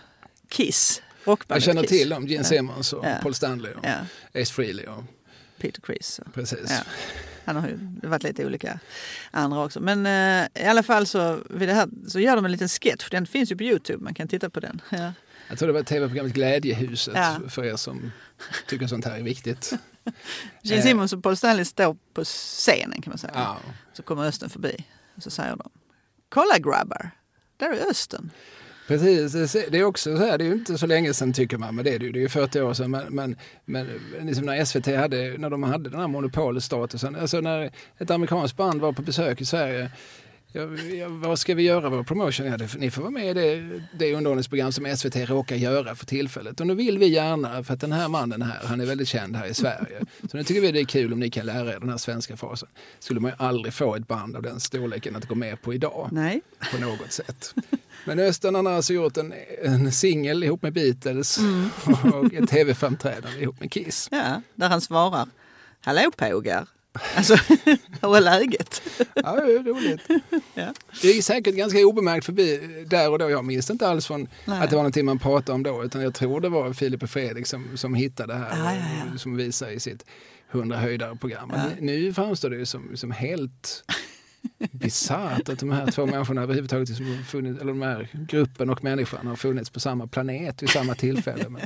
Kiss. 0.48 1.02
Jag 1.48 1.62
känner 1.62 1.82
Kiss. 1.82 1.90
till 1.90 2.08
dem, 2.08 2.26
Gene 2.26 2.44
Simmons 2.44 2.92
och 2.92 3.04
Ja. 3.06 3.18
Paul 3.22 3.34
Stanley 3.34 3.72
och 3.72 3.84
Ja, 3.84 3.96
Ace 4.42 4.52
Frehley. 4.52 4.86
Och, 4.86 5.04
Peter 5.58 5.80
Criss. 5.80 6.20
precis. 6.34 6.66
Ja. 6.70 6.78
Han 7.44 7.56
har 7.56 7.68
ju 7.68 7.78
varit 8.08 8.22
lite 8.22 8.46
olika 8.46 8.80
andra 9.30 9.64
också. 9.64 9.80
Men 9.80 10.06
eh, 10.06 10.62
i 10.64 10.66
alla 10.66 10.82
fall 10.82 11.06
så, 11.06 11.38
vid 11.50 11.68
det 11.68 11.74
här, 11.74 11.88
så 12.08 12.20
gör 12.20 12.36
de 12.36 12.44
en 12.44 12.52
liten 12.52 12.68
sketch. 12.68 13.10
Den 13.10 13.26
finns 13.26 13.52
ju 13.52 13.56
på 13.56 13.62
Youtube, 13.62 14.04
man 14.04 14.14
kan 14.14 14.28
titta 14.28 14.50
på 14.50 14.60
den. 14.60 14.80
Ja. 14.90 15.12
Jag 15.48 15.58
tror 15.58 15.66
det 15.66 15.72
var 15.72 15.82
tv-programmet 15.82 16.32
Glädjehuset 16.32 17.14
Ja. 17.16 17.40
för 17.48 17.64
er 17.64 17.76
som 17.76 18.12
tycker 18.66 18.86
sånt 18.86 19.04
här 19.04 19.18
är 19.18 19.22
viktigt. 19.22 19.72
Gene 20.62 20.80
Eh. 20.80 20.86
Simmons 20.86 21.12
och 21.12 21.22
Paul 21.22 21.36
Stanley 21.36 21.64
står 21.64 21.96
på 22.14 22.24
scenen 22.24 23.02
kan 23.02 23.10
man 23.10 23.18
säga. 23.18 23.32
Ja. 23.34 23.56
Så 23.92 24.02
kommer 24.02 24.24
Östen 24.24 24.50
förbi 24.50 24.84
och 25.16 25.22
så 25.22 25.30
säger 25.30 25.56
de 25.56 25.70
Kolla 26.28 26.58
grabbar, 26.58 27.10
där 27.56 27.72
är 27.72 27.90
Östen. 27.90 28.30
Precis, 28.88 29.32
det 29.52 29.70
det 29.72 29.78
är 29.78 29.84
också 29.84 30.16
så 30.16 30.24
här, 30.24 30.38
det 30.38 30.44
är 30.44 30.46
ju 30.46 30.52
inte 30.52 30.78
så 30.78 30.86
länge 30.86 31.14
sedan 31.14 31.32
tycker 31.32 31.58
man, 31.58 31.74
men 31.74 31.84
det 31.84 31.94
är 31.94 31.98
det 31.98 32.04
ju, 32.04 32.12
det 32.12 32.18
är 32.18 32.20
ju 32.20 32.28
40 32.28 32.60
år 32.60 32.74
sedan. 32.74 32.90
Men, 32.90 33.14
men, 33.14 33.36
men 33.64 34.00
liksom 34.22 34.44
när 34.46 34.64
SVT 34.64 34.86
hade, 34.86 35.38
när 35.38 35.50
de 35.50 35.62
hade 35.62 35.90
den 35.90 36.00
här 36.00 36.08
monopolstatusen, 36.08 37.16
alltså 37.16 37.40
när 37.40 37.70
ett 37.98 38.10
amerikanskt 38.10 38.56
band 38.56 38.80
var 38.80 38.92
på 38.92 39.02
besök 39.02 39.40
i 39.40 39.44
Sverige, 39.44 39.90
ja, 40.98 41.08
vad 41.08 41.38
ska 41.38 41.54
vi 41.54 41.62
göra 41.62 41.88
vår 41.88 42.02
promotion? 42.02 42.46
Ja, 42.46 42.56
det, 42.56 42.74
ni 42.78 42.90
får 42.90 43.02
vara 43.02 43.10
med 43.10 43.30
i 43.30 43.34
det, 43.34 43.80
det 43.98 44.14
underhållningsprogram 44.14 44.72
som 44.72 44.96
SVT 44.96 45.16
råkar 45.16 45.56
göra 45.56 45.94
för 45.94 46.06
tillfället. 46.06 46.60
Och 46.60 46.66
nu 46.66 46.74
vill 46.74 46.98
vi 46.98 47.06
gärna, 47.06 47.64
för 47.64 47.74
att 47.74 47.80
den 47.80 47.92
här 47.92 48.08
mannen 48.08 48.42
här, 48.42 48.60
han 48.64 48.80
är 48.80 48.86
väldigt 48.86 49.08
känd 49.08 49.36
här 49.36 49.46
i 49.46 49.54
Sverige. 49.54 50.00
Så 50.30 50.36
nu 50.36 50.44
tycker 50.44 50.60
vi 50.60 50.72
det 50.72 50.80
är 50.80 50.84
kul 50.84 51.12
om 51.12 51.20
ni 51.20 51.30
kan 51.30 51.46
lära 51.46 51.72
er 51.72 51.80
den 51.80 51.88
här 51.88 51.96
svenska 51.96 52.36
frasen. 52.36 52.68
Skulle 52.98 53.20
man 53.20 53.30
ju 53.30 53.36
aldrig 53.38 53.74
få 53.74 53.96
ett 53.96 54.08
band 54.08 54.36
av 54.36 54.42
den 54.42 54.60
storleken 54.60 55.16
att 55.16 55.24
gå 55.24 55.34
med 55.34 55.62
på 55.62 55.74
idag 55.74 56.08
Nej. 56.12 56.40
på 56.72 56.78
något 56.80 57.12
sätt. 57.12 57.54
Men 58.04 58.18
Östen 58.18 58.54
han 58.54 58.66
har 58.66 58.72
alltså 58.72 58.92
gjort 58.92 59.16
en, 59.16 59.34
en 59.62 59.92
singel 59.92 60.44
ihop 60.44 60.62
med 60.62 60.72
Beatles 60.72 61.38
och 62.14 62.34
ett 62.34 62.48
tv-framträdande 62.48 63.40
ihop 63.40 63.60
med 63.60 63.72
Kiss. 63.72 64.08
Ja, 64.10 64.42
där 64.54 64.68
han 64.68 64.80
svarar 64.80 65.28
Hallå 65.80 66.10
pågar. 66.16 66.66
Alltså, 67.16 67.34
hur 68.02 68.16
är 68.16 68.20
läget? 68.20 68.82
Ja, 69.14 69.32
det 69.36 69.52
är 69.52 69.62
roligt. 69.62 70.00
Ja. 70.54 70.72
Det 71.02 71.08
är 71.08 71.22
säkert 71.22 71.54
ganska 71.54 71.78
obemärkt 71.78 72.26
förbi 72.26 72.60
där 72.90 73.10
och 73.10 73.18
då. 73.18 73.30
Jag 73.30 73.44
minns 73.44 73.70
inte 73.70 73.88
alls 73.88 74.06
från 74.06 74.28
Nej. 74.44 74.60
att 74.60 74.70
det 74.70 74.76
var 74.76 74.82
någonting 74.82 75.04
man 75.04 75.18
pratade 75.18 75.52
om 75.52 75.62
då, 75.62 75.84
utan 75.84 76.02
jag 76.02 76.14
tror 76.14 76.40
det 76.40 76.48
var 76.48 76.72
Filip 76.72 77.02
och 77.02 77.10
Fredrik 77.10 77.46
som, 77.46 77.76
som 77.76 77.94
hittade 77.94 78.32
det 78.32 78.38
här 78.38 78.58
Ja, 78.58 78.74
ja, 78.74 79.10
ja. 79.12 79.18
som 79.18 79.36
visar 79.36 79.68
i 79.70 79.80
sitt 79.80 80.04
100 80.50 80.76
höjdare 80.76 81.16
program. 81.16 81.52
Ja. 81.54 81.62
Nu 81.80 82.12
framstår 82.12 82.50
det 82.50 82.56
ju 82.56 82.66
som, 82.66 82.96
som 82.96 83.10
helt 83.10 83.84
bisarrt 84.70 85.48
att 85.48 85.58
de 85.58 85.70
här 85.70 85.90
två 85.90 86.06
människorna 86.06 86.42
överhuvudtaget 86.42 86.88
liksom 86.88 87.06
har 87.16 87.22
funnits, 87.22 87.60
eller 87.60 87.72
de 87.72 87.82
här 87.82 88.08
gruppen 88.28 88.70
och 88.70 88.84
människan 88.84 89.26
har 89.26 89.36
funnits 89.36 89.70
på 89.70 89.80
samma 89.80 90.06
planet 90.06 90.62
vid 90.62 90.70
samma 90.70 90.94
tillfälle. 90.94 91.48
Men 91.48 91.62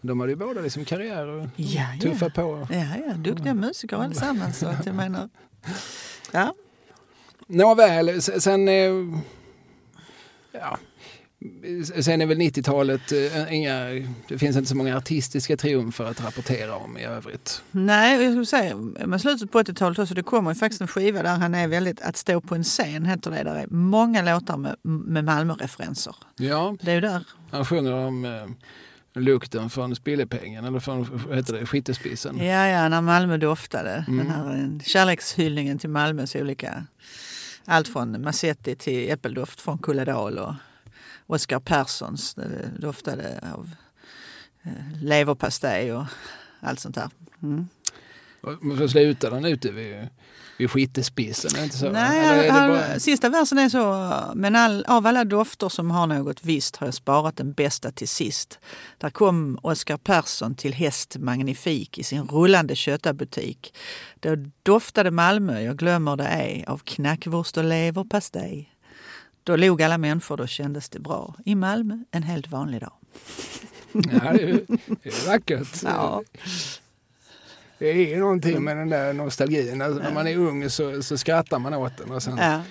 de 0.00 0.20
hade 0.20 0.32
ju 0.32 0.36
båda 0.36 0.60
liksom 0.60 0.84
karriär 0.84 1.26
och 1.26 1.46
Ja, 1.56 1.86
ja. 1.94 2.00
tuffa 2.00 2.30
på. 2.30 2.66
Ja, 2.70 2.84
ja, 3.06 3.12
duktiga 3.14 3.54
musiker 3.54 3.96
allesammans. 3.96 4.58
Så 4.58 4.66
att 4.66 4.86
jag 4.86 4.94
menar, 4.94 5.28
ja. 6.32 6.54
Nåväl, 7.46 8.22
sen... 8.22 8.68
eh, 8.68 8.92
Ja. 10.52 10.78
Sen 12.02 12.20
är 12.22 12.26
väl 12.26 12.38
90-talet, 12.38 13.12
eh, 13.12 13.54
inga, 13.54 13.84
det 14.28 14.38
finns 14.38 14.56
inte 14.56 14.68
så 14.68 14.76
många 14.76 14.96
artistiska 14.96 15.56
triumfer 15.56 16.04
att 16.04 16.24
rapportera 16.24 16.76
om 16.76 16.98
i 16.98 17.04
övrigt. 17.04 17.62
Nej, 17.70 18.22
jag 18.22 18.32
skulle 18.32 18.46
säga, 18.46 18.76
med 19.06 19.20
slutet 19.20 19.50
på 19.52 19.58
80-talet 19.62 19.98
också, 19.98 20.14
det 20.14 20.22
kommer 20.22 20.50
ju 20.50 20.54
faktiskt 20.54 20.80
en 20.80 20.88
skiva 20.88 21.22
där 21.22 21.36
han 21.36 21.54
är 21.54 21.68
väldigt, 21.68 22.00
att 22.00 22.16
stå 22.16 22.40
på 22.40 22.54
en 22.54 22.64
scen 22.64 23.04
heter 23.06 23.30
det, 23.30 23.42
där 23.42 23.54
är 23.54 23.66
många 23.66 24.22
låtar 24.22 24.56
med, 24.56 24.76
med 24.82 25.24
Malmö-referenser. 25.24 26.16
Ja, 26.36 26.76
Det 26.80 26.90
är 26.90 26.94
ju 26.94 27.00
där, 27.00 27.24
han 27.50 27.64
sjunger 27.64 27.92
om 27.94 28.24
eh, 28.24 28.46
lukten 29.14 29.70
från 29.70 29.96
spillepengen, 29.96 30.64
eller 30.64 30.80
från 30.80 31.22
vad 31.28 31.36
heter 31.36 31.52
det, 31.52 31.66
skittespissen. 31.66 32.38
ja, 32.38 32.66
ja, 32.66 32.88
när 32.88 33.00
Malmö 33.00 33.36
doftade. 33.36 34.04
Mm. 34.08 34.18
Den 34.18 34.30
här 34.30 34.56
eh, 34.56 34.84
kärlekshyllningen 34.84 35.78
till 35.78 35.90
Malmös 35.90 36.36
olika, 36.36 36.84
allt 37.64 37.88
från 37.88 38.22
Massetti 38.22 38.76
till 38.76 39.10
äppeldoft 39.10 39.60
från 39.60 39.78
Kulladal 39.78 40.38
och 40.38 40.54
Oscar 41.26 41.60
Perssons, 41.60 42.34
det 42.34 42.70
doftade 42.78 43.40
av 43.54 43.70
eh, 44.62 45.02
leverpastej 45.02 45.92
och 45.92 46.04
allt 46.60 46.80
sånt 46.80 46.94
där. 46.94 47.10
Mm. 47.42 47.68
Så 48.78 48.88
slutar 48.88 49.30
den 49.30 49.44
ute 49.44 49.72
vid, 49.72 50.08
vid 50.58 50.70
det 51.54 51.64
inte 51.64 51.76
så? 51.78 51.90
Nej, 51.90 52.48
han, 52.48 52.70
bara- 52.70 53.00
sista 53.00 53.28
versen 53.28 53.58
är 53.58 53.68
så, 53.68 54.12
men 54.34 54.56
all, 54.56 54.84
av 54.88 55.06
alla 55.06 55.24
dofter 55.24 55.68
som 55.68 55.90
har 55.90 56.06
något 56.06 56.44
visst 56.44 56.76
har 56.76 56.86
jag 56.86 56.94
sparat 56.94 57.36
den 57.36 57.52
bästa 57.52 57.90
till 57.92 58.08
sist. 58.08 58.58
Där 58.98 59.10
kom 59.10 59.58
Oscar 59.62 59.96
Persson 59.96 60.54
till 60.54 60.74
häst 60.74 61.16
magnifik 61.18 61.98
i 61.98 62.02
sin 62.02 62.22
rullande 62.28 62.76
köttabutik. 62.76 63.74
Då 64.20 64.36
doftade 64.62 65.10
Malmö, 65.10 65.60
jag 65.60 65.76
glömmer 65.76 66.16
det 66.16 66.26
ej, 66.26 66.64
av 66.66 66.78
knackwurst 66.78 67.56
och 67.56 67.64
leverpastej. 67.64 68.74
Då 69.44 69.56
log 69.56 69.82
alla 69.82 69.98
människor, 69.98 70.36
då 70.36 70.46
kändes 70.46 70.88
det 70.88 70.98
bra. 71.00 71.34
I 71.44 71.54
Malmö 71.54 71.98
en 72.10 72.22
helt 72.22 72.48
vanlig 72.48 72.80
dag. 72.80 72.92
Ja, 73.92 74.32
det 74.32 74.42
är, 74.42 74.60
det 75.02 75.08
är 75.08 75.26
vackert. 75.26 75.82
Ja. 75.84 76.22
Det 77.78 77.88
är 77.88 77.94
ju 77.94 78.16
någonting 78.20 78.64
med 78.64 78.76
den 78.76 78.88
där 78.88 79.12
nostalgin. 79.12 79.82
Alltså, 79.82 80.02
när 80.02 80.12
man 80.12 80.26
är 80.26 80.36
ung 80.36 80.70
så, 80.70 81.02
så 81.02 81.18
skrattar 81.18 81.58
man 81.58 81.74
åt 81.74 81.96
den 81.96 82.10
och 82.10 82.22
sen, 82.22 82.36
Ja. 82.36 82.62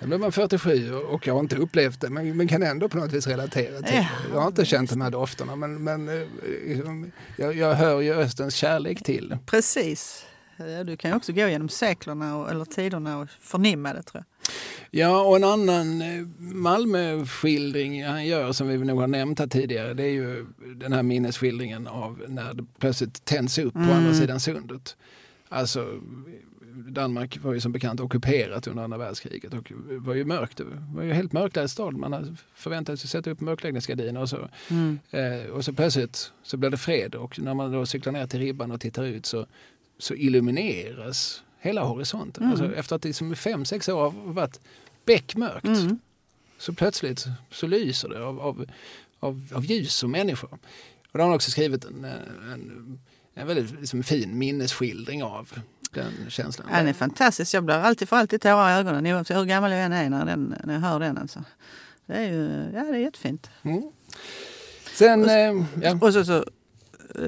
sen 0.00 0.08
blir 0.08 0.18
man 0.18 0.32
47 0.32 0.94
och 0.94 1.26
jag 1.26 1.34
har 1.34 1.40
inte 1.40 1.56
upplevt 1.56 2.00
det 2.00 2.10
men, 2.10 2.36
men 2.36 2.48
kan 2.48 2.62
ändå 2.62 2.88
på 2.88 2.96
något 2.98 3.12
vis 3.12 3.26
relatera 3.26 3.82
till 3.82 3.94
Ja. 3.96 4.00
det. 4.00 4.08
Jag 4.32 4.40
har 4.40 4.46
inte 4.48 4.64
känt 4.64 4.90
de 4.90 5.00
här 5.00 5.10
dofterna 5.10 5.56
men, 5.56 5.84
men 5.84 6.08
eh, 6.08 6.26
liksom, 6.66 7.12
jag, 7.36 7.54
jag 7.56 7.74
hör 7.74 8.00
ju 8.00 8.14
Östens 8.14 8.54
kärlek 8.54 9.02
till. 9.02 9.36
Precis. 9.46 10.24
Du 10.84 10.96
kan 10.96 11.10
ju 11.10 11.16
också 11.16 11.32
gå 11.32 11.48
genom 11.48 11.68
seklerna 11.68 12.36
och, 12.36 12.50
eller 12.50 12.64
tiderna 12.64 13.18
och 13.18 13.28
förnimma 13.40 13.92
det 13.92 14.02
tror 14.02 14.24
jag. 14.24 14.35
Ja, 14.90 15.22
och 15.22 15.36
en 15.36 15.44
annan 15.44 16.02
eh, 16.02 16.26
Malmöskildring 16.38 18.04
han 18.04 18.26
gör 18.26 18.52
som 18.52 18.68
vi 18.68 18.78
nog 18.78 19.00
har 19.00 19.06
nämnt 19.06 19.38
här 19.38 19.46
tidigare 19.46 19.94
det 19.94 20.02
är 20.02 20.12
ju 20.12 20.46
den 20.76 20.92
här 20.92 21.02
minnesskildringen 21.02 21.86
av 21.86 22.22
när 22.28 22.54
det 22.54 22.64
plötsligt 22.78 23.24
tänds 23.24 23.58
upp 23.58 23.74
på 23.74 23.80
andra 23.80 24.14
sidan 24.14 24.40
sundet. 24.40 24.96
Alltså 25.48 26.00
Danmark 26.88 27.38
var 27.42 27.54
ju 27.54 27.60
som 27.60 27.72
bekant 27.72 28.00
ockuperat 28.00 28.66
under 28.66 28.82
andra 28.82 28.98
världskriget 28.98 29.54
och 29.54 29.72
var 29.88 30.14
ju 30.14 30.24
mörkt. 30.24 30.56
Det 30.56 30.64
var 30.94 31.02
ju 31.02 31.12
helt 31.12 31.32
mörklagd 31.32 31.70
stad. 31.70 31.96
Man 31.96 32.12
hade 32.12 32.36
förväntat 32.54 33.00
sig 33.00 33.10
sätta 33.10 33.30
upp 33.30 33.40
mörkläggningsgardiner 33.40 34.20
och 34.20 34.28
så. 34.28 34.48
Eh, 35.10 35.50
och 35.50 35.64
så 35.64 35.72
plötsligt 35.72 36.32
så 36.42 36.56
blir 36.56 36.70
det 36.70 36.76
fred 36.76 37.14
och 37.14 37.38
när 37.38 37.54
man 37.54 37.72
då 37.72 37.86
cyklar 37.86 38.12
ner 38.12 38.26
till 38.26 38.40
ribban 38.40 38.70
och 38.70 38.80
tittar 38.80 39.04
ut 39.04 39.26
så, 39.26 39.46
så 39.98 40.14
illumineras 40.14 41.42
hela 41.66 41.84
horisonten. 41.84 42.42
Mm. 42.42 42.50
Alltså, 42.52 42.74
efter 42.78 42.96
att 42.96 43.02
det 43.02 43.20
i 43.20 43.34
fem, 43.34 43.64
sex 43.64 43.88
år 43.88 44.02
har 44.02 44.32
varit 44.32 44.60
beckmörkt 45.04 45.64
Mm. 45.66 45.98
så 46.58 46.72
plötsligt 46.72 47.26
så 47.50 47.66
lyser 47.66 48.08
det 48.08 48.24
av, 48.24 48.40
av, 48.40 48.66
av, 49.20 49.48
av 49.54 49.64
ljus 49.64 50.02
och 50.02 50.10
människor. 50.10 50.52
Och 51.12 51.18
då 51.18 51.18
har 51.18 51.26
han 51.26 51.34
också 51.34 51.50
skrivit 51.50 51.84
en, 51.84 52.04
en, 52.04 52.98
en 53.34 53.46
väldigt 53.46 53.80
liksom, 53.80 54.02
fin 54.02 54.38
minnesskildring 54.38 55.22
av 55.22 55.52
den 55.92 56.12
känslan. 56.28 56.68
Ja, 56.70 56.78
den 56.78 56.88
är 56.88 56.92
fantastisk. 56.92 57.54
Jag 57.54 57.64
blir 57.64 57.74
alltid 57.74 58.08
för 58.08 58.16
alltid 58.16 58.40
tårar 58.40 58.70
i 58.76 58.80
ögonen 58.80 59.06
oavsett 59.06 59.36
hur 59.36 59.44
gammal 59.44 59.70
jag 59.72 59.84
än 59.84 59.92
är 59.92 60.10
när, 60.10 60.26
den, 60.26 60.54
när 60.64 60.74
jag 60.74 60.80
hör 60.80 61.00
den. 61.00 61.18
Alltså. 61.18 61.44
Det 62.06 62.14
är 62.14 62.32
ju 62.32 62.70
ja, 62.74 62.82
det 62.84 62.96
är 62.96 63.00
jättefint. 63.00 63.50
Mm. 63.62 63.82
Sen, 64.94 65.20
Och 65.20 65.26
så- 65.26 65.32
eh, 65.32 65.64
ja. 65.82 65.98
Och 66.00 66.12
så, 66.12 66.24
så 66.24 66.44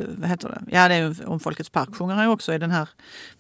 vad 0.09 0.29
heter 0.29 0.49
det? 0.49 0.77
Ja, 0.77 0.89
det 0.89 0.95
är 0.95 1.29
om 1.29 1.41
Folkets 1.41 1.71
park 1.71 1.95
sjunger 1.97 2.15
han 2.15 2.25
ju 2.25 2.31
också 2.31 2.55
i 2.55 2.59
den 2.59 2.71
här, 2.71 2.89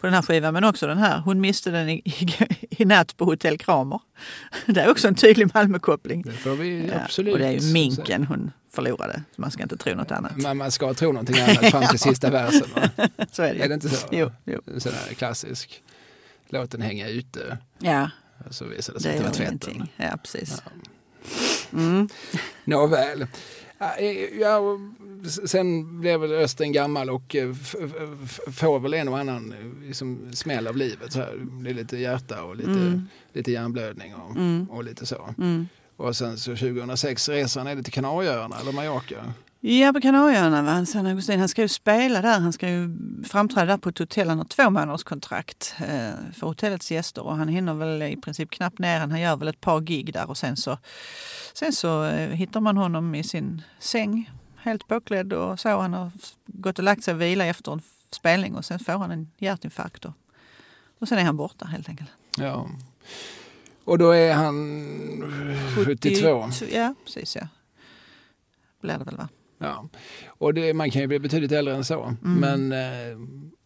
på 0.00 0.06
den 0.06 0.14
här 0.14 0.22
skivan. 0.22 0.54
Men 0.54 0.64
också 0.64 0.86
den 0.86 0.98
här, 0.98 1.18
hon 1.18 1.40
miste 1.40 1.70
den 1.70 1.88
i, 1.88 2.02
i, 2.04 2.28
i 2.70 2.84
natt 2.84 3.16
på 3.16 3.24
Hotell 3.24 3.58
Kramer. 3.58 4.00
Det 4.66 4.80
är 4.80 4.90
också 4.90 5.08
en 5.08 5.14
tydlig 5.14 5.54
Malmökoppling. 5.54 6.22
det 6.22 6.32
får 6.32 6.54
vi 6.54 6.88
Ja, 6.88 7.00
absolut 7.04 7.32
och 7.32 7.38
det 7.38 7.46
är 7.46 7.52
ju 7.60 7.72
minken 7.72 8.24
hon 8.24 8.50
förlorade. 8.72 9.22
Så 9.34 9.40
man 9.40 9.50
ska 9.50 9.62
inte 9.62 9.76
tro 9.76 9.94
något 9.94 10.10
annat. 10.10 10.36
Man, 10.36 10.56
man 10.56 10.70
ska 10.70 10.94
tro 10.94 11.12
någonting 11.12 11.40
annat 11.40 11.70
fram 11.70 11.86
till 11.86 11.98
sista 12.08 12.30
versen. 12.30 12.68
Va? 12.74 13.08
Så 13.32 13.42
är 13.42 13.54
det. 13.54 13.64
Är 13.64 13.68
det 13.68 13.74
inte 13.74 13.88
så? 13.88 14.06
Jo, 14.12 14.32
jo. 14.44 14.60
En 14.74 14.80
sån 14.80 14.92
här 14.92 15.14
klassisk. 15.14 15.82
Låt 16.48 16.70
den 16.70 16.82
hänga 16.82 17.08
ute. 17.08 17.58
Ja, 17.78 18.10
Så 18.50 18.64
visar 18.64 18.94
det 18.94 19.00
sig 19.00 19.10
att 19.12 19.18
det 19.18 19.24
var 19.24 19.34
tvätten. 19.34 19.88
Ja, 19.96 20.16
precis. 20.22 20.62
Nåväl. 22.64 23.18
Ja, 23.18 23.24
eh, 23.24 23.28
Ja, 24.40 24.58
och 24.58 24.78
sen 25.26 26.00
blev 26.00 26.20
väl 26.20 26.32
Östen 26.32 26.72
gammal 26.72 27.10
och 27.10 27.36
eh, 27.36 27.54
får 28.52 28.80
väl 28.80 28.94
en 28.94 29.08
och 29.08 29.18
annan 29.18 29.52
eh, 29.52 29.86
liksom, 29.86 30.32
smäll 30.32 30.66
av 30.66 30.76
livet. 30.76 31.12
Så 31.12 31.18
här. 31.18 31.32
Det 31.38 31.44
blir 31.44 31.74
lite 31.74 31.96
hjärta 31.96 32.42
och 32.42 32.56
lite, 32.56 33.02
lite 33.32 33.52
hjärnblödning 33.52 34.14
och, 34.14 34.76
och 34.76 34.84
lite 34.84 35.06
så. 35.06 35.34
Mm. 35.38 35.68
Och 35.96 36.16
sen 36.16 36.38
så 36.38 36.50
2006 36.50 37.28
reser 37.28 37.60
han 37.60 37.66
är 37.66 37.76
det 37.76 37.82
till 37.82 37.92
Kanarieöarna 37.92 38.56
eller 38.60 38.72
Mallorca. 38.72 39.34
Ja, 39.60 39.92
på 39.92 40.00
Kanarieöarna 40.00 40.62
var 40.62 40.72
han, 40.72 40.86
San 40.86 41.06
Augustin. 41.06 41.38
Han 41.38 41.48
ska 41.48 41.62
ju 41.62 41.68
spela 41.68 42.22
där. 42.22 42.40
Han 42.40 42.52
ska 42.52 42.68
ju 42.68 42.96
framträda 43.24 43.66
där 43.66 43.76
på 43.76 43.88
ett 43.88 43.98
hotell. 43.98 44.28
Han 44.28 44.38
har 44.38 44.44
två 44.44 44.70
månaders 44.70 45.04
kontrakt 45.04 45.74
eh, 45.78 46.32
för 46.34 46.46
hotellets 46.46 46.90
gäster 46.90 47.22
och 47.22 47.36
han 47.36 47.48
hinner 47.48 47.74
väl 47.74 48.02
i 48.02 48.16
princip 48.16 48.50
knappt 48.50 48.78
ner. 48.78 49.00
Han 49.00 49.20
gör 49.20 49.36
väl 49.36 49.48
ett 49.48 49.60
par 49.60 49.80
gig 49.80 50.12
där 50.12 50.30
och 50.30 50.36
sen 50.36 50.56
så, 50.56 50.78
sen 51.58 51.72
så 51.72 52.04
eh, 52.04 52.30
hittar 52.30 52.60
man 52.60 52.76
honom 52.76 53.14
i 53.14 53.22
sin 53.22 53.62
säng 53.78 54.30
helt 54.56 54.88
påklädd 54.88 55.32
och 55.32 55.60
så. 55.60 55.68
Han 55.68 55.92
har 55.92 56.10
gått 56.46 56.78
och 56.78 56.84
lagt 56.84 57.04
sig 57.04 57.14
och 57.14 57.20
vila 57.20 57.46
efter 57.46 57.72
en 57.72 57.80
spelning 58.10 58.54
och 58.54 58.64
sen 58.64 58.78
får 58.78 58.92
han 58.92 59.10
en 59.10 59.30
hjärtinfarkt. 59.38 60.04
Och, 60.04 60.12
och 60.98 61.08
sen 61.08 61.18
är 61.18 61.24
han 61.24 61.36
borta 61.36 61.64
helt 61.64 61.88
enkelt. 61.88 62.10
Ja. 62.36 62.68
Och 63.84 63.98
då 63.98 64.10
är 64.10 64.34
han 64.34 64.54
72. 65.74 66.48
70 66.50 66.68
Ja, 66.72 66.94
precis 67.04 67.36
ja. 67.36 67.48
Blir 68.80 68.98
det 68.98 69.04
väl 69.04 69.16
va? 69.16 69.28
Ja. 69.58 69.88
Och 70.26 70.54
det, 70.54 70.74
man 70.74 70.90
kan 70.90 71.02
ju 71.02 71.08
bli 71.08 71.18
betydligt 71.18 71.52
äldre 71.52 71.74
än 71.74 71.84
så. 71.84 72.14
Men 72.20 72.72
eh, 72.72 73.18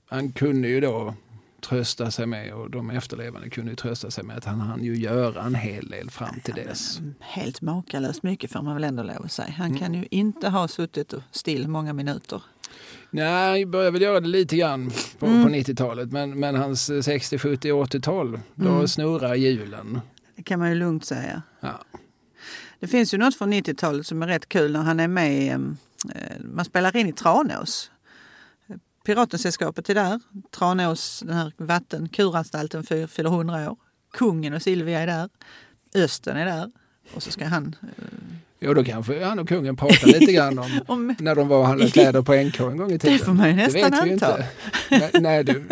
han 0.07 0.33
kunde 0.33 0.69
ju 0.69 0.81
då 0.81 1.15
trösta 1.63 2.11
sig 2.11 2.27
med 2.27 2.55
och 2.55 2.71
de 2.71 2.91
efterlevande 2.91 3.51
kunde 3.51 3.75
trösta 3.77 4.11
sig 4.11 4.25
med 4.25 4.37
att 4.39 4.45
han 4.45 4.61
hann 4.61 4.85
ju 4.85 4.97
göra 4.97 5.43
en 5.43 5.55
hel 5.55 5.89
del 5.89 6.11
fram 6.11 6.41
till 6.45 6.55
dess. 6.55 7.01
Helt 7.21 7.61
makalöst 7.61 8.23
mycket 8.23 8.53
får 8.53 8.63
man 8.63 8.75
väl 8.75 8.85
ändå 8.85 9.03
lov 9.03 9.25
att 9.25 9.33
säga. 9.33 9.49
Mm. 9.49 9.61
Han 9.61 9.79
kan 9.79 9.95
ju 9.95 10.07
inte 10.11 10.49
ha 10.49 10.69
suttit 10.69 11.15
still 11.31 11.69
många 11.69 11.93
minuter. 11.93 12.43
Nej, 13.11 13.61
jag 13.61 13.71
började 13.71 13.91
väl 13.91 14.03
göra 14.03 14.21
det 14.21 14.29
lite 14.29 14.57
grann 14.57 14.91
på, 15.19 15.27
Mm. 15.27 15.43
på 15.43 15.49
90-talet 15.49 16.13
men, 16.13 16.39
men 16.41 16.55
hans 16.55 16.91
60, 17.05 17.39
70, 17.39 17.73
80-tal, 17.73 18.41
då 18.55 18.69
Mm. 18.69 18.89
snurrar 18.89 19.35
hjulen. 19.35 20.01
Det 20.37 20.43
kan 20.43 20.59
man 20.59 20.69
ju 20.69 20.75
lugnt 20.75 21.05
säga. 21.05 21.43
Ja. 21.61 21.81
Det 22.81 22.87
finns 22.87 23.15
ju 23.15 23.19
något 23.19 23.37
från 23.37 23.53
90-talet 23.53 24.07
som 24.07 24.23
är 24.23 24.27
rätt 24.27 24.49
kul 24.49 24.73
när 24.73 24.81
han 24.83 25.01
är 25.01 25.09
med 25.09 25.53
eh, 26.15 26.45
man 26.55 26.65
spelar 26.65 26.97
in 26.97 27.09
i 27.09 27.13
Tranås. 27.13 27.91
Piratensällskapet 29.05 29.91
är 29.91 29.95
där. 29.95 30.21
Tranås, 30.57 31.23
den 31.27 31.37
här 31.37 31.53
vattenkuranstalten 31.57 32.83
fyller 32.85 33.07
fyller 33.07 33.31
100 33.31 33.71
år. 33.71 33.77
Kungen 34.13 34.55
och 34.55 34.63
Silvia 34.63 35.01
är 35.01 35.07
där. 35.07 35.29
Östen 35.95 36.37
är 36.37 36.47
där. 36.47 36.71
Och 37.15 37.23
så 37.23 37.31
ska 37.31 37.45
han... 37.47 37.77
eh, 37.83 37.89
Jo, 38.65 38.75
då 38.75 38.85
kanske 38.85 39.25
han 39.25 39.39
och 39.39 39.49
kungen 39.49 39.77
pratar 39.77 40.07
lite 40.07 40.33
grann 40.33 40.59
om 40.59 40.81
Om, 40.87 41.15
när 41.19 41.35
de 41.35 41.49
var 41.49 41.59
och 41.59 41.67
handlade 41.67 41.91
kläder 41.91 42.23
på 42.23 42.35
NK 42.35 42.61
en 42.61 42.77
gång 42.77 42.93
i 42.93 42.99
tiden. 42.99 43.19
det 43.19 43.25
får 43.25 43.33
man 43.33 43.49
ju 43.49 43.55
nästan 43.57 43.95
anta. 43.95 44.39
nej, 44.91 45.11
nej, 45.21 45.45
du, 45.45 45.65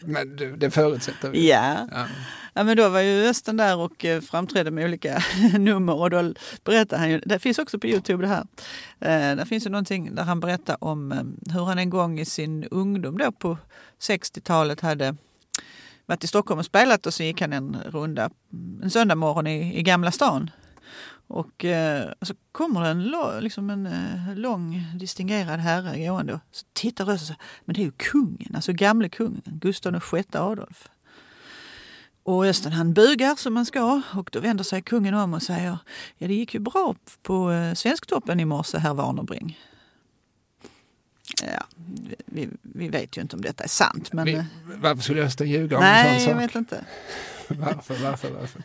men 0.00 0.36
du, 0.36 0.56
det 0.56 0.70
förutsätter 0.70 1.28
vi. 1.30 1.50
Ja. 1.50 1.88
Ja. 1.92 2.06
Ja, 2.54 2.64
men 2.64 2.76
då 2.76 2.88
var 2.88 3.00
ju 3.00 3.28
Östen 3.28 3.56
där 3.56 3.78
och 3.78 4.04
eh, 4.04 4.20
framträdde 4.20 4.70
med 4.70 4.84
olika 4.84 5.22
nummer 5.58 5.94
och 5.94 6.10
då 6.10 6.34
berättade 6.64 7.00
han 7.00 7.10
ju, 7.10 7.20
det 7.20 7.38
finns 7.38 7.58
också 7.58 7.78
på 7.78 7.86
Youtube 7.86 8.22
det 8.22 8.28
här. 8.28 8.46
Eh, 9.00 9.36
där 9.36 9.44
finns 9.44 9.66
ju 9.66 9.70
någonting 9.70 10.14
där 10.14 10.22
han 10.22 10.40
berättar 10.40 10.84
om 10.84 11.12
eh, 11.12 11.52
hur 11.54 11.64
han 11.64 11.78
en 11.78 11.90
gång 11.90 12.20
i 12.20 12.24
sin 12.24 12.64
ungdom 12.64 13.18
då 13.18 13.32
på 13.32 13.58
60-talet 14.00 14.80
hade 14.80 15.16
varit 16.06 16.24
i 16.24 16.26
Stockholm 16.26 16.58
och 16.58 16.66
spelat 16.66 17.06
och 17.06 17.14
så 17.14 17.22
gick 17.22 17.40
han 17.40 17.52
en 17.52 17.76
runda 17.86 18.30
en 18.82 18.90
söndag 18.90 19.14
morgon 19.14 19.46
i, 19.46 19.78
i 19.78 19.82
Gamla 19.82 20.10
stan. 20.10 20.50
Och 21.26 21.64
eh, 21.64 22.12
så 22.22 22.34
kommer 22.52 22.80
det 22.82 22.88
en, 22.88 23.42
liksom 23.44 23.70
en 23.70 23.86
eh, 23.86 24.34
lång 24.34 24.84
distingerad 24.94 25.60
herre 25.60 26.06
gående 26.06 26.32
och 26.32 26.40
så 26.50 26.66
tittar 26.72 27.04
Östen 27.04 27.14
och 27.14 27.20
säger, 27.20 27.40
men 27.64 27.74
det 27.74 27.80
är 27.80 27.84
ju 27.84 27.92
kungen, 27.96 28.52
alltså 28.54 28.72
gamle 28.72 29.08
kungen, 29.08 29.42
Gustav 29.44 30.02
VI 30.12 30.24
Adolf. 30.32 30.88
Och 32.24 32.46
Östen 32.46 32.72
han 32.72 32.92
bugar 32.94 33.36
som 33.36 33.54
man 33.54 33.66
ska 33.66 34.02
och 34.14 34.28
då 34.32 34.40
vänder 34.40 34.64
sig 34.64 34.82
kungen 34.82 35.14
om 35.14 35.34
och 35.34 35.42
säger 35.42 35.78
Ja 36.18 36.28
det 36.28 36.34
gick 36.34 36.54
ju 36.54 36.60
bra 36.60 36.96
på 37.22 37.50
eh, 37.52 37.74
Svensktoppen 37.74 38.40
i 38.40 38.44
morse 38.44 38.78
herr 38.78 38.94
Warnerbring. 38.94 39.58
Ja, 41.42 41.64
vi, 42.26 42.48
vi 42.62 42.88
vet 42.88 43.16
ju 43.16 43.20
inte 43.22 43.36
om 43.36 43.42
detta 43.42 43.64
är 43.64 43.68
sant 43.68 44.12
men... 44.12 44.24
Vi, 44.24 44.32
eh, 44.34 44.44
varför 44.76 45.02
skulle 45.02 45.22
Östen 45.22 45.50
ljuga 45.50 45.76
om 45.76 45.82
nej, 45.82 46.06
en 46.08 46.12
jag 46.14 46.22
sån 46.22 46.32
sak? 46.32 46.42
vet 46.42 46.54
inte. 46.54 46.84
Varför, 47.48 47.94
varför, 48.02 48.30
varför? 48.30 48.62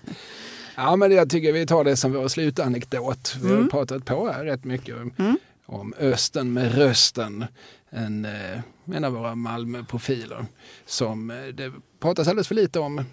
Ja, 0.76 0.96
men 0.96 1.12
jag 1.12 1.30
tycker 1.30 1.54
vi 1.54 1.66
tar 1.66 1.84
det 1.84 1.96
som 1.98 2.14
vår 2.14 2.28
slutanekdot. 2.28 3.36
Vi 3.42 3.50
har 3.50 3.56
Mm. 3.58 3.70
pratat 3.70 4.06
på 4.06 4.32
här 4.32 4.46
rätt 4.46 4.64
mycket 4.64 4.96
Mm. 4.96 5.38
om 5.66 5.94
Östen 6.00 6.54
med 6.54 6.76
rösten. 6.76 7.46
En, 7.90 8.26
eh, 8.26 8.60
en 8.94 9.04
av 9.04 9.14
våra 9.14 9.36
Malmöprofiler 9.36 10.46
som 10.86 11.28
det 11.54 11.72
pratas 12.00 12.28
alldeles 12.28 12.48
för 12.48 12.56
lite 12.56 12.80
om. 12.80 13.06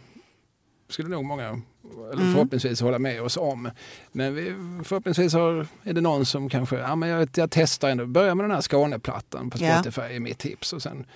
Skulle 0.95 1.09
nog 1.09 1.25
många, 1.25 1.43
eller 2.13 2.13
Mm. 2.23 2.33
förhoppningsvis, 2.33 2.81
hålla 2.81 2.99
med 2.99 3.23
oss 3.23 3.37
om. 3.37 3.71
Men 4.13 4.35
vi, 4.35 4.55
förhoppningsvis 4.85 5.33
har, 5.33 5.67
är 5.83 5.93
det 5.93 6.01
någon 6.01 6.27
som 6.27 6.49
kanske, 6.49 6.77
ja 6.77 6.97
men 6.97 7.09
jag, 7.09 7.29
jag 7.35 7.51
testar 7.51 7.89
ändå, 7.91 8.07
börja 8.07 8.35
med 8.35 8.45
den 8.45 8.51
här 8.51 8.61
Skåneplattan 8.61 9.51
på. 9.51 9.59
Spotify 9.59 10.01
är 10.03 10.21
mitt 10.21 10.39
tips. 10.39 10.73
Och 10.73 10.83
sen 10.83 11.07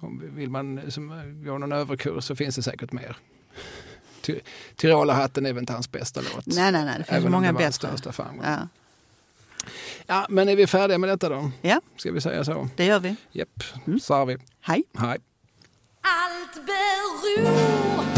om 0.00 0.22
vill 0.34 0.50
man 0.50 0.80
som, 0.90 1.08
gå 1.44 1.58
någon 1.58 1.72
överkurs 1.72 2.24
så 2.24 2.36
finns 2.36 2.56
det 2.56 2.62
säkert 2.62 2.92
mer. 2.92 3.16
Ty- 4.20 4.40
Tyrolerhatten 4.76 5.46
är 5.46 5.52
väl 5.52 5.62
inte 5.62 5.72
hans 5.72 5.92
bästa 5.92 6.20
låt. 6.34 6.46
Nej, 6.46 6.72
nej, 6.72 6.84
nej, 6.84 6.94
det 6.98 7.04
finns 7.04 7.18
Även 7.18 7.32
många 7.32 7.52
bättre. 7.52 7.72
största 7.72 8.12
framgång. 8.12 8.44
Ja. 8.46 8.68
Ja, 10.06 10.26
men 10.28 10.48
är 10.48 10.56
vi 10.56 10.66
färdiga 10.66 10.98
med 10.98 11.08
detta 11.10 11.28
då? 11.28 11.50
ja, 11.62 11.80
Ska 11.96 12.12
vi 12.12 12.20
säga 12.20 12.44
så? 12.44 12.68
det 12.76 12.84
gör 12.84 13.00
vi. 13.00 13.16
Japp, 13.32 13.62
Mm. 13.86 14.00
sa 14.00 14.24
vi. 14.24 14.36
Hej! 14.60 14.82
Hej. 14.98 15.18
Allt 16.00 16.54
beror 16.66 18.17